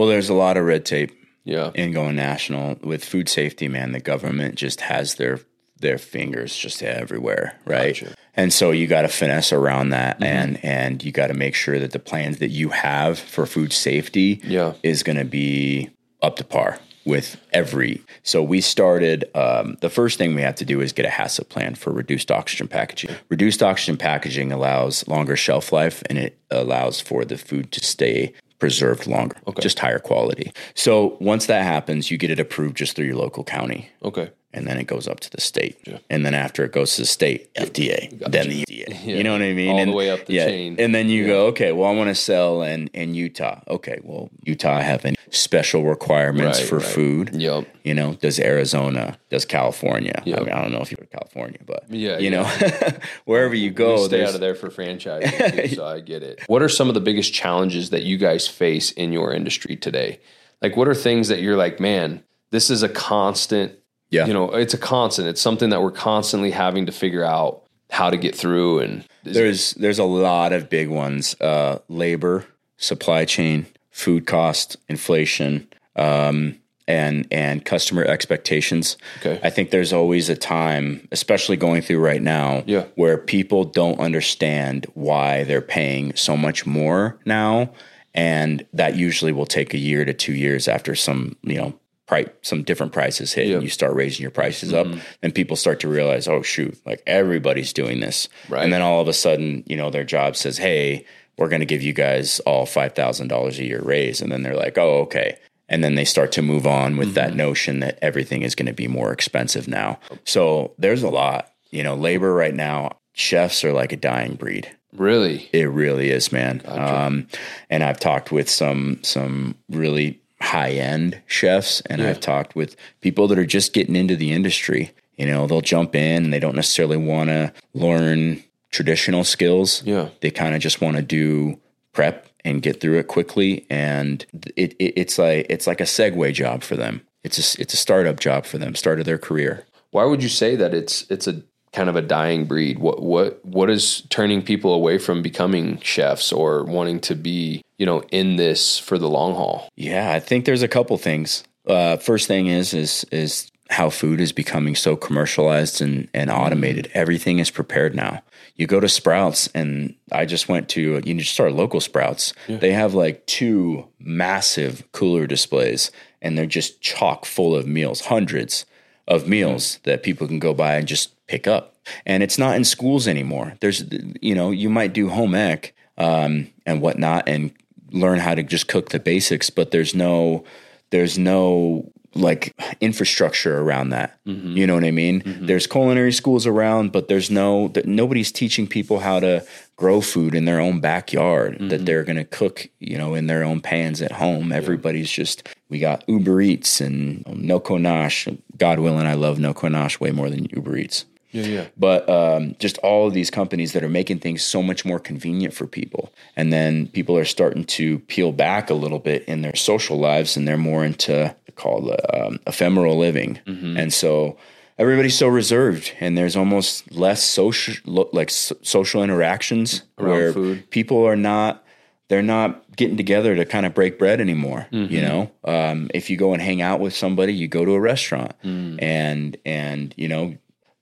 Well, 0.00 0.08
there's 0.08 0.30
a 0.30 0.34
lot 0.34 0.56
of 0.56 0.64
red 0.64 0.86
tape 0.86 1.12
Yeah. 1.44 1.72
in 1.74 1.92
going 1.92 2.16
national 2.16 2.78
with 2.82 3.04
food 3.04 3.28
safety, 3.28 3.68
man. 3.68 3.92
The 3.92 4.00
government 4.00 4.54
just 4.54 4.80
has 4.80 5.16
their 5.16 5.40
their 5.78 5.98
fingers 5.98 6.56
just 6.56 6.82
everywhere, 6.82 7.56
right? 7.66 7.94
Gotcha. 7.94 8.14
And 8.34 8.50
so 8.50 8.70
you 8.70 8.86
got 8.86 9.02
to 9.02 9.08
finesse 9.08 9.52
around 9.52 9.90
that, 9.90 10.16
and 10.22 10.58
and 10.64 11.04
you 11.04 11.12
got 11.12 11.26
to 11.26 11.34
make 11.34 11.54
sure 11.54 11.78
that 11.78 11.90
the 11.92 11.98
plans 11.98 12.38
that 12.38 12.48
you 12.48 12.70
have 12.70 13.18
for 13.18 13.44
food 13.44 13.74
safety 13.74 14.40
Yeah. 14.42 14.72
is 14.82 15.02
going 15.02 15.18
to 15.18 15.24
be 15.26 15.90
up 16.22 16.36
to 16.36 16.44
par 16.44 16.78
with 17.04 17.36
every. 17.52 18.00
So 18.22 18.42
we 18.42 18.62
started. 18.62 19.26
Um, 19.34 19.76
the 19.82 19.90
first 19.90 20.16
thing 20.16 20.34
we 20.34 20.40
have 20.40 20.54
to 20.56 20.64
do 20.64 20.80
is 20.80 20.94
get 20.94 21.04
a 21.04 21.10
HACCP 21.10 21.46
plan 21.50 21.74
for 21.74 21.92
reduced 21.92 22.30
oxygen 22.30 22.68
packaging. 22.68 23.10
Reduced 23.28 23.62
oxygen 23.62 23.98
packaging 23.98 24.50
allows 24.50 25.06
longer 25.08 25.36
shelf 25.36 25.72
life, 25.74 26.02
and 26.08 26.16
it 26.16 26.38
allows 26.50 27.02
for 27.02 27.26
the 27.26 27.36
food 27.36 27.70
to 27.72 27.84
stay 27.84 28.32
preserved 28.60 29.06
longer, 29.06 29.36
okay. 29.48 29.62
just 29.62 29.78
higher 29.78 29.98
quality. 29.98 30.52
So 30.74 31.16
once 31.20 31.46
that 31.46 31.64
happens, 31.64 32.10
you 32.10 32.18
get 32.18 32.30
it 32.30 32.38
approved 32.38 32.76
just 32.76 32.94
through 32.94 33.06
your 33.06 33.16
local 33.16 33.42
county 33.42 33.90
Okay. 34.02 34.30
And 34.52 34.66
then 34.66 34.78
it 34.78 34.84
goes 34.84 35.06
up 35.06 35.20
to 35.20 35.30
the 35.30 35.40
state. 35.40 35.78
And 36.08 36.26
then 36.26 36.34
after 36.34 36.64
it 36.64 36.72
goes 36.72 36.96
to 36.96 37.02
the 37.02 37.06
state, 37.06 37.52
FDA, 37.54 38.10
then 38.30 38.48
the 38.48 38.64
FDA. 38.64 39.04
You 39.04 39.22
know 39.22 39.32
what 39.32 39.42
I 39.42 39.52
mean? 39.52 39.70
All 39.70 39.76
the 39.76 39.82
and, 39.82 39.94
way 39.94 40.10
up 40.10 40.26
the 40.26 40.38
chain. 40.38 40.76
And 40.78 40.94
then 40.94 41.08
you 41.08 41.26
go, 41.26 41.46
okay, 41.46 41.72
well, 41.72 41.88
I 41.88 41.94
want 41.94 42.08
to 42.08 42.14
sell 42.14 42.62
in, 42.62 42.88
in 42.88 43.14
Utah. 43.14 43.60
Okay, 43.68 44.00
well, 44.02 44.28
Utah 44.44 44.80
have 44.80 45.04
any 45.04 45.16
special 45.30 45.84
requirements 45.84 46.58
Right, 46.60 46.68
for 46.68 46.78
right. 46.78 46.86
food? 46.86 47.30
Yep. 47.34 47.68
You 47.84 47.94
know, 47.94 48.14
does 48.14 48.40
Arizona, 48.40 49.16
does 49.30 49.44
California? 49.44 50.20
Yep. 50.24 50.38
I 50.38 50.42
mean, 50.42 50.52
I 50.52 50.60
don't 50.60 50.72
know 50.72 50.80
if 50.80 50.90
you 50.90 50.96
go 50.96 51.04
to 51.04 51.08
California, 51.08 51.60
but 51.64 51.84
Yeah, 51.88 52.18
you 52.18 52.30
know, 52.30 52.44
wherever 53.24 53.54
you 53.54 53.70
go, 53.70 54.02
We 54.02 54.04
stay 54.06 54.24
out 54.24 54.34
of 54.34 54.40
there 54.40 54.56
for 54.56 54.70
franchise, 54.70 55.30
so 55.74 55.86
I 55.86 56.00
get 56.00 56.22
it. 56.22 56.42
What 56.48 56.62
are 56.62 56.68
some 56.68 56.88
of 56.88 56.94
the 56.94 57.00
biggest 57.00 57.32
challenges 57.32 57.90
that 57.90 58.02
you 58.02 58.16
guys 58.18 58.48
face 58.48 58.90
in 58.90 59.12
your 59.12 59.32
industry 59.32 59.76
today? 59.76 60.20
Like, 60.60 60.76
what 60.76 60.88
are 60.88 60.94
things 60.94 61.28
that 61.28 61.40
you're 61.40 61.56
like, 61.56 61.80
man, 61.80 62.22
this 62.50 62.70
is 62.70 62.82
a 62.82 62.88
constant. 62.88 63.74
Yeah. 64.10 64.26
you 64.26 64.32
know, 64.34 64.50
it's 64.50 64.74
a 64.74 64.78
constant. 64.78 65.28
It's 65.28 65.40
something 65.40 65.70
that 65.70 65.82
we're 65.82 65.92
constantly 65.92 66.50
having 66.50 66.86
to 66.86 66.92
figure 66.92 67.24
out 67.24 67.62
how 67.90 68.10
to 68.10 68.16
get 68.16 68.34
through. 68.34 68.80
And 68.80 69.04
there's 69.24 69.72
there's 69.74 69.98
a 69.98 70.04
lot 70.04 70.52
of 70.52 70.68
big 70.68 70.88
ones: 70.88 71.40
uh, 71.40 71.78
labor, 71.88 72.44
supply 72.76 73.24
chain, 73.24 73.66
food 73.90 74.26
cost, 74.26 74.76
inflation, 74.88 75.68
um, 75.96 76.56
and 76.88 77.26
and 77.30 77.64
customer 77.64 78.04
expectations. 78.04 78.96
Okay. 79.18 79.38
I 79.44 79.50
think 79.50 79.70
there's 79.70 79.92
always 79.92 80.28
a 80.28 80.36
time, 80.36 81.06
especially 81.12 81.56
going 81.56 81.82
through 81.82 82.00
right 82.00 82.22
now, 82.22 82.64
Yeah. 82.66 82.84
where 82.96 83.16
people 83.16 83.64
don't 83.64 84.00
understand 84.00 84.86
why 84.94 85.44
they're 85.44 85.60
paying 85.62 86.14
so 86.16 86.36
much 86.36 86.66
more 86.66 87.18
now, 87.24 87.70
and 88.14 88.66
that 88.72 88.96
usually 88.96 89.30
will 89.32 89.46
take 89.46 89.72
a 89.72 89.78
year 89.78 90.04
to 90.04 90.12
two 90.12 90.34
years 90.34 90.66
after 90.66 90.94
some 90.96 91.36
you 91.42 91.56
know. 91.58 91.74
Price, 92.10 92.28
some 92.42 92.64
different 92.64 92.92
prices 92.92 93.32
hit 93.32 93.46
Yeah. 93.46 93.54
and 93.54 93.62
you 93.62 93.68
start 93.70 93.94
raising 93.94 94.22
your 94.22 94.32
prices 94.32 94.72
up 94.74 94.88
then 95.20 95.30
people 95.32 95.54
start 95.56 95.78
to 95.80 95.88
realize 95.88 96.26
oh 96.26 96.42
shoot 96.42 96.74
like 96.84 97.00
everybody's 97.06 97.72
doing 97.72 98.00
this 98.00 98.28
Right. 98.48 98.64
and 98.64 98.72
then 98.72 98.82
all 98.82 99.00
of 99.00 99.06
a 99.08 99.12
sudden, 99.12 99.62
you 99.70 99.76
know, 99.76 99.90
their 99.90 100.02
job 100.16 100.34
says, 100.34 100.58
"Hey, 100.58 101.04
we're 101.38 101.48
going 101.48 101.60
to 101.66 101.72
give 101.74 101.82
you 101.82 101.92
guys 101.92 102.40
all 102.40 102.66
five 102.66 102.92
thousand 102.94 103.28
dollars 103.28 103.58
a 103.60 103.64
year 103.64 103.80
raise," 103.80 104.20
and 104.20 104.30
then 104.32 104.42
they're 104.42 104.56
like, 104.66 104.76
"Oh, 104.76 105.02
okay." 105.06 105.36
And 105.68 105.84
then 105.84 105.94
they 105.94 106.04
start 106.04 106.32
to 106.32 106.42
move 106.42 106.66
on 106.66 106.96
with 106.96 107.14
that 107.14 107.36
notion 107.36 107.78
that 107.80 107.96
everything 108.02 108.42
is 108.42 108.56
going 108.56 108.66
to 108.66 108.72
be 108.84 108.88
more 108.88 109.12
expensive 109.12 109.68
now. 109.68 110.00
So 110.24 110.74
there's 110.78 111.04
a 111.04 111.08
lot, 111.08 111.52
you 111.70 111.84
know, 111.84 111.94
labor 111.94 112.34
right 112.34 112.54
now. 112.68 112.98
Chefs 113.14 113.62
are 113.64 113.72
like 113.72 113.92
a 113.92 113.96
dying 113.96 114.34
breed. 114.34 114.66
really, 114.92 115.48
It 115.52 115.68
really 115.70 116.10
is, 116.10 116.32
man. 116.32 116.60
Um, 116.64 117.28
and 117.70 117.84
I've 117.84 118.00
talked 118.00 118.32
with 118.32 118.50
some 118.50 118.98
some 119.02 119.54
really 119.70 120.19
high 120.42 120.70
end 120.70 121.20
chefs, 121.26 121.80
and 121.82 122.02
I've 122.02 122.20
talked 122.20 122.54
with 122.56 122.76
people 123.00 123.28
that 123.28 123.38
are 123.38 123.46
just 123.46 123.72
getting 123.72 123.96
into 123.96 124.16
the 124.16 124.32
industry. 124.32 124.92
You 125.16 125.26
know, 125.26 125.46
they'll 125.46 125.60
jump 125.60 125.94
in 125.94 126.24
and 126.24 126.32
they 126.32 126.40
don't 126.40 126.56
necessarily 126.56 126.96
want 126.96 127.28
to 127.28 127.52
learn 127.74 128.42
traditional 128.70 129.24
skills. 129.24 129.82
Yeah. 129.84 130.08
they 130.20 130.30
kind 130.30 130.54
of 130.54 130.60
just 130.60 130.80
want 130.80 130.96
to 130.96 131.02
do 131.02 131.60
prep 131.92 132.26
and 132.44 132.62
get 132.62 132.80
through 132.80 132.98
it 132.98 133.08
quickly. 133.08 133.66
And 133.68 134.24
it, 134.56 134.74
it 134.78 134.94
it's 134.96 135.18
like 135.18 135.46
it's 135.50 135.66
like 135.66 135.80
a 135.80 135.84
segue 135.84 136.32
job 136.32 136.62
for 136.62 136.76
them. 136.76 137.02
It's 137.22 137.38
a 137.38 137.60
it's 137.60 137.74
a 137.74 137.76
startup 137.76 138.18
job 138.18 138.46
for 138.46 138.56
them, 138.58 138.74
start 138.74 138.98
of 138.98 139.04
their 139.04 139.18
career. 139.18 139.66
why 139.90 140.04
would 140.04 140.22
you 140.22 140.28
say 140.30 140.56
that 140.56 140.72
it's 140.72 141.04
it's 141.10 141.26
a 141.26 141.42
kind 141.72 141.88
of 141.88 141.96
a 141.96 142.02
dying 142.02 142.44
breed? 142.44 142.78
What 142.78 143.02
what 143.02 143.44
what 143.44 143.70
is 143.70 144.02
turning 144.10 144.42
people 144.42 144.72
away 144.72 144.98
from 144.98 145.22
becoming 145.22 145.78
chefs 145.80 146.32
or 146.32 146.64
wanting 146.64 147.00
to 147.00 147.14
be 147.14 147.62
you 147.78 147.86
know 147.86 148.02
in 148.10 148.36
this 148.36 148.78
for 148.78 148.98
the 148.98 149.08
long 149.08 149.34
haul? 149.34 149.68
Yeah, 149.76 150.12
I 150.12 150.20
think 150.20 150.44
there's 150.44 150.62
a 150.62 150.68
couple 150.68 150.96
things. 150.98 151.44
Uh, 151.66 151.96
first 151.96 152.26
thing 152.26 152.46
is 152.46 152.74
is 152.74 153.04
is 153.12 153.50
how 153.70 153.88
food 153.88 154.20
is 154.20 154.32
becoming 154.32 154.74
so 154.74 154.96
commercialized 154.96 155.80
and, 155.80 156.08
and 156.12 156.28
automated. 156.28 156.90
Everything 156.92 157.38
is 157.38 157.50
prepared 157.50 157.94
now. 157.94 158.20
You 158.56 158.66
go 158.66 158.80
to 158.80 158.88
Sprouts, 158.88 159.48
and 159.54 159.94
I 160.10 160.26
just 160.26 160.48
went 160.48 160.68
to 160.70 161.00
you 161.04 161.14
just 161.14 161.32
start 161.32 161.52
local 161.52 161.80
Sprouts. 161.80 162.34
They 162.48 162.72
have 162.72 162.94
like 162.94 163.24
two 163.26 163.86
massive 163.98 164.84
cooler 164.92 165.26
displays, 165.26 165.90
and 166.20 166.36
they're 166.36 166.46
just 166.46 166.80
chock 166.80 167.24
full 167.24 167.54
of 167.54 167.66
meals, 167.66 168.02
hundreds 168.02 168.66
of 169.06 169.26
meals 169.26 169.78
that 169.84 170.02
people 170.02 170.26
can 170.26 170.38
go 170.38 170.52
by 170.52 170.74
and 170.74 170.86
just 170.86 171.12
pick 171.30 171.46
up. 171.46 171.76
And 172.04 172.22
it's 172.22 172.38
not 172.38 172.56
in 172.56 172.64
schools 172.64 173.08
anymore. 173.08 173.54
There's, 173.60 173.84
you 174.20 174.34
know, 174.34 174.50
you 174.50 174.68
might 174.68 174.92
do 174.92 175.08
home 175.08 175.34
ec 175.34 175.74
um, 175.96 176.48
and 176.66 176.80
whatnot, 176.82 177.28
and 177.28 177.52
learn 177.92 178.18
how 178.18 178.34
to 178.34 178.42
just 178.42 178.68
cook 178.68 178.90
the 178.90 178.98
basics, 178.98 179.50
but 179.50 179.70
there's 179.70 179.94
no 179.94 180.44
there's 180.90 181.18
no 181.18 181.90
like 182.14 182.54
infrastructure 182.80 183.58
around 183.60 183.90
that. 183.90 184.18
Mm-hmm. 184.26 184.56
You 184.56 184.66
know 184.66 184.74
what 184.74 184.84
I 184.84 184.90
mean? 184.90 185.22
There's 185.46 185.66
culinary 185.66 186.12
schools 186.12 186.46
around, 186.46 186.90
but 186.90 187.06
there's 187.08 187.30
no 187.30 187.68
that 187.68 187.86
nobody's 187.86 188.32
teaching 188.32 188.66
people 188.66 188.98
how 189.00 189.20
to 189.20 189.44
grow 189.76 190.00
food 190.00 190.34
in 190.34 190.44
their 190.44 190.60
own 190.60 190.80
backyard 190.80 191.54
Mm-hmm. 191.54 191.68
that 191.68 191.86
they're 191.86 192.04
going 192.04 192.16
to 192.16 192.24
cook, 192.24 192.68
you 192.78 192.98
know, 192.98 193.14
in 193.14 193.26
their 193.26 193.44
own 193.44 193.60
pans 193.60 194.02
at 194.02 194.12
home. 194.12 194.52
Everybody's 194.52 195.10
just 195.10 195.48
we 195.68 195.78
got 195.78 196.04
Uber 196.08 196.40
Eats 196.40 196.80
and 196.80 197.24
no 197.26 197.58
Nash. 197.58 198.28
God 198.56 198.78
willing, 198.78 199.06
I 199.06 199.14
love 199.14 199.38
No 199.38 199.52
Nash 199.62 200.00
way 200.00 200.10
more 200.10 200.30
than 200.30 200.46
Uber 200.50 200.76
Eats 200.76 201.04
Yeah, 201.32 201.46
yeah. 201.46 201.66
but 201.76 202.08
um, 202.08 202.56
just 202.58 202.78
all 202.78 203.06
of 203.06 203.14
these 203.14 203.30
companies 203.30 203.72
that 203.72 203.84
are 203.84 203.88
making 203.88 204.18
things 204.18 204.42
so 204.42 204.62
much 204.62 204.84
more 204.84 204.98
convenient 204.98 205.54
for 205.54 205.66
people 205.66 206.12
and 206.36 206.52
then 206.52 206.88
people 206.88 207.16
are 207.16 207.24
starting 207.24 207.64
to 207.64 207.98
peel 208.00 208.32
back 208.32 208.68
a 208.70 208.74
little 208.74 208.98
bit 208.98 209.24
in 209.26 209.42
their 209.42 209.54
social 209.56 209.98
lives 209.98 210.36
and 210.36 210.46
they're 210.48 210.56
more 210.56 210.84
into 210.84 211.34
called 211.54 211.90
um, 212.14 212.38
ephemeral 212.46 212.98
living 212.98 213.38
Mm-hmm. 213.46 213.76
and 213.76 213.92
so 213.92 214.36
everybody's 214.78 215.16
so 215.16 215.28
reserved 215.28 215.92
and 216.00 216.16
there's 216.16 216.36
almost 216.36 216.90
less 216.90 217.22
social 217.22 217.74
like 218.12 218.30
so- 218.30 218.56
social 218.62 219.02
interactions 219.04 219.82
Around 219.98 220.10
where 220.10 220.32
food. 220.32 220.70
people 220.70 221.04
are 221.06 221.16
not 221.16 221.64
they're 222.08 222.22
not 222.22 222.64
getting 222.76 222.96
together 222.96 223.36
to 223.36 223.44
kind 223.44 223.66
of 223.66 223.72
break 223.74 223.96
bread 223.98 224.20
anymore. 224.20 224.66
Mm-hmm. 224.72 224.92
You 224.92 225.02
know, 225.02 225.30
um, 225.44 225.88
if 225.94 226.10
you 226.10 226.16
go 226.16 226.32
and 226.32 226.42
hang 226.42 226.60
out 226.60 226.80
with 226.80 226.92
somebody, 226.96 227.32
you 227.32 227.46
go 227.46 227.64
to 227.64 227.72
a 227.74 227.80
restaurant, 227.80 228.32
Mm. 228.44 228.82
and 228.82 229.36
and 229.46 229.94
you 229.96 230.08
know, 230.08 230.34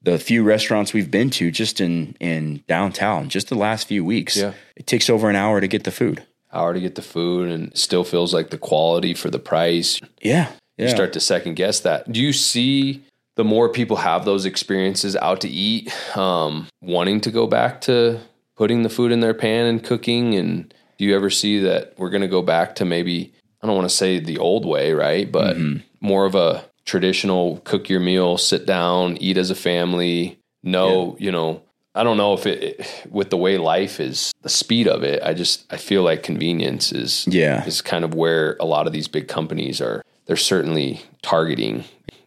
the 0.02 0.18
few 0.18 0.42
restaurants 0.44 0.92
we've 0.92 1.10
been 1.10 1.30
to 1.30 1.50
just 1.50 1.80
in 1.80 2.16
in 2.20 2.62
downtown, 2.68 3.28
just 3.28 3.48
the 3.48 3.54
last 3.56 3.88
few 3.88 4.04
weeks, 4.04 4.36
Yeah. 4.36 4.52
it 4.76 4.86
takes 4.86 5.10
over 5.10 5.28
an 5.28 5.36
hour 5.36 5.60
to 5.60 5.66
get 5.68 5.84
the 5.84 5.90
food. 5.90 6.22
Hour 6.52 6.72
to 6.74 6.80
get 6.80 6.94
the 6.94 7.02
food, 7.02 7.50
and 7.50 7.76
still 7.76 8.04
feels 8.04 8.32
like 8.32 8.50
the 8.50 8.58
quality 8.58 9.12
for 9.14 9.28
the 9.30 9.38
price. 9.38 10.00
Yeah, 10.22 10.50
yeah. 10.78 10.84
You 10.84 10.88
start 10.88 11.12
to 11.14 11.20
second 11.20 11.54
guess 11.56 11.80
that. 11.80 12.10
Do 12.10 12.20
you 12.20 12.32
see 12.32 13.02
the 13.34 13.44
more 13.44 13.68
people 13.68 13.96
have 13.98 14.24
those 14.24 14.46
experiences 14.46 15.14
out 15.16 15.40
to 15.42 15.48
eat, 15.48 15.92
um, 16.16 16.66
wanting 16.80 17.20
to 17.22 17.30
go 17.30 17.46
back 17.46 17.80
to 17.82 18.20
putting 18.56 18.82
the 18.82 18.88
food 18.88 19.12
in 19.12 19.20
their 19.20 19.34
pan 19.34 19.66
and 19.66 19.84
cooking? 19.84 20.34
And 20.36 20.72
do 20.96 21.04
you 21.04 21.14
ever 21.14 21.28
see 21.30 21.58
that 21.60 21.92
we're 21.98 22.10
going 22.10 22.22
to 22.22 22.28
go 22.28 22.42
back 22.42 22.74
to 22.76 22.84
maybe, 22.84 23.32
I 23.62 23.66
don't 23.66 23.76
want 23.76 23.88
to 23.88 23.94
say 23.94 24.18
the 24.18 24.38
old 24.38 24.64
way, 24.64 24.92
right? 24.94 25.30
But 25.30 25.56
more 26.00 26.24
of 26.24 26.34
a 26.34 26.64
traditional 26.88 27.58
cook 27.64 27.88
your 27.88 28.00
meal, 28.00 28.38
sit 28.38 28.66
down, 28.66 29.16
eat 29.18 29.36
as 29.36 29.50
a 29.50 29.54
family. 29.54 30.38
No, 30.62 31.16
you 31.20 31.30
know, 31.30 31.62
I 31.94 32.02
don't 32.02 32.16
know 32.16 32.32
if 32.34 32.46
it, 32.46 33.06
with 33.10 33.30
the 33.30 33.36
way 33.36 33.58
life 33.58 34.00
is, 34.00 34.32
the 34.42 34.48
speed 34.48 34.88
of 34.88 35.02
it, 35.02 35.22
I 35.22 35.34
just, 35.34 35.66
I 35.72 35.76
feel 35.76 36.02
like 36.02 36.22
convenience 36.22 36.90
is, 36.92 37.26
Yeah. 37.30 37.64
is 37.64 37.82
kind 37.82 38.04
of 38.04 38.14
where 38.14 38.56
a 38.58 38.64
lot 38.64 38.86
of 38.86 38.92
these 38.92 39.06
big 39.08 39.28
companies 39.28 39.80
are. 39.80 40.02
They're 40.26 40.36
certainly 40.36 41.00
targeting 41.22 41.84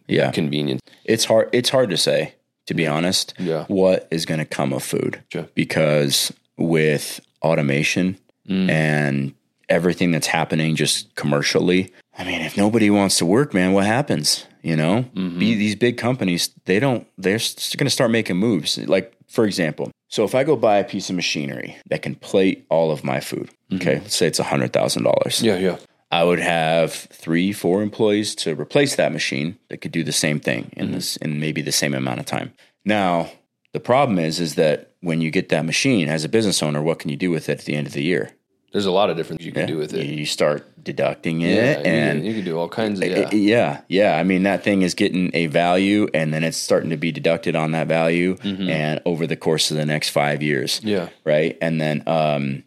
yeah. 0.08 0.30
convenience. 0.32 0.80
it's 1.04 1.24
hard 1.24 1.48
it's 1.52 1.70
hard 1.70 1.88
to 1.90 1.96
say 1.96 2.34
to 2.66 2.74
be 2.74 2.86
honest 2.86 3.32
Yeah. 3.38 3.64
what 3.68 4.08
is 4.10 4.26
going 4.26 4.40
to 4.40 4.44
come 4.44 4.72
of 4.72 4.82
food 4.82 5.22
Sure. 5.32 5.48
because 5.54 6.32
with 6.58 7.20
automation 7.42 8.18
Mm. 8.48 8.68
and 8.68 9.34
everything 9.68 10.10
that's 10.10 10.26
happening 10.26 10.74
just 10.74 11.14
commercially 11.14 11.92
i 12.18 12.24
mean 12.24 12.40
if 12.42 12.56
nobody 12.56 12.90
wants 12.90 13.16
to 13.18 13.24
work 13.24 13.54
man 13.54 13.72
what 13.72 13.86
happens 13.86 14.44
you 14.62 14.76
know 14.76 15.04
Mm-hmm. 15.14 15.38
Be, 15.38 15.54
these 15.54 15.74
big 15.76 15.96
companies 15.98 16.50
they 16.64 16.78
don't 16.80 17.06
they're 17.18 17.38
going 17.76 17.86
to 17.86 17.90
start 17.90 18.10
making 18.10 18.36
moves 18.36 18.78
like 18.78 19.12
for 19.28 19.44
example 19.44 19.90
so 20.08 20.24
if 20.24 20.34
i 20.34 20.44
go 20.44 20.56
buy 20.56 20.76
a 20.78 20.84
piece 20.84 21.10
of 21.10 21.16
machinery 21.16 21.76
that 21.90 22.02
can 22.02 22.14
plate 22.14 22.64
all 22.70 22.90
of 22.90 23.04
my 23.04 23.20
food 23.20 23.50
okay 23.74 23.98
let's 24.00 24.16
say 24.16 24.26
it's 24.26 24.38
a 24.38 24.44
hundred 24.44 24.72
thousand 24.72 25.02
dollars 25.04 25.36
Mm-hmm. 25.36 25.46
Yeah, 25.46 25.56
yeah. 25.58 25.76
I 26.10 26.24
would 26.24 26.40
have 26.40 26.92
three, 26.92 27.52
four 27.54 27.82
employees 27.82 28.34
to 28.34 28.54
replace 28.54 28.96
that 28.96 29.12
machine 29.14 29.56
that 29.70 29.78
could 29.78 29.92
do 29.92 30.04
the 30.04 30.12
same 30.12 30.40
thing 30.40 30.70
in 30.76 30.92
this 30.92 31.16
in 31.16 31.40
maybe 31.40 31.62
the 31.62 31.72
same 31.72 31.94
amount 31.94 32.20
of 32.20 32.26
time. 32.26 32.52
Now, 32.84 33.30
the 33.72 33.80
problem 33.80 34.18
is 34.18 34.38
is 34.38 34.54
that 34.56 34.90
when 35.00 35.22
you 35.22 35.30
get 35.30 35.48
that 35.48 35.64
machine 35.64 36.10
as 36.10 36.22
a 36.22 36.28
business 36.28 36.62
owner, 36.62 36.82
what 36.82 36.98
can 36.98 37.08
you 37.08 37.16
do 37.16 37.30
with 37.30 37.48
it 37.48 37.60
at 37.60 37.64
the 37.64 37.74
end 37.74 37.86
of 37.86 37.94
the 37.94 38.02
year? 38.02 38.30
There's 38.72 38.84
a 38.84 38.92
lot 38.92 39.08
of 39.08 39.16
different 39.16 39.40
things 39.40 39.46
you 39.46 39.52
can 39.52 39.66
do 39.66 39.78
with 39.78 39.94
it. 39.94 40.04
You 40.04 40.26
start 40.26 40.66
deducting 40.82 41.40
it 41.42 41.54
Yeah, 41.54 41.78
you, 41.78 41.84
and 41.84 42.18
can, 42.20 42.24
you 42.26 42.34
can 42.34 42.44
do 42.44 42.58
all 42.58 42.68
kinds 42.68 43.00
of 43.00 43.06
yeah. 43.06 43.28
yeah, 43.32 43.80
yeah. 43.88 44.16
I 44.16 44.22
mean, 44.24 44.42
that 44.44 44.62
thing 44.64 44.82
is 44.82 44.94
getting 44.94 45.30
a 45.34 45.46
value, 45.46 46.08
and 46.12 46.32
then 46.32 46.42
it's 46.44 46.56
starting 46.56 46.90
to 46.90 46.96
be 46.96 47.12
deducted 47.12 47.54
on 47.56 47.70
that 47.72 47.86
value, 47.86 48.36
and 48.42 49.00
over 49.04 49.26
the 49.26 49.36
course 49.36 49.70
of 49.70 49.76
the 49.76 49.86
next 49.86 50.08
five 50.10 50.42
years, 50.42 50.80
Mm-hmm. 50.80 50.88
Yeah. 50.88 51.08
right. 51.24 51.56
And 51.60 51.80
then, 51.80 52.02
um, 52.06 52.64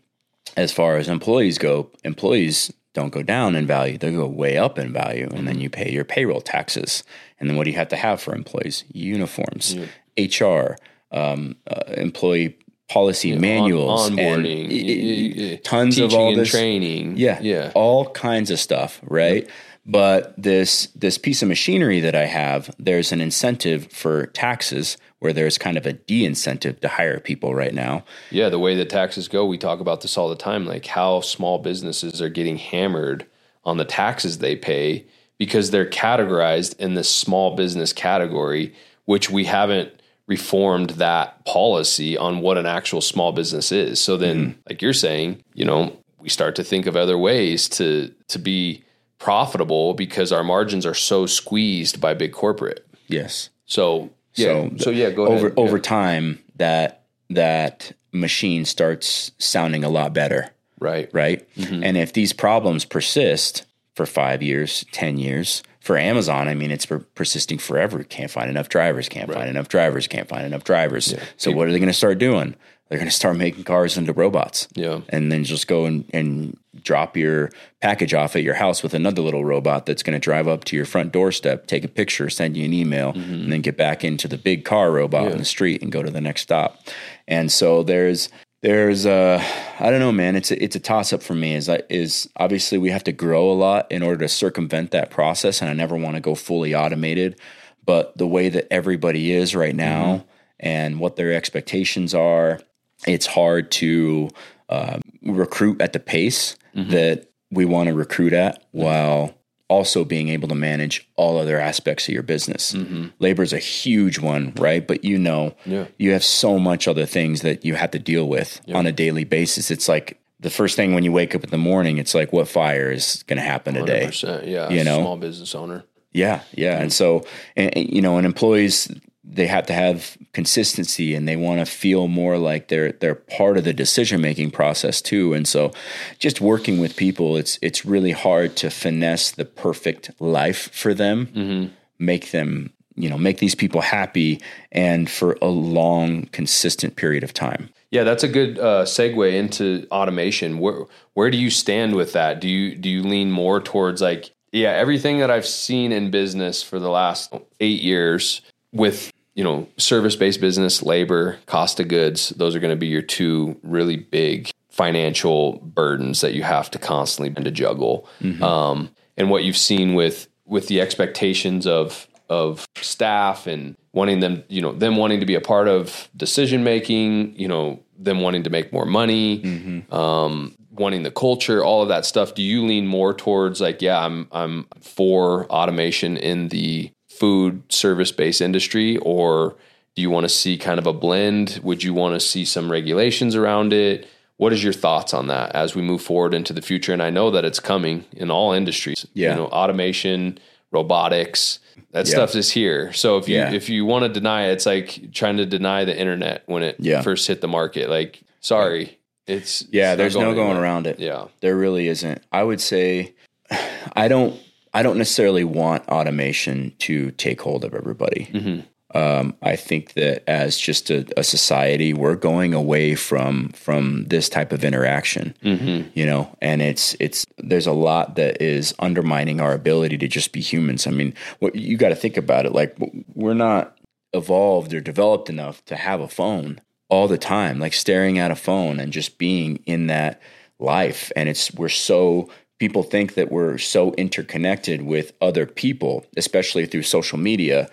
as 0.57 0.71
far 0.71 0.97
as 0.97 1.09
employees 1.09 1.57
go, 1.57 1.89
employees 2.03 2.71
don't 2.93 3.11
go 3.11 3.21
down 3.23 3.55
in 3.55 3.67
value; 3.67 3.97
they 3.97 4.11
go 4.11 4.25
way 4.27 4.57
up 4.57 4.79
in 4.79 4.93
value, 4.93 5.23
and 5.25 5.33
Mm-hmm. 5.33 5.45
then 5.45 5.59
you 5.61 5.69
pay 5.69 5.91
your 5.91 6.05
payroll 6.05 6.41
taxes. 6.41 7.03
And 7.39 7.49
then, 7.49 7.57
what 7.57 7.65
do 7.65 7.71
you 7.71 7.77
have 7.77 7.89
to 7.89 7.97
have 7.97 8.21
for 8.21 8.33
employees? 8.33 8.85
Uniforms, 8.93 9.75
HR, 10.17 10.77
um, 11.11 11.57
uh, 11.67 11.81
employee 11.97 12.57
policy 12.89 13.35
manuals, 13.35 14.11
On, 14.11 14.19
and 14.19 14.45
onboarding, 14.45 14.69
y- 14.69 15.33
y- 15.41 15.43
y- 15.47 15.51
y- 15.53 15.59
tons 15.63 15.97
of 15.99 16.13
all 16.13 16.29
and 16.29 16.37
this 16.39 16.51
training. 16.51 17.17
yeah, 17.17 17.39
yeah. 17.41 17.71
all 17.75 18.09
kinds 18.11 18.51
of 18.51 18.59
stuff, 18.59 19.01
right? 19.03 19.49
But 19.87 20.33
this 20.35 20.87
this 20.95 21.17
piece 21.19 21.41
of 21.43 21.47
machinery 21.47 21.99
that 21.99 22.15
I 22.15 22.25
have, 22.25 22.73
there's 22.79 23.11
an 23.11 23.21
incentive 23.21 23.91
for 23.91 24.27
taxes 24.27 24.97
where 25.19 25.31
there's 25.33 25.57
kind 25.59 25.77
of 25.77 25.85
a 25.85 25.93
de-incentive 25.93 26.79
to 26.81 26.87
hire 26.87 27.19
people 27.19 27.53
right 27.53 27.73
now. 27.73 28.03
Yeah, 28.31 28.49
the 28.49 28.59
way 28.59 28.75
that 28.75 28.89
taxes 28.89 29.27
go, 29.27 29.45
we 29.45 29.57
talk 29.59 29.79
about 29.79 30.01
this 30.01 30.17
all 30.17 30.29
the 30.29 30.35
time, 30.35 30.65
like 30.65 30.85
how 30.87 31.21
small 31.21 31.59
businesses 31.59 32.19
are 32.21 32.29
getting 32.29 32.57
hammered 32.57 33.25
on 33.63 33.77
the 33.77 33.85
taxes 33.85 34.39
they 34.39 34.55
pay 34.55 35.05
because 35.37 35.69
they're 35.71 35.89
categorized 35.89 36.79
in 36.79 36.93
this 36.95 37.09
small 37.09 37.55
business 37.55 37.93
category, 37.93 38.73
which 39.05 39.29
we 39.29 39.45
haven't 39.45 39.91
reformed 40.27 40.91
that 40.91 41.45
policy 41.45 42.17
on 42.17 42.39
what 42.41 42.57
an 42.57 42.65
actual 42.65 43.01
small 43.01 43.31
business 43.31 43.71
is. 43.71 43.99
So 44.01 44.17
then, 44.17 44.57
like 44.67 44.81
you're 44.81 44.93
saying, 44.93 45.43
you 45.53 45.65
know, 45.65 45.97
we 46.19 46.29
start 46.29 46.55
to 46.55 46.63
think 46.63 46.87
of 46.87 46.95
other 46.95 47.17
ways 47.17 47.69
to 47.69 48.13
to 48.29 48.39
be 48.39 48.83
profitable 49.19 49.93
because 49.93 50.31
our 50.31 50.43
margins 50.43 50.85
are 50.85 50.93
so 50.93 51.25
squeezed 51.25 52.01
by 52.01 52.13
big 52.13 52.31
corporate. 52.33 52.85
Yes. 53.07 53.49
So 53.65 54.09
yeah, 54.33 54.69
so, 54.77 54.89
yeah, 54.89 55.11
go 55.11 55.27
over 55.27 55.47
ahead. 55.47 55.53
over 55.57 55.77
Yeah. 55.77 55.83
time 55.83 56.43
that 56.55 57.03
that 57.29 57.93
machine 58.11 58.65
starts 58.65 59.31
sounding 59.37 59.83
a 59.83 59.89
lot 59.89 60.13
better, 60.13 60.49
right, 60.79 61.09
right? 61.13 61.47
Mm-hmm. 61.55 61.83
And 61.83 61.97
if 61.97 62.13
these 62.13 62.33
problems 62.33 62.83
persist 62.83 63.65
for 63.95 64.05
5 64.05 64.43
years, 64.43 64.85
10 64.91 65.17
years, 65.17 65.63
for 65.85 65.99
Amazon, 65.99 66.47
I 66.47 66.55
mean, 66.55 66.71
it's 66.71 66.87
per- 66.87 67.05
persisting 67.13 67.59
forever. 67.59 68.03
Can't 68.03 68.31
find 68.31 68.49
enough 68.49 68.69
drivers. 68.69 69.07
Can't 69.07 69.31
find 69.31 69.47
enough 69.47 69.67
drivers. 69.67 70.07
Can't 70.07 70.27
find 70.27 70.43
enough 70.43 70.63
drivers. 70.63 71.13
So 71.37 71.51
what 71.51 71.67
are 71.67 71.71
they 71.71 71.77
going 71.77 71.87
to 71.87 71.93
start 71.93 72.17
doing? 72.17 72.55
They're 72.89 72.97
going 72.97 73.09
to 73.09 73.15
start 73.15 73.37
making 73.37 73.65
cars 73.65 73.95
into 73.95 74.11
robots. 74.11 74.67
Yeah. 74.73 75.01
And 75.09 75.31
then 75.31 75.43
just 75.43 75.67
go 75.67 75.85
and, 75.85 76.09
and 76.11 76.57
drop 76.81 77.15
your 77.15 77.51
package 77.81 78.15
off 78.15 78.35
at 78.35 78.41
your 78.41 78.55
house 78.55 78.81
with 78.81 78.95
another 78.95 79.21
little 79.21 79.45
robot 79.45 79.85
that's 79.85 80.01
going 80.01 80.15
to 80.15 80.19
drive 80.19 80.47
up 80.47 80.63
to 80.65 80.75
your 80.75 80.85
front 80.85 81.11
doorstep, 81.11 81.67
take 81.67 81.83
a 81.83 81.87
picture, 81.87 82.31
send 82.31 82.57
you 82.57 82.65
an 82.65 82.73
email, 82.73 83.13
mm-hmm. 83.13 83.33
and 83.33 83.53
then 83.53 83.61
get 83.61 83.77
back 83.77 84.03
into 84.03 84.27
the 84.27 84.39
big 84.39 84.65
car 84.65 84.91
robot 84.91 85.31
on 85.31 85.37
the 85.37 85.45
street 85.45 85.83
and 85.83 85.91
go 85.91 86.01
to 86.01 86.09
the 86.09 86.21
next 86.21 86.41
stop. 86.41 86.79
And 87.27 87.51
so 87.51 87.83
there's 87.83 88.29
there's 88.65 89.05
uh 89.05 89.43
I 89.79 89.91
don't 89.91 89.99
know, 89.99 90.11
man. 90.11 90.35
It's 90.35 90.51
a, 90.51 90.63
it's 90.63 90.75
a 90.75 90.79
toss 90.79 91.13
up 91.13 91.21
for 91.21 91.35
me. 91.35 91.53
Is 91.53 91.69
is 91.89 92.29
obviously 92.37 92.77
we 92.77 92.89
have 92.89 93.03
to 93.03 93.11
grow 93.11 93.51
a 93.51 93.53
lot 93.53 93.91
in 93.91 94.01
order 94.01 94.19
to 94.19 94.29
circumvent 94.29 94.91
that 94.91 95.11
process, 95.11 95.61
and 95.61 95.69
I 95.69 95.73
never 95.73 95.95
want 95.95 96.15
to 96.15 96.21
go 96.21 96.33
fully 96.33 96.73
automated. 96.73 97.39
But 97.85 98.17
the 98.17 98.25
way 98.25 98.49
that 98.49 98.67
everybody 98.73 99.31
is 99.31 99.55
right 99.55 99.75
now, 99.75 100.25
and 100.59 100.99
what 100.99 101.15
their 101.15 101.33
expectations 101.33 102.15
are, 102.15 102.59
it's 103.05 103.27
hard 103.27 103.69
to 103.71 104.29
uh, 104.69 104.99
recruit 105.21 105.79
at 105.81 105.93
the 105.93 105.99
pace 105.99 106.55
that 106.89 107.29
we 107.51 107.65
want 107.65 107.89
to 107.89 107.93
recruit 107.93 108.33
at, 108.33 108.65
while 108.71 109.35
also 109.67 110.05
being 110.05 110.29
able 110.29 110.47
to 110.47 110.55
manage 110.55 111.07
all 111.15 111.37
other 111.37 111.59
aspects 111.59 112.07
of 112.07 112.13
your 112.13 112.23
business. 112.23 112.73
Mm-hmm. 112.73 113.07
Labor 113.19 113.43
is 113.43 113.53
a 113.53 113.57
huge 113.59 114.19
one, 114.19 114.53
right? 114.57 114.85
But 114.85 115.03
you 115.03 115.17
know, 115.17 115.55
Yeah. 115.65 115.85
you 115.97 116.11
have 116.11 116.23
so 116.23 116.59
much 116.59 116.87
other 116.87 117.05
things 117.05 117.41
that 117.41 117.65
you 117.65 117.75
have 117.75 117.91
to 117.91 117.99
deal 117.99 118.27
with 118.27 118.61
on 118.73 118.85
a 118.85 118.91
daily 118.91 119.23
basis. 119.23 119.71
It's 119.71 119.87
like 119.87 120.19
the 120.39 120.49
first 120.51 120.75
thing 120.75 120.93
when 120.93 121.03
you 121.03 121.11
wake 121.11 121.33
up 121.33 121.43
in 121.43 121.49
the 121.49 121.57
morning, 121.57 121.97
it's 121.97 122.13
like, 122.13 122.31
what 122.31 122.47
fire 122.47 122.91
is 122.91 123.23
going 123.23 123.37
to 123.37 123.43
happen 123.43 123.73
today? 123.73 124.05
100%, 124.05 124.47
yeah, 124.47 124.69
You 124.69 124.83
know? 124.83 124.99
small 125.01 125.17
business 125.17 125.55
owner. 125.55 125.83
Yeah, 126.11 126.41
yeah. 126.53 126.79
And 126.79 126.91
mm. 126.91 126.93
so, 126.93 127.25
and, 127.55 127.75
and, 127.75 127.89
you 127.89 128.01
know, 128.01 128.17
and 128.17 128.25
employees 128.25 128.89
they 129.27 129.47
have 129.47 129.65
to 129.67 129.73
have 129.73 130.17
consistency 130.33 131.15
and 131.15 131.27
they 131.27 131.35
want 131.35 131.59
to 131.59 131.65
feel 131.65 132.07
more 132.07 132.37
like 132.37 132.67
they're 132.67 132.91
they're 132.93 133.15
part 133.15 133.57
of 133.57 133.63
the 133.63 133.73
decision 133.73 134.21
making 134.21 134.51
process 134.51 135.01
too. 135.01 135.33
And 135.33 135.47
so, 135.47 135.71
just 136.19 136.41
working 136.41 136.79
with 136.79 136.95
people, 136.95 137.35
it's 137.35 137.57
it's 137.61 137.85
really 137.85 138.11
hard 138.11 138.55
to 138.57 138.69
finesse 138.69 139.31
the 139.31 139.45
perfect 139.45 140.11
life 140.19 140.69
for 140.73 140.93
them, 140.93 141.73
make 141.99 142.31
them 142.31 142.71
you 142.95 143.09
know 143.09 143.17
make 143.17 143.39
these 143.39 143.55
people 143.55 143.81
happy 143.81 144.41
and 144.71 145.09
for 145.09 145.37
a 145.41 145.47
long 145.47 146.27
consistent 146.27 146.95
period 146.95 147.23
of 147.23 147.33
time. 147.33 147.69
Yeah, 147.91 148.03
that's 148.03 148.23
a 148.23 148.27
good 148.27 148.59
uh, 148.59 148.83
segue 148.83 149.33
into 149.33 149.87
automation. 149.91 150.59
Where 150.59 150.85
where 151.13 151.31
do 151.31 151.37
you 151.37 151.49
stand 151.49 151.95
with 151.95 152.13
that? 152.13 152.39
Do 152.41 152.47
you 152.47 152.75
do 152.75 152.89
you 152.89 153.03
lean 153.03 153.31
more 153.31 153.59
towards 153.59 154.01
like 154.01 154.31
yeah, 154.51 154.71
everything 154.71 155.19
that 155.19 155.29
I've 155.29 155.45
seen 155.45 155.91
in 155.91 156.11
business 156.11 156.63
for 156.63 156.79
the 156.79 156.89
last 156.89 157.33
eight 157.59 157.81
years 157.81 158.41
with 158.71 159.11
you 159.35 159.43
know 159.43 159.67
service 159.77 160.15
based 160.15 160.41
business, 160.41 160.81
labor, 160.81 161.37
cost 161.45 161.79
of 161.79 161.87
goods. 161.87 162.29
Those 162.29 162.55
are 162.55 162.59
going 162.59 162.73
to 162.73 162.79
be 162.79 162.87
your 162.87 163.01
two 163.01 163.59
really 163.63 163.97
big 163.97 164.49
financial 164.69 165.59
burdens 165.59 166.21
that 166.21 166.33
you 166.33 166.43
have 166.43 166.69
to 166.71 166.79
constantly 166.79 167.43
to 167.43 167.51
juggle. 167.51 168.09
Mm-hmm. 168.21 168.43
Um, 168.43 168.89
and 169.15 169.29
what 169.29 169.43
you've 169.43 169.57
seen 169.57 169.93
with 169.93 170.27
with 170.45 170.67
the 170.67 170.81
expectations 170.81 171.67
of 171.67 172.07
of 172.29 172.67
staff 172.77 173.47
and 173.47 173.75
wanting 173.93 174.19
them, 174.19 174.43
you 174.47 174.61
know, 174.61 174.71
them 174.71 174.97
wanting 174.97 175.19
to 175.19 175.25
be 175.25 175.35
a 175.35 175.41
part 175.41 175.67
of 175.67 176.09
decision 176.15 176.63
making, 176.63 177.37
you 177.37 177.47
know, 177.47 177.79
them 177.97 178.19
wanting 178.19 178.43
to 178.43 178.49
make 178.49 178.73
more 178.73 178.85
money, 178.85 179.41
mm-hmm. 179.41 179.93
um, 179.93 180.55
wanting 180.71 181.03
the 181.03 181.11
culture, 181.11 181.63
all 181.63 181.81
of 181.81 181.87
that 181.87 182.05
stuff. 182.05 182.33
Do 182.33 182.41
you 182.41 182.65
lean 182.65 182.87
more 182.87 183.13
towards 183.13 183.61
like, 183.61 183.81
yeah, 183.81 184.03
I'm 184.03 184.27
I'm 184.31 184.67
for 184.81 185.45
automation 185.45 186.17
in 186.17 186.49
the 186.49 186.91
food 187.19 187.63
service 187.69 188.11
based 188.11 188.41
industry, 188.41 188.97
or 188.97 189.55
do 189.95 190.01
you 190.01 190.09
want 190.09 190.25
to 190.25 190.29
see 190.29 190.57
kind 190.57 190.79
of 190.79 190.85
a 190.85 190.93
blend? 190.93 191.59
Would 191.63 191.83
you 191.83 191.93
want 191.93 192.15
to 192.15 192.19
see 192.19 192.45
some 192.45 192.71
regulations 192.71 193.35
around 193.35 193.73
it? 193.73 194.07
What 194.37 194.51
is 194.51 194.63
your 194.63 194.73
thoughts 194.73 195.13
on 195.13 195.27
that 195.27 195.55
as 195.55 195.75
we 195.75 195.81
move 195.81 196.01
forward 196.01 196.33
into 196.33 196.51
the 196.51 196.61
future? 196.61 196.91
And 196.91 197.01
I 197.01 197.09
know 197.09 197.31
that 197.31 197.45
it's 197.45 197.61
coming 197.61 198.03
in 198.11 198.29
all 198.29 198.51
industries. 198.51 199.05
Yeah. 199.13 199.31
You 199.31 199.35
know, 199.37 199.45
automation, 199.47 200.39
robotics, 200.71 201.59
that 201.91 202.05
yeah. 202.07 202.11
stuff 202.11 202.35
is 202.35 202.51
here. 202.51 202.91
So 202.91 203.17
if 203.17 203.29
you 203.29 203.37
yeah. 203.37 203.53
if 203.53 203.69
you 203.69 203.85
want 203.85 204.03
to 204.03 204.09
deny 204.09 204.47
it, 204.47 204.53
it's 204.53 204.65
like 204.65 205.13
trying 205.13 205.37
to 205.37 205.45
deny 205.45 205.85
the 205.85 205.97
internet 205.97 206.43
when 206.45 206.63
it 206.63 206.75
yeah. 206.79 207.01
first 207.01 207.27
hit 207.27 207.39
the 207.39 207.47
market. 207.47 207.89
Like, 207.89 208.21
sorry, 208.41 208.99
it's 209.27 209.65
yeah. 209.71 209.93
It's 209.93 209.97
there's 209.97 210.13
going 210.15 210.27
no 210.27 210.35
going 210.35 210.57
around 210.57 210.87
it. 210.87 210.99
Yeah, 210.99 211.27
there 211.39 211.55
really 211.55 211.87
isn't. 211.87 212.21
I 212.31 212.43
would 212.43 212.59
say, 212.59 213.15
I 213.95 214.09
don't. 214.09 214.37
I 214.75 214.83
don't 214.83 214.97
necessarily 214.97 215.45
want 215.45 215.87
automation 215.87 216.73
to 216.79 217.11
take 217.11 217.39
hold 217.39 217.63
of 217.63 217.73
everybody. 217.73 218.27
Mm-hmm. 218.29 218.97
Um, 218.97 219.37
I 219.41 219.55
think 219.55 219.93
that 219.93 220.29
as 220.29 220.57
just 220.57 220.89
a, 220.89 221.05
a, 221.17 221.23
society, 221.23 221.93
we're 221.93 222.15
going 222.15 222.53
away 222.53 222.95
from 222.95 223.49
from 223.49 224.03
this 224.07 224.27
type 224.27 224.51
of 224.51 224.65
interaction. 224.65 225.33
Mm-hmm. 225.41 225.89
You 225.97 226.05
know, 226.05 226.37
and 226.41 226.61
it's 226.61 226.93
it's 226.99 227.25
there's 227.37 227.67
a 227.67 227.71
lot 227.71 228.17
that 228.17 228.41
is 228.41 228.75
undermining 228.77 229.39
our 229.39 229.53
ability 229.53 229.97
to 229.99 230.09
just 230.09 230.33
be 230.33 230.41
humans. 230.41 230.87
I 230.87 230.91
mean, 230.91 231.13
what 231.39 231.55
you 231.55 231.77
got 231.77 231.89
to 231.89 231.95
think 231.95 232.17
about 232.17 232.45
it. 232.45 232.51
Like 232.51 232.77
we're 233.13 233.33
not 233.33 233.77
evolved 234.11 234.73
or 234.73 234.81
developed 234.81 235.29
enough 235.29 235.63
to 235.65 235.77
have 235.77 236.01
a 236.01 236.09
phone 236.09 236.59
all 236.89 237.07
the 237.07 237.17
time, 237.17 237.59
like 237.59 237.73
staring 237.73 238.19
at 238.19 238.29
a 238.29 238.35
phone 238.35 238.81
and 238.81 238.91
just 238.91 239.17
being 239.17 239.57
in 239.65 239.87
that 239.87 240.21
life. 240.59 241.13
And 241.15 241.29
it's 241.29 241.53
we're 241.53 241.69
so 241.69 242.29
people 242.59 242.83
think 242.83 243.15
that 243.15 243.31
we're 243.31 243.57
so 243.57 243.93
interconnected 243.93 244.81
with 244.83 245.13
other 245.21 245.45
people, 245.45 246.05
especially 246.15 246.65
through 246.65 246.83
social 246.83 247.17
media, 247.17 247.69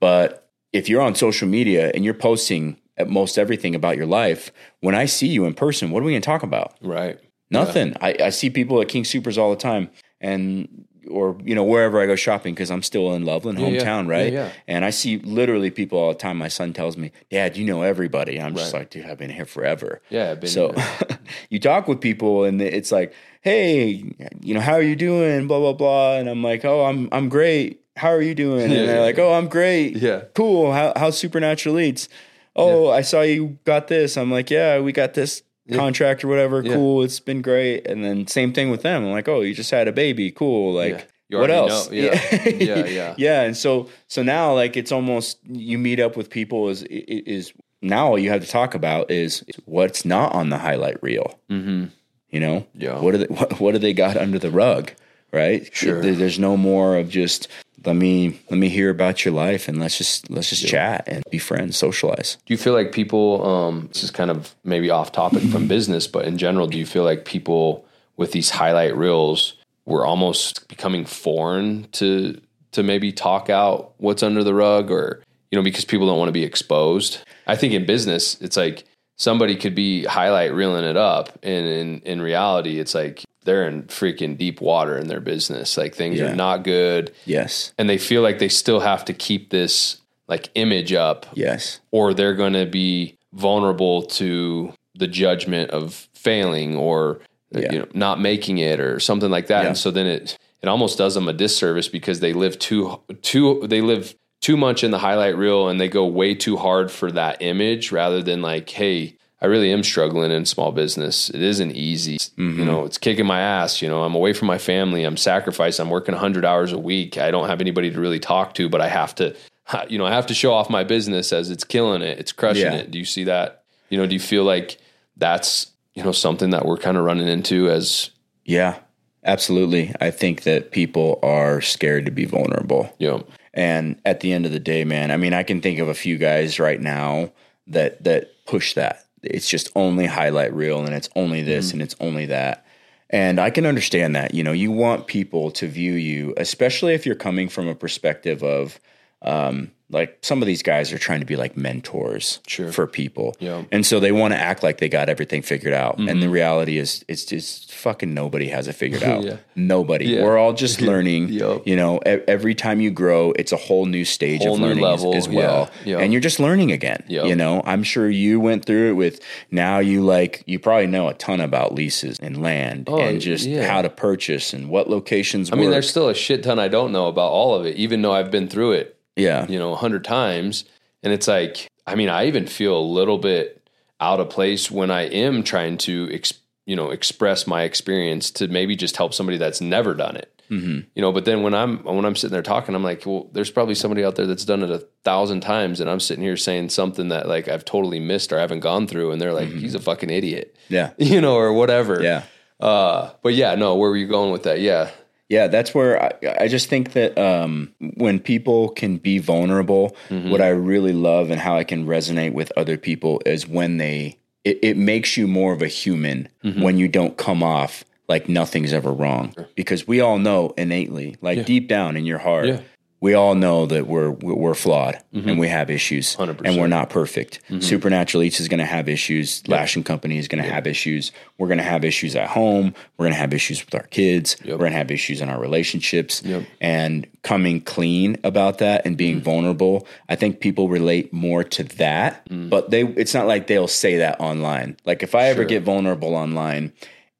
but 0.00 0.48
if 0.72 0.88
you're 0.88 1.02
on 1.02 1.14
social 1.14 1.46
media 1.46 1.90
and 1.94 2.04
you're 2.04 2.14
posting 2.14 2.78
at 2.96 3.08
most 3.08 3.38
everything 3.38 3.74
about 3.74 3.96
your 3.96 4.06
life, 4.06 4.50
when 4.80 4.94
I 4.94 5.04
see 5.04 5.28
you 5.28 5.44
in 5.44 5.54
person, 5.54 5.90
what 5.90 6.02
are 6.02 6.06
we 6.06 6.12
going 6.12 6.22
to 6.22 6.26
talk 6.26 6.42
about? 6.42 6.76
Right. 6.80 7.18
Nothing. 7.50 7.88
Yeah. 7.88 7.98
I, 8.00 8.16
I 8.24 8.30
see 8.30 8.48
people 8.48 8.80
at 8.80 8.88
King 8.88 9.04
Supers 9.04 9.36
all 9.36 9.50
the 9.50 9.56
time 9.56 9.90
and 10.20 10.86
or 11.10 11.36
you 11.42 11.54
know 11.54 11.64
wherever 11.64 12.00
I 12.00 12.06
go 12.06 12.16
shopping 12.16 12.54
because 12.54 12.70
I'm 12.70 12.82
still 12.82 13.12
in 13.14 13.24
Loveland, 13.24 13.58
yeah, 13.58 13.66
hometown, 13.66 14.06
yeah. 14.06 14.12
right? 14.12 14.32
Yeah, 14.32 14.50
and 14.66 14.84
I 14.84 14.90
see 14.90 15.18
literally 15.18 15.70
people 15.70 15.98
all 15.98 16.08
the 16.10 16.18
time. 16.18 16.38
My 16.38 16.48
son 16.48 16.72
tells 16.72 16.96
me, 16.96 17.12
"Dad, 17.30 17.56
you 17.56 17.64
know 17.64 17.82
everybody." 17.82 18.36
And 18.36 18.46
I'm 18.46 18.54
just 18.54 18.72
like, 18.72 18.90
"Dude, 18.90 19.06
I've 19.06 19.18
been 19.18 19.30
here 19.30 19.44
forever." 19.44 20.00
Yeah, 20.10 20.36
so 20.44 20.74
you 21.50 21.58
talk 21.58 21.88
with 21.88 22.00
people, 22.00 22.44
and 22.44 22.62
it's 22.62 22.92
like, 22.92 23.14
"Hey, 23.42 24.02
you 24.40 24.54
know, 24.54 24.60
how 24.60 24.72
are 24.72 24.82
you 24.82 24.96
doing?" 24.96 25.46
Blah 25.46 25.58
blah 25.60 25.74
blah, 25.74 26.16
and 26.16 26.28
I'm 26.28 26.42
like, 26.42 26.64
"Oh, 26.64 26.86
I'm 26.86 27.08
I'm 27.12 27.28
great." 27.28 27.82
how 27.96 28.10
are 28.10 28.22
you 28.22 28.34
doing? 28.34 28.64
And 28.64 28.88
they're 28.88 29.00
like, 29.00 29.18
oh, 29.18 29.34
I'm 29.34 29.48
great. 29.48 29.96
Yeah. 29.96 30.22
Cool. 30.34 30.72
How, 30.72 30.92
how's 30.96 31.18
Supernatural 31.18 31.78
Eats? 31.78 32.08
Oh, 32.56 32.88
yeah. 32.88 32.96
I 32.96 33.02
saw 33.02 33.22
you 33.22 33.58
got 33.64 33.88
this. 33.88 34.16
I'm 34.16 34.30
like, 34.30 34.50
yeah, 34.50 34.80
we 34.80 34.92
got 34.92 35.14
this 35.14 35.42
yeah. 35.66 35.76
contract 35.76 36.24
or 36.24 36.28
whatever. 36.28 36.62
Yeah. 36.62 36.74
Cool. 36.74 37.02
It's 37.02 37.20
been 37.20 37.42
great. 37.42 37.86
And 37.86 38.04
then 38.04 38.26
same 38.26 38.52
thing 38.52 38.70
with 38.70 38.82
them. 38.82 39.04
I'm 39.04 39.10
like, 39.10 39.28
oh, 39.28 39.40
you 39.40 39.54
just 39.54 39.70
had 39.70 39.88
a 39.88 39.92
baby. 39.92 40.30
Cool. 40.30 40.72
Like, 40.72 41.08
what 41.30 41.50
else? 41.50 41.90
Know. 41.90 41.96
Yeah. 41.96 42.38
yeah. 42.48 42.86
Yeah. 42.86 43.14
yeah. 43.18 43.42
And 43.42 43.56
so, 43.56 43.88
so 44.08 44.22
now 44.22 44.54
like 44.54 44.76
it's 44.76 44.92
almost, 44.92 45.38
you 45.46 45.78
meet 45.78 46.00
up 46.00 46.16
with 46.16 46.30
people 46.30 46.68
is, 46.68 46.82
is 46.84 47.52
now 47.82 48.08
all 48.08 48.18
you 48.18 48.30
have 48.30 48.42
to 48.42 48.48
talk 48.48 48.74
about 48.74 49.10
is 49.10 49.44
what's 49.64 50.04
not 50.04 50.32
on 50.32 50.50
the 50.50 50.58
highlight 50.58 51.02
reel. 51.02 51.38
Mm-hmm. 51.50 51.86
You 52.32 52.40
know? 52.40 52.66
Yeah. 52.74 52.98
What, 52.98 53.14
are 53.14 53.18
they, 53.18 53.26
what, 53.28 53.60
what 53.60 53.72
do 53.72 53.78
they 53.78 53.92
got 53.92 54.16
under 54.16 54.38
the 54.38 54.50
rug? 54.50 54.90
Right. 55.32 55.74
Sure. 55.74 56.02
There's 56.02 56.38
no 56.38 56.58
more 56.58 56.98
of 56.98 57.08
just, 57.08 57.48
let 57.84 57.96
me 57.96 58.40
let 58.50 58.58
me 58.58 58.68
hear 58.68 58.90
about 58.90 59.24
your 59.24 59.34
life 59.34 59.68
and 59.68 59.78
let's 59.78 59.98
just 59.98 60.30
let's 60.30 60.50
just 60.50 60.62
yeah. 60.64 60.70
chat 60.70 61.04
and 61.06 61.24
be 61.30 61.38
friends 61.38 61.76
socialize 61.76 62.36
do 62.46 62.54
you 62.54 62.58
feel 62.58 62.72
like 62.72 62.92
people 62.92 63.44
um, 63.44 63.88
this 63.92 64.04
is 64.04 64.10
kind 64.10 64.30
of 64.30 64.54
maybe 64.64 64.90
off 64.90 65.12
topic 65.12 65.42
from 65.44 65.66
business 65.76 66.06
but 66.06 66.24
in 66.24 66.38
general 66.38 66.66
do 66.66 66.78
you 66.78 66.86
feel 66.86 67.04
like 67.04 67.24
people 67.24 67.84
with 68.16 68.32
these 68.32 68.50
highlight 68.50 68.96
reels 68.96 69.54
were 69.84 70.06
almost 70.06 70.68
becoming 70.68 71.04
foreign 71.04 71.84
to 71.92 72.40
to 72.72 72.82
maybe 72.82 73.12
talk 73.12 73.50
out 73.50 73.92
what's 73.98 74.22
under 74.22 74.44
the 74.44 74.54
rug 74.54 74.90
or 74.90 75.22
you 75.50 75.58
know 75.58 75.62
because 75.62 75.84
people 75.84 76.06
don't 76.06 76.18
want 76.18 76.28
to 76.28 76.32
be 76.32 76.44
exposed 76.44 77.18
i 77.46 77.56
think 77.56 77.72
in 77.72 77.84
business 77.84 78.40
it's 78.40 78.56
like 78.56 78.84
somebody 79.16 79.56
could 79.56 79.74
be 79.74 80.04
highlight 80.04 80.52
reeling 80.52 80.84
it 80.84 80.96
up 80.96 81.38
and 81.42 81.66
in 81.66 82.00
in 82.00 82.20
reality 82.20 82.78
it's 82.78 82.94
like 82.94 83.24
they're 83.44 83.66
in 83.66 83.84
freaking 83.84 84.36
deep 84.36 84.60
water 84.60 84.96
in 84.96 85.08
their 85.08 85.20
business. 85.20 85.76
Like 85.76 85.94
things 85.94 86.18
yeah. 86.18 86.30
are 86.30 86.36
not 86.36 86.64
good. 86.64 87.12
Yes. 87.24 87.72
And 87.76 87.88
they 87.88 87.98
feel 87.98 88.22
like 88.22 88.38
they 88.38 88.48
still 88.48 88.80
have 88.80 89.04
to 89.06 89.12
keep 89.12 89.50
this 89.50 90.00
like 90.28 90.50
image 90.54 90.92
up. 90.92 91.26
Yes. 91.34 91.80
Or 91.90 92.14
they're 92.14 92.34
going 92.34 92.52
to 92.52 92.66
be 92.66 93.18
vulnerable 93.32 94.02
to 94.02 94.72
the 94.94 95.08
judgment 95.08 95.70
of 95.70 96.08
failing 96.14 96.76
or 96.76 97.20
yeah. 97.50 97.72
you 97.72 97.78
know 97.78 97.88
not 97.94 98.20
making 98.20 98.58
it 98.58 98.78
or 98.78 99.00
something 99.00 99.30
like 99.30 99.48
that. 99.48 99.62
Yeah. 99.62 99.68
And 99.68 99.78
so 99.78 99.90
then 99.90 100.06
it 100.06 100.38
it 100.62 100.68
almost 100.68 100.98
does 100.98 101.14
them 101.14 101.28
a 101.28 101.32
disservice 101.32 101.88
because 101.88 102.20
they 102.20 102.32
live 102.32 102.58
too 102.58 103.00
too 103.22 103.66
they 103.66 103.80
live 103.80 104.14
too 104.42 104.58
much 104.58 104.84
in 104.84 104.90
the 104.90 104.98
highlight 104.98 105.38
reel 105.38 105.68
and 105.68 105.80
they 105.80 105.88
go 105.88 106.04
way 106.04 106.34
too 106.34 106.58
hard 106.58 106.90
for 106.90 107.10
that 107.10 107.40
image 107.40 107.90
rather 107.90 108.22
than 108.22 108.42
like 108.42 108.68
hey 108.68 109.16
I 109.42 109.46
really 109.46 109.72
am 109.72 109.82
struggling 109.82 110.30
in 110.30 110.46
small 110.46 110.70
business. 110.70 111.28
It 111.28 111.42
isn't 111.42 111.72
easy. 111.72 112.18
Mm-hmm. 112.18 112.60
You 112.60 112.64
know, 112.64 112.84
it's 112.84 112.96
kicking 112.96 113.26
my 113.26 113.40
ass. 113.40 113.82
You 113.82 113.88
know, 113.88 114.04
I'm 114.04 114.14
away 114.14 114.34
from 114.34 114.46
my 114.46 114.58
family. 114.58 115.02
I'm 115.02 115.16
sacrificed. 115.16 115.80
I'm 115.80 115.90
working 115.90 116.14
100 116.14 116.44
hours 116.44 116.70
a 116.70 116.78
week. 116.78 117.18
I 117.18 117.32
don't 117.32 117.48
have 117.48 117.60
anybody 117.60 117.90
to 117.90 118.00
really 118.00 118.20
talk 118.20 118.54
to, 118.54 118.68
but 118.68 118.80
I 118.80 118.86
have 118.86 119.16
to, 119.16 119.34
you 119.88 119.98
know, 119.98 120.06
I 120.06 120.12
have 120.12 120.28
to 120.28 120.34
show 120.34 120.52
off 120.52 120.70
my 120.70 120.84
business 120.84 121.32
as 121.32 121.50
it's 121.50 121.64
killing 121.64 122.02
it. 122.02 122.20
It's 122.20 122.30
crushing 122.30 122.72
yeah. 122.72 122.78
it. 122.78 122.92
Do 122.92 123.00
you 123.00 123.04
see 123.04 123.24
that? 123.24 123.64
You 123.90 123.98
know, 123.98 124.06
do 124.06 124.14
you 124.14 124.20
feel 124.20 124.44
like 124.44 124.78
that's, 125.16 125.72
you 125.94 126.04
know, 126.04 126.12
something 126.12 126.50
that 126.50 126.64
we're 126.64 126.78
kind 126.78 126.96
of 126.96 127.02
running 127.04 127.26
into 127.26 127.68
as. 127.68 128.10
Yeah, 128.44 128.78
absolutely. 129.24 129.92
I 130.00 130.12
think 130.12 130.44
that 130.44 130.70
people 130.70 131.18
are 131.20 131.60
scared 131.60 132.04
to 132.06 132.12
be 132.12 132.26
vulnerable. 132.26 132.94
Yeah. 133.00 133.22
And 133.54 134.00
at 134.04 134.20
the 134.20 134.32
end 134.32 134.46
of 134.46 134.52
the 134.52 134.58
day, 134.58 134.84
man, 134.84 135.10
I 135.10 135.16
mean, 135.16 135.34
I 135.34 135.42
can 135.42 135.60
think 135.60 135.78
of 135.78 135.88
a 135.88 135.94
few 135.94 136.16
guys 136.18 136.58
right 136.58 136.80
now 136.80 137.32
that 137.66 138.02
that 138.04 138.30
push 138.46 138.74
that 138.74 139.04
it's 139.22 139.48
just 139.48 139.70
only 139.76 140.06
highlight 140.06 140.52
reel 140.52 140.84
and 140.84 140.94
it's 140.94 141.08
only 141.14 141.42
this 141.42 141.68
mm-hmm. 141.68 141.76
and 141.76 141.82
it's 141.82 141.96
only 142.00 142.26
that. 142.26 142.66
And 143.10 143.38
I 143.38 143.50
can 143.50 143.66
understand 143.66 144.16
that. 144.16 144.34
You 144.34 144.42
know, 144.42 144.52
you 144.52 144.72
want 144.72 145.06
people 145.06 145.50
to 145.52 145.68
view 145.68 145.92
you, 145.92 146.34
especially 146.36 146.94
if 146.94 147.04
you're 147.04 147.14
coming 147.14 147.48
from 147.48 147.68
a 147.68 147.74
perspective 147.74 148.42
of 148.42 148.80
um, 149.20 149.70
like 149.92 150.18
some 150.22 150.40
of 150.40 150.46
these 150.46 150.62
guys 150.62 150.90
are 150.92 150.98
trying 150.98 151.20
to 151.20 151.26
be 151.26 151.36
like 151.36 151.56
mentors 151.56 152.40
sure. 152.46 152.72
for 152.72 152.86
people. 152.86 153.36
Yeah. 153.38 153.64
And 153.70 153.84
so 153.84 154.00
they 154.00 154.10
want 154.10 154.32
to 154.32 154.38
act 154.38 154.62
like 154.62 154.78
they 154.78 154.88
got 154.88 155.10
everything 155.10 155.42
figured 155.42 155.74
out. 155.74 155.98
Mm-hmm. 155.98 156.08
And 156.08 156.22
the 156.22 156.30
reality 156.30 156.78
is 156.78 157.04
it's 157.08 157.26
just 157.26 157.72
fucking 157.72 158.14
nobody 158.14 158.48
has 158.48 158.68
it 158.68 158.72
figured 158.72 159.02
out. 159.02 159.22
yeah. 159.24 159.36
Nobody. 159.54 160.06
Yeah. 160.06 160.22
We're 160.22 160.38
all 160.38 160.54
just 160.54 160.80
learning. 160.80 161.28
yep. 161.28 161.66
You 161.66 161.76
know, 161.76 161.98
every 161.98 162.54
time 162.54 162.80
you 162.80 162.90
grow, 162.90 163.32
it's 163.32 163.52
a 163.52 163.56
whole 163.56 163.84
new 163.84 164.06
stage 164.06 164.42
whole 164.42 164.54
of 164.54 164.60
learning 164.60 164.82
level. 164.82 165.14
As, 165.14 165.28
as, 165.28 165.34
well. 165.34 165.70
And 165.84 166.12
you're 166.12 166.22
just 166.22 166.40
learning 166.40 166.72
again. 166.72 167.04
Yep. 167.08 167.26
You 167.26 167.36
know, 167.36 167.62
I'm 167.66 167.82
sure 167.82 168.08
you 168.08 168.40
went 168.40 168.64
through 168.64 168.90
it 168.90 168.94
with 168.94 169.20
now 169.50 169.78
you 169.78 170.02
like 170.02 170.42
you 170.46 170.58
probably 170.58 170.86
know 170.86 171.08
a 171.08 171.14
ton 171.14 171.40
about 171.40 171.74
leases 171.74 172.18
and 172.18 172.42
land 172.42 172.88
oh, 172.88 172.98
and 172.98 173.20
just 173.20 173.48
how 173.48 173.82
to 173.82 173.90
purchase 173.90 174.54
and 174.54 174.70
what 174.70 174.88
locations 174.88 175.52
I 175.52 175.56
mean, 175.56 175.70
there's 175.70 175.90
still 175.90 176.08
a 176.08 176.14
shit 176.14 176.42
ton 176.42 176.58
I 176.58 176.68
don't 176.68 176.92
know 176.92 177.08
about 177.08 177.30
all 177.30 177.54
of 177.54 177.66
it, 177.66 177.76
even 177.76 178.00
though 178.00 178.12
I've 178.12 178.30
been 178.30 178.48
through 178.48 178.72
it 178.72 178.98
yeah. 179.16 179.46
You 179.48 179.58
know, 179.58 179.72
a 179.72 179.76
hundred 179.76 180.04
times. 180.04 180.64
And 181.02 181.12
it's 181.12 181.28
like, 181.28 181.68
I 181.86 181.94
mean, 181.94 182.08
I 182.08 182.26
even 182.26 182.46
feel 182.46 182.76
a 182.78 182.80
little 182.80 183.18
bit 183.18 183.68
out 184.00 184.20
of 184.20 184.30
place 184.30 184.70
when 184.70 184.90
I 184.90 185.02
am 185.02 185.42
trying 185.42 185.78
to, 185.78 186.08
ex- 186.12 186.34
you 186.64 186.76
know, 186.76 186.90
express 186.90 187.46
my 187.46 187.62
experience 187.62 188.30
to 188.32 188.46
maybe 188.48 188.76
just 188.76 188.96
help 188.96 189.12
somebody 189.14 189.36
that's 189.38 189.60
never 189.60 189.94
done 189.94 190.16
it. 190.16 190.28
You 190.48 190.84
know, 190.96 191.12
but 191.12 191.24
then 191.24 191.42
when 191.42 191.54
I'm 191.54 191.78
when 191.82 192.04
I'm 192.04 192.14
sitting 192.14 192.34
there 192.34 192.42
talking, 192.42 192.74
I'm 192.74 192.82
like, 192.84 193.06
well, 193.06 193.30
there's 193.32 193.50
probably 193.50 193.74
somebody 193.74 194.04
out 194.04 194.16
there 194.16 194.26
that's 194.26 194.44
done 194.44 194.62
it 194.62 194.70
a 194.70 194.80
thousand 195.02 195.40
times, 195.40 195.80
and 195.80 195.88
I'm 195.88 195.98
sitting 195.98 196.22
here 196.22 196.36
saying 196.36 196.68
something 196.68 197.08
that 197.08 197.26
like 197.26 197.48
I've 197.48 197.64
totally 197.64 198.00
missed 198.00 198.34
or 198.34 198.36
I 198.36 198.42
haven't 198.42 198.60
gone 198.60 198.86
through, 198.86 199.12
and 199.12 199.18
they're 199.20 199.32
like, 199.32 199.48
he's 199.48 199.74
a 199.74 199.78
fucking 199.80 200.10
idiot, 200.10 200.54
Yeah. 200.68 200.90
you 200.98 201.22
know, 201.22 201.36
or 201.36 201.54
whatever. 201.54 202.02
Yeah. 202.02 202.24
Uh, 202.60 203.12
but 203.22 203.32
yeah, 203.32 203.54
no, 203.54 203.76
where 203.76 203.88
were 203.88 203.96
you 203.96 204.06
going 204.06 204.30
with 204.30 204.42
that? 204.42 204.60
Yeah. 204.60 204.90
Yeah, 205.32 205.46
that's 205.46 205.74
where 205.74 205.92
I, 206.02 206.10
I 206.44 206.46
just 206.48 206.68
think 206.68 206.92
that 206.92 207.16
um, 207.16 207.72
when 207.96 208.20
people 208.20 208.68
can 208.68 208.98
be 208.98 209.16
vulnerable, 209.18 209.96
what 210.10 210.42
I 210.42 210.48
really 210.50 210.92
love 210.92 211.30
and 211.30 211.40
how 211.40 211.56
I 211.56 211.64
can 211.64 211.86
resonate 211.86 212.32
with 212.34 212.52
other 212.56 212.76
people 212.76 213.22
is 213.24 213.48
when 213.48 213.78
they, 213.78 214.18
it, 214.44 214.58
it 214.62 214.76
makes 214.76 215.16
you 215.16 215.26
more 215.26 215.54
of 215.54 215.62
a 215.62 215.68
human 215.68 216.28
when 216.42 216.76
you 216.76 216.86
don't 216.86 217.16
come 217.16 217.42
off 217.42 217.82
like 218.08 218.28
nothing's 218.28 218.74
ever 218.74 218.92
wrong. 218.92 219.32
Because 219.54 219.88
we 219.88 220.00
all 220.00 220.18
know 220.18 220.52
innately, 220.58 221.16
like 221.22 221.46
deep 221.46 221.66
down 221.66 221.96
in 221.96 222.04
your 222.04 222.18
heart, 222.18 222.46
Yeah. 222.48 222.60
We 223.02 223.14
all 223.14 223.34
know 223.34 223.66
that 223.66 223.86
we're 223.88 224.10
we're 224.10 224.54
flawed 224.54 224.96
and 225.12 225.36
we 225.38 225.48
have 225.48 225.68
issues 225.70 226.14
100%. 226.16 226.42
and 226.46 226.56
we're 226.56 226.68
not 226.68 226.88
perfect. 226.88 227.40
Supernatural 227.60 228.22
Eats 228.22 228.38
is 228.40 228.46
going 228.48 228.60
to 228.60 228.64
have 228.76 228.88
issues. 228.88 229.42
Lashing 229.48 229.82
Company 229.82 230.18
is 230.18 230.28
going 230.28 230.42
to 230.42 230.48
have 230.48 230.66
issues. 230.68 231.10
We're 231.36 231.48
going 231.48 231.58
to 231.58 231.64
have 231.64 231.84
issues 231.84 232.14
at 232.16 232.28
home. 232.28 232.74
We're 232.96 233.06
going 233.06 233.14
to 233.14 233.18
have 233.18 233.34
issues 233.34 233.64
with 233.64 233.74
our 233.74 233.88
kids. 233.88 234.36
We're 234.44 234.56
going 234.56 234.70
to 234.70 234.78
have 234.78 234.90
issues 234.92 235.20
in 235.20 235.28
our 235.28 235.40
relationships. 235.40 236.22
Yep. 236.24 236.44
And 236.60 237.06
coming 237.22 237.60
clean 237.60 238.18
about 238.22 238.58
that 238.58 238.86
and 238.86 238.96
being 238.96 239.20
vulnerable, 239.20 239.86
I 240.08 240.14
think 240.14 240.38
people 240.40 240.68
relate 240.68 241.12
more 241.12 241.42
to 241.44 241.64
that. 241.64 242.22
But 242.30 242.70
they, 242.70 242.84
it's 242.84 243.14
not 243.14 243.26
like 243.26 243.48
they'll 243.48 243.66
say 243.68 243.96
that 243.98 244.20
online. 244.20 244.76
Like 244.84 245.02
if 245.02 245.14
I 245.16 245.24
ever 245.28 245.42
Sure. 245.42 245.48
get 245.48 245.62
vulnerable 245.64 246.14
online 246.14 246.72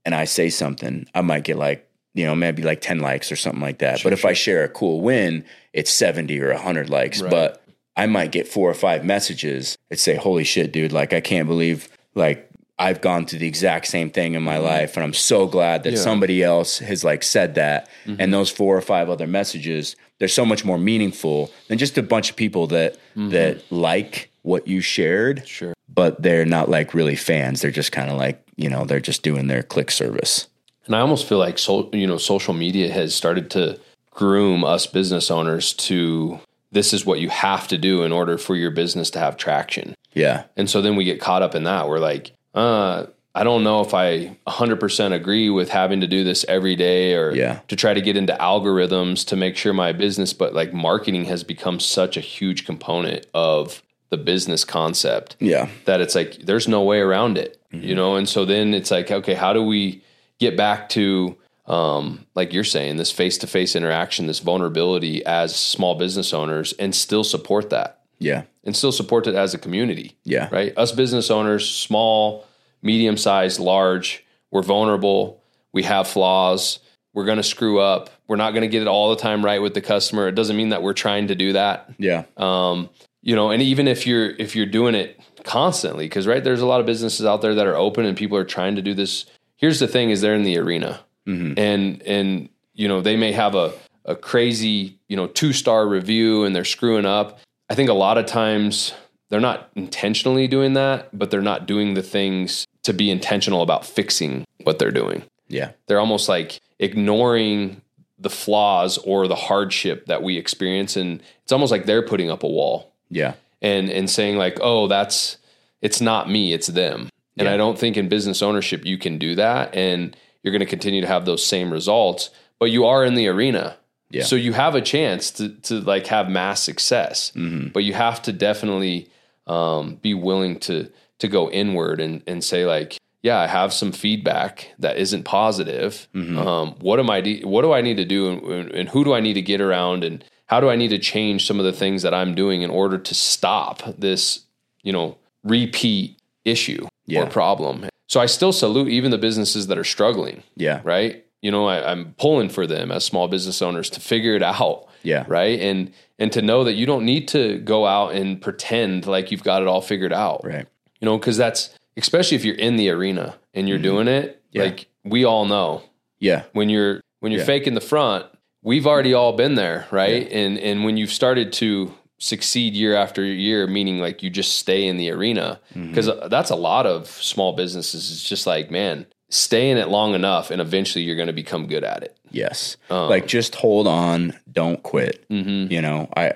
and 0.05 0.15
I 0.15 0.27
say 0.27 0.49
something, 0.49 1.09
I 1.15 1.23
might 1.23 1.43
get 1.45 1.57
like 1.57 1.89
you 2.15 2.27
know, 2.27 2.35
maybe 2.35 2.63
like 2.63 2.81
10 2.81 3.01
likes 3.01 3.33
or 3.33 3.37
something 3.37 3.63
like 3.63 3.79
that. 3.79 4.03
but 4.03 4.13
if 4.13 4.25
I 4.25 4.33
share 4.33 4.65
a 4.65 4.69
cool 4.69 5.01
win, 5.01 5.45
it's 5.73 5.91
70 5.91 6.41
or 6.41 6.53
100 6.53 6.91
likes. 6.91 7.21
Right. 7.21 7.31
But 7.31 7.63
I 7.97 8.07
might 8.07 8.33
get 8.33 8.49
four 8.49 8.71
or 8.71 8.75
five 8.75 9.05
messages 9.05 9.77
that 9.91 9.99
say, 9.99 10.17
Holy 10.17 10.45
shit, 10.45 10.73
dude, 10.73 10.93
like 10.93 11.13
I 11.13 11.21
can't 11.21 11.47
believe 11.47 11.89
like 12.15 12.49
I've 12.79 13.01
gone 13.01 13.27
through 13.27 13.39
the 13.41 13.47
exact 13.47 13.87
same 13.87 14.11
thing 14.11 14.35
in 14.35 14.43
my 14.43 14.57
mm-hmm. 14.57 14.65
life. 14.65 14.97
And 14.97 15.05
I'm 15.05 15.13
so 15.13 15.47
glad 15.47 15.85
that 15.85 15.93
Yeah. 15.93 15.99
somebody 15.99 16.43
else 16.43 16.79
has 16.79 17.05
like 17.05 17.23
said 17.23 17.55
that. 17.55 17.89
And 18.05 18.19
mm-hmm. 18.19 18.31
those 18.31 18.51
four 18.51 18.77
or 18.77 18.81
five 18.81 19.09
other 19.09 19.27
messages, 19.27 19.97
they're 20.19 20.29
so 20.29 20.45
much 20.45 20.65
more 20.65 20.79
meaningful 20.79 21.51
than 21.69 21.79
just 21.79 21.99
a 21.99 22.03
bunch 22.03 22.31
of 22.31 22.37
people 22.37 22.67
that 22.69 22.95
mm-hmm. 23.17 23.31
that 23.31 23.71
like 23.71 24.31
what 24.43 24.67
you 24.67 24.81
shared. 24.81 25.47
Sure. 25.47 25.75
But 25.89 26.23
they're 26.23 26.47
not 26.47 26.69
like 26.69 26.95
really 26.95 27.17
fans. 27.17 27.61
They're 27.61 27.71
just 27.71 27.93
kind 27.93 28.11
of 28.11 28.19
like, 28.19 28.43
you 28.57 28.69
know, 28.69 28.85
they're 28.85 29.01
just 29.01 29.23
doing 29.23 29.47
their 29.47 29.63
click 29.63 29.91
service. 29.91 30.49
And 30.87 30.97
I 30.97 31.01
almost 31.01 31.27
feel 31.29 31.39
like 31.39 31.59
so, 31.59 31.89
you 31.93 32.07
know, 32.07 32.19
social 32.19 32.55
media 32.55 32.93
has 32.93 33.15
started 33.15 33.51
to 33.53 33.79
groom 34.11 34.65
us 34.65 34.87
business 34.87 35.31
owners 35.31 35.73
to 35.75 36.41
this 36.71 36.93
is 36.93 37.05
what 37.07 37.21
you 37.21 37.29
have 37.29 37.69
to 37.69 37.79
do 37.79 38.03
in 38.03 38.13
order 38.13 38.39
for 38.39 38.57
your 38.57 38.71
business 38.71 39.11
to 39.11 39.19
have 39.19 39.37
traction. 39.37 39.95
Yeah. 40.15 40.45
And 40.57 40.69
so 40.69 40.81
then 40.83 40.97
we 40.97 41.05
get 41.05 41.21
caught 41.21 41.43
up 41.43 41.55
in 41.55 41.65
that. 41.65 41.89
We're 41.89 41.99
like, 41.99 42.33
uh, 42.55 43.07
I 43.35 43.45
don't 43.45 43.65
know 43.65 43.81
if 43.81 43.95
I 43.95 44.37
100% 44.47 45.13
agree 45.15 45.49
with 45.51 45.71
having 45.71 46.01
to 46.03 46.07
do 46.07 46.25
this 46.25 46.45
every 46.49 46.77
day 46.77 47.15
or 47.15 47.35
Yeah. 47.35 47.61
to 47.69 47.77
try 47.77 47.95
to 47.95 48.01
get 48.01 48.17
into 48.17 48.35
algorithms 48.35 49.25
to 49.29 49.37
make 49.37 49.57
sure 49.57 49.73
my 49.73 49.93
business, 49.93 50.33
but 50.33 50.53
like 50.55 50.73
marketing 50.75 51.27
has 51.27 51.43
become 51.45 51.79
such 51.81 52.17
a 52.17 52.21
huge 52.21 52.67
component 52.67 53.27
of 53.33 53.83
the 54.11 54.19
business 54.19 54.65
concept 54.65 55.37
Yeah. 55.41 55.69
that 55.87 56.01
it's 56.03 56.15
like 56.15 56.39
there's 56.45 56.69
no 56.69 56.83
way 56.83 56.99
around 57.01 57.39
it, 57.39 57.59
Mm-hmm. 57.73 57.87
you 57.89 57.95
know? 57.95 58.17
And 58.17 58.29
so 58.29 58.45
then 58.45 58.75
it's 58.75 58.91
like, 58.91 59.11
okay, 59.11 59.33
how 59.35 59.55
do 59.55 59.63
we 59.63 60.03
get 60.51 60.57
back 60.57 60.89
to 60.91 61.37
um 61.67 62.27
like 62.35 62.53
you're 62.53 62.65
saying 62.77 62.97
this 62.97 63.13
face-to-face 63.13 63.77
interaction, 63.77 64.27
this 64.27 64.41
vulnerability 64.41 65.25
as 65.25 65.55
small 65.55 65.95
business 65.95 66.35
owners 66.35 66.73
and 66.79 66.95
still 66.95 67.25
support 67.25 67.71
that 67.71 68.01
Yeah. 68.19 68.43
and 68.65 68.75
still 68.77 68.93
support 68.93 69.27
it 69.27 69.35
as 69.35 69.55
a 69.55 69.59
community. 69.59 70.09
Yeah. 70.25 70.49
Right? 70.51 70.77
Us 70.77 70.93
business 70.93 71.31
owners, 71.31 71.65
small, 71.69 72.45
medium-sized, 72.83 73.61
large, 73.61 74.25
we're 74.51 74.63
vulnerable, 74.63 75.41
we 75.73 75.83
have 75.85 76.07
flaws, 76.09 76.81
we're 77.15 77.25
going 77.27 77.37
to 77.39 77.43
screw 77.43 77.79
up. 77.79 78.11
We're 78.27 78.37
not 78.45 78.53
going 78.53 78.63
to 78.63 78.69
get 78.69 78.83
it 78.83 78.89
all 78.89 79.11
the 79.11 79.17
time 79.17 79.45
right 79.45 79.61
with 79.61 79.75
the 79.75 79.81
customer. 79.83 80.27
It 80.29 80.35
doesn't 80.35 80.57
mean 80.57 80.71
that 80.71 80.83
we're 80.83 80.95
trying 80.95 81.29
to 81.29 81.35
do 81.35 81.53
that 81.53 81.91
Yeah. 81.99 82.25
um, 82.37 82.89
you 83.23 83.37
know, 83.37 83.51
and 83.51 83.63
even 83.63 83.87
if 83.87 84.05
you're 84.07 84.31
if 84.31 84.57
you're 84.57 84.67
doing 84.81 84.95
it 84.97 85.21
constantly, 85.45 86.07
because 86.07 86.27
right 86.27 86.43
there's 86.43 86.61
a 86.63 86.67
lot 86.67 86.81
of 86.81 86.87
businesses 86.87 87.25
out 87.25 87.41
there 87.43 87.55
that 87.55 87.67
are 87.67 87.77
open 87.77 88.05
and 88.05 88.17
people 88.17 88.37
are 88.37 88.45
trying 88.45 88.75
to 88.77 88.83
do 88.83 88.95
this. 88.95 89.27
Here's 89.63 89.79
the 89.81 89.89
thing: 89.89 90.11
is 90.11 90.21
they're 90.21 90.35
in 90.35 90.43
the 90.43 90.59
arena, 90.59 91.01
mm-hmm. 91.27 91.59
and 91.59 92.03
and 92.03 92.51
you 92.75 92.89
know 92.89 93.01
they 93.01 93.17
may 93.17 93.33
have 93.33 93.55
a 93.55 93.73
a 94.05 94.15
crazy 94.15 94.99
you 95.09 95.17
know 95.17 95.27
two 95.29 95.55
star 95.55 95.89
review 95.89 96.45
and 96.45 96.55
they're 96.55 96.65
screwing 96.67 97.07
up. 97.07 97.39
I 97.71 97.75
think 97.75 97.89
a 97.89 97.95
lot 97.95 98.19
of 98.19 98.27
times 98.27 98.93
they're 99.31 99.41
not 99.41 99.71
intentionally 99.75 100.47
doing 100.47 100.75
that, 100.75 101.17
but 101.19 101.31
they're 101.31 101.41
not 101.41 101.67
doing 101.67 101.95
the 101.95 102.03
things 102.03 102.67
to 102.83 102.93
be 102.93 103.11
intentional 103.11 103.63
about 103.63 103.87
fixing 103.87 104.45
what 104.65 104.79
they're 104.79 104.91
doing 104.91 105.23
Yeah. 105.49 105.71
they're 105.87 106.01
almost 106.01 106.29
like 106.29 106.61
ignoring 106.79 107.81
the 108.19 108.31
flaws 108.31 108.99
or 108.99 109.27
the 109.27 109.35
hardship 109.37 110.07
that 110.07 110.23
we 110.23 110.37
experience 110.37 110.97
and 110.97 111.23
it's 111.43 111.53
almost 111.53 111.71
like 111.73 111.87
they're 111.87 112.03
putting 112.07 112.31
up 112.31 112.43
a 112.43 112.49
wall 112.49 112.93
Yeah. 113.09 113.35
and 113.61 113.89
and 113.91 114.11
saying 114.11 114.37
like 114.37 114.59
oh 114.61 114.87
that's 114.89 115.39
it's 115.81 116.01
not 116.01 116.29
me 116.31 116.53
it's 116.53 116.67
them 116.69 117.09
and 117.39 117.47
Yeah. 117.47 117.55
i 117.55 117.57
don't 117.57 117.79
think 117.79 117.97
in 117.97 118.09
business 118.09 118.43
ownership 118.43 118.85
you 118.85 118.99
can 118.99 119.19
do 119.19 119.35
that 119.37 119.75
and 119.75 120.17
you're 120.43 120.53
going 120.53 120.61
to 120.61 120.67
continue 120.67 121.01
to 121.01 121.07
have 121.07 121.25
those 121.25 121.45
same 121.45 121.73
results 121.73 122.31
but 122.59 122.71
you 122.71 122.85
are 122.87 123.05
in 123.05 123.15
the 123.15 123.29
arena 123.29 123.77
Yeah. 124.11 124.25
so 124.25 124.37
you 124.37 124.53
have 124.53 124.75
a 124.75 124.81
chance 124.81 125.31
to 125.33 125.49
to 125.69 125.81
like 125.81 126.07
have 126.09 126.29
mass 126.29 126.63
success 126.63 127.33
Mm-hmm. 127.35 127.69
but 127.69 127.85
you 127.85 127.95
have 127.95 128.21
to 128.23 128.33
definitely 128.33 129.09
um, 129.47 129.97
be 130.03 130.15
willing 130.15 130.59
to 130.61 130.89
to 131.19 131.29
go 131.29 131.51
inward 131.51 132.01
and 132.01 132.23
and 132.27 132.43
say 132.45 132.65
like 132.67 132.97
yeah 133.23 133.39
i 133.41 133.47
have 133.47 133.73
some 133.73 133.93
feedback 133.93 134.69
that 134.79 134.97
isn't 134.99 135.25
positive 135.25 136.09
Mm-hmm. 136.15 136.39
um, 136.39 136.75
what 136.81 136.99
am 137.01 137.11
i 137.11 137.21
de- 137.21 137.45
what 137.45 137.63
do 137.63 137.73
i 137.73 137.81
need 137.81 137.97
to 137.97 138.05
do 138.05 138.21
and, 138.53 138.71
and 138.73 138.89
who 138.91 139.05
do 139.05 139.13
i 139.15 139.21
need 139.21 139.35
to 139.35 139.43
get 139.43 139.61
around 139.61 140.05
and 140.05 140.25
how 140.47 140.61
do 140.61 140.69
i 140.69 140.77
need 140.77 140.89
to 140.91 140.99
change 140.99 141.47
some 141.47 141.59
of 141.59 141.65
the 141.65 141.73
things 141.73 142.03
that 142.03 142.13
i'm 142.15 142.35
doing 142.35 142.63
in 142.63 142.71
order 142.71 142.99
to 142.99 143.15
stop 143.15 143.83
this 143.99 144.41
you 144.83 144.93
know 144.93 145.17
repeat 145.45 146.19
issue 146.45 146.87
Yeah. 147.07 147.23
or 147.23 147.27
problem 147.27 147.87
so 148.09 148.21
i 148.21 148.27
still 148.27 148.53
salute 148.53 148.89
even 148.89 149.11
the 149.11 149.19
businesses 149.19 149.67
that 149.69 149.79
are 149.79 149.85
struggling 149.85 150.43
Yeah. 150.57 150.81
right 150.85 151.25
you 151.41 151.51
know 151.51 151.67
I, 151.67 151.91
i'm 151.91 152.15
pulling 152.19 152.49
for 152.49 152.67
them 152.67 152.91
as 152.93 153.05
small 153.05 153.29
business 153.29 153.61
owners 153.63 153.91
to 153.91 154.01
figure 154.01 154.35
it 154.35 154.43
out 154.43 154.87
Yeah. 155.03 155.25
right 155.29 155.59
and 155.61 155.93
and 156.19 156.31
to 156.33 156.43
know 156.43 156.65
that 156.65 156.75
you 156.75 156.87
don't 156.87 157.05
need 157.05 157.29
to 157.29 157.59
go 157.59 157.87
out 157.87 158.15
and 158.15 158.41
pretend 158.41 159.07
like 159.07 159.31
you've 159.33 159.43
got 159.43 159.63
it 159.63 159.69
all 159.69 159.81
figured 159.81 160.13
out 160.13 160.43
Right. 160.45 160.67
you 161.01 161.07
know 161.07 161.19
because 161.19 161.37
that's 161.37 161.77
especially 161.97 162.37
if 162.37 162.45
you're 162.45 162.55
in 162.57 162.77
the 162.77 162.91
arena 162.91 163.35
and 163.55 163.69
you're 163.69 163.79
doing 163.79 164.09
it 164.09 164.27
Mm-hmm. 164.29 164.59
Yeah. 164.59 164.63
like 164.65 164.87
we 165.05 165.25
all 165.25 165.47
know 165.47 165.83
Yeah. 166.21 166.43
when 166.53 166.69
you're 166.69 167.01
when 167.21 167.33
you're 167.33 167.41
Yeah. 167.41 167.47
faking 167.47 167.75
the 167.75 167.81
front 167.81 168.27
we've 168.63 168.87
already 168.87 169.13
all 169.15 169.33
been 169.33 169.55
there 169.57 169.87
right 169.91 170.31
and 170.31 170.59
and 170.59 170.85
when 170.85 170.97
you've 170.99 171.13
started 171.13 171.53
to 171.55 171.93
succeed 172.23 172.75
year 172.75 172.95
after 172.95 173.25
year 173.25 173.67
meaning 173.67 173.99
like 173.99 174.23
you 174.23 174.31
just 174.31 174.57
stay 174.57 174.87
in 174.87 174.97
the 174.97 175.11
arena 175.11 175.59
Mm-hmm. 175.75 175.89
because 175.89 176.09
that's 176.31 176.51
a 176.51 176.57
lot 176.57 176.87
of 176.87 177.09
small 177.09 177.53
businesses 177.53 178.11
it's 178.13 178.29
just 178.29 178.47
like 178.47 178.71
man 178.71 179.07
stay 179.29 179.71
in 179.71 179.77
it 179.79 179.89
long 179.89 180.15
enough 180.15 180.51
and 180.53 180.61
eventually 180.61 181.03
you're 181.05 181.17
going 181.17 181.27
to 181.27 181.33
become 181.33 181.67
good 181.67 181.83
at 181.85 182.03
it 182.03 182.17
Yes. 182.31 182.79
Um, 182.89 183.11
like 183.11 183.27
just 183.27 183.55
hold 183.57 183.87
on, 183.87 184.33
don't 184.51 184.83
quit. 184.83 185.29
Mm-hmm. 185.29 185.71
You 185.71 185.83
know, 185.83 186.09
I 186.17 186.33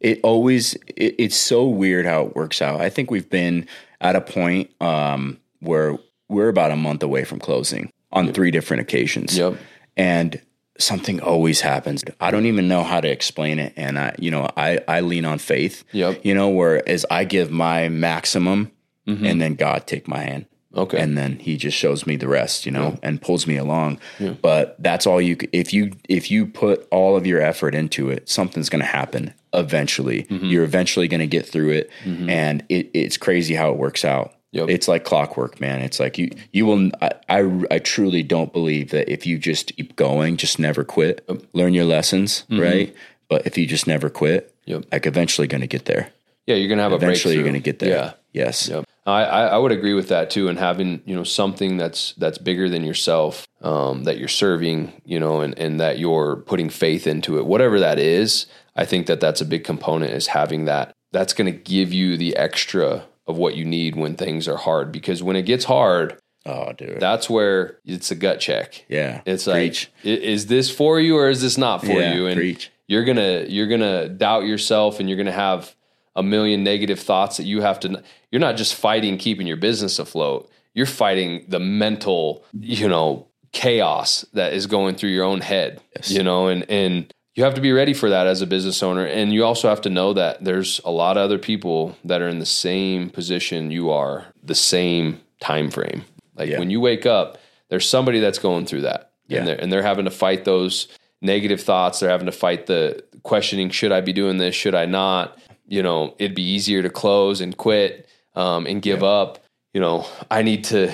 it 0.00 0.20
always 0.22 0.74
it, 0.86 1.16
it's 1.18 1.34
so 1.36 1.66
weird 1.66 2.06
how 2.06 2.26
it 2.26 2.36
works 2.36 2.62
out. 2.62 2.80
I 2.80 2.90
think 2.90 3.10
we've 3.10 3.28
been 3.28 3.66
at 4.00 4.14
a 4.14 4.20
point 4.20 4.70
um 4.80 5.38
where 5.58 5.98
we're 6.28 6.48
about 6.48 6.70
a 6.70 6.76
month 6.76 7.02
away 7.02 7.24
from 7.24 7.40
closing 7.40 7.90
on 8.12 8.32
three 8.32 8.52
different 8.52 8.82
occasions. 8.82 9.36
Yep. 9.36 9.56
And 9.96 10.40
something 10.78 11.20
always 11.20 11.60
happens. 11.60 12.04
I 12.20 12.30
don't 12.30 12.46
even 12.46 12.68
know 12.68 12.82
how 12.82 13.00
to 13.00 13.08
explain 13.08 13.58
it 13.58 13.72
and 13.76 13.98
I 13.98 14.14
you 14.18 14.30
know, 14.30 14.48
I 14.56 14.80
I 14.88 15.00
lean 15.00 15.24
on 15.24 15.38
faith. 15.38 15.84
Yep. 15.92 16.24
You 16.24 16.34
know, 16.34 16.48
whereas 16.48 17.04
I 17.10 17.24
give 17.24 17.50
my 17.50 17.88
maximum 17.88 18.70
Mm-hmm. 19.04 19.26
and 19.26 19.42
then 19.42 19.54
God 19.56 19.88
take 19.88 20.06
my 20.06 20.20
hand 20.20 20.46
okay 20.76 21.00
and 21.00 21.18
then 21.18 21.40
he 21.40 21.56
just 21.56 21.76
shows 21.76 22.06
me 22.06 22.14
the 22.14 22.28
rest, 22.28 22.64
you 22.64 22.70
know, 22.70 22.98
and 23.02 23.20
pulls 23.20 23.48
me 23.48 23.56
along. 23.56 23.98
But 24.40 24.76
that's 24.78 25.08
all 25.08 25.20
you. 25.20 25.36
If 25.52 25.72
you 25.72 25.90
if 26.08 26.30
you 26.30 26.46
put 26.46 26.86
all 26.92 27.16
of 27.16 27.26
your 27.26 27.40
effort 27.40 27.74
into 27.74 28.10
it, 28.10 28.28
something's 28.28 28.68
going 28.68 28.80
to 28.80 28.86
happen 28.86 29.34
eventually. 29.52 30.22
Mm-hmm. 30.22 30.46
You're 30.46 30.62
eventually 30.62 31.08
going 31.08 31.20
to 31.20 31.26
get 31.26 31.46
through 31.48 31.70
it, 31.70 31.90
and 32.04 32.64
it, 32.68 32.90
it's 32.94 33.16
crazy 33.16 33.54
how 33.56 33.70
it 33.70 33.76
works 33.76 34.04
out. 34.04 34.34
Yep. 34.52 34.68
It's 34.68 34.86
like 34.88 35.04
clockwork, 35.04 35.60
man. 35.60 35.80
It's 35.80 35.98
like 35.98 36.18
you 36.18 36.30
you 36.52 36.66
will. 36.66 36.90
I, 37.00 37.10
I 37.28 37.62
I 37.70 37.78
truly 37.78 38.22
don't 38.22 38.52
believe 38.52 38.90
that 38.90 39.10
if 39.10 39.26
you 39.26 39.38
just 39.38 39.74
keep 39.76 39.96
going, 39.96 40.36
just 40.36 40.58
never 40.58 40.84
quit, 40.84 41.26
learn 41.54 41.72
your 41.74 41.86
lessons, 41.86 42.44
right? 42.50 42.94
But 43.28 43.46
if 43.46 43.56
you 43.56 43.66
just 43.66 43.86
never 43.86 44.08
quit, 44.10 44.48
Mm-hmm. 44.62 44.70
Yep. 44.70 44.84
like 44.92 45.06
eventually 45.06 45.48
going 45.48 45.62
to 45.62 45.66
get 45.66 45.86
there. 45.86 46.10
Yeah, 46.46 46.54
you're 46.56 46.68
gonna 46.68 46.82
have 46.82 46.92
a 46.92 46.98
break. 46.98 47.08
Eventually 47.10 47.34
a 47.34 47.36
you're 47.38 47.44
gonna 47.46 47.58
get 47.60 47.78
there. 47.80 47.88
Yeah, 47.90 48.12
Yes. 48.32 48.68
Yep. 48.68 48.84
I, 49.06 49.24
I 49.24 49.46
I 49.46 49.58
would 49.58 49.72
agree 49.72 49.94
with 49.94 50.08
that 50.08 50.30
too, 50.30 50.48
and 50.48 50.58
having 50.58 51.02
you 51.06 51.14
know 51.16 51.24
something 51.24 51.76
that's 51.76 52.12
that's 52.14 52.38
bigger 52.38 52.68
than 52.68 52.84
yourself, 52.84 53.46
um, 53.62 54.04
that 54.04 54.18
you're 54.18 54.28
serving, 54.28 54.92
you 55.04 55.18
know, 55.18 55.40
and 55.40 55.58
and 55.58 55.80
that 55.80 55.98
you're 55.98 56.36
putting 56.36 56.68
faith 56.68 57.06
into 57.06 57.38
it, 57.38 57.46
whatever 57.46 57.80
that 57.80 57.98
is. 57.98 58.46
I 58.76 58.84
think 58.84 59.06
that 59.06 59.18
that's 59.20 59.40
a 59.40 59.44
big 59.44 59.64
component 59.64 60.12
is 60.12 60.28
having 60.28 60.64
that. 60.66 60.92
That's 61.12 61.32
going 61.32 61.52
to 61.52 61.58
give 61.58 61.92
you 61.92 62.16
the 62.16 62.36
extra 62.36 63.04
of 63.26 63.36
what 63.36 63.54
you 63.56 63.64
need 63.64 63.96
when 63.96 64.14
things 64.16 64.48
are 64.48 64.56
hard, 64.56 64.90
because 64.92 65.22
when 65.22 65.36
it 65.36 65.42
gets 65.42 65.64
hard, 65.64 66.18
Oh, 66.44 66.72
dude. 66.72 66.98
that's 66.98 67.30
where 67.30 67.78
it's 67.84 68.10
a 68.10 68.14
gut 68.16 68.40
check. 68.40 68.84
yeah. 68.88 69.20
It's 69.24 69.44
Preach. 69.44 69.90
like, 70.04 70.06
is 70.22 70.46
this 70.46 70.70
for 70.70 70.98
you 70.98 71.16
or 71.16 71.28
is 71.28 71.40
this 71.40 71.56
not 71.56 71.80
for 71.82 71.92
Yeah, 72.00 72.14
you? 72.14 72.26
And 72.26 72.36
preach. 72.36 72.70
you're 72.88 73.04
gonna 73.04 73.44
you're 73.48 73.68
gonna 73.68 74.08
doubt 74.08 74.44
yourself, 74.44 74.98
and 74.98 75.08
you're 75.08 75.18
gonna 75.18 75.30
have 75.32 75.74
a 76.16 76.22
million 76.22 76.64
negative 76.64 76.98
thoughts 77.00 77.36
that 77.36 77.44
you 77.44 77.60
have 77.62 77.78
to. 77.80 78.02
You're 78.32 78.40
not 78.40 78.56
just 78.56 78.74
fighting 78.74 79.18
keeping 79.18 79.46
your 79.46 79.56
business 79.56 79.98
afloat. 80.00 80.50
You're 80.74 80.86
fighting 80.86 81.44
the 81.48 81.60
mental, 81.60 82.44
you 82.58 82.88
know, 82.88 83.28
chaos 83.52 84.24
that 84.32 84.52
is 84.52 84.66
going 84.66 84.96
through 84.96 85.10
your 85.10 85.24
own 85.24 85.40
head. 85.42 85.80
Yes. 85.94 86.10
You 86.10 86.22
know, 86.24 86.48
and 86.48 86.68
and 86.68 87.14
you 87.34 87.44
have 87.44 87.54
to 87.54 87.60
be 87.60 87.72
ready 87.72 87.94
for 87.94 88.10
that 88.10 88.26
as 88.26 88.42
a 88.42 88.46
business 88.46 88.82
owner, 88.82 89.04
and 89.06 89.32
you 89.32 89.44
also 89.44 89.68
have 89.68 89.80
to 89.82 89.90
know 89.90 90.12
that 90.12 90.44
there's 90.44 90.80
a 90.84 90.90
lot 90.90 91.16
of 91.16 91.22
other 91.24 91.38
people 91.38 91.96
that 92.04 92.20
are 92.20 92.28
in 92.28 92.38
the 92.38 92.46
same 92.46 93.08
position 93.10 93.70
you 93.70 93.90
are, 93.90 94.26
the 94.42 94.54
same 94.54 95.20
time 95.40 95.70
frame. 95.70 96.04
Like 96.36 96.50
Yeah. 96.50 96.58
when 96.58 96.70
you 96.70 96.80
wake 96.80 97.06
up, 97.06 97.38
there's 97.68 97.88
somebody 97.88 98.20
that's 98.20 98.38
going 98.38 98.66
through 98.66 98.82
that, 98.82 99.12
Yeah. 99.28 99.38
and 99.38 99.48
they're 99.48 99.60
and 99.60 99.72
they're 99.72 99.82
having 99.82 100.04
to 100.04 100.10
fight 100.10 100.44
those 100.44 100.88
negative 101.22 101.60
thoughts. 101.60 102.00
They're 102.00 102.10
having 102.10 102.26
to 102.26 102.32
fight 102.32 102.66
the 102.66 103.02
questioning: 103.22 103.70
Should 103.70 103.92
I 103.92 104.00
be 104.02 104.12
doing 104.12 104.38
this? 104.38 104.54
Should 104.54 104.74
I 104.74 104.84
not? 104.86 105.38
You 105.68 105.82
know, 105.82 106.14
it'd 106.18 106.34
be 106.34 106.42
easier 106.42 106.82
to 106.82 106.90
close 106.90 107.40
and 107.40 107.56
quit 107.56 108.06
um, 108.34 108.66
and 108.66 108.82
give 108.82 109.02
up. 109.02 109.38
You 109.72 109.80
know, 109.80 110.04
I 110.30 110.42
need 110.42 110.64
to 110.64 110.92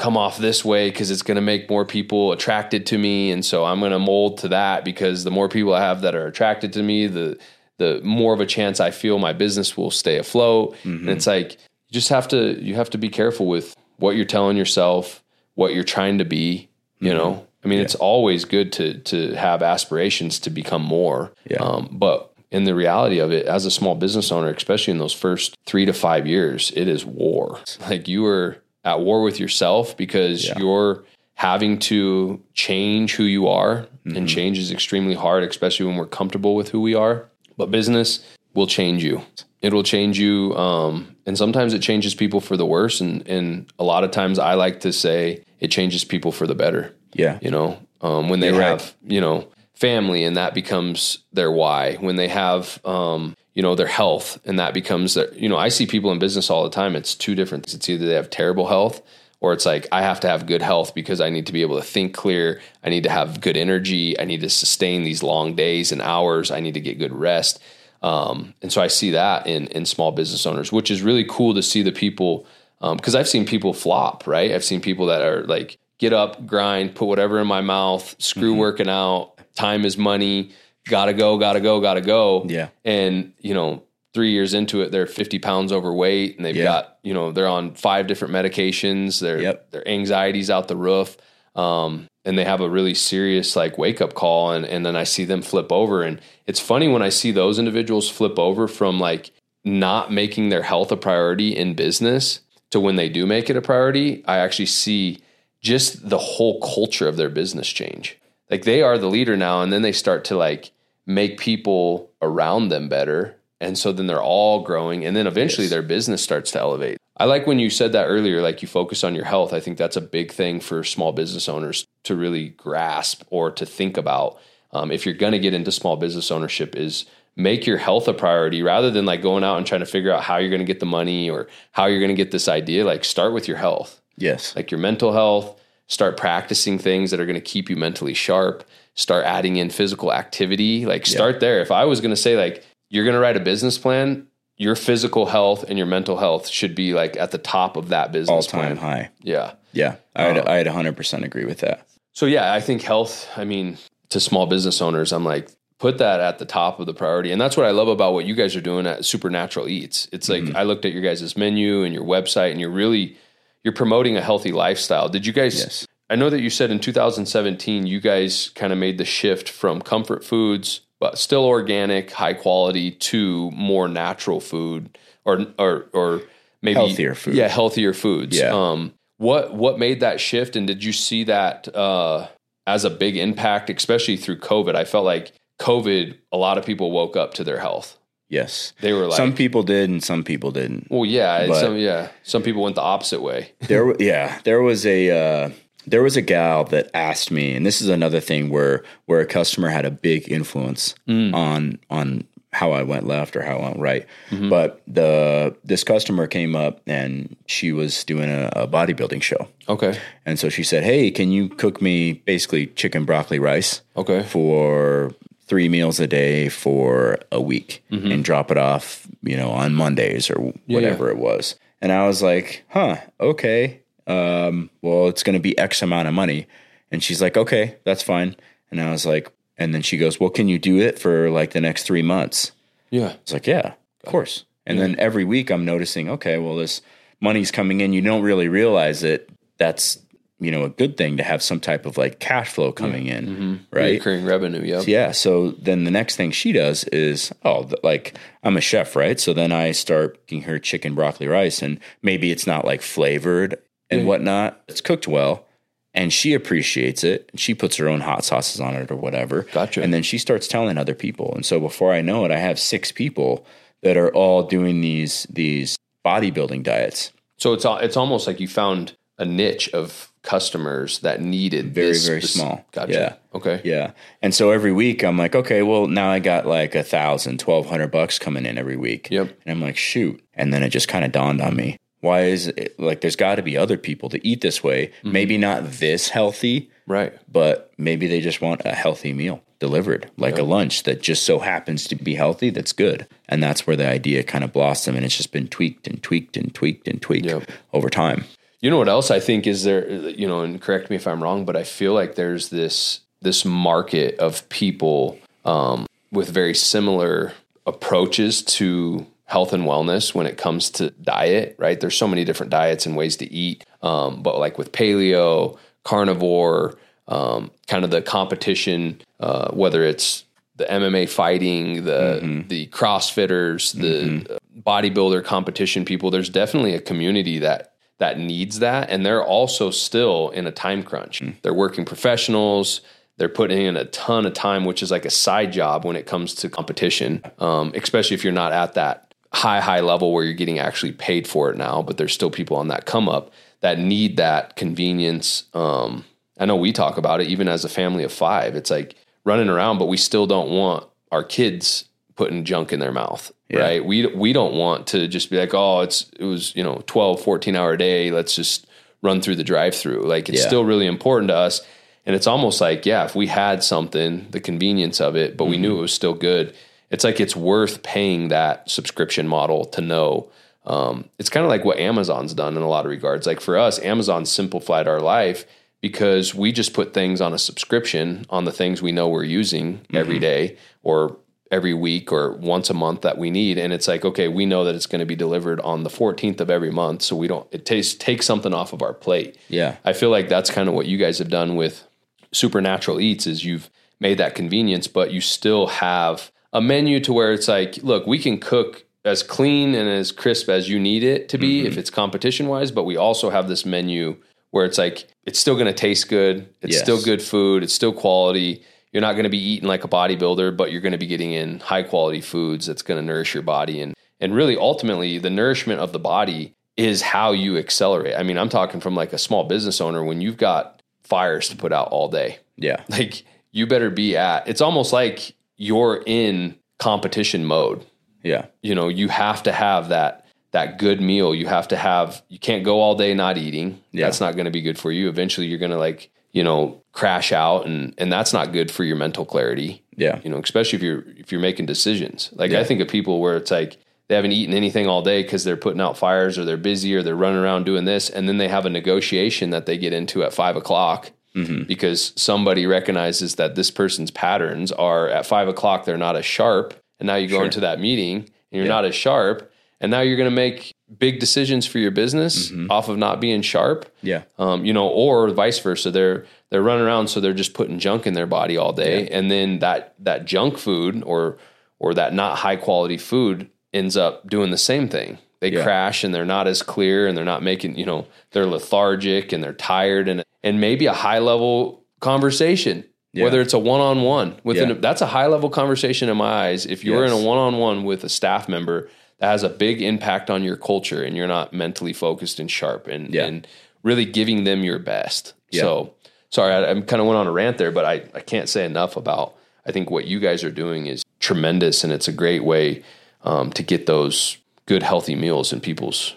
come 0.00 0.16
off 0.16 0.38
this 0.38 0.64
way 0.64 0.88
because 0.90 1.10
it's 1.10 1.22
going 1.22 1.36
to 1.36 1.42
make 1.42 1.68
more 1.68 1.84
people 1.84 2.32
attracted 2.32 2.86
to 2.86 2.98
me, 2.98 3.30
and 3.30 3.44
so 3.44 3.66
I'm 3.66 3.80
going 3.80 3.92
to 3.92 3.98
mold 3.98 4.38
to 4.38 4.48
that 4.48 4.84
because 4.84 5.24
the 5.24 5.30
more 5.30 5.48
people 5.48 5.74
I 5.74 5.82
have 5.82 6.00
that 6.00 6.14
are 6.14 6.26
attracted 6.26 6.72
to 6.72 6.82
me, 6.82 7.06
the 7.06 7.38
the 7.76 8.00
more 8.02 8.34
of 8.34 8.40
a 8.40 8.46
chance 8.46 8.80
I 8.80 8.90
feel 8.90 9.18
my 9.18 9.32
business 9.32 9.76
will 9.76 9.90
stay 9.90 10.18
afloat. 10.18 10.76
And 11.00 11.10
it's 11.10 11.26
like 11.26 11.52
you 11.52 11.92
just 11.92 12.08
have 12.08 12.28
to 12.28 12.58
you 12.62 12.74
have 12.74 12.90
to 12.90 12.98
be 12.98 13.08
careful 13.08 13.46
with 13.46 13.76
what 13.98 14.16
you're 14.16 14.24
telling 14.24 14.56
yourself, 14.56 15.22
what 15.54 15.74
you're 15.74 15.84
trying 15.84 16.18
to 16.18 16.24
be. 16.24 16.68
You 16.98 17.14
know, 17.14 17.46
I 17.64 17.68
mean, 17.68 17.80
it's 17.80 17.94
always 17.94 18.44
good 18.44 18.72
to 18.74 18.98
to 19.00 19.34
have 19.34 19.62
aspirations 19.62 20.38
to 20.40 20.50
become 20.50 20.82
more. 20.82 21.32
Yeah. 21.48 21.58
Um, 21.58 21.88
but 21.92 22.32
in 22.50 22.64
the 22.64 22.74
reality 22.74 23.18
of 23.18 23.32
it, 23.32 23.46
as 23.46 23.64
a 23.64 23.70
small 23.70 23.94
business 23.94 24.32
owner, 24.32 24.50
especially 24.50 24.92
in 24.92 24.98
those 24.98 25.12
first 25.12 25.56
three 25.66 25.84
to 25.84 25.92
five 25.92 26.26
years, 26.26 26.72
it 26.74 26.88
is 26.88 27.04
war. 27.04 27.60
Like 27.88 28.08
you 28.08 28.26
are 28.26 28.62
at 28.84 29.00
war 29.00 29.22
with 29.22 29.38
yourself 29.40 29.96
because 29.96 30.46
Yeah. 30.46 30.58
you're 30.58 31.04
having 31.34 31.78
to 31.78 32.40
change 32.54 33.14
who 33.14 33.24
you 33.24 33.48
are, 33.48 33.86
and 34.04 34.28
change 34.28 34.58
is 34.58 34.70
extremely 34.72 35.14
hard, 35.14 35.42
especially 35.44 35.86
when 35.86 35.96
we're 35.96 36.06
comfortable 36.06 36.54
with 36.54 36.70
who 36.70 36.80
we 36.80 36.94
are. 36.94 37.28
But 37.56 37.70
business 37.70 38.20
will 38.54 38.66
change 38.66 39.04
you. 39.04 39.22
It 39.62 39.72
will 39.72 39.82
change 39.82 40.18
you, 40.18 40.54
um, 40.56 41.14
and 41.26 41.36
sometimes 41.38 41.72
it 41.74 41.80
changes 41.80 42.14
people 42.14 42.40
for 42.40 42.56
the 42.56 42.66
worse, 42.66 43.00
and 43.00 43.26
and 43.28 43.72
a 43.78 43.84
lot 43.84 44.04
of 44.04 44.10
times 44.10 44.38
I 44.38 44.54
like 44.54 44.80
to 44.80 44.92
say 44.92 45.44
it 45.60 45.70
changes 45.70 46.04
people 46.04 46.32
for 46.32 46.46
the 46.46 46.54
better 46.54 46.94
yeah. 47.12 47.38
you 47.42 47.50
know 47.50 47.78
um, 48.00 48.28
when 48.30 48.40
they 48.40 48.48
You're 48.50 48.62
have 48.62 48.80
right. 48.80 49.12
you 49.12 49.20
know 49.20 49.46
family 49.74 50.24
and 50.24 50.36
that 50.36 50.54
becomes 50.54 51.18
their 51.32 51.50
why 51.50 51.94
when 51.96 52.16
they 52.16 52.28
have 52.28 52.80
um, 52.84 53.36
you 53.54 53.62
know 53.62 53.74
their 53.74 53.86
health 53.86 54.38
and 54.44 54.58
that 54.58 54.74
becomes 54.74 55.14
their 55.14 55.32
you 55.34 55.48
know 55.48 55.56
i 55.56 55.68
see 55.68 55.86
people 55.86 56.12
in 56.12 56.18
business 56.18 56.50
all 56.50 56.62
the 56.62 56.70
time. 56.70 56.96
It's 56.96 57.14
two 57.14 57.34
different 57.34 57.64
things. 57.64 57.74
it's 57.74 57.88
either 57.88 58.06
they 58.06 58.14
have 58.14 58.30
terrible 58.30 58.68
health 58.68 59.02
or 59.40 59.52
it's 59.52 59.66
like 59.66 59.86
i 59.92 60.02
have 60.02 60.20
to 60.20 60.28
have 60.28 60.46
good 60.46 60.62
health 60.62 60.94
because 60.94 61.20
i 61.20 61.30
need 61.30 61.46
to 61.46 61.52
be 61.52 61.62
able 61.62 61.76
to 61.76 61.84
think 61.84 62.14
clear. 62.14 62.60
I 62.84 62.90
need 62.90 63.04
to 63.04 63.10
have 63.10 63.40
good 63.40 63.56
energy. 63.56 64.18
I 64.18 64.24
need 64.24 64.40
to 64.42 64.50
sustain 64.50 65.04
these 65.04 65.22
long 65.22 65.54
days 65.54 65.92
and 65.92 66.00
hours. 66.00 66.50
I 66.50 66.60
need 66.60 66.74
to 66.74 66.80
get 66.80 66.98
good 66.98 67.14
rest. 67.14 67.60
Um, 68.02 68.54
and 68.62 68.72
so 68.72 68.80
i 68.80 68.86
see 68.86 69.10
that 69.10 69.46
in 69.46 69.66
in 69.68 69.84
small 69.84 70.10
business 70.10 70.46
owners 70.46 70.72
which 70.72 70.90
is 70.90 71.02
really 71.02 71.24
cool 71.24 71.54
to 71.54 71.62
see 71.62 71.82
the 71.82 71.92
people 71.92 72.46
um, 72.80 72.96
because 72.96 73.14
I've 73.14 73.28
seen 73.28 73.44
people 73.44 73.72
flop, 73.74 74.26
right? 74.26 74.52
I've 74.52 74.64
seen 74.64 74.80
people 74.80 75.06
that 75.06 75.22
are 75.22 75.44
like, 75.44 75.78
get 75.98 76.12
up, 76.12 76.46
grind, 76.46 76.94
put 76.94 77.06
whatever 77.06 77.38
in 77.38 77.46
my 77.46 77.60
mouth, 77.60 78.14
screw 78.18 78.52
mm-hmm. 78.52 78.60
working 78.60 78.88
out, 78.88 79.34
time 79.54 79.84
is 79.84 79.98
money, 79.98 80.52
gotta 80.88 81.12
go, 81.12 81.38
gotta 81.38 81.60
go, 81.60 81.80
gotta 81.80 82.00
go. 82.00 82.44
Yeah. 82.48 82.68
And, 82.84 83.32
you 83.40 83.54
know, 83.54 83.82
three 84.12 84.32
years 84.32 84.54
into 84.54 84.82
it, 84.82 84.90
they're 84.90 85.06
50 85.06 85.38
pounds 85.38 85.72
overweight 85.72 86.36
and 86.36 86.44
they've 86.44 86.56
Yeah. 86.56 86.64
got, 86.64 86.98
you 87.02 87.14
know, 87.14 87.30
they're 87.32 87.46
on 87.46 87.74
five 87.74 88.06
different 88.06 88.34
medications, 88.34 89.20
their, 89.20 89.40
Yep. 89.40 89.70
their 89.70 89.88
anxiety's 89.88 90.50
out 90.50 90.68
the 90.68 90.76
roof. 90.76 91.16
Um, 91.54 92.06
and 92.24 92.36
they 92.38 92.44
have 92.44 92.60
a 92.60 92.68
really 92.68 92.94
serious 92.94 93.56
like 93.56 93.78
wake 93.78 94.00
up 94.00 94.14
call 94.14 94.52
and, 94.52 94.64
and 94.66 94.84
then 94.84 94.96
I 94.96 95.04
see 95.04 95.24
them 95.24 95.42
flip 95.42 95.70
over. 95.72 96.02
And 96.02 96.20
it's 96.46 96.60
funny 96.60 96.88
when 96.88 97.02
I 97.02 97.08
see 97.08 97.30
those 97.30 97.58
individuals 97.58 98.08
flip 98.10 98.38
over 98.38 98.66
from 98.68 98.98
like 99.00 99.30
not 99.64 100.12
making 100.12 100.48
their 100.48 100.62
health 100.62 100.90
a 100.90 100.96
priority 100.96 101.56
in 101.56 101.74
business 101.74 102.40
to 102.70 102.80
when 102.80 102.96
they 102.96 103.08
do 103.08 103.26
make 103.26 103.50
it 103.50 103.56
a 103.56 103.62
priority, 103.62 104.22
I 104.26 104.38
actually 104.38 104.66
see 104.66 105.18
just 105.60 106.08
the 106.08 106.18
whole 106.18 106.60
culture 106.60 107.06
of 107.08 107.16
their 107.16 107.28
business 107.28 107.68
change. 107.68 108.16
Like 108.50 108.64
they 108.64 108.82
are 108.82 108.98
the 108.98 109.08
leader 109.08 109.36
now, 109.36 109.62
and 109.62 109.72
then 109.72 109.82
they 109.82 109.92
start 109.92 110.24
to 110.26 110.36
like 110.36 110.72
make 111.06 111.38
people 111.38 112.10
around 112.22 112.68
them 112.68 112.88
better. 112.88 113.36
And 113.60 113.76
so 113.76 113.92
then 113.92 114.06
they're 114.06 114.22
all 114.22 114.62
growing, 114.62 115.04
and 115.04 115.14
then 115.14 115.26
eventually 115.26 115.64
Yes. 115.66 115.70
their 115.70 115.82
business 115.82 116.22
starts 116.22 116.50
to 116.52 116.60
elevate. 116.60 116.96
I 117.18 117.24
like 117.26 117.46
when 117.46 117.58
you 117.58 117.68
said 117.68 117.92
that 117.92 118.06
earlier, 118.06 118.40
like 118.40 118.62
you 118.62 118.68
focus 118.68 119.04
on 119.04 119.14
your 119.14 119.26
health. 119.26 119.52
I 119.52 119.60
think 119.60 119.76
that's 119.76 119.96
a 119.96 120.00
big 120.00 120.32
thing 120.32 120.58
for 120.60 120.82
small 120.82 121.12
business 121.12 121.48
owners 121.48 121.86
to 122.04 122.16
really 122.16 122.48
grasp 122.48 123.22
or 123.30 123.50
to 123.50 123.66
think 123.66 123.98
about. 123.98 124.38
Um, 124.72 124.90
if 124.90 125.04
you're 125.04 125.14
going 125.14 125.32
to 125.32 125.38
get 125.38 125.52
into 125.52 125.70
small 125.72 125.96
business 125.96 126.30
ownership, 126.30 126.74
is 126.76 127.04
make 127.36 127.66
your 127.66 127.76
health 127.76 128.08
a 128.08 128.14
priority 128.14 128.62
rather 128.62 128.90
than 128.90 129.04
like 129.04 129.20
going 129.20 129.44
out 129.44 129.58
and 129.58 129.66
trying 129.66 129.80
to 129.80 129.86
figure 129.86 130.10
out 130.12 130.22
how 130.22 130.38
you're 130.38 130.48
going 130.48 130.60
to 130.60 130.64
get 130.64 130.80
the 130.80 130.86
money 130.86 131.28
or 131.28 131.46
how 131.72 131.84
you're 131.86 132.00
going 132.00 132.08
to 132.08 132.14
get 132.14 132.30
this 132.30 132.48
idea. 132.48 132.84
Like 132.86 133.04
start 133.04 133.34
with 133.34 133.46
your 133.46 133.58
health 133.58 134.00
Yes. 134.16 134.56
like 134.56 134.70
your 134.70 134.80
mental 134.80 135.12
health, 135.12 135.59
start 135.90 136.16
practicing 136.16 136.78
things 136.78 137.10
that 137.10 137.20
are 137.20 137.26
going 137.26 137.34
to 137.34 137.40
keep 137.40 137.68
you 137.68 137.76
mentally 137.76 138.14
sharp, 138.14 138.64
start 138.94 139.26
adding 139.26 139.56
in 139.56 139.68
physical 139.68 140.12
activity, 140.12 140.86
like 140.86 141.04
start 141.04 141.40
there. 141.40 141.60
If 141.60 141.70
I 141.70 141.84
was 141.84 142.00
going 142.00 142.12
to 142.12 142.16
say 142.16 142.36
like 142.36 142.64
you're 142.88 143.04
going 143.04 143.14
to 143.14 143.20
write 143.20 143.36
a 143.36 143.40
business 143.40 143.76
plan, 143.76 144.28
your 144.56 144.76
physical 144.76 145.26
health 145.26 145.64
and 145.68 145.76
your 145.76 145.86
mental 145.86 146.16
health 146.16 146.48
should 146.48 146.74
be 146.74 146.94
like 146.94 147.16
at 147.16 147.32
the 147.32 147.38
top 147.38 147.76
of 147.76 147.88
that 147.88 148.12
business. 148.12 148.30
All 148.30 148.42
time 148.42 148.76
plan. 148.76 148.76
high. 148.76 149.10
Yeah. 149.20 149.54
Yeah. 149.72 149.96
I'd, 150.14 150.38
I'd 150.38 150.66
100% 150.66 151.24
agree 151.24 151.44
with 151.44 151.58
that. 151.58 151.86
So 152.12 152.26
yeah, 152.26 152.52
I 152.52 152.60
think 152.60 152.82
health, 152.82 153.28
I 153.36 153.44
mean, 153.44 153.76
to 154.10 154.20
small 154.20 154.46
business 154.46 154.80
owners, 154.80 155.12
I'm 155.12 155.24
like 155.24 155.50
put 155.78 155.98
that 155.98 156.20
at 156.20 156.38
the 156.38 156.44
top 156.44 156.78
of 156.78 156.86
the 156.86 156.94
priority. 156.94 157.32
And 157.32 157.40
that's 157.40 157.56
what 157.56 157.66
I 157.66 157.70
love 157.70 157.88
about 157.88 158.12
what 158.12 158.26
you 158.26 158.34
guys 158.34 158.54
are 158.54 158.60
doing 158.60 158.86
at 158.86 159.04
Supernatural 159.04 159.66
Eats. 159.66 160.08
It's 160.12 160.28
like 160.28 160.42
mm-hmm. 160.42 160.56
I 160.56 160.62
looked 160.62 160.84
at 160.84 160.92
your 160.92 161.02
guys' 161.02 161.36
menu 161.36 161.82
and 161.82 161.94
your 161.94 162.04
website 162.04 162.52
and 162.52 162.60
you're 162.60 162.70
really 162.70 163.16
you're 163.64 163.74
promoting 163.74 164.16
a 164.16 164.20
healthy 164.20 164.52
lifestyle. 164.52 165.08
Did 165.08 165.26
you 165.26 165.32
guys 165.32 165.58
Yes. 165.58 165.86
I 166.08 166.16
know 166.16 166.28
that 166.28 166.40
you 166.40 166.50
said 166.50 166.70
in 166.72 166.80
2017 166.80 167.86
you 167.86 168.00
guys 168.00 168.50
kind 168.54 168.72
of 168.72 168.78
made 168.78 168.98
the 168.98 169.04
shift 169.04 169.48
from 169.48 169.80
comfort 169.80 170.24
foods 170.24 170.80
but 171.00 171.18
still 171.18 171.46
organic, 171.46 172.10
high 172.10 172.34
quality 172.34 172.90
to 172.90 173.50
more 173.52 173.88
natural 173.88 174.40
food 174.40 174.98
or 175.24 175.46
or 175.58 175.86
or 175.92 176.22
maybe 176.62 176.74
Healthier 176.74 177.14
food. 177.14 177.34
Yeah, 177.34 177.48
healthier 177.48 177.94
foods. 177.94 178.36
Yeah. 178.36 178.50
Um 178.52 178.92
what 179.16 179.54
what 179.54 179.78
made 179.78 180.00
that 180.00 180.20
shift 180.20 180.56
and 180.56 180.66
did 180.66 180.84
you 180.84 180.92
see 180.92 181.24
that 181.24 181.74
uh 181.74 182.28
as 182.66 182.84
a 182.84 182.90
big 182.90 183.16
impact 183.16 183.70
especially 183.70 184.16
through 184.16 184.38
COVID? 184.38 184.74
I 184.74 184.84
felt 184.84 185.04
like 185.04 185.32
COVID 185.58 186.18
a 186.32 186.36
lot 186.36 186.58
of 186.58 186.66
people 186.66 186.90
woke 186.90 187.16
up 187.16 187.34
to 187.34 187.44
their 187.44 187.58
health. 187.58 187.98
Yes. 188.30 188.72
They 188.80 188.92
were 188.94 189.06
like 189.08 189.16
some 189.16 189.34
people 189.34 189.62
did 189.62 189.90
and 189.90 190.02
some 190.02 190.24
people 190.24 190.50
didn't. 190.52 190.86
well 190.88 191.04
yeah, 191.04 191.52
some 191.52 191.76
yeah, 191.76 192.08
some 192.22 192.42
people 192.42 192.62
went 192.62 192.76
the 192.76 192.82
opposite 192.82 193.20
way. 193.20 193.52
there 193.60 193.94
yeah 194.00 194.38
there 194.44 194.62
was 194.62 194.86
a 194.86 195.10
uh, 195.10 195.50
there 195.86 196.02
was 196.02 196.16
a 196.16 196.22
gal 196.22 196.64
that 196.64 196.88
asked 196.94 197.30
me 197.30 197.54
and 197.56 197.66
this 197.66 197.82
is 197.82 197.88
another 197.88 198.20
thing 198.20 198.48
where 198.50 198.82
where 199.06 199.20
a 199.20 199.26
customer 199.26 199.68
had 199.68 199.84
a 199.84 199.90
big 199.90 200.30
influence 200.30 200.94
on 201.08 201.78
on 201.90 202.24
how 202.52 202.72
I 202.72 202.82
went 202.82 203.06
left 203.06 203.36
or 203.36 203.42
how 203.42 203.58
I 203.58 203.62
went 203.68 203.78
right 203.78 204.06
but 204.30 204.82
the 204.86 205.56
this 205.64 205.84
customer 205.84 206.26
came 206.26 206.54
up 206.56 206.80
and 206.86 207.36
she 207.46 207.70
was 207.72 208.02
doing 208.04 208.28
a, 208.28 208.50
a 208.56 208.66
bodybuilding 208.68 209.22
show 209.22 209.48
okay. 209.68 209.98
and 210.26 210.36
so 210.38 210.48
she 210.48 210.62
said 210.64 210.82
hey 210.82 211.10
can 211.12 211.30
you 211.30 211.48
cook 211.48 211.80
me 211.80 212.14
basically 212.26 212.66
chicken 212.66 213.04
broccoli 213.04 213.38
rice 213.38 213.82
Okay. 213.96 214.22
for 214.24 215.12
three 215.50 215.68
meals 215.68 215.98
a 215.98 216.06
day 216.06 216.48
for 216.48 217.18
a 217.32 217.40
week 217.40 217.84
and 217.90 218.24
drop 218.24 218.52
it 218.52 218.56
off, 218.56 219.08
you 219.20 219.36
know, 219.36 219.50
on 219.50 219.74
Mondays 219.74 220.30
or 220.30 220.36
whatever 220.66 221.10
it 221.10 221.18
was. 221.18 221.56
And 221.82 221.90
I 221.90 222.06
was 222.06 222.22
like, 222.22 222.64
huh, 222.68 222.98
okay. 223.18 223.80
Um, 224.06 224.70
well, 224.80 225.08
it's 225.08 225.24
going 225.24 225.34
to 225.34 225.42
be 225.42 225.58
X 225.58 225.82
amount 225.82 226.06
of 226.06 226.14
money. 226.14 226.46
And 226.92 227.02
she's 227.02 227.20
like, 227.20 227.36
okay, 227.36 227.78
that's 227.84 228.02
fine. 228.02 228.36
And 228.70 228.80
I 228.80 228.92
was 228.92 229.04
like, 229.04 229.30
and 229.58 229.74
then 229.74 229.82
she 229.82 229.98
goes, 229.98 230.20
well, 230.20 230.30
can 230.30 230.46
you 230.46 230.58
do 230.58 230.78
it 230.78 231.00
for 231.00 231.30
like 231.30 231.50
the 231.50 231.60
next 231.60 231.82
three 231.82 232.02
months? 232.02 232.52
Yeah. 232.90 233.14
It's 233.22 233.32
like, 233.32 233.48
yeah, 233.48 233.74
of 234.04 234.10
course. 234.10 234.44
And 234.66 234.78
then 234.78 234.94
every 235.00 235.24
week 235.24 235.50
I'm 235.50 235.64
noticing, 235.64 236.08
okay, 236.10 236.38
well, 236.38 236.54
this 236.54 236.80
money's 237.20 237.50
coming 237.50 237.80
in. 237.80 237.92
You 237.92 238.02
don't 238.02 238.22
really 238.22 238.48
realize 238.48 239.02
it. 239.02 239.28
That's, 239.58 239.98
you 240.40 240.50
know, 240.50 240.64
a 240.64 240.70
good 240.70 240.96
thing 240.96 241.16
to 241.18 241.22
have 241.22 241.42
some 241.42 241.60
type 241.60 241.84
of 241.86 241.98
like 241.98 242.18
cash 242.18 242.50
flow 242.50 242.72
coming 242.72 243.06
in, 243.06 243.26
mm-hmm. 243.26 243.54
right? 243.70 243.98
Recurring 243.98 244.24
revenue. 244.24 244.62
Yep. 244.62 244.86
Yeah. 244.86 245.12
So 245.12 245.52
then 245.52 245.84
the 245.84 245.90
next 245.90 246.16
thing 246.16 246.30
she 246.30 246.52
does 246.52 246.84
is, 246.84 247.30
oh, 247.44 247.64
th- 247.64 247.80
like 247.82 248.16
I'm 248.42 248.56
a 248.56 248.60
chef, 248.60 248.96
right? 248.96 249.20
So 249.20 249.34
then 249.34 249.52
I 249.52 249.72
start 249.72 250.18
making 250.22 250.42
her 250.42 250.58
chicken 250.58 250.94
broccoli 250.94 251.28
rice, 251.28 251.62
and 251.62 251.78
maybe 252.02 252.30
it's 252.30 252.46
not 252.46 252.64
like 252.64 252.82
flavored 252.82 253.58
and 253.90 254.06
whatnot. 254.06 254.62
It's 254.66 254.80
cooked 254.80 255.06
well, 255.06 255.46
and 255.92 256.12
she 256.12 256.32
appreciates 256.32 257.04
it. 257.04 257.28
And 257.32 257.40
she 257.40 257.54
puts 257.54 257.76
her 257.76 257.88
own 257.88 258.00
hot 258.00 258.24
sauces 258.24 258.60
on 258.60 258.74
it 258.74 258.90
or 258.90 258.96
whatever. 258.96 259.42
Gotcha. 259.52 259.82
And 259.82 259.92
then 259.92 260.02
she 260.02 260.16
starts 260.16 260.48
telling 260.48 260.78
other 260.78 260.94
people, 260.94 261.34
and 261.34 261.44
so 261.44 261.60
before 261.60 261.92
I 261.92 262.00
know 262.00 262.24
it, 262.24 262.30
I 262.30 262.38
have 262.38 262.58
six 262.58 262.90
people 262.92 263.44
that 263.82 263.96
are 263.96 264.12
all 264.14 264.42
doing 264.42 264.80
these 264.80 265.26
these 265.28 265.76
bodybuilding 266.04 266.62
diets. 266.62 267.12
So 267.36 267.52
it's 267.52 267.66
it's 267.66 267.96
almost 267.96 268.26
like 268.26 268.40
you 268.40 268.48
found 268.48 268.96
a 269.18 269.24
niche 269.24 269.68
of 269.70 270.09
customers 270.22 270.98
that 271.00 271.20
needed 271.20 271.74
Very, 271.74 271.88
this 271.92 272.06
very 272.06 272.22
small. 272.22 272.64
Gotcha. 272.72 272.92
Yeah. 272.92 273.14
Okay. 273.34 273.60
Yeah. 273.64 273.92
And 274.22 274.34
so 274.34 274.50
every 274.50 274.72
week 274.72 275.02
I'm 275.02 275.16
like, 275.18 275.34
okay, 275.34 275.62
well 275.62 275.86
now 275.86 276.10
I 276.10 276.18
got 276.18 276.46
like 276.46 276.74
a 276.74 276.82
thousand, 276.82 277.38
twelve 277.40 277.66
hundred 277.66 277.90
bucks 277.90 278.18
coming 278.18 278.46
in 278.46 278.58
every 278.58 278.76
week. 278.76 279.08
Yep. 279.10 279.28
And 279.44 279.52
I'm 279.52 279.60
like, 279.62 279.76
shoot. 279.76 280.22
And 280.34 280.52
then 280.52 280.62
it 280.62 280.70
just 280.70 280.88
kind 280.88 281.04
of 281.04 281.12
dawned 281.12 281.40
on 281.40 281.56
me. 281.56 281.76
Why 282.00 282.22
is 282.22 282.46
it 282.48 282.78
like 282.80 283.02
there's 283.02 283.16
got 283.16 283.34
to 283.34 283.42
be 283.42 283.56
other 283.58 283.76
people 283.76 284.08
to 284.10 284.26
eat 284.26 284.40
this 284.40 284.62
way? 284.64 284.86
Mm-hmm. 284.86 285.12
Maybe 285.12 285.36
not 285.38 285.64
this 285.70 286.08
healthy, 286.08 286.70
Right. 286.86 287.12
but 287.30 287.70
maybe 287.76 288.06
they 288.06 288.20
just 288.22 288.40
want 288.40 288.62
a 288.64 288.72
healthy 288.74 289.12
meal 289.12 289.42
delivered, 289.58 290.10
like 290.16 290.38
a 290.38 290.42
lunch 290.42 290.84
that 290.84 291.02
just 291.02 291.26
so 291.26 291.38
happens 291.38 291.86
to 291.88 291.94
be 291.94 292.14
healthy 292.14 292.48
that's 292.48 292.72
good. 292.72 293.06
And 293.28 293.42
that's 293.42 293.66
where 293.66 293.76
the 293.76 293.86
idea 293.86 294.22
kind 294.22 294.42
of 294.42 294.54
blossomed 294.54 294.96
and 294.96 295.04
it's 295.04 295.18
just 295.18 295.32
been 295.32 295.48
tweaked 295.48 295.86
and 295.86 296.02
tweaked 296.02 296.38
and 296.38 296.54
tweaked 296.54 296.88
and 296.88 297.00
tweaked 297.02 297.26
Yep. 297.26 297.50
over 297.74 297.90
time. 297.90 298.24
You 298.60 298.68
know 298.68 298.76
what 298.76 298.88
else 298.88 299.10
I 299.10 299.20
think 299.20 299.46
is 299.46 299.64
there? 299.64 299.90
You 299.90 300.28
know, 300.28 300.42
and 300.42 300.60
correct 300.60 300.90
me 300.90 300.96
if 300.96 301.06
I'm 301.06 301.22
wrong, 301.22 301.44
but 301.44 301.56
I 301.56 301.64
feel 301.64 301.94
like 301.94 302.14
there's 302.14 302.50
this 302.50 303.00
this 303.22 303.44
market 303.44 304.18
of 304.18 304.48
people 304.48 305.18
um, 305.44 305.86
with 306.10 306.28
very 306.30 306.54
similar 306.54 307.32
approaches 307.66 308.42
to 308.42 309.06
health 309.24 309.52
and 309.52 309.64
wellness 309.64 310.14
when 310.14 310.26
it 310.26 310.36
comes 310.36 310.70
to 310.70 310.90
diet. 310.90 311.56
Right? 311.58 311.80
There's 311.80 311.96
so 311.96 312.08
many 312.08 312.24
different 312.24 312.50
diets 312.50 312.84
and 312.84 312.96
ways 312.96 313.16
to 313.16 313.32
eat, 313.32 313.64
um, 313.82 314.22
but 314.22 314.38
like 314.38 314.58
with 314.58 314.72
paleo, 314.72 315.58
carnivore, 315.84 316.76
um, 317.08 317.50
kind 317.66 317.84
of 317.84 317.90
the 317.90 318.02
competition, 318.02 319.00
uh, 319.20 319.50
whether 319.52 319.82
it's 319.84 320.24
the 320.56 320.66
MMA 320.66 321.08
fighting, 321.08 321.84
the 321.84 322.44
the 322.46 322.66
CrossFitters, 322.66 323.72
the 323.72 324.38
bodybuilder 324.60 325.24
competition 325.24 325.86
people. 325.86 326.10
There's 326.10 326.28
definitely 326.28 326.74
a 326.74 326.80
community 326.80 327.38
that 327.38 327.72
that 328.00 328.18
needs 328.18 328.58
that, 328.58 328.90
and 328.90 329.04
they're 329.04 329.22
also 329.22 329.70
still 329.70 330.30
in 330.30 330.46
a 330.46 330.50
time 330.50 330.82
crunch. 330.82 331.22
They're 331.42 331.54
working 331.54 331.84
professionals. 331.84 332.80
They're 333.18 333.28
putting 333.28 333.60
in 333.66 333.76
a 333.76 333.84
ton 333.84 334.24
of 334.24 334.32
time, 334.32 334.64
which 334.64 334.82
is 334.82 334.90
like 334.90 335.04
a 335.04 335.10
side 335.10 335.52
job 335.52 335.84
when 335.84 335.96
it 335.96 336.06
comes 336.06 336.34
to 336.36 336.48
competition, 336.48 337.22
um, 337.38 337.72
especially 337.74 338.14
if 338.14 338.24
you're 338.24 338.32
not 338.32 338.52
at 338.52 338.72
that 338.74 339.14
high 339.34 339.60
high 339.60 339.80
level 339.80 340.14
where 340.14 340.24
you're 340.24 340.32
getting 340.32 340.58
actually 340.58 340.92
paid 340.92 341.28
for 341.28 341.50
it 341.50 341.58
now. 341.58 341.82
But 341.82 341.98
there's 341.98 342.14
still 342.14 342.30
people 342.30 342.56
on 342.56 342.68
that 342.68 342.86
come 342.86 343.06
up 343.06 343.30
that 343.60 343.78
need 343.78 344.16
that 344.16 344.56
convenience. 344.56 345.44
Um, 345.52 346.06
I 346.38 346.46
know 346.46 346.56
we 346.56 346.72
talk 346.72 346.96
about 346.96 347.20
it 347.20 347.28
even 347.28 347.48
as 347.48 347.66
a 347.66 347.68
family 347.68 348.02
of 348.02 348.12
five. 348.12 348.56
It's 348.56 348.70
like 348.70 348.96
running 349.24 349.50
around, 349.50 349.78
but 349.78 349.88
we 349.88 349.98
still 349.98 350.26
don't 350.26 350.48
want 350.50 350.88
our 351.12 351.22
kids 351.22 351.84
putting 352.20 352.44
junk 352.44 352.70
in 352.70 352.80
their 352.80 352.92
mouth, 352.92 353.32
right? 353.50 353.82
We 353.82 354.06
we 354.08 354.34
don't 354.34 354.54
want 354.54 354.86
to 354.88 355.08
just 355.08 355.30
be 355.30 355.38
like, 355.38 355.54
"Oh, 355.54 355.80
it's 355.80 355.98
it 356.18 356.24
was, 356.24 356.54
you 356.54 356.62
know, 356.62 356.82
12, 356.86 357.22
14 357.22 357.56
hour 357.56 357.78
day, 357.78 358.10
let's 358.10 358.36
just 358.36 358.66
run 359.00 359.22
through 359.22 359.36
the 359.36 359.44
drive-through." 359.52 360.02
Like 360.06 360.28
it's 360.28 360.40
Yeah. 360.42 360.46
still 360.46 360.64
really 360.66 360.86
important 360.86 361.28
to 361.30 361.36
us. 361.36 361.62
And 362.04 362.14
it's 362.16 362.26
almost 362.26 362.60
like, 362.60 362.84
yeah, 362.84 363.04
if 363.06 363.14
we 363.14 363.26
had 363.28 363.62
something, 363.64 364.26
the 364.32 364.40
convenience 364.40 365.00
of 365.00 365.16
it, 365.16 365.36
but 365.38 365.46
we 365.46 365.56
knew 365.56 365.78
it 365.78 365.80
was 365.80 365.92
still 365.94 366.14
good, 366.14 366.52
it's 366.90 367.04
like 367.04 367.20
it's 367.20 367.36
worth 367.36 367.82
paying 367.82 368.28
that 368.28 368.68
subscription 368.68 369.26
model 369.26 369.64
to 369.76 369.80
know. 369.80 370.28
Um, 370.66 371.04
it's 371.18 371.30
kind 371.30 371.44
of 371.46 371.50
like 371.50 371.64
what 371.64 371.78
Amazon's 371.78 372.34
done 372.34 372.56
in 372.56 372.62
a 372.62 372.68
lot 372.68 372.84
of 372.84 372.90
regards. 372.90 373.26
Like 373.26 373.40
for 373.40 373.56
us, 373.56 373.78
Amazon 373.78 374.26
simplified 374.26 374.86
our 374.88 375.00
life 375.00 375.46
because 375.80 376.34
we 376.34 376.52
just 376.52 376.74
put 376.74 376.92
things 376.92 377.20
on 377.20 377.32
a 377.32 377.38
subscription 377.38 378.26
on 378.28 378.44
the 378.44 378.52
things 378.52 378.82
we 378.82 378.92
know 378.92 379.08
we're 379.08 379.24
using 379.40 379.80
every 379.94 380.18
day 380.18 380.56
or 380.82 381.16
every 381.50 381.74
week 381.74 382.12
or 382.12 382.32
once 382.32 382.70
a 382.70 382.74
month 382.74 383.00
that 383.02 383.18
we 383.18 383.30
need. 383.30 383.58
And 383.58 383.72
it's 383.72 383.88
like, 383.88 384.04
okay, 384.04 384.28
we 384.28 384.46
know 384.46 384.64
that 384.64 384.74
it's 384.74 384.86
going 384.86 385.00
to 385.00 385.06
be 385.06 385.16
delivered 385.16 385.60
on 385.60 385.82
the 385.82 385.90
14th 385.90 386.40
of 386.40 386.48
every 386.48 386.70
month. 386.70 387.02
So 387.02 387.16
we 387.16 387.26
don't, 387.26 387.46
it 387.50 387.66
takes, 387.66 387.94
takes 387.94 388.24
something 388.24 388.54
off 388.54 388.72
of 388.72 388.82
our 388.82 388.94
plate. 388.94 389.36
Yeah. 389.48 389.76
I 389.84 389.92
feel 389.92 390.10
like 390.10 390.28
that's 390.28 390.50
kind 390.50 390.68
of 390.68 390.74
what 390.74 390.86
you 390.86 390.96
guys 390.96 391.18
have 391.18 391.28
done 391.28 391.56
with 391.56 391.86
Supernatural 392.32 393.00
Eats 393.00 393.26
is 393.26 393.44
you've 393.44 393.68
made 393.98 394.18
that 394.18 394.34
convenience, 394.36 394.86
but 394.86 395.10
you 395.10 395.20
still 395.20 395.66
have 395.66 396.30
a 396.52 396.60
menu 396.60 397.00
to 397.00 397.12
where 397.12 397.32
it's 397.32 397.48
like, 397.48 397.78
look, 397.82 398.06
we 398.06 398.18
can 398.18 398.38
cook 398.38 398.84
as 399.04 399.22
clean 399.22 399.74
and 399.74 399.88
as 399.88 400.12
crisp 400.12 400.48
as 400.48 400.68
you 400.68 400.78
need 400.78 401.02
it 401.02 401.28
to 401.30 401.38
be 401.38 401.58
mm-hmm. 401.58 401.66
if 401.66 401.78
it's 401.78 401.90
competition 401.90 402.48
wise, 402.48 402.70
but 402.70 402.84
we 402.84 402.96
also 402.96 403.30
have 403.30 403.48
this 403.48 403.64
menu 403.64 404.16
where 404.50 404.64
it's 404.64 404.78
like 404.78 405.08
it's 405.24 405.38
still 405.38 405.54
going 405.54 405.66
to 405.66 405.72
taste 405.72 406.08
good, 406.08 406.48
it's 406.60 406.74
Yes. 406.74 406.82
still 406.82 407.02
good 407.02 407.22
food, 407.22 407.62
it's 407.62 407.74
still 407.74 407.92
quality. 407.92 408.62
You're 408.92 409.02
not 409.02 409.12
going 409.12 409.24
to 409.24 409.30
be 409.30 409.38
eating 409.38 409.68
like 409.68 409.84
a 409.84 409.88
bodybuilder, 409.88 410.56
but 410.56 410.72
you're 410.72 410.80
going 410.80 410.92
to 410.92 410.98
be 410.98 411.06
getting 411.06 411.32
in 411.32 411.60
high 411.60 411.82
quality 411.82 412.20
foods 412.20 412.66
that's 412.66 412.82
going 412.82 413.00
to 413.00 413.06
nourish 413.06 413.34
your 413.34 413.42
body 413.42 413.80
and 413.80 413.94
and 414.20 414.34
really 414.34 414.56
ultimately 414.56 415.18
the 415.18 415.30
nourishment 415.30 415.80
of 415.80 415.92
the 415.92 415.98
body 415.98 416.54
is 416.76 417.02
how 417.02 417.32
you 417.32 417.56
accelerate. 417.56 418.14
I 418.16 418.22
mean, 418.22 418.36
I'm 418.36 418.48
talking 418.48 418.80
from 418.80 418.94
like 418.94 419.12
a 419.12 419.18
small 419.18 419.44
business 419.44 419.80
owner 419.80 420.04
when 420.04 420.20
you've 420.20 420.36
got 420.36 420.82
fires 421.02 421.48
to 421.48 421.56
put 421.56 421.72
out 421.72 421.88
all 421.88 422.08
day. 422.08 422.38
Yeah. 422.56 422.82
Like 422.88 423.24
you 423.52 423.66
better 423.66 423.90
be 423.90 424.16
at 424.16 424.46
it's 424.46 424.60
almost 424.60 424.92
like 424.92 425.34
you're 425.56 426.02
in 426.06 426.56
competition 426.78 427.44
mode. 427.44 427.84
Yeah. 428.22 428.46
You 428.62 428.74
know, 428.74 428.88
you 428.88 429.08
have 429.08 429.42
to 429.44 429.52
have 429.52 429.88
that 429.88 430.26
that 430.52 430.78
good 430.78 431.00
meal. 431.00 431.34
You 431.34 431.46
have 431.46 431.68
to 431.68 431.76
have 431.76 432.22
you 432.28 432.38
can't 432.38 432.64
go 432.64 432.80
all 432.80 432.94
day 432.94 433.14
not 433.14 433.38
eating. 433.38 433.80
Yeah. 433.92 434.06
That's 434.06 434.20
not 434.20 434.34
going 434.34 434.44
to 434.44 434.50
be 434.50 434.62
good 434.62 434.78
for 434.78 434.92
you. 434.92 435.08
Eventually 435.08 435.46
you're 435.46 435.58
going 435.58 435.70
to 435.70 435.78
like, 435.78 436.10
you 436.32 436.44
know, 436.44 436.82
crash 436.92 437.32
out 437.32 437.66
and 437.66 437.94
and 437.98 438.12
that's 438.12 438.32
not 438.32 438.52
good 438.52 438.70
for 438.70 438.84
your 438.84 438.96
mental 438.96 439.24
clarity. 439.24 439.82
Yeah. 439.96 440.20
you 440.24 440.30
know, 440.30 440.38
especially 440.38 440.76
if 440.78 440.82
you're 440.82 441.04
if 441.16 441.30
you're 441.30 441.40
making 441.40 441.66
decisions. 441.66 442.30
Like 442.32 442.52
I 442.52 442.64
think 442.64 442.80
of 442.80 442.88
people 442.88 443.20
where 443.20 443.36
it's 443.36 443.50
like 443.50 443.78
they 444.08 444.16
haven't 444.16 444.32
eaten 444.32 444.54
anything 444.54 444.88
all 444.88 445.02
day 445.02 445.22
because 445.22 445.44
they're 445.44 445.56
putting 445.56 445.80
out 445.80 445.96
fires 445.96 446.36
or 446.36 446.44
they're 446.44 446.56
busy 446.56 446.94
or 446.96 447.02
they're 447.02 447.14
running 447.14 447.38
around 447.38 447.64
doing 447.64 447.84
this, 447.84 448.10
and 448.10 448.28
then 448.28 448.38
they 448.38 448.48
have 448.48 448.66
a 448.66 448.70
negotiation 448.70 449.50
that 449.50 449.66
they 449.66 449.78
get 449.78 449.92
into 449.92 450.24
at 450.24 450.32
five 450.32 450.56
o'clock 450.56 451.12
mm-hmm. 451.34 451.62
because 451.64 452.12
somebody 452.16 452.66
recognizes 452.66 453.36
that 453.36 453.54
this 453.54 453.70
person's 453.70 454.10
patterns 454.10 454.72
are 454.72 455.08
at 455.08 455.26
five 455.26 455.46
o'clock 455.48 455.84
they're 455.84 455.96
not 455.96 456.16
as 456.16 456.24
sharp, 456.24 456.74
and 456.98 457.06
now 457.06 457.14
you 457.14 457.28
go 457.28 457.44
into 457.44 457.60
that 457.60 457.78
meeting 457.78 458.16
and 458.16 458.58
you're 458.58 458.66
not 458.66 458.84
as 458.84 458.94
sharp, 458.94 459.52
and 459.80 459.90
now 459.90 460.00
you're 460.00 460.16
going 460.16 460.28
to 460.30 460.34
make 460.34 460.74
big 460.98 461.20
decisions 461.20 461.66
for 461.66 461.78
your 461.78 461.90
business 461.90 462.52
off 462.68 462.88
of 462.88 462.98
not 462.98 463.20
being 463.20 463.42
sharp 463.42 463.86
Yeah. 464.02 464.22
um, 464.38 464.64
you 464.64 464.72
know, 464.72 464.88
or 464.88 465.30
vice 465.30 465.58
versa. 465.58 465.90
They're 465.90 466.26
they're 466.50 466.62
running 466.62 466.84
around, 466.84 467.08
so 467.08 467.20
they're 467.20 467.32
just 467.32 467.54
putting 467.54 467.78
junk 467.78 468.06
in 468.06 468.14
their 468.14 468.26
body 468.26 468.56
all 468.56 468.72
day, 468.72 469.08
and 469.08 469.30
then 469.30 469.60
that 469.60 469.94
that 470.00 470.24
junk 470.24 470.58
food 470.58 471.02
or 471.06 471.38
or 471.78 471.94
that 471.94 472.12
not 472.12 472.38
high 472.38 472.56
quality 472.56 472.96
food 472.98 473.48
ends 473.72 473.96
up 473.96 474.28
doing 474.28 474.50
the 474.50 474.58
same 474.58 474.88
thing. 474.88 475.18
They 475.40 475.52
Yeah. 475.52 475.62
crash 475.62 476.02
and 476.04 476.12
they're 476.14 476.26
not 476.26 476.46
as 476.48 476.62
clear, 476.62 477.06
and 477.06 477.16
they're 477.16 477.24
not 477.24 477.42
making 477.42 477.76
you 477.78 477.86
know 477.86 478.06
they're 478.32 478.46
lethargic 478.46 479.32
and 479.32 479.42
they're 479.44 479.52
tired, 479.52 480.08
and 480.08 480.24
and 480.42 480.60
maybe 480.60 480.86
a 480.86 480.92
high 480.92 481.18
level 481.20 481.84
conversation. 482.00 482.84
Yeah. 483.12 483.24
Whether 483.24 483.40
it's 483.40 483.54
a 483.54 483.58
one 483.58 483.80
on 483.80 484.02
one 484.02 484.36
with 484.44 484.56
Yeah. 484.56 484.70
an, 484.70 484.80
that's 484.80 485.00
a 485.02 485.06
high 485.06 485.26
level 485.26 485.50
conversation 485.50 486.08
in 486.08 486.16
my 486.16 486.46
eyes. 486.48 486.64
If 486.66 486.84
you're 486.84 487.04
in 487.04 487.10
a 487.12 487.16
one 487.20 487.38
on 487.38 487.58
one 487.58 487.82
with 487.84 488.04
a 488.04 488.08
staff 488.08 488.48
member, 488.48 488.88
that 489.20 489.30
has 489.30 489.42
a 489.42 489.48
big 489.48 489.80
impact 489.82 490.30
on 490.30 490.42
your 490.42 490.56
culture, 490.56 491.02
and 491.02 491.16
you're 491.16 491.28
not 491.28 491.52
mentally 491.52 491.92
focused 491.92 492.38
and 492.40 492.50
sharp, 492.50 492.88
and 492.88 493.14
Yeah. 493.14 493.26
and 493.26 493.46
really 493.82 494.04
giving 494.04 494.44
them 494.44 494.64
your 494.64 494.78
best. 494.78 495.34
Yeah. 495.50 495.62
So 495.62 495.94
sorry, 496.30 496.52
I, 496.52 496.70
I 496.70 496.80
kind 496.80 497.00
of 497.00 497.06
went 497.06 497.18
on 497.18 497.26
a 497.26 497.32
rant 497.32 497.58
there, 497.58 497.70
but 497.72 497.84
I, 497.84 498.02
I 498.14 498.20
can't 498.20 498.48
say 498.48 498.64
enough 498.64 498.96
about 498.96 499.34
I 499.66 499.72
think 499.72 499.90
what 499.90 500.06
you 500.06 500.20
guys 500.20 500.42
are 500.44 500.50
doing 500.50 500.86
is 500.86 501.04
tremendous 501.18 501.84
and 501.84 501.92
it's 501.92 502.08
a 502.08 502.12
great 502.12 502.44
way 502.44 502.82
um, 503.24 503.50
to 503.52 503.62
get 503.62 503.86
those 503.86 504.38
good 504.66 504.82
healthy 504.82 505.14
meals 505.14 505.52
in 505.52 505.60
people's 505.60 506.14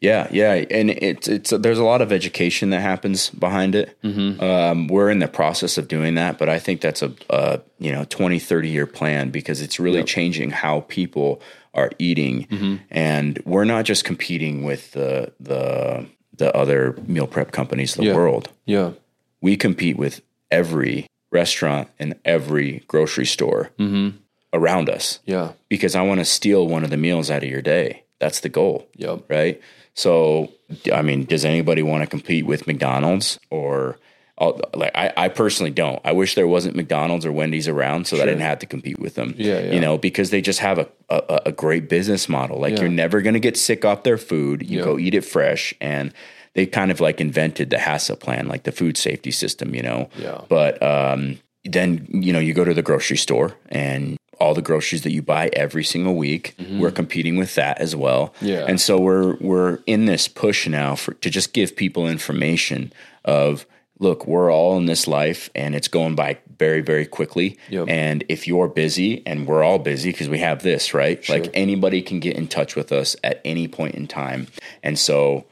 Yeah, 0.00 0.26
yeah, 0.32 0.64
and 0.70 0.90
it's 0.90 1.28
it's 1.28 1.50
there's 1.50 1.78
a 1.78 1.84
lot 1.84 2.02
of 2.02 2.10
education 2.12 2.70
that 2.70 2.80
happens 2.80 3.30
behind 3.30 3.74
it. 3.76 3.96
Um, 4.02 4.88
we're 4.88 5.10
in 5.10 5.20
the 5.20 5.28
process 5.28 5.78
of 5.78 5.86
doing 5.86 6.16
that, 6.16 6.38
but 6.38 6.48
I 6.48 6.58
think 6.58 6.80
that's 6.80 7.02
a, 7.02 7.12
a 7.30 7.60
you 7.78 7.92
know 7.92 8.04
20, 8.04 8.38
30 8.40 8.68
year 8.68 8.86
plan 8.86 9.30
because 9.30 9.60
it's 9.62 9.78
really 9.78 10.02
changing 10.02 10.50
how 10.50 10.80
people 10.88 11.40
are 11.74 11.90
eating, 11.98 12.46
mm-hmm. 12.48 12.76
and 12.90 13.40
we're 13.44 13.64
not 13.64 13.84
just 13.84 14.04
competing 14.04 14.62
with 14.64 14.92
the 14.92 15.32
the 15.40 16.06
the 16.36 16.54
other 16.56 16.96
meal 17.06 17.26
prep 17.26 17.50
companies 17.52 17.92
of 17.94 17.98
the 17.98 18.06
Yeah. 18.10 18.14
world. 18.16 18.48
yeah 18.66 18.92
We 19.40 19.56
compete 19.56 19.96
with 19.96 20.22
every 20.50 21.06
restaurant 21.30 21.88
and 21.98 22.14
every 22.24 22.82
grocery 22.88 23.26
store. 23.26 23.70
Mm-hmm. 23.78 24.16
around 24.54 24.90
us 24.90 25.18
Yeah. 25.24 25.52
because 25.70 25.94
I 25.96 26.02
want 26.02 26.20
to 26.20 26.26
steal 26.26 26.66
one 26.68 26.84
of 26.84 26.90
the 26.90 26.98
meals 26.98 27.30
out 27.30 27.42
of 27.42 27.48
your 27.48 27.62
day. 27.62 28.02
That's 28.18 28.40
the 28.40 28.50
goal. 28.50 28.86
Yep. 28.96 29.24
Right. 29.30 29.60
So, 29.94 30.52
I 30.92 31.00
mean, 31.02 31.24
does 31.24 31.44
anybody 31.46 31.82
want 31.82 32.02
to 32.02 32.06
compete 32.06 32.44
with 32.44 32.66
McDonald's 32.66 33.38
or 33.50 33.96
I'll, 34.42 34.60
like 34.74 34.90
I, 34.94 35.12
I 35.16 35.28
personally 35.28 35.70
don't. 35.70 36.00
I 36.04 36.12
wish 36.12 36.34
there 36.34 36.48
wasn't 36.48 36.74
McDonald's 36.74 37.24
or 37.24 37.30
Wendy's 37.32 37.68
around 37.68 38.06
so 38.08 38.16
that 38.16 38.24
I 38.24 38.26
didn't 38.26 38.40
have 38.40 38.58
to 38.58 38.66
compete 38.66 38.98
with 38.98 39.14
them. 39.14 39.34
Yeah, 39.38 39.60
yeah. 39.60 39.72
You 39.72 39.80
know, 39.80 39.96
because 39.98 40.30
they 40.30 40.40
just 40.40 40.58
have 40.58 40.78
a, 40.78 40.88
a, 41.08 41.40
a 41.46 41.52
great 41.52 41.88
business 41.88 42.28
model. 42.28 42.58
Like 42.58 42.74
Yeah. 42.74 42.80
you're 42.80 42.88
never 42.90 43.20
going 43.22 43.34
to 43.34 43.40
get 43.40 43.56
sick 43.56 43.84
off 43.84 44.02
their 44.02 44.18
food. 44.18 44.68
You 44.68 44.82
go 44.82 44.98
eat 44.98 45.14
it 45.14 45.24
fresh 45.24 45.72
and 45.80 46.12
they 46.54 46.66
kind 46.66 46.90
of 46.90 47.00
like 47.00 47.20
invented 47.20 47.70
the 47.70 47.76
HACCP 47.76 48.18
plan, 48.20 48.48
like 48.48 48.64
the 48.64 48.72
food 48.72 48.96
safety 48.96 49.30
system, 49.30 49.74
you 49.74 49.82
know? 49.82 50.10
Yeah. 50.18 50.40
But 50.48 50.82
um, 50.82 51.38
then, 51.64 52.08
you 52.10 52.32
know, 52.32 52.40
you 52.40 52.52
go 52.52 52.64
to 52.64 52.74
the 52.74 52.82
grocery 52.82 53.16
store 53.16 53.54
and 53.70 54.18
all 54.40 54.54
the 54.54 54.62
groceries 54.62 55.02
that 55.02 55.12
you 55.12 55.22
buy 55.22 55.50
every 55.52 55.84
single 55.84 56.16
week, 56.16 56.56
we're 56.80 56.90
competing 56.90 57.36
with 57.36 57.54
that 57.54 57.78
as 57.80 57.94
well. 57.94 58.34
Mm-hmm. 58.36 58.46
Yeah. 58.46 58.64
And 58.66 58.80
so 58.80 58.98
we're 58.98 59.36
we're 59.36 59.78
in 59.86 60.06
this 60.06 60.26
push 60.26 60.66
now 60.66 60.96
for 60.96 61.14
to 61.14 61.30
just 61.30 61.52
give 61.52 61.76
people 61.76 62.08
information 62.08 62.92
of 63.24 63.64
look, 64.02 64.26
we're 64.26 64.52
all 64.52 64.76
in 64.76 64.86
this 64.86 65.06
life 65.06 65.48
and 65.54 65.74
it's 65.74 65.88
going 65.88 66.14
by 66.16 66.36
very, 66.58 66.80
very 66.80 67.06
quickly. 67.06 67.56
Yep. 67.70 67.88
And 67.88 68.24
if 68.28 68.46
you're 68.48 68.68
busy 68.68 69.22
and 69.26 69.46
we're 69.46 69.62
all 69.62 69.78
busy 69.78 70.10
because 70.10 70.28
we 70.28 70.38
have 70.40 70.62
this, 70.62 70.92
right? 70.92 71.22
Sure. 71.24 71.38
Like 71.38 71.50
anybody 71.54 72.02
can 72.02 72.18
get 72.20 72.36
in 72.36 72.48
touch 72.48 72.74
with 72.76 72.92
us 72.92 73.16
at 73.24 73.40
any 73.44 73.68
point 73.68 73.94
in 73.94 74.06
time. 74.08 74.48
And 74.82 74.98
so 74.98 75.44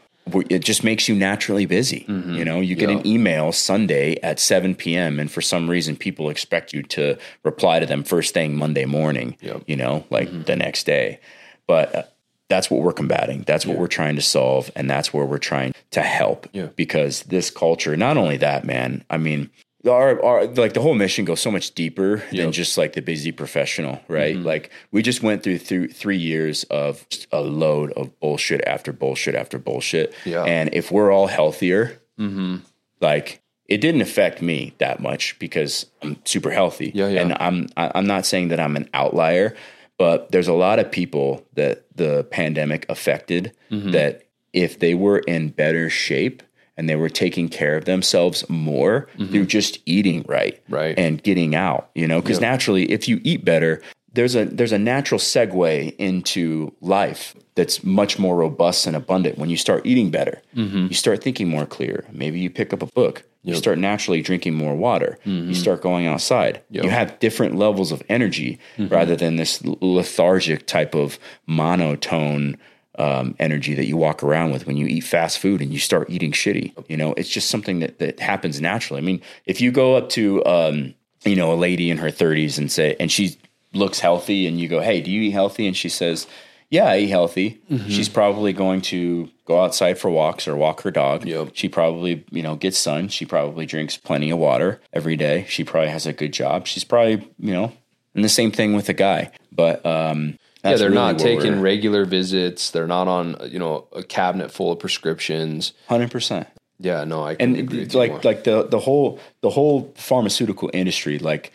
it 0.48 0.60
just 0.60 0.84
makes 0.84 1.08
you 1.08 1.14
naturally 1.14 1.66
busy. 1.66 2.04
You 2.08 2.44
know, 2.44 2.60
you 2.60 2.76
get 2.76 2.88
Mm-hmm. 2.90 2.98
An 3.00 3.06
email 3.06 3.52
Sunday 3.52 4.16
at 4.22 4.38
7 4.38 4.74
p.m. 4.74 5.18
and 5.20 5.30
for 5.30 5.40
some 5.40 5.68
reason 5.70 5.96
people 5.96 6.28
expect 6.28 6.72
you 6.72 6.82
to 6.84 7.16
reply 7.44 7.78
to 7.80 7.86
them 7.86 8.02
first 8.04 8.34
thing 8.34 8.56
Monday 8.56 8.84
morning, 8.84 9.36
Yep. 9.40 9.54
Mm-hmm. 9.56 9.62
you 9.70 9.76
know, 9.76 10.04
like 10.10 10.46
the 10.46 10.56
next 10.56 10.84
day. 10.86 11.20
But 11.66 11.94
uh, 11.94 12.02
that's 12.50 12.70
what 12.70 12.82
we're 12.82 12.92
combating. 12.92 13.44
That's 13.46 13.64
what 13.64 13.78
we're 13.78 13.86
trying 13.86 14.16
to 14.16 14.22
solve. 14.22 14.70
And 14.76 14.90
that's 14.90 15.14
where 15.14 15.24
we're 15.24 15.38
trying 15.38 15.72
to 15.92 16.02
help 16.02 16.46
Yeah. 16.52 16.66
because 16.76 17.22
this 17.22 17.50
culture, 17.50 17.96
not 17.96 18.18
only 18.18 18.36
that, 18.36 18.64
man, 18.64 19.02
I 19.08 19.16
mean, 19.16 19.48
our, 19.88 20.22
our 20.22 20.44
like 20.46 20.74
the 20.74 20.82
whole 20.82 20.94
mission 20.94 21.24
goes 21.24 21.40
so 21.40 21.50
much 21.50 21.74
deeper 21.74 22.22
than 22.32 22.52
just 22.52 22.76
like 22.76 22.92
the 22.92 23.00
busy 23.00 23.32
professional, 23.32 23.98
right? 24.08 24.36
Mm-hmm. 24.36 24.44
Like 24.44 24.70
we 24.92 25.00
just 25.00 25.22
went 25.22 25.42
through 25.42 25.56
through 25.58 25.88
three 25.88 26.18
years 26.18 26.64
of 26.64 27.08
just 27.08 27.26
a 27.32 27.40
load 27.40 27.92
of 27.92 28.18
bullshit 28.20 28.60
after 28.66 28.92
bullshit 28.92 29.34
after 29.34 29.58
bullshit. 29.58 30.12
Yeah. 30.26 30.44
And 30.44 30.68
if 30.74 30.92
we're 30.92 31.10
all 31.10 31.28
healthier, 31.28 31.98
Mm-hmm. 32.18 32.56
like 33.00 33.40
it 33.68 33.80
didn't 33.80 34.02
affect 34.02 34.42
me 34.42 34.74
that 34.78 35.00
much 35.00 35.38
because 35.38 35.86
I'm 36.02 36.16
super 36.26 36.50
healthy. 36.50 36.90
Yeah, 36.94 37.08
yeah. 37.08 37.20
And 37.22 37.36
I'm 37.40 37.68
I'm 37.78 38.06
not 38.06 38.26
saying 38.26 38.48
that 38.48 38.60
I'm 38.60 38.76
an 38.76 38.90
outlier, 38.92 39.54
but 40.00 40.30
there's 40.32 40.48
a 40.48 40.54
lot 40.66 40.78
of 40.82 40.90
people 40.90 41.28
that 41.54 41.84
the 41.94 42.24
pandemic 42.30 42.82
affected 42.88 43.52
Mm-hmm. 43.70 43.90
that 43.92 44.12
if 44.52 44.80
they 44.80 44.94
were 44.94 45.18
in 45.34 45.50
better 45.50 45.88
shape 45.88 46.42
and 46.76 46.88
they 46.88 46.96
were 46.96 47.08
taking 47.24 47.48
care 47.48 47.76
of 47.76 47.84
themselves 47.84 48.38
more 48.48 49.06
through 49.30 49.46
just 49.46 49.78
eating 49.86 50.24
right, 50.26 50.56
Mm-hmm. 50.64 50.74
Right. 50.74 50.98
and 50.98 51.22
getting 51.22 51.54
out, 51.54 51.90
you 51.94 52.06
know, 52.08 52.20
because 52.20 52.40
naturally 52.40 52.84
if 52.90 53.06
you 53.08 53.20
eat 53.22 53.44
better, 53.44 53.80
there's 54.16 54.34
a 54.34 54.44
there's 54.46 54.72
a 54.72 54.78
natural 54.94 55.20
segue 55.20 55.94
into 55.98 56.72
life 56.80 57.36
that's 57.54 57.84
much 57.84 58.18
more 58.18 58.34
robust 58.36 58.86
and 58.88 58.96
abundant 58.96 59.38
when 59.38 59.50
you 59.50 59.56
start 59.66 59.86
eating 59.86 60.10
better. 60.10 60.36
Mm-hmm. 60.56 60.86
You 60.90 60.94
start 60.94 61.22
thinking 61.22 61.48
more 61.48 61.66
clear. 61.66 61.96
Maybe 62.10 62.40
you 62.40 62.50
pick 62.50 62.72
up 62.72 62.82
a 62.82 62.86
book. 62.86 63.22
You 63.42 63.54
start 63.56 63.78
naturally 63.78 64.20
drinking 64.20 64.54
more 64.54 64.74
water. 64.74 65.18
You 65.24 65.54
start 65.54 65.80
going 65.80 66.06
outside. 66.06 66.56
Mm-hmm. 66.56 66.74
Yep. 66.74 66.84
You 66.84 66.90
have 66.90 67.18
different 67.20 67.56
levels 67.56 67.90
of 67.92 68.02
energy 68.08 68.58
Mm-hmm. 68.76 68.92
rather 68.92 69.16
than 69.16 69.36
this 69.36 69.62
lethargic 69.64 70.66
type 70.66 70.94
of 70.94 71.18
monotone 71.46 72.56
um, 72.98 73.34
energy 73.38 73.74
that 73.74 73.86
you 73.86 73.96
walk 73.96 74.22
around 74.22 74.50
with 74.52 74.66
when 74.66 74.76
you 74.76 74.86
eat 74.86 75.00
fast 75.04 75.38
food 75.38 75.62
and 75.62 75.72
you 75.72 75.78
start 75.78 76.10
eating 76.10 76.32
shitty. 76.32 76.72
You 76.88 76.96
know, 76.96 77.14
it's 77.14 77.28
just 77.30 77.48
something 77.50 77.80
that, 77.80 77.98
that 77.98 78.20
happens 78.20 78.60
naturally. 78.60 79.00
I 79.00 79.04
mean, 79.04 79.22
if 79.46 79.60
you 79.60 79.70
go 79.70 79.94
up 79.96 80.08
to, 80.10 80.44
um, 80.44 80.94
you 81.24 81.36
know, 81.36 81.52
a 81.52 81.54
lady 81.54 81.90
in 81.90 81.98
her 81.98 82.08
30s 82.08 82.58
and 82.58 82.70
say, 82.70 82.96
and 83.00 83.10
she 83.10 83.38
looks 83.72 84.00
healthy 84.00 84.46
and 84.46 84.60
you 84.60 84.68
go, 84.68 84.80
hey, 84.80 85.00
do 85.00 85.10
you 85.10 85.22
eat 85.22 85.30
healthy? 85.30 85.66
And 85.66 85.76
she 85.76 85.88
says, 85.88 86.26
yeah, 86.70 86.94
eat 86.94 87.08
healthy. 87.08 87.60
Mm-hmm. 87.68 87.88
She's 87.88 88.08
probably 88.08 88.52
going 88.52 88.80
to 88.82 89.28
go 89.44 89.60
outside 89.60 89.98
for 89.98 90.08
walks 90.08 90.46
or 90.46 90.56
walk 90.56 90.82
her 90.82 90.92
dog. 90.92 91.26
Yep. 91.26 91.50
She 91.54 91.68
probably, 91.68 92.24
you 92.30 92.42
know, 92.42 92.54
gets 92.54 92.78
sun. 92.78 93.08
She 93.08 93.26
probably 93.26 93.66
drinks 93.66 93.96
plenty 93.96 94.30
of 94.30 94.38
water 94.38 94.80
every 94.92 95.16
day. 95.16 95.46
She 95.48 95.64
probably 95.64 95.90
has 95.90 96.06
a 96.06 96.12
good 96.12 96.32
job. 96.32 96.68
She's 96.68 96.84
probably, 96.84 97.28
you 97.40 97.52
know, 97.52 97.72
and 98.14 98.24
the 98.24 98.28
same 98.28 98.52
thing 98.52 98.74
with 98.74 98.88
a 98.88 98.92
guy. 98.92 99.32
But 99.50 99.84
um 99.84 100.38
Yeah, 100.62 100.76
they're 100.76 100.90
really 100.90 100.94
not 100.94 101.18
taking 101.18 101.60
regular 101.60 102.04
visits. 102.04 102.70
They're 102.70 102.86
not 102.86 103.08
on, 103.08 103.36
you 103.50 103.58
know, 103.58 103.88
a 103.92 104.04
cabinet 104.04 104.52
full 104.52 104.70
of 104.70 104.78
prescriptions. 104.78 105.72
100%. 105.88 106.46
Yeah, 106.78 107.02
no, 107.04 107.24
I 107.24 107.34
can 107.34 107.50
and 107.50 107.58
agree 107.58 107.78
with 107.78 107.86
it's 107.86 107.94
you 107.94 108.00
like 108.00 108.24
like 108.24 108.44
the 108.44 108.62
the 108.68 108.78
whole 108.78 109.18
the 109.40 109.50
whole 109.50 109.92
pharmaceutical 109.96 110.70
industry 110.72 111.18
like 111.18 111.52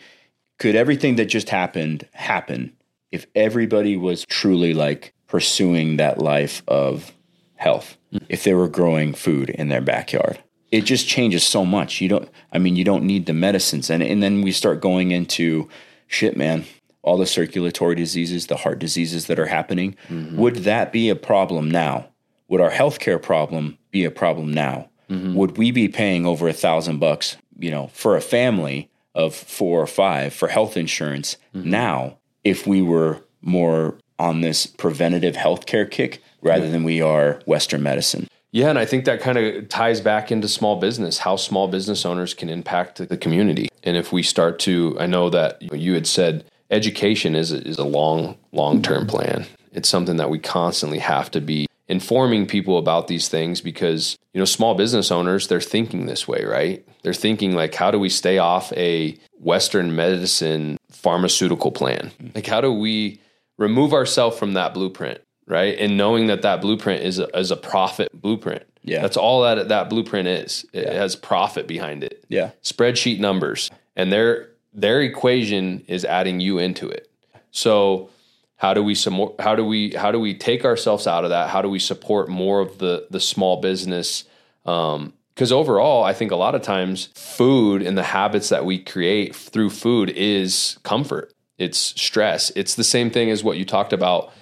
could 0.58 0.76
everything 0.76 1.16
that 1.16 1.24
just 1.24 1.48
happened 1.48 2.06
happen 2.12 2.75
if 3.12 3.26
everybody 3.34 3.96
was 3.96 4.24
truly 4.26 4.74
like 4.74 5.14
pursuing 5.26 5.96
that 5.96 6.18
life 6.18 6.62
of 6.68 7.12
health 7.56 7.96
if 8.28 8.44
they 8.44 8.54
were 8.54 8.68
growing 8.68 9.12
food 9.12 9.50
in 9.50 9.68
their 9.68 9.80
backyard. 9.80 10.38
It 10.70 10.82
just 10.82 11.08
changes 11.08 11.44
so 11.44 11.64
much. 11.64 12.00
You 12.00 12.08
don't 12.08 12.28
i 12.52 12.58
mean 12.58 12.76
you 12.76 12.84
don't 12.84 13.04
need 13.04 13.26
the 13.26 13.32
medicines. 13.32 13.90
And 13.90 14.02
and 14.02 14.22
then 14.22 14.42
we 14.42 14.52
start 14.52 14.80
going 14.80 15.10
into 15.10 15.68
shit 16.06 16.36
man 16.36 16.64
all 17.02 17.16
the 17.16 17.26
circulatory 17.26 17.94
diseases 17.94 18.46
the 18.46 18.56
heart 18.56 18.78
diseases 18.78 19.26
that 19.26 19.38
are 19.38 19.46
happening. 19.46 19.96
Mm-hmm. 20.08 20.36
Would 20.38 20.56
that 20.56 20.92
be 20.92 21.08
a 21.08 21.16
problem 21.16 21.70
now? 21.70 22.08
Would 22.48 22.60
our 22.60 22.70
healthcare 22.70 23.20
problem 23.20 23.78
be 23.90 24.04
a 24.04 24.10
problem 24.10 24.52
now? 24.52 24.88
Mm-hmm. 25.10 25.34
Would 25.34 25.56
we 25.56 25.70
be 25.70 25.88
paying 25.88 26.26
over 26.26 26.48
a 26.48 26.52
thousand 26.52 26.98
bucks 26.98 27.36
you 27.58 27.70
know 27.70 27.88
for 27.88 28.16
a 28.16 28.20
family 28.20 28.90
of 29.14 29.34
four 29.34 29.80
or 29.80 29.86
five 29.86 30.34
for 30.34 30.48
health 30.48 30.76
insurance 30.76 31.36
mm-hmm. 31.54 31.70
now 31.70 32.18
if 32.46 32.66
we 32.66 32.80
were 32.80 33.20
more 33.42 33.98
on 34.20 34.40
this 34.40 34.66
preventative 34.66 35.34
healthcare 35.34 35.90
kick 35.90 36.22
rather 36.40 36.70
than 36.70 36.84
we 36.84 37.02
are 37.02 37.40
western 37.44 37.82
medicine 37.82 38.28
Yeah, 38.52 38.70
and 38.70 38.78
I 38.78 38.86
think 38.86 39.04
that 39.04 39.20
kind 39.20 39.36
of 39.36 39.68
ties 39.68 40.00
back 40.00 40.32
into 40.32 40.48
small 40.48 40.76
business, 40.76 41.18
how 41.18 41.36
small 41.36 41.68
business 41.68 42.06
owners 42.06 42.32
can 42.32 42.48
impact 42.48 43.06
the 43.06 43.16
community. 43.18 43.68
And 43.82 43.96
if 43.98 44.12
we 44.12 44.22
start 44.22 44.58
to, 44.60 44.96
I 44.98 45.06
know 45.06 45.28
that 45.28 45.60
you 45.60 45.92
had 45.92 46.06
said 46.06 46.44
education 46.70 47.34
is 47.34 47.52
a, 47.52 47.58
is 47.66 47.76
a 47.76 47.84
long, 47.84 48.38
long 48.52 48.80
term 48.80 49.06
plan. 49.06 49.44
It's 49.72 49.88
something 49.88 50.16
that 50.16 50.30
we 50.30 50.38
constantly 50.38 51.00
have 51.00 51.30
to 51.32 51.40
be 51.40 51.65
informing 51.88 52.46
people 52.46 52.78
about 52.78 53.08
these 53.08 53.28
things 53.28 53.60
because, 53.60 54.18
you 54.32 54.40
know, 54.40 54.44
small 54.44 54.74
business 54.74 55.10
owners, 55.10 55.48
they're 55.48 55.60
thinking 55.60 56.06
this 56.06 56.26
way, 56.26 56.44
right? 56.44 56.86
They're 57.02 57.14
thinking 57.14 57.54
like, 57.54 57.74
how 57.74 57.90
do 57.90 57.98
we 57.98 58.08
stay 58.08 58.38
off 58.38 58.72
a 58.72 59.18
Western 59.38 59.94
medicine 59.94 60.78
pharmaceutical 60.90 61.70
plan? 61.70 62.10
Like, 62.34 62.46
how 62.46 62.60
do 62.60 62.72
we 62.72 63.20
remove 63.56 63.92
ourselves 63.92 64.38
from 64.38 64.54
that 64.54 64.74
blueprint? 64.74 65.20
right? 65.46 65.78
And 65.78 65.96
knowing 65.96 66.26
that 66.26 66.42
that 66.42 66.60
blueprint 66.60 67.02
is 67.02 67.18
a, 67.18 67.28
is 67.38 67.50
a 67.50 67.56
profit 67.56 68.08
blueprint. 68.12 68.64
Yeah. 68.82 69.02
That's 69.02 69.16
all 69.16 69.42
that 69.42 69.68
that 69.68 69.90
blueprint 69.90 70.28
is. 70.28 70.64
It 70.72 70.92
has 70.92 71.16
profit 71.16 71.66
behind 71.66 72.04
it. 72.04 72.24
yeah 72.28 72.50
Spreadsheet 72.62 73.18
numbers. 73.18 73.70
And 73.96 74.12
their 74.12 74.50
their 74.72 75.00
equation 75.00 75.84
is 75.88 76.04
adding 76.04 76.40
you 76.40 76.58
into 76.58 76.88
it. 76.88 77.10
So 77.50 78.10
how 78.56 78.74
do 78.74 78.82
we 78.82 78.94
some 78.94 79.30
how 79.38 79.54
do 79.54 79.64
we 79.64 79.92
how 79.92 80.10
do 80.10 80.18
we 80.18 80.34
take 80.34 80.64
ourselves 80.64 81.06
out 81.06 81.24
of 81.24 81.30
that? 81.30 81.50
How 81.50 81.62
do 81.62 81.68
we 81.68 81.78
support 81.78 82.28
more 82.28 82.60
of 82.60 82.78
the 82.78 83.06
the 83.10 83.20
small 83.20 83.60
business 83.60 84.24
um 84.64 85.12
because 85.34 85.52
overall, 85.52 86.02
I 86.02 86.14
think 86.14 86.32
a 86.32 86.36
lot 86.36 86.54
of 86.54 86.62
times 86.62 87.10
food 87.14 87.82
and 87.82 87.98
the 87.98 88.02
habits 88.02 88.48
that 88.48 88.64
we 88.64 88.78
create 88.78 89.36
through 89.36 89.68
food 89.68 90.08
is 90.08 90.78
comfort. 90.82 91.34
It's 91.58 91.76
stress. 91.78 92.50
It's 92.56 92.74
the 92.74 92.82
same 92.82 93.10
thing 93.10 93.30
as 93.30 93.44
what 93.44 93.58
you 93.58 93.66
talked 93.66 93.92
about 93.92 94.32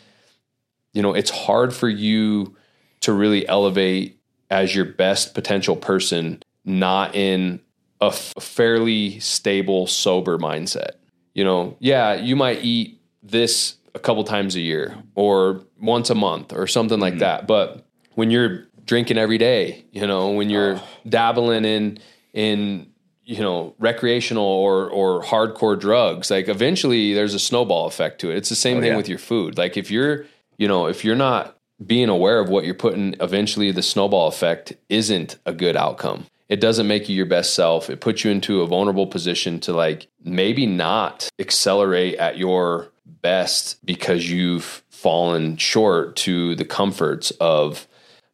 you 0.95 1.03
know, 1.03 1.13
it's 1.13 1.31
hard 1.31 1.75
for 1.75 1.89
you 1.89 2.57
to 3.01 3.13
really 3.13 3.47
elevate 3.49 4.19
as 4.49 4.75
your 4.75 4.85
best 4.85 5.35
potential 5.35 5.77
person, 5.77 6.43
not 6.65 7.15
in 7.15 7.61
a 8.01 8.07
f- 8.07 8.33
fairly 8.41 9.19
stable, 9.19 9.87
sober 9.87 10.39
mindset. 10.39 10.93
You 11.35 11.45
know, 11.45 11.77
yeah, 11.81 12.15
you 12.15 12.37
might 12.37 12.65
eat 12.65 13.01
this 13.23 13.77
a 13.95 13.99
couple 13.99 14.25
times 14.25 14.57
a 14.57 14.61
year 14.61 14.97
or 15.15 15.65
once 15.81 16.11
a 16.11 16.15
month 16.15 16.53
or 16.53 16.67
something 16.67 17.01
like 17.01 17.15
mm. 17.15 17.21
that. 17.21 17.47
But 17.47 17.87
when 18.15 18.31
you're 18.31 18.67
drinking 18.85 19.19
every 19.19 19.39
day, 19.39 19.85
you 19.93 20.07
know, 20.07 20.31
when 20.33 20.51
you're 20.51 20.81
dabbling 21.09 21.65
in, 21.65 21.99
in, 22.33 22.91
you 23.25 23.41
know, 23.41 23.75
recreational 23.79 24.45
or 24.45 24.91
or 24.91 25.23
hardcore 25.23 25.79
drugs, 25.81 26.31
like 26.31 26.49
eventually 26.49 27.15
there's 27.15 27.33
a 27.35 27.39
snowball 27.39 27.87
effect 27.87 28.21
to 28.21 28.31
it. 28.31 28.37
It's 28.37 28.51
the 28.51 28.55
same 28.55 28.79
oh, 28.79 28.81
thing 28.81 28.91
yeah. 28.91 28.97
with 28.97 29.09
your 29.09 29.19
food. 29.19 29.57
Like 29.57 29.77
if 29.77 29.91
you're 29.91 30.27
you 30.59 30.69
know, 30.69 30.87
if 30.87 31.05
you're 31.05 31.17
not 31.17 31.57
being 31.85 32.09
aware 32.09 32.39
of 32.39 32.49
what 32.49 32.65
you're 32.65 32.75
putting, 32.75 33.15
eventually 33.21 33.71
the 33.71 33.83
snowball 33.83 34.29
effect 34.29 34.75
isn't 34.89 35.39
a 35.47 35.53
good 35.53 35.77
outcome. 35.77 36.27
It 36.49 36.61
doesn't 36.61 36.87
make 36.87 37.09
you 37.09 37.17
your 37.17 37.27
best 37.27 37.55
self. 37.55 37.89
It 37.89 38.01
puts 38.01 38.23
you 38.25 38.31
into 38.31 38.61
a 38.63 38.67
vulnerable 38.67 39.07
position 39.07 39.61
to 39.61 39.73
like 39.73 40.09
maybe 40.23 40.67
not 40.67 41.29
accelerate 41.39 42.17
at 42.17 42.37
your 42.37 42.93
best 43.23 43.85
because 43.87 44.31
you've 44.31 44.83
fallen 44.91 45.57
short 45.57 46.17
to 46.17 46.55
the 46.57 46.65
comforts 46.65 47.31
of 47.41 47.87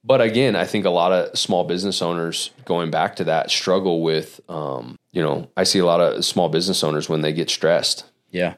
but 0.05 0.21
again 0.21 0.55
i 0.55 0.65
think 0.65 0.85
a 0.85 0.91
lot 0.91 1.11
of 1.11 1.37
small 1.37 1.65
business 1.65 2.01
owners 2.01 2.51
going 2.65 2.91
back 2.91 3.17
to 3.17 3.25
that 3.25 3.51
struggle 3.51 4.03
with 4.03 4.41
um, 4.49 4.97
you 5.13 5.21
know 5.23 5.49
i 5.57 5.65
see 5.65 5.79
a 5.81 5.85
lot 5.85 6.01
of 6.01 6.25
small 6.25 6.49
business 6.49 6.85
owners 6.85 7.09
when 7.09 7.23
they 7.23 7.33
get 7.33 7.51
stressed 7.51 8.05
Yeah. 8.31 8.55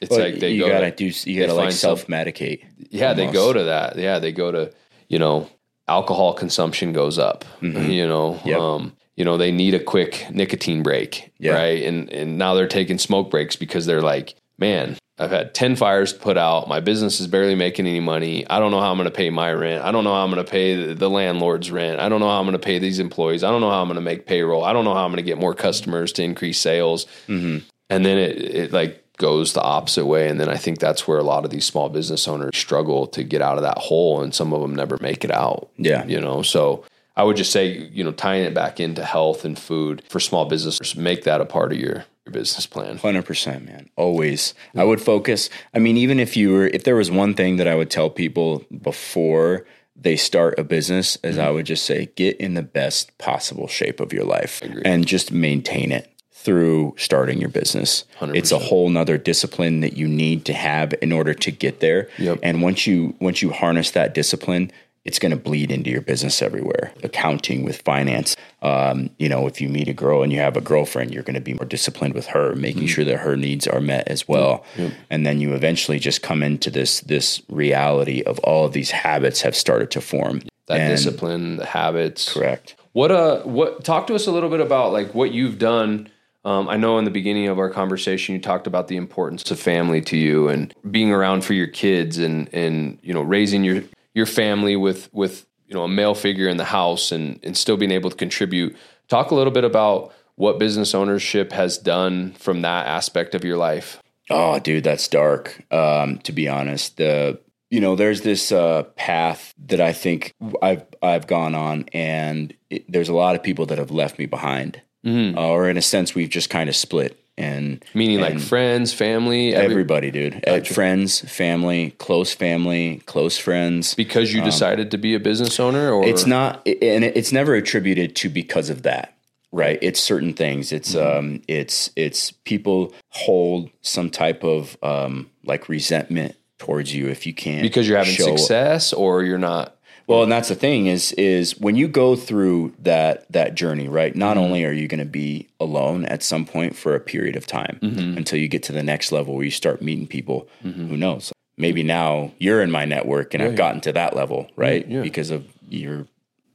it's 0.00 0.08
But 0.08 0.20
like 0.32 0.40
they 0.40 0.50
you 0.52 0.62
go 0.64 0.68
gotta 0.68 0.90
to, 0.90 0.96
do 1.10 1.30
you 1.30 1.40
gotta 1.40 1.54
like 1.54 1.70
self 1.72 2.06
medicate. 2.08 2.64
yeah 2.90 3.12
they 3.14 3.30
go 3.30 3.52
to 3.52 3.64
that 3.64 3.96
yeah 3.96 4.18
they 4.18 4.32
go 4.32 4.50
to 4.50 4.72
you 5.08 5.18
know 5.20 5.48
alcohol 5.88 6.32
consumption 6.34 6.92
goes 6.92 7.18
up 7.18 7.44
you 7.60 8.06
know 8.06 8.34
Mm-hmm. 8.34 8.48
Yep. 8.48 8.58
um 8.60 8.92
you 9.16 9.24
know 9.24 9.36
they 9.36 9.52
need 9.52 9.74
a 9.74 9.78
quick 9.82 10.26
nicotine 10.30 10.82
break 10.82 11.30
Yeah. 11.38 11.52
right 11.54 11.82
and 11.84 12.10
and 12.10 12.38
now 12.38 12.54
they're 12.54 12.66
taking 12.68 12.98
smoke 12.98 13.30
breaks 13.30 13.54
because 13.56 13.84
they're 13.86 14.02
like 14.02 14.34
man 14.58 14.96
i've 15.18 15.30
had 15.30 15.54
10 15.54 15.76
fires 15.76 16.12
put 16.12 16.36
out 16.38 16.68
my 16.68 16.80
business 16.80 17.20
is 17.20 17.26
barely 17.26 17.54
making 17.54 17.86
any 17.86 18.00
money 18.00 18.48
i 18.48 18.58
don't 18.58 18.70
know 18.70 18.80
how 18.80 18.90
i'm 18.90 18.96
going 18.96 19.04
to 19.08 19.14
pay 19.14 19.28
my 19.30 19.52
rent 19.52 19.84
i 19.84 19.92
don't 19.92 20.04
know 20.04 20.14
how 20.14 20.24
i'm 20.24 20.30
going 20.30 20.44
to 20.44 20.50
pay 20.50 20.74
the, 20.86 20.94
the 20.94 21.10
landlord's 21.10 21.70
rent 21.70 22.00
i 22.00 22.08
don't 22.08 22.18
know 22.20 22.28
how 22.28 22.38
i'm 22.40 22.46
going 22.46 22.52
to 22.54 22.58
pay 22.58 22.78
these 22.78 22.98
employees 22.98 23.44
i 23.44 23.50
don't 23.50 23.60
know 23.60 23.70
how 23.70 23.80
i'm 23.82 23.86
going 23.88 23.94
to 23.96 24.00
make 24.00 24.26
payroll 24.26 24.64
i 24.64 24.72
don't 24.72 24.84
know 24.84 24.94
how 24.94 25.04
i'm 25.04 25.10
going 25.12 25.22
to 25.22 25.30
get 25.30 25.38
more 25.38 25.54
customers 25.54 26.12
to 26.12 26.22
increase 26.22 26.58
sales 26.58 27.06
Mm-hmm. 27.28 27.58
and 27.90 28.06
then 28.06 28.18
it, 28.18 28.38
it 28.40 28.72
like 28.72 29.03
goes 29.16 29.52
the 29.52 29.62
opposite 29.62 30.06
way 30.06 30.28
and 30.28 30.40
then 30.40 30.48
i 30.48 30.56
think 30.56 30.78
that's 30.78 31.06
where 31.06 31.18
a 31.18 31.22
lot 31.22 31.44
of 31.44 31.50
these 31.50 31.64
small 31.64 31.88
business 31.88 32.26
owners 32.26 32.56
struggle 32.56 33.06
to 33.06 33.22
get 33.22 33.40
out 33.40 33.56
of 33.56 33.62
that 33.62 33.78
hole 33.78 34.22
and 34.22 34.34
some 34.34 34.52
of 34.52 34.60
them 34.60 34.74
never 34.74 34.98
make 35.00 35.24
it 35.24 35.30
out 35.30 35.68
Yeah. 35.76 36.04
you 36.06 36.20
know 36.20 36.42
so 36.42 36.84
i 37.16 37.22
would 37.22 37.36
just 37.36 37.52
say 37.52 37.66
you 37.92 38.02
know 38.02 38.12
tying 38.12 38.44
it 38.44 38.54
back 38.54 38.80
into 38.80 39.04
health 39.04 39.44
and 39.44 39.58
food 39.58 40.02
for 40.08 40.18
small 40.20 40.46
businesses 40.46 40.96
make 40.96 41.24
that 41.24 41.40
a 41.40 41.44
part 41.44 41.72
of 41.72 41.78
your, 41.78 42.04
your 42.26 42.32
business 42.32 42.66
plan 42.66 42.96
Hundred 42.98 43.24
percent, 43.24 43.66
man. 43.66 43.88
Always. 43.96 44.54
I 44.74 44.82
would 44.84 45.00
focus. 45.00 45.50
I 45.74 45.78
mean, 45.78 45.96
even 45.96 46.18
if 46.18 46.36
you 46.36 46.52
were, 46.52 46.66
if 46.66 46.84
there 46.84 46.96
was 46.96 47.10
one 47.10 47.34
thing 47.34 47.56
that 47.56 47.68
I 47.68 47.74
would 47.74 47.90
tell 47.90 48.08
people 48.10 48.64
before 48.82 49.66
they 49.94 50.16
start 50.16 50.58
a 50.58 50.64
business, 50.64 51.16
is 51.22 51.36
mm-hmm. 51.36 51.46
I 51.46 51.50
would 51.50 51.66
just 51.66 51.84
say, 51.84 52.06
get 52.16 52.36
in 52.38 52.54
the 52.54 52.62
best 52.62 53.16
possible 53.18 53.68
shape 53.68 54.00
of 54.00 54.12
your 54.12 54.24
life 54.24 54.60
and 54.84 55.06
just 55.06 55.30
maintain 55.32 55.92
it 55.92 56.10
through 56.44 56.94
starting 56.98 57.40
your 57.40 57.48
business. 57.48 58.04
It's 58.20 58.52
a 58.52 58.58
whole 58.58 58.88
nother 58.90 59.16
discipline 59.18 59.80
that 59.80 59.96
you 59.96 60.06
need 60.06 60.44
to 60.44 60.52
have 60.52 60.94
in 61.00 61.10
order 61.10 61.32
to 61.34 61.50
get 61.50 61.80
there. 61.80 62.08
Yep. 62.18 62.40
And 62.42 62.62
once 62.62 62.86
you 62.86 63.14
once 63.20 63.40
you 63.42 63.50
harness 63.50 63.90
that 63.92 64.12
discipline, 64.14 64.70
it's 65.04 65.18
going 65.18 65.30
to 65.30 65.36
bleed 65.36 65.70
into 65.70 65.90
your 65.90 66.00
business 66.00 66.40
everywhere. 66.42 66.92
Accounting 67.02 67.64
with 67.64 67.82
finance. 67.82 68.36
Um, 68.62 69.10
you 69.18 69.28
know, 69.28 69.46
if 69.46 69.60
you 69.60 69.68
meet 69.68 69.88
a 69.88 69.92
girl 69.92 70.22
and 70.22 70.32
you 70.32 70.38
have 70.40 70.56
a 70.56 70.62
girlfriend, 70.62 71.12
you're 71.12 71.22
going 71.22 71.34
to 71.34 71.40
be 71.40 71.52
more 71.54 71.66
disciplined 71.66 72.14
with 72.14 72.26
her, 72.28 72.54
making 72.54 72.86
sure 72.86 73.04
that 73.04 73.18
her 73.18 73.36
needs 73.36 73.66
are 73.66 73.80
met 73.80 74.08
as 74.08 74.26
well. 74.28 74.64
And 75.10 75.26
then 75.26 75.40
you 75.40 75.54
eventually 75.54 75.98
just 75.98 76.22
come 76.22 76.42
into 76.42 76.70
this 76.70 77.00
this 77.00 77.42
reality 77.48 78.22
of 78.22 78.38
all 78.40 78.66
of 78.66 78.72
these 78.72 78.90
habits 78.90 79.40
have 79.42 79.56
started 79.56 79.90
to 79.92 80.00
form. 80.00 80.42
that 80.66 80.80
And- 80.80 80.90
discipline 80.96 81.56
the 81.56 81.66
habits 81.66 82.32
Correct. 82.32 82.74
What 82.92 83.10
uh 83.10 83.40
what 83.42 83.82
talk 83.84 84.06
to 84.06 84.14
us 84.14 84.26
a 84.26 84.30
little 84.30 84.48
bit 84.50 84.60
about 84.60 84.92
like 84.92 85.14
what 85.14 85.32
you've 85.32 85.58
done. 85.58 86.08
Um, 86.44 86.68
I 86.68 86.76
know 86.76 86.98
in 86.98 87.04
the 87.04 87.10
beginning 87.10 87.48
of 87.48 87.58
our 87.58 87.70
conversation 87.70 88.34
you 88.34 88.40
talked 88.40 88.66
about 88.66 88.88
the 88.88 88.96
importance 88.96 89.50
of 89.50 89.58
family 89.58 90.00
to 90.02 90.16
you 90.16 90.48
and 90.48 90.74
being 90.90 91.10
around 91.10 91.44
for 91.44 91.54
your 91.54 91.66
kids 91.66 92.18
and 92.18 92.52
and 92.52 92.98
you 93.02 93.14
know 93.14 93.22
raising 93.22 93.64
your 93.64 93.82
your 94.14 94.26
family 94.26 94.76
with 94.76 95.08
with 95.12 95.46
you 95.66 95.74
know 95.74 95.84
a 95.84 95.88
male 95.88 96.14
figure 96.14 96.48
in 96.48 96.56
the 96.56 96.64
house 96.64 97.12
and 97.12 97.40
and 97.42 97.56
still 97.56 97.76
being 97.76 97.90
able 97.90 98.10
to 98.10 98.16
contribute. 98.16 98.76
Talk 99.08 99.30
a 99.30 99.34
little 99.34 99.52
bit 99.52 99.64
about 99.64 100.12
what 100.36 100.58
business 100.58 100.94
ownership 100.94 101.52
has 101.52 101.78
done 101.78 102.32
from 102.32 102.62
that 102.62 102.86
aspect 102.86 103.34
of 103.34 103.44
your 103.44 103.56
life. 103.56 104.00
Oh, 104.30 104.58
dude, 104.58 104.84
that's 104.84 105.06
dark. 105.08 105.62
Um, 105.70 106.18
to 106.20 106.32
be 106.32 106.48
honest, 106.48 106.96
the 106.96 107.40
you 107.70 107.80
know, 107.80 107.96
there's 107.96 108.20
this 108.20 108.52
uh, 108.52 108.84
path 108.94 109.52
that 109.66 109.80
I 109.80 109.92
think 109.92 110.32
I've 110.62 110.84
I've 111.02 111.26
gone 111.26 111.54
on, 111.54 111.86
and 111.92 112.54
it, 112.70 112.90
there's 112.90 113.08
a 113.08 113.14
lot 113.14 113.34
of 113.34 113.42
people 113.42 113.66
that 113.66 113.78
have 113.78 113.90
left 113.90 114.18
me 114.18 114.26
behind, 114.26 114.80
Mm-hmm. 115.04 115.38
uh, 115.38 115.42
or 115.48 115.68
in 115.68 115.76
a 115.76 115.82
sense, 115.82 116.14
we've 116.14 116.30
just 116.30 116.50
kind 116.50 116.68
of 116.68 116.76
split. 116.76 117.18
And 117.36 117.84
Meaning 117.94 118.20
like 118.20 118.38
friends, 118.38 118.92
family, 118.92 119.52
every, 119.54 119.72
everybody, 119.72 120.12
dude, 120.12 120.44
Uh, 120.46 120.60
friends, 120.60 121.20
family, 121.20 121.90
close 121.98 122.32
family, 122.32 123.02
close 123.06 123.36
friends. 123.36 123.94
because 123.94 124.32
you 124.32 124.40
decided 124.42 124.92
to 124.92 124.98
be 124.98 125.14
a 125.16 125.20
business 125.20 125.58
owner 125.58 125.90
or 125.92 126.04
Um, 126.04 126.08
It's 126.08 126.26
not, 126.26 126.64
and 126.66 127.02
it's 127.04 127.32
never 127.32 127.54
attributed 127.56 128.14
to 128.16 128.28
because 128.28 128.70
of 128.70 128.82
that, 128.82 129.14
right? 129.50 129.80
It's 129.82 129.98
certain 129.98 130.32
things. 130.32 130.70
It's 130.70 130.94
Mm-hmm. 130.94 131.18
um, 131.18 131.42
it's 131.48 131.90
it's 131.96 132.30
people 132.44 132.94
hold 133.08 133.68
some 133.82 134.10
type 134.10 134.44
of 134.44 134.76
um, 134.84 135.28
like 135.44 135.68
resentment 135.68 136.36
towards 136.58 136.94
you 136.94 137.08
if 137.08 137.26
you 137.26 137.34
can't 137.34 137.62
because 137.62 137.88
you're 137.88 137.98
having 137.98 138.14
success 138.14 138.92
or 138.92 139.24
you're 139.24 139.38
not 139.38 139.73
Well, 140.06 140.22
and 140.22 140.30
that's 140.30 140.48
the 140.48 140.54
thing 140.54 140.86
is 140.86 141.12
is 141.12 141.58
when 141.58 141.76
you 141.76 141.88
go 141.88 142.14
through 142.16 142.74
that 142.80 143.30
that 143.32 143.54
journey, 143.54 143.88
right? 143.88 144.12
Mm-hmm. 144.12 144.18
Not 144.18 144.36
only 144.36 144.64
are 144.64 144.72
you 144.72 144.86
going 144.88 144.98
to 145.00 145.04
be 145.06 145.48
alone 145.58 146.04
at 146.06 146.22
some 146.22 146.44
point 146.44 146.76
for 146.76 146.94
a 146.94 147.00
period 147.00 147.36
of 147.36 147.46
time 147.46 147.78
Mm-hmm. 147.82 148.16
until 148.18 148.38
you 148.38 148.48
get 148.48 148.62
to 148.64 148.72
the 148.72 148.82
next 148.82 149.12
level 149.12 149.34
where 149.34 149.44
you 149.44 149.50
start 149.50 149.80
meeting 149.82 150.06
people. 150.06 150.48
Who 150.62 150.96
knows? 150.96 151.32
Maybe 151.56 151.82
now 151.82 152.32
you're 152.38 152.62
in 152.62 152.70
my 152.70 152.84
network 152.84 153.32
and 153.34 153.42
I've 153.42 153.56
gotten 153.56 153.80
to 153.82 153.92
that 153.92 154.14
level, 154.16 154.48
right? 154.56 154.86
yeah. 154.88 155.02
Because 155.02 155.30
of 155.30 155.46
you're 155.68 156.06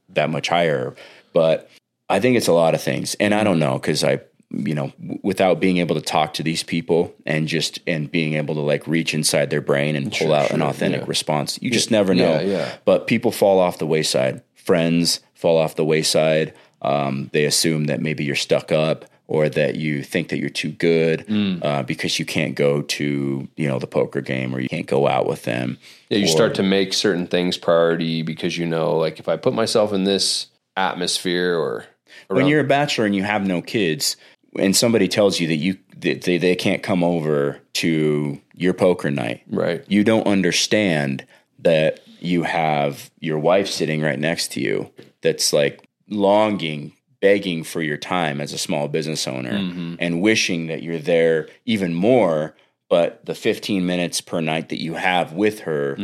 that 0.10 0.30
much 0.30 0.50
higher. 0.50 0.96
But 1.34 1.70
I 2.10 2.20
think 2.20 2.38
it's 2.38 2.48
a 2.48 2.54
lot 2.54 2.74
of 2.74 2.82
things, 2.82 3.16
and 3.20 3.34
I 3.36 3.44
don't 3.44 3.60
know 3.60 3.74
because 3.80 4.04
I, 4.04 4.20
you 4.52 4.74
know, 4.74 4.92
w- 5.00 5.20
without 5.24 5.60
being 5.60 5.78
able 5.78 5.96
to 5.96 6.02
talk 6.02 6.34
to 6.36 6.44
these 6.44 6.64
people 6.64 7.14
and 7.26 7.48
just 7.48 7.80
and 7.86 8.12
being 8.12 8.34
able 8.34 8.56
to 8.56 8.62
like 8.62 8.86
reach 8.88 9.14
inside 9.14 9.50
their 9.50 9.62
brain 9.62 9.96
and 9.96 10.12
pull 10.12 10.34
out 10.34 10.52
an 10.52 10.62
authentic 10.62 11.02
yeah. 11.02 11.08
response, 11.08 11.60
you 11.62 11.70
just 11.72 11.92
never 11.92 12.14
know. 12.16 12.40
Yeah, 12.40 12.42
yeah. 12.42 12.76
But 12.86 13.08
people 13.08 13.32
fall 13.32 13.60
off 13.60 13.78
the 13.78 13.86
wayside. 13.88 14.42
Friends 14.56 15.20
fall 15.36 15.58
off 15.58 15.76
the 15.76 15.86
wayside. 15.86 16.54
Um, 16.82 17.30
they 17.34 17.46
assume 17.46 17.86
that 17.86 18.02
maybe 18.02 18.24
you're 18.24 18.36
stuck 18.36 18.72
up 18.72 19.06
or 19.28 19.48
that 19.50 19.76
you 19.76 20.02
think 20.02 20.30
that 20.30 20.40
you're 20.40 20.50
too 20.50 20.72
good 20.72 21.26
Mm. 21.28 21.64
uh, 21.64 21.84
because 21.84 22.18
you 22.18 22.26
can't 22.26 22.56
go 22.56 22.82
to 22.82 23.48
you 23.56 23.68
know 23.68 23.78
the 23.78 23.86
poker 23.86 24.22
game 24.22 24.56
or 24.56 24.60
you 24.60 24.70
can't 24.70 24.88
go 24.88 25.08
out 25.08 25.28
with 25.28 25.44
them. 25.44 25.78
Yeah, 26.10 26.18
you 26.20 26.26
Or- 26.26 26.28
start 26.30 26.56
to 26.56 26.64
make 26.64 26.94
certain 26.94 27.28
things 27.28 27.56
priority 27.58 28.24
because 28.24 28.58
you 28.58 28.66
know, 28.66 28.98
like 28.98 29.20
if 29.20 29.28
I 29.30 29.38
put 29.38 29.54
myself 29.54 29.94
in 29.94 30.06
this 30.06 30.48
atmosphere 30.76 31.56
or 31.56 31.86
when 32.30 32.48
you're 32.48 32.62
a 32.62 32.68
bachelor 32.68 33.06
and 33.06 33.16
you 33.16 33.24
have 33.24 33.46
no 33.46 33.62
kids 33.62 34.16
and 34.58 34.76
somebody 34.76 35.08
tells 35.08 35.40
you 35.40 35.48
that 35.48 35.56
you 35.58 35.78
that 35.98 36.22
they, 36.24 36.38
they 36.38 36.56
can't 36.56 36.82
come 36.82 37.04
over 37.04 37.60
to 37.74 38.40
your 38.54 38.74
poker 38.74 39.12
night. 39.12 39.44
Right, 39.50 39.84
you 39.88 40.04
don't 40.04 40.26
understand 40.28 41.26
that 41.60 42.00
you 42.22 42.44
have 42.44 43.12
your 43.20 43.38
wife 43.40 43.68
sitting 43.68 44.02
right 44.02 44.20
next 44.20 44.52
to 44.54 44.62
you 44.62 44.92
that's 45.22 45.52
like 45.54 45.88
longing 46.10 46.94
begging 47.22 47.64
for 47.64 47.82
your 47.82 47.98
time 47.98 48.40
as 48.42 48.54
a 48.54 48.58
small 48.58 48.88
business 48.88 49.28
owner 49.28 49.52
Mm-hmm. 49.52 49.96
and 50.00 50.22
wishing 50.22 50.68
that 50.68 50.82
you're 50.84 51.00
there 51.00 51.48
even 51.66 51.94
more 51.94 52.56
but 52.90 53.24
the 53.26 53.36
15 53.36 53.86
minutes 53.86 54.20
per 54.22 54.40
night 54.42 54.70
that 54.70 54.82
you 54.82 54.94
have 54.96 55.34
with 55.34 55.60
her 55.62 55.96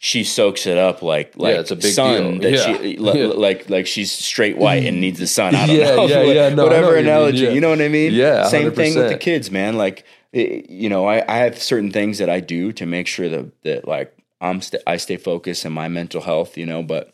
she 0.00 0.22
soaks 0.22 0.66
it 0.66 0.78
up 0.78 1.02
like 1.02 1.36
like 1.36 1.52
Mm-hmm. 1.54 1.60
it's 1.60 1.70
a 1.72 1.76
big 1.76 1.92
sun 1.92 2.38
deal. 2.38 2.40
that 2.42 2.52
Yeah. 2.52 2.76
she 2.78 2.96
li- 2.98 3.20
Yeah. 3.20 3.26
like 3.28 3.68
like 3.68 3.86
she's 3.86 4.12
straight 4.12 4.56
white 4.56 4.84
and 4.84 5.00
needs 5.00 5.18
the 5.18 5.26
sun. 5.26 5.54
I 5.54 5.66
don't 5.66 5.76
Yeah, 5.76 5.96
know. 5.96 6.06
yeah, 6.06 6.22
yeah. 6.22 6.48
No, 6.54 6.64
Whatever 6.64 6.86
what 6.86 6.90
you 6.92 6.96
mean, 6.98 7.06
analogy, 7.06 7.44
yeah. 7.44 7.50
you 7.50 7.60
know 7.60 7.70
what 7.70 7.80
I 7.82 7.88
mean? 7.88 8.12
Yeah, 8.12 8.46
Same 8.48 8.70
thing 8.72 8.94
with 8.94 9.08
the 9.10 9.18
kids, 9.18 9.50
man. 9.50 9.76
Like 9.76 10.04
it, 10.32 10.70
you 10.70 10.88
know, 10.88 11.06
I, 11.06 11.24
I 11.28 11.38
have 11.38 11.58
certain 11.60 11.90
things 11.90 12.18
that 12.18 12.28
I 12.30 12.40
do 12.40 12.70
to 12.72 12.86
make 12.86 13.06
sure 13.06 13.28
that 13.28 13.62
that 13.64 13.88
like 13.88 14.14
I'm 14.40 14.60
st- 14.60 14.82
I 14.86 14.98
stay 14.98 15.16
focused 15.16 15.64
in 15.64 15.72
my 15.72 15.88
mental 15.88 16.20
health. 16.20 16.56
You 16.56 16.66
know, 16.66 16.82
but 16.82 17.12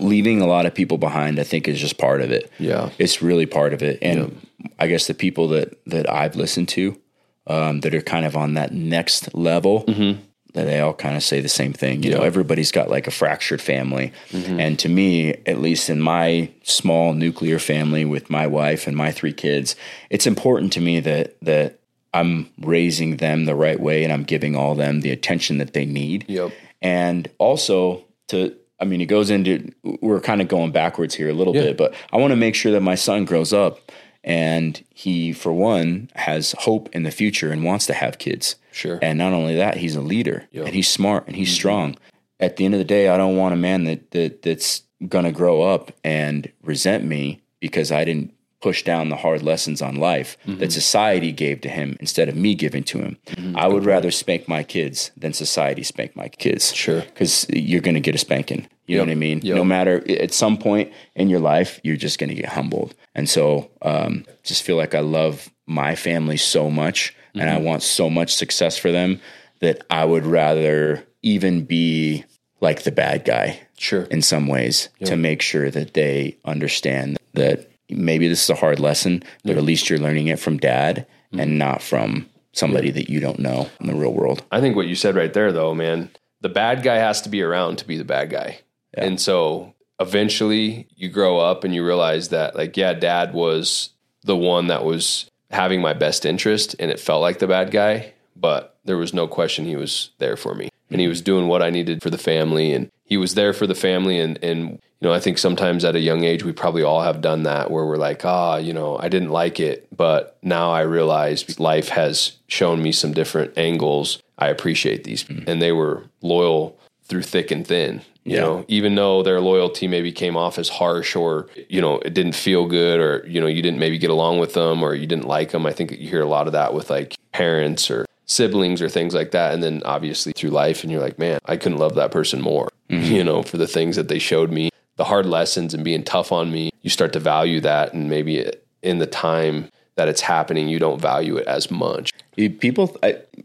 leaving 0.00 0.40
a 0.42 0.46
lot 0.46 0.66
of 0.66 0.74
people 0.74 0.98
behind, 0.98 1.38
I 1.38 1.44
think, 1.44 1.68
is 1.68 1.80
just 1.80 1.96
part 1.96 2.20
of 2.20 2.30
it. 2.32 2.50
Yeah. 2.58 2.90
it's 2.98 3.22
really 3.22 3.46
part 3.46 3.72
of 3.72 3.82
it. 3.82 3.98
And 4.02 4.36
I 4.78 4.88
guess 4.88 5.06
the 5.06 5.14
people 5.14 5.48
that 5.48 5.78
that 5.86 6.10
I've 6.10 6.36
listened 6.36 6.68
to 6.70 6.98
um, 7.46 7.80
that 7.80 7.94
are 7.94 8.02
kind 8.02 8.26
of 8.26 8.36
on 8.36 8.54
that 8.54 8.72
next 8.74 9.32
level. 9.34 9.84
Mm-hmm. 9.84 10.20
They 10.64 10.80
all 10.80 10.94
kind 10.94 11.16
of 11.16 11.22
say 11.22 11.40
the 11.40 11.48
same 11.48 11.72
thing. 11.72 12.02
You 12.02 12.12
know, 12.12 12.22
everybody's 12.22 12.72
got 12.72 12.88
like 12.88 13.06
a 13.06 13.10
fractured 13.10 13.60
family. 13.60 14.12
Mm-hmm. 14.30 14.60
And 14.60 14.78
to 14.78 14.88
me, 14.88 15.34
at 15.46 15.60
least 15.60 15.90
in 15.90 16.00
my 16.00 16.50
small 16.62 17.12
nuclear 17.12 17.58
family 17.58 18.04
with 18.04 18.30
my 18.30 18.46
wife 18.46 18.86
and 18.86 18.96
my 18.96 19.12
three 19.12 19.32
kids, 19.32 19.76
it's 20.10 20.26
important 20.26 20.72
to 20.74 20.80
me 20.80 21.00
that 21.00 21.36
that 21.42 21.78
I'm 22.14 22.50
raising 22.60 23.18
them 23.18 23.44
the 23.44 23.54
right 23.54 23.78
way 23.78 24.02
and 24.02 24.12
I'm 24.12 24.24
giving 24.24 24.56
all 24.56 24.74
them 24.74 25.02
the 25.02 25.10
attention 25.10 25.58
that 25.58 25.74
they 25.74 25.84
need. 25.84 26.24
Yep. 26.28 26.52
And 26.80 27.30
also 27.38 28.04
to 28.28 28.56
I 28.78 28.84
mean, 28.84 29.00
it 29.00 29.06
goes 29.06 29.30
into 29.30 29.72
we're 30.00 30.20
kind 30.20 30.40
of 30.40 30.48
going 30.48 30.72
backwards 30.72 31.14
here 31.14 31.28
a 31.28 31.34
little 31.34 31.52
bit, 31.52 31.76
but 31.76 31.94
I 32.12 32.18
want 32.18 32.32
to 32.32 32.36
make 32.36 32.54
sure 32.54 32.72
that 32.72 32.82
my 32.82 32.94
son 32.94 33.24
grows 33.24 33.52
up 33.52 33.90
and 34.26 34.84
he, 34.92 35.32
for 35.32 35.52
one, 35.52 36.10
has 36.16 36.52
hope 36.58 36.88
in 36.92 37.04
the 37.04 37.12
future 37.12 37.52
and 37.52 37.64
wants 37.64 37.86
to 37.86 37.94
have 37.94 38.18
kids. 38.18 38.56
Sure. 38.72 38.98
And 39.00 39.16
not 39.16 39.32
only 39.32 39.54
that, 39.54 39.76
he's 39.76 39.94
a 39.94 40.00
leader 40.00 40.48
and 40.52 40.74
he's 40.74 40.88
smart 40.88 41.28
and 41.28 41.36
he's 41.36 41.48
mm-hmm. 41.48 41.54
strong. 41.54 41.96
At 42.40 42.56
the 42.56 42.64
end 42.64 42.74
of 42.74 42.78
the 42.78 42.84
day, 42.84 43.08
I 43.08 43.16
don't 43.16 43.36
want 43.36 43.54
a 43.54 43.56
man 43.56 43.84
that, 43.84 44.10
that 44.10 44.42
that's 44.42 44.82
gonna 45.08 45.32
grow 45.32 45.62
up 45.62 45.92
and 46.02 46.50
resent 46.62 47.04
me 47.04 47.40
because 47.60 47.92
I 47.92 48.04
didn't 48.04 48.34
push 48.66 48.82
down 48.82 49.10
the 49.10 49.22
hard 49.24 49.44
lessons 49.44 49.80
on 49.80 49.94
life 49.94 50.36
that 50.44 50.50
mm-hmm. 50.50 50.68
society 50.70 51.30
gave 51.30 51.60
to 51.60 51.68
him 51.68 51.96
instead 52.00 52.28
of 52.28 52.34
me 52.34 52.52
giving 52.52 52.82
to 52.82 52.98
him. 52.98 53.16
Mm-hmm. 53.26 53.56
I 53.56 53.68
would 53.68 53.84
rather 53.84 54.10
spank 54.10 54.48
my 54.48 54.64
kids 54.64 55.12
than 55.16 55.32
society 55.32 55.84
spank 55.84 56.16
my 56.16 56.26
kids. 56.26 56.74
Sure. 56.74 57.02
Because 57.02 57.46
you're 57.48 57.80
going 57.80 57.94
to 57.94 58.00
get 58.00 58.16
a 58.16 58.18
spanking. 58.18 58.66
You 58.86 58.96
know 58.96 59.04
what 59.04 59.12
I 59.12 59.14
mean? 59.14 59.40
Yep. 59.44 59.54
No 59.54 59.64
matter 59.64 60.02
at 60.10 60.34
some 60.34 60.58
point 60.58 60.92
in 61.14 61.28
your 61.28 61.38
life, 61.38 61.78
you're 61.84 61.96
just 61.96 62.18
going 62.18 62.30
to 62.30 62.34
get 62.34 62.48
humbled. 62.48 62.96
And 63.14 63.28
so, 63.28 63.70
um, 63.82 64.24
just 64.42 64.64
feel 64.64 64.76
like 64.76 64.96
I 64.96 65.00
love 65.00 65.48
my 65.68 65.94
family 65.94 66.36
so 66.36 66.68
much 66.68 67.14
and 67.34 67.48
I 67.48 67.54
mm-hmm. 67.54 67.66
want 67.66 67.82
so 67.84 68.10
much 68.10 68.34
success 68.34 68.76
for 68.76 68.90
them 68.90 69.20
that 69.60 69.86
I 69.90 70.04
would 70.04 70.26
rather 70.26 71.06
even 71.22 71.64
be 71.66 72.24
like 72.60 72.82
the 72.82 72.90
bad 72.90 73.24
guy 73.24 73.60
Sure. 73.78 74.04
in 74.04 74.22
some 74.22 74.48
ways 74.48 74.88
to 75.04 75.16
make 75.16 75.42
sure 75.42 75.70
that 75.70 75.94
they 75.94 76.38
understand 76.44 77.18
that 77.34 77.70
maybe 77.88 78.28
this 78.28 78.44
is 78.44 78.50
a 78.50 78.54
hard 78.54 78.80
lesson, 78.80 79.22
but 79.44 79.52
at 79.52 79.56
mm-hmm. 79.58 79.66
least 79.66 79.90
you're 79.90 79.98
learning 79.98 80.28
it 80.28 80.38
from 80.38 80.58
dad 80.58 81.06
mm-hmm. 81.32 81.40
and 81.40 81.58
not 81.58 81.82
from 81.82 82.28
somebody 82.52 82.90
that 82.90 83.10
you 83.10 83.20
don't 83.20 83.38
know 83.38 83.68
in 83.80 83.86
the 83.86 83.94
real 83.94 84.12
world. 84.12 84.42
I 84.50 84.60
think 84.60 84.76
what 84.76 84.86
you 84.86 84.94
said 84.94 85.14
right 85.14 85.32
there, 85.32 85.52
though, 85.52 85.74
man, 85.74 86.10
the 86.40 86.48
bad 86.48 86.82
guy 86.82 86.96
has 86.96 87.20
to 87.22 87.28
be 87.28 87.42
around 87.42 87.76
to 87.78 87.86
be 87.86 87.96
the 87.96 88.04
bad 88.04 88.30
guy. 88.30 88.60
And 88.94 89.20
so 89.20 89.74
eventually 90.00 90.88
you 90.96 91.08
grow 91.08 91.38
up 91.38 91.64
and 91.64 91.74
you 91.74 91.84
realize 91.84 92.30
that, 92.30 92.56
like, 92.56 92.76
yeah, 92.76 92.94
dad 92.94 93.34
was 93.34 93.90
the 94.22 94.36
one 94.36 94.68
that 94.68 94.84
was 94.84 95.30
having 95.50 95.80
my 95.80 95.92
best 95.92 96.24
interest 96.24 96.74
and 96.78 96.90
it 96.90 96.98
felt 96.98 97.20
like 97.20 97.38
the 97.38 97.46
bad 97.46 97.70
guy, 97.70 98.14
but 98.34 98.78
there 98.84 98.96
was 98.96 99.12
no 99.12 99.28
question 99.28 99.64
he 99.64 99.76
was 99.76 100.10
there 100.18 100.36
for 100.36 100.54
me. 100.54 100.70
And 100.90 101.00
he 101.00 101.06
mm-hmm. 101.06 101.10
was 101.10 101.22
doing 101.22 101.48
what 101.48 101.62
I 101.62 101.70
needed 101.70 102.02
for 102.02 102.10
the 102.10 102.18
family 102.18 102.72
and 102.72 102.90
he 103.06 103.16
was 103.16 103.34
there 103.34 103.52
for 103.52 103.66
the 103.66 103.74
family. 103.74 104.18
And, 104.20 104.38
and, 104.42 104.70
you 104.72 105.08
know, 105.08 105.12
I 105.12 105.20
think 105.20 105.38
sometimes 105.38 105.84
at 105.84 105.94
a 105.94 106.00
young 106.00 106.24
age, 106.24 106.44
we 106.44 106.52
probably 106.52 106.82
all 106.82 107.02
have 107.02 107.20
done 107.20 107.44
that 107.44 107.70
where 107.70 107.86
we're 107.86 107.96
like, 107.96 108.24
ah, 108.24 108.56
you 108.56 108.72
know, 108.72 108.98
I 108.98 109.08
didn't 109.08 109.30
like 109.30 109.60
it, 109.60 109.86
but 109.96 110.36
now 110.42 110.70
I 110.72 110.80
realize 110.82 111.58
life 111.60 111.88
has 111.88 112.32
shown 112.48 112.82
me 112.82 112.92
some 112.92 113.12
different 113.12 113.56
angles. 113.56 114.18
I 114.38 114.48
appreciate 114.48 115.04
these. 115.04 115.24
And 115.46 115.62
they 115.62 115.72
were 115.72 116.04
loyal 116.20 116.78
through 117.04 117.22
thick 117.22 117.50
and 117.50 117.66
thin. 117.66 118.02
You 118.24 118.34
Yeah. 118.34 118.40
know, 118.40 118.64
even 118.66 118.96
though 118.96 119.22
their 119.22 119.40
loyalty 119.40 119.86
maybe 119.86 120.10
came 120.10 120.36
off 120.36 120.58
as 120.58 120.68
harsh 120.68 121.14
or, 121.14 121.46
you 121.68 121.80
know, 121.80 121.98
it 121.98 122.12
didn't 122.12 122.34
feel 122.34 122.66
good 122.66 122.98
or, 122.98 123.24
you 123.28 123.40
know, 123.40 123.46
you 123.46 123.62
didn't 123.62 123.78
maybe 123.78 123.98
get 123.98 124.10
along 124.10 124.40
with 124.40 124.54
them 124.54 124.82
or 124.82 124.94
you 124.96 125.06
didn't 125.06 125.28
like 125.28 125.52
them. 125.52 125.64
I 125.64 125.72
think 125.72 125.92
you 125.92 126.08
hear 126.08 126.22
a 126.22 126.26
lot 126.26 126.48
of 126.48 126.52
that 126.54 126.74
with 126.74 126.90
like 126.90 127.14
parents 127.32 127.88
or 127.90 128.04
siblings 128.26 128.82
or 128.82 128.88
things 128.88 129.14
like 129.14 129.30
that. 129.30 129.54
And 129.54 129.62
then 129.62 129.82
obviously 129.84 130.32
through 130.32 130.50
life, 130.50 130.82
and 130.82 130.90
you're 130.92 131.00
like, 131.00 131.18
man, 131.18 131.38
I 131.46 131.56
couldn't 131.56 131.78
love 131.78 131.94
that 131.94 132.10
person 132.10 132.40
more, 132.40 132.68
you 132.88 133.24
know, 133.24 133.42
for 133.42 133.56
the 133.56 133.66
things 133.68 133.96
that 133.96 134.08
they 134.08 134.18
showed 134.18 134.50
me, 134.50 134.70
the 134.96 135.04
hard 135.04 135.26
lessons 135.26 135.74
and 135.74 135.84
being 135.84 136.02
tough 136.02 136.32
on 136.32 136.50
me. 136.52 136.70
You 136.82 136.90
start 136.90 137.12
to 137.14 137.20
value 137.20 137.60
that. 137.60 137.92
And 137.94 138.08
maybe 138.10 138.50
in 138.82 138.98
the 138.98 139.06
time 139.06 139.68
that 139.96 140.08
it's 140.08 140.20
happening, 140.20 140.68
you 140.68 140.78
don't 140.78 141.00
value 141.00 141.36
it 141.36 141.46
as 141.46 141.70
much. 141.70 142.10
People 142.36 142.96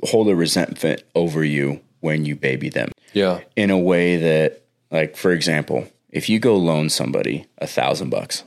hold 0.04 0.28
a 0.28 0.36
resentment 0.36 1.04
over 1.16 1.44
you 1.44 1.80
when 2.02 2.26
you 2.26 2.36
baby 2.36 2.70
them 2.70 2.90
Yeah. 3.14 3.40
in 3.56 3.70
a 3.70 3.78
way 3.78 4.18
that, 4.18 4.64
like, 4.92 5.16
for 5.16 5.32
example, 5.32 5.88
if 6.10 6.28
you 6.28 6.40
go 6.40 6.58
loan 6.58 6.90
somebody 6.90 7.46
a 7.60 7.68
thousand 7.68 8.10
bucks, 8.10 8.44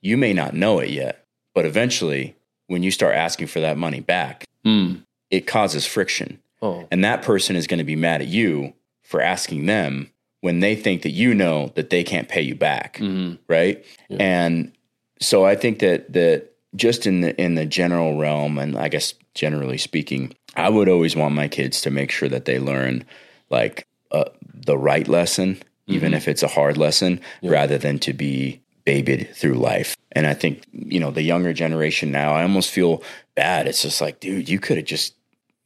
you 0.00 0.16
may 0.16 0.32
not 0.32 0.54
know 0.54 0.78
it 0.80 0.90
yet, 0.90 1.22
but 1.54 1.64
eventually, 1.66 2.34
when 2.66 2.82
you 2.82 2.90
start 2.90 3.14
asking 3.14 3.46
for 3.48 3.60
that 3.60 3.76
money 3.76 4.00
back, 4.00 4.44
Mm. 4.64 5.02
It 5.30 5.46
causes 5.46 5.86
friction. 5.86 6.40
Oh, 6.62 6.86
And 6.90 7.04
that 7.04 7.22
person 7.22 7.54
is 7.56 7.66
going 7.66 7.78
to 7.78 7.84
be 7.84 7.96
mad 7.96 8.22
at 8.22 8.28
you 8.28 8.72
for 9.02 9.20
asking 9.20 9.66
them 9.66 10.10
when 10.40 10.60
they 10.60 10.74
think 10.74 11.02
that 11.02 11.10
you 11.10 11.34
know 11.34 11.70
that 11.74 11.90
they 11.90 12.02
can't 12.04 12.28
pay 12.28 12.40
you 12.42 12.54
back, 12.54 12.98
Mhm. 12.98 13.38
right? 13.48 13.84
And 14.10 14.72
so 15.20 15.44
I 15.44 15.54
think 15.56 15.80
that 15.80 16.12
that 16.12 16.52
just 16.74 17.06
in 17.06 17.20
the 17.22 17.34
in 17.40 17.54
the 17.54 17.66
general 17.66 18.16
realm, 18.18 18.58
and 18.58 18.76
I 18.78 18.88
guess 18.88 19.14
generally 19.34 19.78
speaking, 19.78 20.34
I 20.56 20.68
would 20.68 20.88
always 20.88 21.16
want 21.16 21.34
my 21.34 21.48
kids 21.48 21.80
to 21.82 21.90
make 21.90 22.10
sure 22.10 22.28
that 22.28 22.44
they 22.44 22.58
learn 22.58 23.04
like 23.50 23.86
uh, 24.12 24.24
the 24.54 24.78
right 24.78 25.08
lesson, 25.08 25.58
even 25.88 26.14
if 26.14 26.28
it's 26.28 26.42
a 26.42 26.48
hard 26.48 26.76
lesson, 26.76 27.20
rather 27.42 27.76
than 27.78 27.98
to 28.00 28.12
be 28.12 28.60
babied 28.84 29.28
through 29.34 29.54
life. 29.54 29.96
And 30.16 30.26
I 30.26 30.34
think 30.34 30.64
you 30.72 30.98
know 30.98 31.10
the 31.10 31.22
younger 31.22 31.52
generation 31.52 32.10
now, 32.10 32.32
I 32.34 32.42
almost 32.42 32.70
feel 32.70 33.02
bad. 33.34 33.66
It's 33.68 33.82
just 33.82 34.00
like, 34.00 34.18
dude, 34.20 34.48
you 34.48 34.58
could 34.58 34.78
have 34.78 34.86
just 34.86 35.14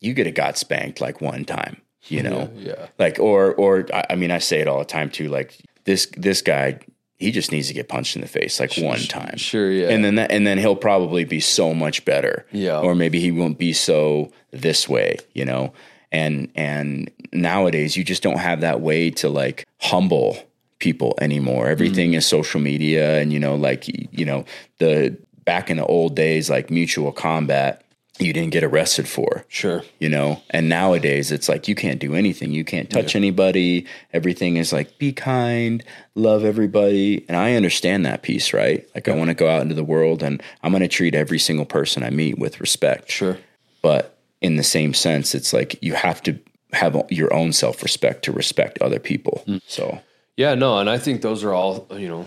you 0.01 0.15
could 0.15 0.27
have 0.27 0.35
got 0.35 0.59
spanked 0.59 1.01
like 1.01 1.21
one 1.21 1.45
time, 1.45 1.81
you 2.09 2.23
know 2.23 2.51
yeah. 2.57 2.87
like 2.99 3.19
or 3.19 3.55
or 3.55 3.87
I 4.11 4.17
mean 4.17 4.31
I 4.31 4.39
say 4.39 4.61
it 4.61 4.69
all 4.69 4.79
the 4.79 4.85
time 4.85 5.11
too 5.11 5.29
like 5.29 5.57
this 5.85 6.07
this 6.17 6.43
guy 6.43 6.81
he 7.19 7.31
just 7.31 7.53
needs 7.53 7.69
to 7.69 7.75
get 7.75 7.89
punched 7.89 8.17
in 8.17 8.23
the 8.23 8.29
face 8.29 8.59
like 8.59 8.73
one 8.79 9.01
time 9.01 9.37
Sure. 9.37 9.71
Yeah. 9.71 9.91
and 9.91 10.03
then 10.05 10.15
that, 10.15 10.31
and 10.33 10.47
then 10.47 10.57
he'll 10.57 10.75
probably 10.75 11.25
be 11.25 11.39
so 11.41 11.75
much 11.75 12.05
better 12.07 12.47
Yeah. 12.51 12.81
or 12.81 12.95
maybe 12.95 13.21
he 13.21 13.31
won't 13.31 13.59
be 13.59 13.73
so 13.75 14.33
this 14.51 14.89
way 14.89 15.19
you 15.35 15.45
know 15.45 15.73
and 16.11 16.51
and 16.55 17.11
nowadays 17.33 17.97
you 17.97 18.05
just 18.05 18.23
don't 18.23 18.39
have 18.39 18.63
that 18.63 18.81
way 18.81 19.11
to 19.11 19.29
like 19.29 19.67
humble 19.81 20.39
people 20.81 21.15
anymore. 21.21 21.65
Mm-hmm. 21.65 21.73
Everything 21.73 22.15
is 22.15 22.27
social 22.27 22.61
media 22.61 23.21
and 23.21 23.33
you 23.33 23.39
know 23.39 23.55
like 23.55 23.87
you 23.89 24.25
know 24.25 24.45
the 24.79 25.17
back 25.45 25.71
in 25.71 25.77
the 25.77 25.87
old 25.87 26.17
days 26.17 26.51
like 26.51 26.71
mutual 26.71 27.13
combat 27.13 27.85
you 28.21 28.33
didn't 28.33 28.51
get 28.51 28.63
arrested 28.63 29.09
for 29.09 29.45
sure. 29.49 29.83
you 29.99 30.09
know? 30.09 30.43
And 30.51 30.69
nowadays 30.69 31.33
it's 31.33 31.49
like 31.49 31.69
you 31.69 31.75
can't 31.75 31.99
do 31.99 32.15
anything. 32.15 32.53
You 32.53 32.65
can't 32.65 32.91
touch 32.91 33.17
anybody. 33.17 33.87
Everything 34.13 34.59
is 34.59 34.73
like 34.73 34.99
be 34.99 35.13
kind 35.13 35.83
love 36.15 36.45
everybody. 36.45 37.25
And 37.29 37.37
i 37.37 37.55
understand 37.55 38.05
that 38.07 38.23
piece 38.23 38.53
right? 38.53 38.87
Like 38.95 39.09
i 39.09 39.15
want 39.15 39.29
to 39.29 39.35
go 39.35 39.49
out 39.49 39.63
into 39.63 39.75
the 39.75 39.85
world 39.85 40.23
and 40.23 40.43
i'm 40.63 40.73
going 40.73 40.83
to 40.83 40.89
treat 40.89 41.15
every 41.15 41.39
single 41.39 41.65
person 41.65 42.03
i 42.03 42.11
meet 42.11 42.39
with 42.39 42.61
respect. 42.61 43.11
Sure. 43.11 43.39
but 43.83 44.19
in 44.41 44.57
the 44.57 44.63
same 44.63 44.95
sense 44.95 45.35
it's 45.35 45.53
like 45.53 45.83
you 45.83 45.95
have 45.95 46.23
to 46.23 46.39
have 46.73 46.97
your 47.11 47.33
own 47.35 47.53
self-respect 47.53 48.25
to 48.25 48.33
respect 48.33 48.81
other 48.81 48.99
people. 49.01 49.43
Mm. 49.47 49.61
So 49.67 50.01
Yeah, 50.41 50.55
no, 50.55 50.79
and 50.79 50.89
I 50.89 50.97
think 50.97 51.21
those 51.21 51.45
are 51.45 51.53
all 51.53 51.87
you 51.91 52.09
know 52.09 52.27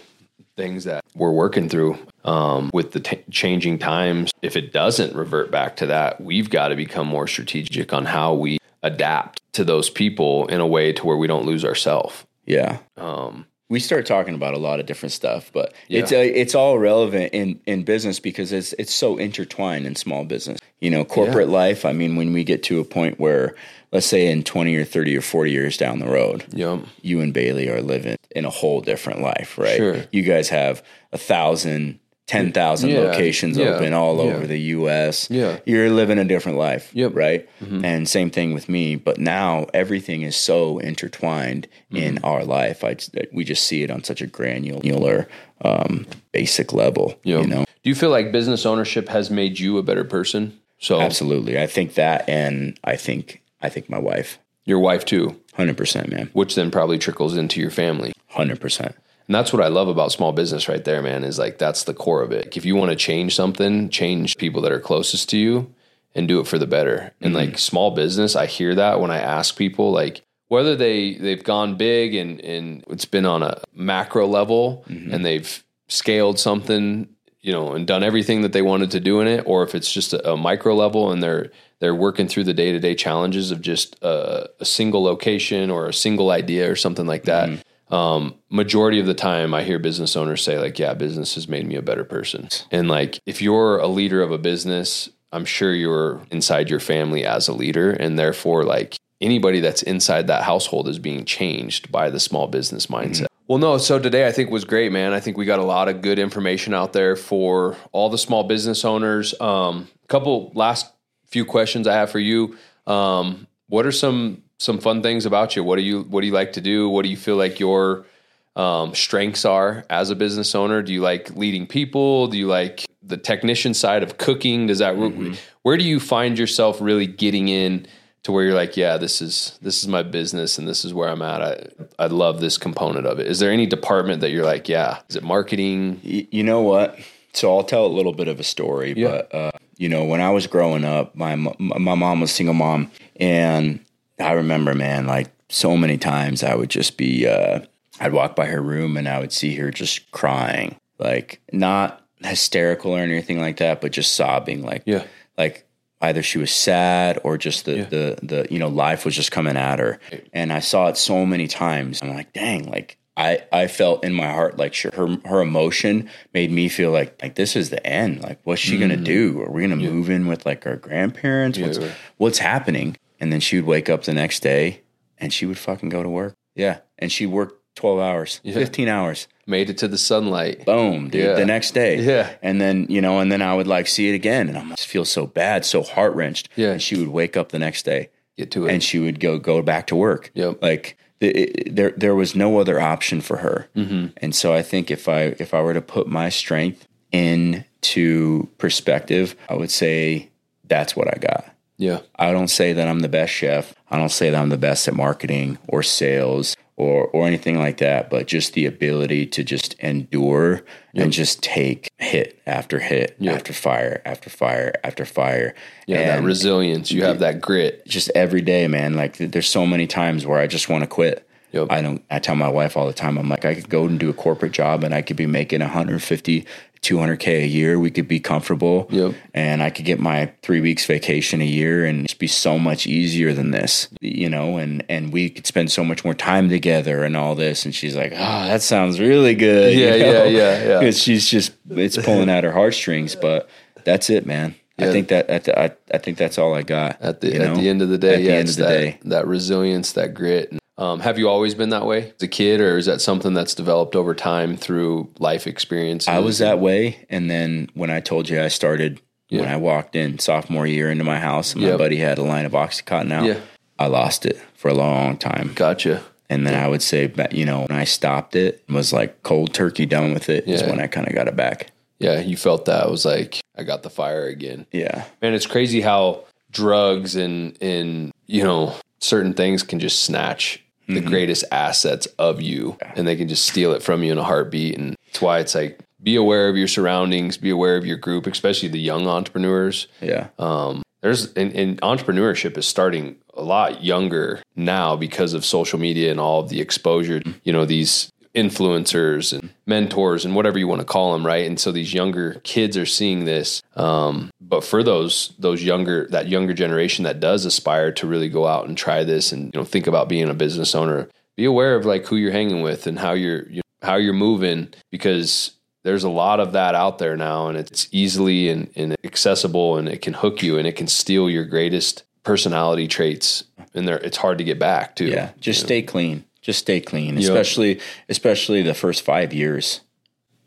things 0.56 0.84
that 0.84 1.04
we're 1.16 1.32
working 1.32 1.68
through 1.68 1.98
um, 2.24 2.70
with 2.72 2.92
the 2.92 3.00
t- 3.00 3.24
changing 3.32 3.80
times. 3.80 4.32
If 4.44 4.56
it 4.56 4.72
doesn't 4.72 5.16
revert 5.16 5.50
back 5.50 5.78
to 5.78 5.88
that, 5.88 6.22
we've 6.22 6.52
got 6.52 6.68
to 6.68 6.76
become 6.76 7.08
more 7.08 7.26
strategic 7.26 7.92
on 7.92 8.06
how 8.06 8.36
we 8.36 8.60
adapt 8.84 9.42
to 9.54 9.64
those 9.64 9.90
people 9.90 10.46
in 10.46 10.62
a 10.62 10.68
way 10.68 10.94
to 10.94 11.04
where 11.08 11.18
we 11.18 11.26
don't 11.26 11.48
lose 11.48 11.66
ourselves. 11.66 12.24
yeah 12.46 12.78
Um, 12.98 13.48
we 13.68 13.80
start 13.80 14.06
talking 14.06 14.36
about 14.36 14.54
a 14.54 14.60
lot 14.60 14.80
of 14.80 14.86
different 14.86 15.12
stuff, 15.12 15.50
but 15.52 15.74
it's 15.90 16.12
uh, 16.12 16.18
it's 16.18 16.54
all 16.54 16.78
relevant 16.78 17.34
in 17.34 17.60
in 17.66 17.82
business 17.82 18.20
because 18.20 18.52
it's 18.52 18.74
it's 18.74 18.94
so 18.94 19.18
intertwined 19.18 19.88
in 19.88 19.96
small 19.96 20.24
business. 20.24 20.60
You 20.84 20.90
know, 20.92 21.06
corporate 21.06 21.50
life. 21.50 21.86
I 21.86 21.94
mean, 21.94 22.16
when 22.16 22.34
we 22.34 22.44
get 22.44 22.62
to 22.64 22.80
a 22.80 22.84
point 22.84 23.20
where, 23.20 23.56
let's 23.92 24.06
say, 24.06 24.28
in 24.32 24.44
twenty 24.44 24.76
or 24.76 24.84
thirty 24.86 25.16
or 25.18 25.22
forty 25.22 25.52
years 25.52 25.78
down 25.78 26.00
the 26.00 26.08
road, 26.08 26.46
yeah, 26.52 26.80
you 27.02 27.22
and 27.22 27.34
Bailey 27.34 27.70
are 27.70 27.82
living 27.82 28.18
in 28.36 28.46
a 28.46 28.50
whole 28.50 28.82
different 28.82 29.22
life, 29.22 29.58
right? 29.58 29.78
Sure. 29.78 30.04
You 30.12 30.24
guys 30.24 30.50
have 30.50 30.84
a 31.14 31.18
thousand, 31.18 32.00
ten 32.28 32.52
thousand 32.52 32.90
Yeah, 32.90 33.00
locations 33.02 33.58
yeah, 33.58 33.68
open 33.76 33.94
all 33.94 34.18
yeah. 34.18 34.34
over 34.34 34.46
the 34.46 34.60
U.S. 34.78 35.30
Yeah. 35.30 35.60
you're 35.66 35.90
living 35.90 36.18
a 36.20 36.26
different 36.26 36.58
life, 36.58 36.90
Yep. 36.94 37.12
Mm-hmm. 37.12 37.18
right? 37.18 37.50
And 37.86 38.10
same 38.10 38.30
thing 38.30 38.54
with 38.54 38.68
me. 38.68 38.96
But 38.98 39.20
now 39.20 39.68
everything 39.74 40.24
is 40.24 40.36
so 40.36 40.80
intertwined 40.80 41.68
in 41.92 42.16
Mm-hmm. 42.16 42.26
our 42.26 42.44
life. 42.44 42.84
I 42.84 42.98
we 43.32 43.44
just 43.46 43.66
see 43.66 43.84
it 43.84 43.90
on 43.92 44.04
such 44.04 44.22
a 44.22 44.28
granular, 44.28 45.28
um, 45.64 46.06
basic 46.34 46.74
level. 46.74 47.18
yeah. 47.24 47.40
You 47.42 47.48
know, 47.48 47.66
Do 47.84 47.90
you 47.90 47.96
feel 47.96 48.10
like 48.10 48.32
business 48.34 48.66
ownership 48.66 49.08
has 49.10 49.30
made 49.30 49.60
you 49.60 49.78
a 49.78 49.84
better 49.84 50.04
person? 50.04 50.60
So 50.84 51.00
absolutely. 51.00 51.58
I 51.58 51.66
think 51.66 51.94
that, 51.94 52.28
and 52.28 52.78
I 52.84 52.98
think 52.98 53.42
I 53.62 53.70
think 53.70 53.90
my 53.90 54.00
wife, 54.00 54.38
your 54.66 54.80
wife 54.80 55.06
too, 55.06 55.40
hundred 55.54 55.78
percent, 55.78 56.10
man, 56.12 56.30
which 56.34 56.56
then 56.56 56.72
probably 56.72 56.98
trickles 56.98 57.38
into 57.38 57.62
your 57.62 57.72
family. 57.72 58.12
hundred 58.28 58.60
percent. 58.60 58.94
And 59.26 59.34
that's 59.34 59.54
what 59.54 59.64
I 59.64 59.70
love 59.70 59.88
about 59.88 60.12
small 60.12 60.34
business 60.34 60.68
right 60.68 60.84
there, 60.84 61.02
man, 61.02 61.24
is 61.24 61.40
like 61.40 61.58
that's 61.58 61.86
the 61.86 61.94
core 61.94 62.22
of 62.22 62.34
it. 62.34 62.58
If 62.58 62.66
you 62.66 62.76
want 62.76 62.92
to 62.92 62.98
change 62.98 63.34
something, 63.34 63.88
change 63.88 64.36
people 64.36 64.62
that 64.64 64.74
are 64.74 64.80
closest 64.82 65.30
to 65.30 65.38
you 65.38 65.74
and 66.14 66.28
do 66.28 66.42
it 66.42 66.48
for 66.48 66.60
the 66.60 66.68
better. 66.68 67.14
And 67.22 67.34
mm-hmm. 67.34 67.52
like 67.52 67.58
small 67.58 67.92
business, 67.92 68.36
I 68.36 68.46
hear 68.46 68.76
that 68.76 69.00
when 69.00 69.10
I 69.10 69.20
ask 69.20 69.56
people 69.56 69.92
like 69.92 70.22
whether 70.50 70.76
they 70.76 71.14
they've 71.14 71.44
gone 71.44 71.78
big 71.78 72.14
and 72.14 72.42
and 72.42 72.84
it's 72.90 73.06
been 73.06 73.26
on 73.26 73.42
a 73.42 73.62
macro 73.74 74.28
level 74.28 74.84
mm-hmm. 74.90 75.14
and 75.14 75.26
they've 75.26 75.64
scaled 75.88 76.40
something, 76.40 77.08
you 77.44 77.52
know, 77.52 77.74
and 77.74 77.86
done 77.86 78.02
everything 78.02 78.42
that 78.42 78.54
they 78.54 78.64
wanted 78.64 78.90
to 78.92 79.00
do 79.00 79.22
in 79.22 79.28
it 79.28 79.44
or 79.46 79.62
if 79.62 79.76
it's 79.76 79.94
just 79.94 80.14
a, 80.14 80.32
a 80.32 80.38
micro 80.38 80.74
level 80.74 81.12
and 81.12 81.22
they're 81.22 81.52
they're 81.80 81.94
working 81.94 82.28
through 82.28 82.46
the 82.46 82.54
day-to-day 82.54 82.96
challenges 82.96 83.52
of 83.52 83.62
just 83.62 84.02
a, 84.02 84.50
a 84.60 84.66
single 84.66 85.04
location 85.04 85.70
or 85.70 85.88
a 85.88 85.94
single 85.94 86.32
idea 86.32 86.72
or 86.72 86.76
something 86.76 87.06
like 87.06 87.26
that 87.26 87.50
um, 87.94 88.34
majority 88.50 89.00
of 89.00 89.06
the 89.06 89.14
time 89.14 89.54
I 89.54 89.64
hear 89.64 89.78
business 89.78 90.16
owners 90.16 90.44
say 90.44 90.58
like, 90.58 90.80
yeah, 90.80 90.96
business 90.96 91.36
has 91.36 91.48
made 91.48 91.68
me 91.68 91.76
a 91.76 91.82
better 91.82 92.04
person. 92.04 92.50
And 92.72 92.88
like, 92.88 93.20
if 93.28 93.40
you're 93.40 93.78
a 93.78 93.88
leader 93.88 94.24
of 94.24 94.32
a 94.32 94.40
business, 94.40 95.10
I'm 95.32 95.46
sure 95.46 95.74
you're 95.74 96.22
inside 96.32 96.72
your 96.72 96.80
family 96.80 97.24
as 97.24 97.48
a 97.48 97.54
leader. 97.54 97.92
And 97.92 98.18
therefore 98.18 98.64
like 98.64 98.98
anybody 99.22 99.60
that's 99.60 99.84
inside 99.84 100.26
that 100.28 100.44
household 100.44 100.88
is 100.88 100.98
being 100.98 101.24
changed 101.24 101.92
by 101.92 102.10
the 102.10 102.20
small 102.20 102.48
business 102.48 102.88
mindset. 102.88 103.28
Well, 103.54 103.60
no. 103.60 103.78
So 103.78 104.00
today 104.00 104.26
I 104.26 104.32
think 104.32 104.50
was 104.50 104.66
great, 104.66 104.92
man. 104.92 105.14
I 105.14 105.20
think 105.20 105.38
we 105.38 105.46
got 105.46 105.60
a 105.60 105.64
lot 105.64 105.88
of 105.88 106.02
good 106.02 106.18
information 106.18 106.74
out 106.74 106.92
there 106.92 107.16
for 107.16 107.78
all 107.92 108.10
the 108.10 108.18
small 108.18 108.46
business 108.46 108.84
owners. 108.84 109.40
Um, 109.40 109.88
a 110.04 110.08
couple 110.08 110.52
last 110.56 110.92
few 111.28 111.46
questions 111.46 111.86
I 111.86 111.94
have 111.94 112.10
for 112.10 112.18
you. 112.18 112.58
Um, 112.88 113.46
what 113.68 113.86
are 113.86 113.92
some 113.92 114.42
some 114.58 114.80
fun 114.80 115.04
things 115.04 115.28
about 115.28 115.56
you? 115.56 115.64
What 115.64 115.76
do 115.76 115.84
you 115.84 116.02
what 116.02 116.22
do 116.22 116.26
you 116.26 116.34
like 116.34 116.54
to 116.54 116.62
do? 116.62 116.90
What 116.90 117.04
do 117.04 117.10
you 117.10 117.16
feel 117.16 117.36
like 117.36 117.60
your 117.60 118.08
um, 118.56 118.96
strengths 118.96 119.46
are 119.46 119.86
as 119.88 120.10
a 120.10 120.16
business 120.16 120.56
owner? 120.56 120.82
Do 120.82 120.92
you 120.92 121.02
like 121.02 121.36
leading 121.36 121.68
people? 121.68 122.26
Do 122.26 122.40
you 122.40 122.48
like 122.48 122.88
the 123.04 123.18
technician 123.18 123.76
side 123.76 124.02
of 124.02 124.18
cooking? 124.18 124.66
Does 124.66 124.80
that 124.80 124.96
mm-hmm. 124.96 125.36
where 125.62 125.78
do 125.78 125.84
you 125.84 126.00
find 126.00 126.40
yourself 126.40 126.82
really 126.82 127.06
getting 127.06 127.50
in? 127.50 127.86
To 128.24 128.32
where 128.32 128.46
you're 128.46 128.56
like, 128.56 128.78
yeah, 128.78 128.98
this 128.98 129.22
is 129.22 129.58
this 129.62 129.82
is 129.82 129.88
my 129.88 130.04
business 130.04 130.58
and 130.58 130.68
this 130.68 130.86
is 130.86 130.94
where 130.94 131.10
I'm 131.10 131.22
at. 131.22 131.42
I 131.42 131.68
I 132.00 132.08
love 132.08 132.40
this 132.40 132.58
component 132.58 133.06
of 133.06 133.20
it. 133.20 133.28
Is 133.28 133.40
there 133.40 133.52
any 133.52 133.66
department 133.66 134.22
that 134.22 134.32
you're 134.32 134.46
like, 134.46 134.70
yeah, 134.70 135.00
is 135.10 135.16
it 135.16 135.24
marketing? 135.24 136.02
Y- 136.04 136.28
you 136.32 136.44
know 136.44 136.62
what? 136.62 136.98
So 137.34 137.56
I'll 137.56 137.64
tell 137.64 137.86
a 137.86 137.88
little 137.88 138.14
bit 138.14 138.28
of 138.28 138.40
a 138.40 138.44
story, 138.44 138.94
yeah. 138.96 139.08
but 139.08 139.36
uh, 139.36 139.52
you 139.78 139.90
know, 139.90 140.06
when 140.06 140.22
I 140.22 140.30
was 140.30 140.48
growing 140.48 140.86
up, 140.86 141.16
my 141.16 141.36
my 141.36 141.96
mom 141.96 142.22
was 142.22 142.32
single 142.32 142.54
mom, 142.54 142.92
and 143.18 143.80
I 144.20 144.34
remember, 144.34 144.74
man, 144.74 145.08
like 145.08 145.32
so 145.50 145.76
many 145.76 145.98
times 145.98 146.44
I 146.44 146.56
would 146.56 146.70
just 146.70 146.98
be, 146.98 147.28
uh, 147.28 147.60
I'd 148.00 148.14
walk 148.14 148.36
by 148.36 148.46
her 148.48 148.62
room 148.62 148.98
and 148.98 149.08
I 149.08 149.20
would 149.20 149.32
see 149.32 149.56
her 149.56 149.72
just 149.72 150.10
crying, 150.12 150.78
like 151.00 151.42
not 151.52 152.06
hysterical 152.20 152.94
or 152.96 153.00
anything 153.00 153.40
like 153.40 153.58
that, 153.58 153.82
but 153.82 153.92
just 153.92 154.14
sobbing, 154.14 154.64
like 154.64 154.84
yeah, 154.86 155.06
like 155.38 155.68
either 156.04 156.22
she 156.22 156.38
was 156.38 156.52
sad 156.52 157.20
or 157.24 157.38
just 157.38 157.66
the, 157.66 157.78
yeah. 157.78 157.84
the, 157.86 158.20
the, 158.22 158.48
you 158.52 158.60
know, 158.60 158.68
life 158.68 159.06
was 159.06 159.16
just 159.16 159.32
coming 159.32 159.56
at 159.56 159.80
her. 159.80 160.00
And 160.34 160.52
I 160.52 160.60
saw 160.60 160.90
it 160.90 160.98
so 160.98 161.26
many 161.26 161.48
times. 161.48 162.02
I'm 162.02 162.14
like, 162.14 162.34
dang, 162.34 162.70
like 162.70 162.98
I, 163.16 163.44
I 163.52 163.68
felt 163.68 164.04
in 164.04 164.14
my 164.14 164.28
heart, 164.28 164.58
like 164.58 164.76
her, 164.76 165.18
her 165.26 165.42
emotion 165.42 166.10
made 166.34 166.52
me 166.52 166.68
feel 166.68 166.92
like, 166.92 167.22
like 167.22 167.36
this 167.36 167.56
is 167.56 167.70
the 167.70 167.86
end. 167.88 168.22
Like, 168.22 168.40
what's 168.44 168.62
she 168.62 168.76
mm. 168.76 168.80
going 168.80 168.92
to 168.92 168.98
do? 168.98 169.42
Are 169.44 169.52
we 169.52 169.66
going 169.66 169.80
to 169.80 169.84
yeah. 169.84 169.92
move 169.92 170.10
in 170.10 170.28
with 170.28 170.46
like 170.46 170.68
our 170.68 170.76
grandparents? 170.76 171.58
What's, 171.58 171.80
what's 172.18 172.40
happening? 172.40 172.98
And 173.22 173.32
then 173.32 173.40
she 173.40 173.56
would 173.56 173.66
wake 173.66 173.90
up 173.90 174.04
the 174.04 174.14
next 174.14 174.42
day 174.42 174.82
and 175.18 175.32
she 175.32 175.46
would 175.46 175.58
fucking 175.58 175.88
go 175.88 176.04
to 176.04 176.10
work. 176.10 176.34
Yeah. 176.54 176.80
And 177.00 177.12
she 177.12 177.26
worked 177.26 177.63
12 177.76 178.00
hours, 178.00 178.42
15 178.44 178.88
hours 178.88 179.28
made 179.46 179.70
it 179.70 179.78
to 179.80 179.88
the 179.88 179.98
sunlight. 179.98 180.66
Boom, 180.66 181.10
dude. 181.10 181.24
Yeah. 181.24 181.34
The 181.34 181.46
next 181.46 181.72
day. 181.74 182.02
Yeah. 182.02 182.34
And 182.42 182.62
then, 182.62 182.88
you 182.90 183.02
know, 183.02 183.20
and 183.20 183.32
then 183.32 183.42
I 183.42 183.54
would 183.54 183.68
like 183.68 183.88
see 183.88 184.10
it 184.10 184.16
again 184.16 184.50
and 184.50 184.58
I 184.58 184.64
just 184.70 184.88
feel 184.88 185.06
so 185.06 185.28
bad, 185.28 185.66
so 185.66 185.84
heart 185.84 186.14
wrenched. 186.16 186.50
Yeah. 186.56 186.72
And 186.72 186.82
she 186.82 186.98
would 186.98 187.10
wake 187.10 187.36
up 187.36 187.50
the 187.50 187.60
next 187.60 187.84
day. 187.84 188.10
Get 188.38 188.52
to 188.52 188.66
it. 188.66 188.74
And 188.74 188.84
she 188.84 189.00
would 189.00 189.20
go 189.20 189.38
go 189.38 189.62
back 189.62 189.88
to 189.88 189.96
work. 189.96 190.32
Yep. 190.34 190.62
Like 190.62 190.98
the, 191.20 191.30
it, 191.30 191.76
there 191.76 191.92
there 191.92 192.16
was 192.16 192.36
no 192.36 192.60
other 192.60 192.80
option 192.80 193.22
for 193.22 193.38
her. 193.38 193.70
Mm-hmm. 193.76 194.08
And 194.18 194.36
so 194.36 194.54
I 194.54 194.62
think 194.62 194.90
if 194.90 195.08
I 195.08 195.36
if 195.40 195.54
I 195.54 195.62
were 195.62 195.74
to 195.74 195.82
put 195.82 196.08
my 196.08 196.30
strength 196.30 196.88
into 197.12 198.48
perspective, 198.58 199.36
I 199.50 199.56
would 199.56 199.72
say 199.72 200.32
that's 200.64 200.96
what 200.96 201.08
I 201.08 201.20
got. 201.20 201.54
Yeah. 201.78 202.00
I 202.16 202.32
don't 202.32 202.48
say 202.48 202.74
that 202.74 202.88
I'm 202.88 203.02
the 203.02 203.10
best 203.10 203.34
chef. 203.34 203.76
I 203.90 203.98
don't 203.98 204.10
say 204.10 204.30
that 204.30 204.42
I'm 204.42 204.50
the 204.50 204.58
best 204.58 204.88
at 204.88 204.94
marketing 204.96 205.58
or 205.68 205.84
sales 205.84 206.56
or 206.76 207.08
or 207.08 207.28
anything 207.28 207.60
like 207.60 207.78
that, 207.78 208.10
but 208.10 208.28
just 208.28 208.54
the 208.54 208.66
ability 208.66 209.26
to 209.28 209.44
just 209.44 209.74
endure 209.80 210.64
yep. 210.94 211.04
and 211.04 211.14
just 211.14 211.44
take 211.44 211.90
hit 211.98 212.42
after 212.46 212.80
hit 212.80 213.16
yep. 213.20 213.36
after 213.36 213.54
fire 213.54 214.02
after 214.06 214.30
fire 214.30 214.74
after 214.84 215.06
fire. 215.06 215.54
Yeah, 215.88 216.00
and 216.00 216.10
that 216.10 216.24
resilience. 216.24 216.92
You 216.92 217.04
have 217.04 217.20
that 217.20 217.42
grit. 217.42 217.86
Just 217.88 218.12
every 218.16 218.42
day, 218.42 218.68
man. 218.68 218.96
Like 218.96 219.18
there's 219.18 219.50
so 219.50 219.66
many 219.66 219.88
times 219.88 220.26
where 220.26 220.40
I 220.40 220.48
just 220.48 220.70
want 220.70 220.84
to 220.84 220.88
quit. 220.88 221.28
Yep. 221.52 221.68
I 221.70 221.82
don't. 221.84 222.04
I 222.10 222.18
tell 222.18 222.36
my 222.36 222.50
wife 222.50 222.76
all 222.76 222.88
the 222.88 222.94
time. 222.94 223.18
I'm 223.18 223.30
like, 223.30 223.46
I 223.46 223.54
could 223.54 223.70
go 223.70 223.86
and 223.86 224.00
do 224.00 224.10
a 224.10 224.14
corporate 224.14 224.54
job, 224.54 224.84
and 224.84 224.94
I 224.94 225.04
could 225.04 225.18
be 225.18 225.28
making 225.28 225.60
150 225.60 226.46
200k 226.84 227.44
a 227.44 227.48
year 227.48 227.80
we 227.80 227.90
could 227.90 228.08
be 228.08 228.20
comfortable 228.20 228.88
yep. 228.90 229.14
and 229.34 229.64
i 229.64 229.70
could 229.70 229.86
get 229.86 230.00
my 230.00 230.32
three 230.42 230.62
weeks 230.62 230.86
vacation 230.86 231.42
a 231.42 231.46
year 231.46 231.86
and 231.86 232.08
just 232.08 232.20
be 232.20 232.28
so 232.28 232.60
much 232.60 232.86
easier 232.86 233.34
than 233.34 233.52
this 233.52 233.88
you 234.02 234.30
know 234.30 234.58
and 234.58 234.84
and 234.90 235.12
we 235.14 235.30
could 235.30 235.48
spend 235.48 235.72
so 235.72 235.84
much 235.84 236.04
more 236.04 236.14
time 236.14 236.50
together 236.50 237.04
and 237.04 237.16
all 237.16 237.36
this 237.36 237.66
and 237.66 237.74
she's 237.74 237.96
like 237.96 238.12
oh 238.12 238.46
that 238.48 238.62
sounds 238.62 239.00
really 239.00 239.34
good 239.34 239.74
yeah 239.78 239.96
you 239.96 240.04
know? 240.04 240.12
yeah 240.12 240.26
yeah 240.26 240.64
yeah 240.64 240.80
because 240.80 241.02
she's 241.02 241.28
just 241.28 241.54
it's 241.70 241.98
pulling 241.98 242.30
at 242.30 242.44
her 242.44 242.52
heartstrings 242.52 243.16
but 243.16 243.50
that's 243.84 244.10
it 244.10 244.26
man 244.26 244.54
yeah. 244.78 244.90
I 244.90 244.92
think 244.92 245.10
that 245.10 245.30
at 245.30 245.44
the, 245.44 245.60
I, 245.60 245.72
I 245.94 246.00
think 246.00 246.18
that's 246.18 246.40
all 246.40 246.56
I 246.56 246.64
got 246.64 247.00
at 247.00 247.22
the 247.22 247.36
at 247.36 247.56
the 247.56 247.70
end 247.70 247.84
of 247.84 247.90
the 247.90 247.98
day. 248.00 248.16
At 248.16 248.22
yeah, 248.22 248.32
the 248.32 248.38
end 248.38 248.50
of 248.50 248.56
the 248.56 248.64
that, 248.64 248.70
day, 248.70 249.00
that 249.04 249.28
resilience, 249.28 249.92
that 249.92 250.16
grit, 250.16 250.58
um, 250.78 251.00
have 251.02 251.20
you 251.20 251.30
always 251.30 251.54
been 251.54 251.70
that 251.70 251.86
way 251.86 252.14
as 252.16 252.24
a 252.24 252.28
kid, 252.28 252.60
or 252.60 252.78
is 252.78 252.88
that 252.88 253.02
something 253.02 253.34
that's 253.34 253.54
developed 253.54 253.96
over 253.96 254.16
time 254.16 254.58
through 254.58 255.12
life 255.20 255.46
experience? 255.46 256.08
I 256.08 256.20
was 256.20 256.40
that 256.40 256.60
way, 256.60 257.06
and 257.10 257.30
then 257.30 257.70
when 257.76 257.90
I 257.90 258.00
told 258.00 258.28
you 258.28 258.42
I 258.42 258.48
started 258.48 259.00
yeah. 259.30 259.42
when 259.42 259.50
I 259.50 259.58
walked 259.58 259.96
in 259.96 260.18
sophomore 260.20 260.66
year 260.66 260.90
into 260.90 261.04
my 261.04 261.20
house, 261.20 261.54
and 261.54 261.62
my 261.62 261.70
yep. 261.70 261.78
buddy 261.78 261.98
had 261.98 262.18
a 262.18 262.24
line 262.24 262.46
of 262.46 262.54
OxyContin 262.54 263.12
out. 263.12 263.26
Yeah. 263.26 263.40
I 263.78 263.88
lost 263.88 264.26
it 264.26 264.38
for 264.56 264.70
a 264.70 264.74
long 264.74 265.18
time. 265.18 265.52
Gotcha. 265.56 266.04
And 266.30 266.48
then 266.48 266.54
yeah. 266.54 266.66
I 266.66 266.68
would 266.68 266.82
say, 266.82 267.12
you 267.32 267.46
know, 267.46 267.66
when 267.68 267.78
I 267.78 267.84
stopped 267.84 268.36
it, 268.36 268.64
was 268.70 268.94
like 268.94 269.22
cold 269.24 269.54
turkey 269.54 269.86
done 269.86 270.14
with 270.14 270.30
it. 270.30 270.48
Is 270.48 270.64
when 270.64 270.80
I 270.80 270.88
kind 270.88 271.08
of 271.08 271.14
got 271.14 271.28
it 271.28 271.36
back. 271.36 271.72
Yeah, 272.00 272.20
you 272.20 272.36
felt 272.36 272.66
that. 272.66 272.86
It 272.86 272.92
was 272.92 273.06
like 273.06 273.42
I 273.56 273.64
got 273.64 273.84
the 273.84 273.90
fire 273.90 274.26
again. 274.26 274.66
Yeah, 274.72 275.06
man, 275.22 275.34
it's 275.34 275.46
crazy 275.46 275.82
how 275.82 276.24
drugs 276.50 277.16
and 277.16 277.58
and 277.62 278.12
you 278.26 278.44
know 278.44 278.76
certain 279.00 279.34
things 279.34 279.64
can 279.64 279.80
just 279.80 280.04
snatch 280.04 280.63
the 280.88 280.96
mm-hmm. 280.96 281.08
greatest 281.08 281.46
assets 281.52 282.08
of 282.20 282.42
you 282.42 282.78
and 282.96 283.08
they 283.08 283.16
can 283.16 283.28
just 283.28 283.46
steal 283.46 283.72
it 283.72 283.82
from 283.82 284.04
you 284.04 284.12
in 284.12 284.18
a 284.18 284.24
heartbeat. 284.24 284.78
And 284.78 284.96
that's 285.08 285.22
why 285.22 285.40
it's 285.40 285.56
like, 285.56 285.80
be 286.02 286.16
aware 286.16 286.50
of 286.50 286.58
your 286.58 286.68
surroundings, 286.68 287.38
be 287.38 287.50
aware 287.50 287.78
of 287.78 287.86
your 287.86 287.98
group, 287.98 288.28
especially 288.28 288.68
the 288.68 288.80
young 288.80 289.08
entrepreneurs. 289.08 289.88
Yeah. 290.02 290.28
Um, 290.38 290.84
there's 291.02 291.34
and, 291.34 291.54
and, 291.54 291.82
entrepreneurship 291.82 292.58
is 292.58 292.66
starting 292.66 293.18
a 293.34 293.42
lot 293.42 293.84
younger 293.84 294.42
now 294.56 294.96
because 294.96 295.34
of 295.34 295.44
social 295.44 295.78
media 295.78 296.12
and 296.12 296.20
all 296.20 296.40
of 296.40 296.50
the 296.50 296.62
exposure. 296.62 297.20
Mm-hmm. 297.20 297.40
You 297.44 297.54
know, 297.54 297.66
these 297.66 298.12
influencers 298.36 299.38
and 299.38 299.54
mentors 299.66 300.26
and 300.26 300.36
whatever 300.36 300.58
you 300.58 300.68
want 300.68 300.82
to 300.82 300.86
call 300.86 301.14
them, 301.14 301.26
right? 301.26 301.46
And 301.46 301.60
so 301.60 301.72
these 301.72 301.94
younger 301.94 302.36
kids 302.44 302.78
are 302.78 302.86
seeing 302.86 303.26
this. 303.26 303.62
Um, 303.76 304.32
but 304.42 304.64
for 304.64 304.84
those 304.84 305.34
those 305.38 305.64
younger 305.64 306.08
that 306.08 306.28
younger 306.28 306.54
generation 306.54 307.04
that 307.04 307.20
does 307.20 307.46
aspire 307.46 307.92
to 307.94 308.08
really 308.08 308.30
go 308.30 308.48
out 308.48 308.68
and 308.68 308.78
try 308.78 309.04
this 309.04 309.32
and 309.32 309.54
you 309.54 309.60
know 309.60 309.66
think 309.66 309.88
about 309.88 310.10
being 310.10 310.30
a 310.30 310.34
business 310.34 310.74
owner, 310.74 311.10
be 311.38 311.46
aware 311.46 311.76
of 311.76 311.86
like 311.86 312.06
who 312.08 312.16
you're 312.16 312.32
hanging 312.32 312.62
with 312.62 312.88
and 312.88 313.00
how 313.00 313.14
you're 313.14 313.48
you 313.50 313.58
know, 313.58 313.88
how 313.88 313.96
you're 313.96 314.14
moving 314.14 314.74
because 314.92 315.52
there's 315.84 316.04
a 316.04 316.10
lot 316.10 316.40
of 316.40 316.54
that 316.54 316.76
out 316.76 316.98
there 316.98 317.18
now 317.18 317.48
and 317.48 317.58
it's 317.58 317.88
easily 317.92 318.50
and, 318.50 318.70
and 318.76 318.96
accessible 319.04 319.78
and 319.78 319.90
it 319.90 320.02
can 320.02 320.14
hook 320.14 320.42
you 320.42 320.58
and 320.58 320.68
it 320.68 320.76
can 320.76 320.88
steal 320.88 321.30
your 321.30 321.44
greatest 321.44 322.04
personality 322.24 322.88
traits 322.88 323.44
and 323.74 323.88
there 323.88 323.98
it's 323.98 324.18
hard 324.18 324.38
to 324.38 324.44
get 324.44 324.58
back 324.58 324.96
too. 324.96 325.08
Yeah. 325.08 325.32
Just 325.40 325.60
stay 325.60 325.82
know? 325.82 325.88
clean 325.88 326.26
just 326.44 326.60
stay 326.60 326.80
clean, 326.82 327.18
especially 327.18 327.80
especially 328.10 328.62
the 328.62 328.74
first 328.76 329.02
five 329.02 329.34
years. 329.34 329.82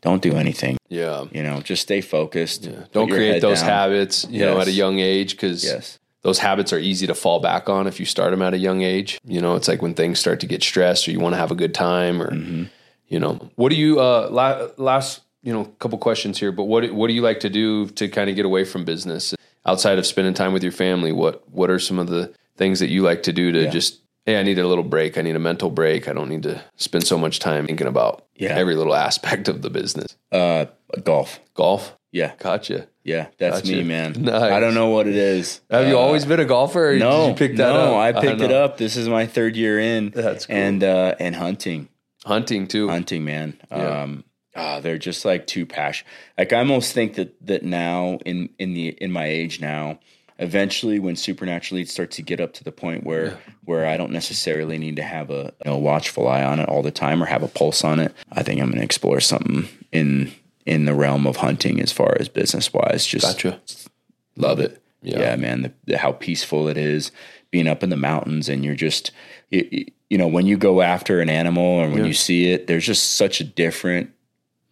Don't 0.01 0.21
do 0.21 0.33
anything. 0.33 0.77
Yeah, 0.87 1.25
you 1.31 1.41
know, 1.43 1.59
just 1.59 1.81
stay 1.81 2.01
focused. 2.01 2.65
Yeah. 2.65 2.85
Don't 2.93 3.09
create 3.09 3.41
those 3.41 3.59
down. 3.59 3.69
habits. 3.69 4.25
You 4.29 4.41
yes. 4.41 4.53
know, 4.53 4.61
at 4.61 4.67
a 4.67 4.71
young 4.71 4.99
age 4.99 5.31
because 5.31 5.65
yes. 5.65 5.97
those 6.21 6.37
habits 6.37 6.71
are 6.71 6.77
easy 6.77 7.07
to 7.07 7.15
fall 7.15 7.39
back 7.39 7.67
on 7.67 7.87
if 7.87 7.99
you 7.99 8.05
start 8.05 8.31
them 8.31 8.43
at 8.43 8.53
a 8.53 8.59
young 8.59 8.83
age. 8.83 9.19
You 9.25 9.41
know, 9.41 9.55
it's 9.55 9.67
like 9.67 9.81
when 9.81 9.95
things 9.95 10.19
start 10.19 10.39
to 10.41 10.47
get 10.47 10.61
stressed 10.61 11.07
or 11.07 11.11
you 11.11 11.19
want 11.19 11.33
to 11.33 11.39
have 11.39 11.51
a 11.51 11.55
good 11.55 11.73
time 11.73 12.21
or 12.21 12.31
mm-hmm. 12.31 12.65
you 13.07 13.19
know, 13.19 13.49
what 13.55 13.69
do 13.69 13.75
you 13.75 13.99
uh 13.99 14.29
la- 14.31 14.67
last 14.77 15.21
you 15.41 15.51
know 15.51 15.65
couple 15.79 15.97
questions 15.97 16.37
here, 16.37 16.51
but 16.51 16.65
what 16.65 16.89
what 16.93 17.07
do 17.07 17.13
you 17.13 17.23
like 17.23 17.39
to 17.39 17.49
do 17.49 17.87
to 17.87 18.07
kind 18.07 18.29
of 18.29 18.35
get 18.35 18.45
away 18.45 18.65
from 18.65 18.85
business 18.85 19.33
outside 19.65 19.97
of 19.97 20.05
spending 20.05 20.35
time 20.35 20.53
with 20.53 20.61
your 20.61 20.71
family? 20.71 21.11
What 21.11 21.49
what 21.49 21.71
are 21.71 21.79
some 21.79 21.97
of 21.97 22.07
the 22.07 22.31
things 22.55 22.79
that 22.81 22.89
you 22.89 23.01
like 23.01 23.23
to 23.23 23.33
do 23.33 23.51
to 23.51 23.63
yeah. 23.63 23.69
just 23.71 23.99
hey, 24.27 24.39
I 24.39 24.43
need 24.43 24.59
a 24.59 24.67
little 24.67 24.83
break. 24.83 25.17
I 25.17 25.21
need 25.21 25.35
a 25.35 25.39
mental 25.39 25.71
break. 25.71 26.07
I 26.07 26.13
don't 26.13 26.29
need 26.29 26.43
to 26.43 26.61
spend 26.75 27.07
so 27.07 27.17
much 27.17 27.39
time 27.39 27.65
thinking 27.65 27.87
about 27.87 28.27
yeah. 28.35 28.49
every 28.49 28.75
little 28.75 28.93
aspect 28.93 29.47
of 29.47 29.63
the 29.63 29.69
business. 29.71 30.15
Uh, 30.31 30.65
golf. 31.03 31.39
Golf? 31.55 31.97
Yeah. 32.11 32.33
Gotcha. 32.37 32.87
Yeah, 33.07 33.27
that's 33.37 33.61
gotcha. 33.61 33.71
me, 33.71 33.83
man. 33.83 34.15
Nice. 34.17 34.41
I 34.51 34.59
don't 34.59 34.73
know 34.73 34.89
what 34.89 35.07
it 35.07 35.15
is. 35.15 35.61
Have 35.71 35.85
uh, 35.85 35.89
you 35.89 35.97
always 35.97 36.25
been 36.25 36.41
a 36.41 36.45
golfer? 36.45 36.97
no, 36.99 37.29
you 37.29 37.35
pick 37.35 37.55
that 37.55 37.71
no, 37.71 37.95
up? 37.95 37.95
I 37.95 38.11
picked 38.11 38.41
I 38.41 38.45
it 38.45 38.51
up. 38.51 38.75
This 38.75 38.97
is 38.97 39.07
my 39.07 39.25
third 39.25 39.55
year 39.55 39.79
in. 39.79 40.09
That's 40.09 40.45
cool. 40.45 40.57
And 40.57 40.83
uh, 40.83 41.15
and 41.17 41.33
hunting, 41.33 41.87
hunting 42.25 42.67
too. 42.67 42.89
Hunting, 42.89 43.23
man. 43.23 43.57
Yeah. 43.71 44.01
Um, 44.01 44.25
oh, 44.57 44.81
they're 44.81 44.97
just 44.97 45.23
like 45.23 45.47
too 45.47 45.65
passionate. 45.65 46.11
Like 46.37 46.51
I 46.51 46.57
almost 46.57 46.91
think 46.91 47.13
that 47.13 47.33
that 47.47 47.63
now 47.63 48.19
in 48.25 48.49
in 48.59 48.73
the 48.73 48.89
in 48.89 49.13
my 49.13 49.25
age 49.25 49.61
now, 49.61 49.99
eventually 50.39 50.99
when 50.99 51.15
Supernatural 51.15 51.79
Eats 51.79 51.91
starts 51.91 52.15
to 52.17 52.21
get 52.21 52.39
up 52.39 52.53
to 52.53 52.63
the 52.63 52.71
point 52.71 53.03
where 53.03 53.25
yeah. 53.25 53.37
where 53.65 53.85
I 53.85 53.97
don't 53.97 54.11
necessarily 54.11 54.77
need 54.77 54.95
to 54.97 55.03
have 55.03 55.29
a 55.29 55.53
you 55.65 55.71
know, 55.71 55.77
watchful 55.77 56.27
eye 56.27 56.43
on 56.43 56.59
it 56.59 56.69
all 56.69 56.83
the 56.83 56.91
time 56.91 57.21
or 57.21 57.25
have 57.25 57.43
a 57.43 57.47
pulse 57.47 57.83
on 57.83 57.99
it, 57.99 58.13
I 58.31 58.43
think 58.43 58.61
I'm 58.61 58.67
going 58.67 58.79
to 58.79 58.85
explore 58.85 59.19
something 59.19 59.67
in 59.91 60.33
in 60.65 60.85
the 60.85 60.93
realm 60.93 61.25
of 61.25 61.37
hunting 61.37 61.79
as 61.79 61.91
far 61.91 62.17
as 62.19 62.29
business 62.29 62.73
wise. 62.73 63.05
Just 63.05 63.25
gotcha. 63.25 63.59
love 64.35 64.59
it. 64.59 64.81
Yeah, 65.01 65.19
yeah 65.19 65.35
man. 65.35 65.61
The, 65.61 65.73
the, 65.85 65.97
how 65.97 66.11
peaceful 66.11 66.67
it 66.67 66.77
is 66.77 67.11
being 67.49 67.67
up 67.67 67.83
in 67.83 67.89
the 67.89 67.97
mountains 67.97 68.49
and 68.49 68.65
you're 68.65 68.75
just 68.75 69.11
you, 69.49 69.85
you 70.09 70.17
know, 70.17 70.27
when 70.27 70.45
you 70.45 70.57
go 70.57 70.81
after 70.81 71.19
an 71.19 71.29
animal 71.29 71.63
or 71.63 71.89
when 71.89 72.05
you 72.05 72.13
see 72.13 72.51
it, 72.51 72.67
there's 72.67 72.85
just 72.85 73.13
such 73.13 73.41
a 73.41 73.43
different, 73.43 74.11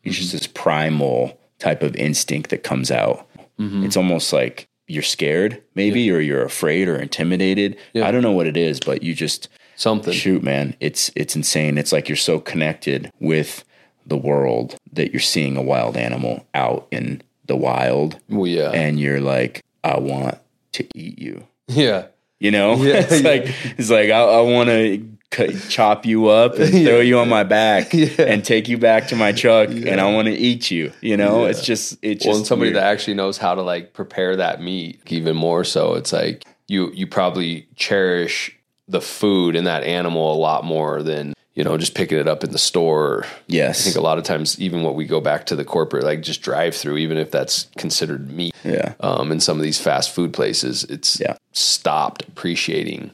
it's 0.04 0.16
just 0.16 0.30
mm-hmm. 0.30 0.38
this 0.38 0.48
primal 0.48 1.38
type 1.60 1.82
of 1.82 1.96
instinct 1.96 2.52
that 2.52 2.64
comes 2.64 2.90
out. 2.90 3.28
Mm-hmm. 3.60 3.84
It's 3.84 3.98
almost 3.98 4.32
like 4.32 4.68
you're 4.88 5.04
scared, 5.04 5.62
maybe, 5.74 6.10
or 6.12 6.20
you're 6.20 6.44
afraid 6.44 6.88
or 6.88 6.96
intimidated. 6.98 7.78
I 7.96 8.12
don't 8.12 8.22
know 8.22 8.32
what 8.32 8.48
it 8.48 8.58
is, 8.58 8.80
but 8.80 9.02
you 9.04 9.14
just 9.14 9.50
Something. 9.76 10.14
shoot, 10.14 10.44
man. 10.44 10.76
It's 10.80 11.12
it's 11.16 11.36
insane. 11.36 11.78
It's 11.78 11.92
like 11.92 12.08
you're 12.08 12.16
so 12.16 12.40
connected 12.40 13.12
with 13.20 13.64
the 14.06 14.18
world 14.18 14.78
that 14.94 15.12
you're 15.12 15.20
seeing 15.20 15.58
a 15.58 15.62
wild 15.62 15.98
animal 15.98 16.46
out 16.54 16.88
in 16.92 17.22
the 17.48 17.56
wild, 17.56 18.20
Well, 18.30 18.48
yeah. 18.48 18.72
and 18.72 19.00
you're 19.00 19.20
like, 19.22 19.64
I 19.84 19.98
want 20.00 20.38
to 20.74 20.88
eat 20.96 21.20
you. 21.20 21.46
yeah. 21.68 22.08
You 22.40 22.52
know, 22.52 22.76
Yeah, 22.84 22.96
it's 23.00 23.22
yeah. 23.22 23.30
like 23.30 23.56
it's 23.78 23.90
like 23.90 24.10
I, 24.10 24.20
I 24.22 24.42
want 24.42 24.70
to 24.70 25.08
chop 25.70 26.06
you 26.06 26.28
up 26.28 26.56
and 26.60 26.70
throw 26.86 27.00
you 27.00 27.20
on 27.20 27.30
my 27.30 27.44
back 27.44 27.94
and 28.20 28.44
take 28.44 28.68
you 28.70 28.78
back 28.78 29.08
to 29.10 29.16
my 29.16 29.32
truck, 29.32 29.70
and 29.70 30.00
I 30.02 30.12
want 30.14 30.28
to 30.28 30.34
eat 30.34 30.72
you. 30.72 30.92
You 31.02 31.18
know, 31.18 31.44
Yeah. 31.44 31.50
it's 31.52 31.64
just 31.64 31.98
it's 32.02 32.26
Well, 32.26 32.34
just 32.34 32.40
and 32.42 32.48
somebody 32.48 32.72
weird. 32.72 32.78
that 32.84 32.88
actually 32.92 33.16
knows 33.16 33.38
how 33.38 33.56
to 33.56 33.62
like 33.62 33.94
prepare 33.94 34.36
that 34.38 34.62
meat 34.62 35.02
even 35.08 35.36
more 35.36 35.64
so. 35.64 35.96
It's 35.96 36.14
like 36.14 36.44
you 36.68 36.92
you 36.94 37.08
probably 37.08 37.68
cherish 37.76 38.52
the 38.88 39.02
food 39.02 39.56
and 39.56 39.66
that 39.68 39.84
animal 39.84 40.34
a 40.34 40.38
lot 40.40 40.64
more 40.64 41.02
than 41.02 41.34
you 41.56 41.64
know 41.64 41.78
just 41.78 41.96
picking 41.96 42.18
it 42.18 42.28
up 42.28 42.44
in 42.44 42.52
the 42.52 42.58
store. 42.58 43.26
Yes, 43.48 43.82
I 43.82 43.84
think 43.86 43.96
a 43.96 44.02
lot 44.02 44.18
of 44.18 44.24
times, 44.24 44.60
even 44.60 44.84
what 44.84 44.96
we 44.96 45.06
go 45.06 45.22
back 45.22 45.46
to 45.48 45.56
the 45.56 45.64
corporate, 45.66 46.04
like 46.04 46.22
just 46.22 46.42
drive 46.42 46.76
through, 46.76 46.98
even 46.98 47.18
if 47.18 47.32
that's 47.32 47.68
considered 47.78 48.30
meat, 48.32 48.54
yeah, 48.64 48.94
um, 49.00 49.32
in 49.32 49.40
some 49.40 49.58
of 49.58 49.64
these 49.64 49.80
fast 49.80 50.14
food 50.14 50.34
places, 50.34 50.84
it's 50.86 51.20
Yeah. 51.20 51.36
stopped 51.54 52.24
appreciating 52.28 53.12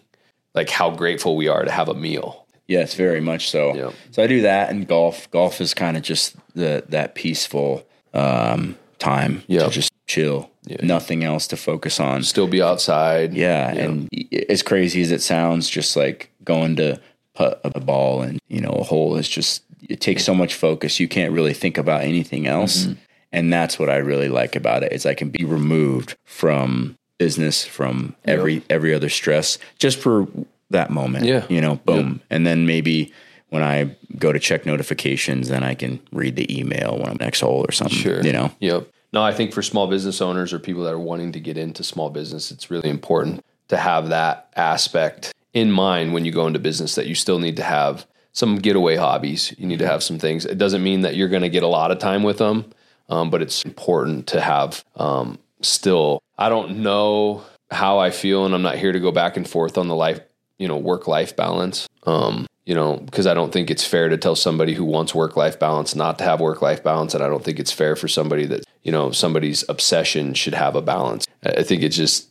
like 0.54 0.70
how 0.70 0.90
grateful 0.92 1.36
we 1.36 1.48
are 1.48 1.64
to 1.64 1.72
have 1.72 1.90
a 1.90 1.94
meal. 1.94 2.46
yes, 2.68 2.94
very 2.96 3.22
much 3.22 3.50
so. 3.50 3.76
Yeah. 3.76 3.92
So 4.12 4.24
I 4.24 4.28
do 4.28 4.42
that, 4.42 4.70
and 4.70 4.88
golf. 4.88 5.30
Golf 5.32 5.60
is 5.62 5.74
kind 5.74 5.98
of 5.98 6.04
just 6.04 6.36
the 6.56 6.84
that 6.90 7.16
peaceful 7.16 7.86
um, 8.14 8.78
time 9.00 9.44
Yeah. 9.48 9.64
to 9.66 9.70
just 9.70 9.92
chill. 10.08 10.50
Nothing 10.84 11.24
else 11.24 11.48
to 11.48 11.58
focus 11.58 12.00
on. 12.00 12.24
Still 12.24 12.48
be 12.48 12.62
outside. 12.62 13.34
Yeah, 13.34 13.72
and 13.74 14.08
as 14.48 14.62
crazy 14.62 15.02
as 15.02 15.12
it 15.12 15.22
sounds, 15.22 15.68
just 15.70 15.96
like 15.96 16.30
going 16.44 16.76
to 16.76 17.00
put 17.34 17.60
a 17.64 17.80
ball 17.80 18.22
and 18.22 18.40
you 18.48 18.62
know 18.62 18.70
a 18.72 18.84
hole 18.84 19.16
is 19.18 19.28
just 19.28 19.64
it 19.90 20.00
takes 20.00 20.24
so 20.24 20.34
much 20.36 20.54
focus. 20.54 21.00
You 21.00 21.08
can't 21.08 21.34
really 21.34 21.54
think 21.54 21.78
about 21.78 22.02
anything 22.04 22.46
else, 22.48 22.84
Mm-hmm. 22.86 22.94
and 23.32 23.52
that's 23.52 23.80
what 23.80 23.90
I 23.90 23.98
really 23.98 24.30
like 24.30 24.56
about 24.56 24.84
it. 24.84 24.92
Is 24.94 25.06
I 25.06 25.16
can 25.16 25.30
be 25.30 25.44
removed 25.46 26.16
from 26.26 26.96
business, 27.26 27.64
from 27.64 28.16
every 28.26 28.64
every 28.70 28.94
other 28.94 29.10
stress, 29.10 29.58
just 29.78 30.00
for 30.00 30.28
that 30.72 30.90
moment. 30.90 31.26
Yeah. 31.26 31.46
you 31.50 31.62
know, 31.62 31.76
boom, 31.86 32.22
and 32.30 32.46
then 32.46 32.66
maybe. 32.66 33.14
When 33.52 33.64
I 33.64 33.98
go 34.18 34.32
to 34.32 34.40
check 34.40 34.66
notifications, 34.66 35.50
then 35.50 35.62
I 35.62 35.76
can 35.76 36.00
read 36.14 36.38
the 36.38 36.48
email 36.58 36.98
when 36.98 37.10
I'm 37.10 37.18
next 37.20 37.42
hole 37.42 37.66
or 37.68 37.74
something. 37.74 37.98
Sure. 37.98 38.22
You 38.24 38.32
know, 38.32 38.50
Yep. 38.62 38.88
No, 39.14 39.22
I 39.22 39.34
think 39.34 39.52
for 39.52 39.62
small 39.62 39.88
business 39.88 40.22
owners 40.22 40.54
or 40.54 40.60
people 40.60 40.84
that 40.84 40.94
are 40.94 41.06
wanting 41.12 41.34
to 41.34 41.40
get 41.42 41.58
into 41.58 41.84
small 41.84 42.10
business, 42.10 42.50
it's 42.50 42.72
really 42.72 42.90
important 42.90 43.44
to 43.68 43.76
have 43.78 44.08
that 44.10 44.48
aspect 44.56 45.34
in 45.54 45.70
mind 45.70 46.14
when 46.14 46.24
you 46.24 46.32
go 46.32 46.48
into 46.48 46.60
business 46.60 46.96
that 46.96 47.08
you 47.08 47.16
still 47.16 47.40
need 47.40 47.58
to 47.58 47.64
have 47.64 48.06
some 48.32 48.56
getaway 48.56 48.96
hobbies. 48.96 49.54
You 49.58 49.68
need 49.68 49.80
to 49.80 49.88
have 49.88 50.02
some 50.02 50.18
things. 50.18 50.46
It 50.46 50.58
doesn't 50.58 50.82
mean 50.82 51.02
that 51.02 51.16
you're 51.16 51.28
going 51.28 51.42
to 51.42 51.50
get 51.50 51.64
a 51.64 51.68
lot 51.68 51.92
of 51.92 52.00
time 52.00 52.24
with 52.24 52.38
them, 52.38 52.66
um, 53.10 53.30
but 53.30 53.42
it's 53.42 53.64
important 53.64 54.28
to 54.28 54.40
have 54.40 54.86
um, 54.96 55.38
still. 55.62 56.22
I 56.38 56.50
don't 56.50 56.80
know 56.80 57.44
how 57.70 58.00
I 58.00 58.10
feel, 58.10 58.46
and 58.46 58.54
I'm 58.54 58.62
not 58.62 58.78
here 58.78 58.92
to 58.92 59.00
go 59.00 59.12
back 59.12 59.38
and 59.38 59.48
forth 59.48 59.78
on 59.78 59.88
the 59.88 59.96
life, 59.96 60.20
you 60.58 60.68
know, 60.68 60.78
work 60.78 61.08
life 61.08 61.36
balance. 61.36 61.88
Um, 62.04 62.48
you 62.66 62.76
know, 62.76 62.98
because 62.98 63.26
I 63.26 63.34
don't 63.34 63.52
think 63.52 63.72
it's 63.72 63.86
fair 63.86 64.08
to 64.10 64.18
tell 64.18 64.36
somebody 64.36 64.74
who 64.74 64.86
wants 64.86 65.16
work 65.16 65.36
life 65.36 65.60
balance 65.60 65.96
not 65.96 66.20
to 66.20 66.24
have 66.24 66.40
work 66.40 66.62
life 66.62 66.84
balance. 66.84 67.14
And 67.16 67.24
I 67.24 67.28
don't 67.28 67.44
think 67.44 67.60
it's 67.60 67.72
fair 67.72 67.96
for 67.96 68.08
somebody 68.08 68.46
that, 68.46 68.64
you 68.84 68.92
know, 68.92 69.12
somebody's 69.12 69.68
obsession 69.68 70.34
should 70.36 70.54
have 70.54 70.76
a 70.76 70.82
balance. 70.82 71.26
I 71.44 71.64
think 71.64 71.82
it's 71.82 71.96
just, 71.96 72.30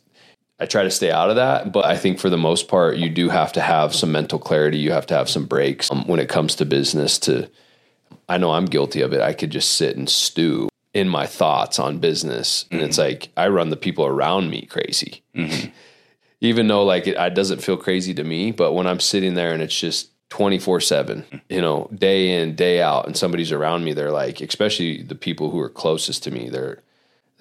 I 0.59 0.65
try 0.65 0.83
to 0.83 0.89
stay 0.89 1.11
out 1.11 1.29
of 1.29 1.35
that. 1.35 1.73
But 1.73 1.85
I 1.85 1.97
think 1.97 2.17
for 2.17 2.29
the 2.29 2.37
most 2.37 2.69
part, 2.69 2.97
you 2.97 3.09
do 3.09 3.27
have 3.29 3.51
to 3.53 3.61
have 3.61 3.93
some 3.93 4.11
mental 4.11 4.39
clarity. 4.39 4.77
You 4.77 4.93
have 4.93 5.05
to 5.07 5.13
have 5.13 5.29
some 5.29 5.45
breaks 5.45 5.91
um, 5.91 6.07
when 6.07 6.19
it 6.19 6.29
comes 6.29 6.55
to 6.55 6.65
business 6.65 7.19
to, 7.19 7.49
I 8.29 8.37
know 8.37 8.51
I'm 8.51 8.65
guilty 8.65 9.01
of 9.01 9.11
it. 9.13 9.21
I 9.21 9.33
could 9.33 9.51
just 9.51 9.71
sit 9.71 9.97
and 9.97 10.09
stew 10.09 10.69
in 10.93 11.07
my 11.07 11.25
thoughts 11.25 11.79
on 11.79 11.99
business. 11.99 12.65
And 12.71 12.81
it's 12.81 12.97
mm-hmm. 12.97 13.09
like, 13.09 13.29
I 13.37 13.47
run 13.47 13.69
the 13.69 13.77
people 13.77 14.05
around 14.05 14.49
me 14.49 14.63
crazy. 14.63 15.23
Mm-hmm. 15.35 15.69
Even 16.43 16.67
though 16.67 16.83
like 16.83 17.05
it, 17.05 17.15
it 17.17 17.35
doesn't 17.35 17.61
feel 17.61 17.77
crazy 17.77 18.13
to 18.15 18.23
me, 18.23 18.51
but 18.51 18.73
when 18.73 18.87
I'm 18.87 18.99
sitting 18.99 19.35
there 19.35 19.53
and 19.53 19.61
it's 19.61 19.79
just 19.79 20.09
24 20.29 20.81
seven, 20.81 21.21
mm-hmm. 21.21 21.37
you 21.49 21.61
know, 21.61 21.89
day 21.93 22.41
in, 22.41 22.55
day 22.55 22.81
out, 22.81 23.05
and 23.05 23.15
somebody's 23.15 23.51
around 23.51 23.83
me, 23.83 23.93
they're 23.93 24.11
like, 24.11 24.41
especially 24.41 25.03
the 25.03 25.15
people 25.15 25.51
who 25.51 25.59
are 25.59 25.69
closest 25.69 26.23
to 26.23 26.31
me, 26.31 26.49
they're, 26.49 26.81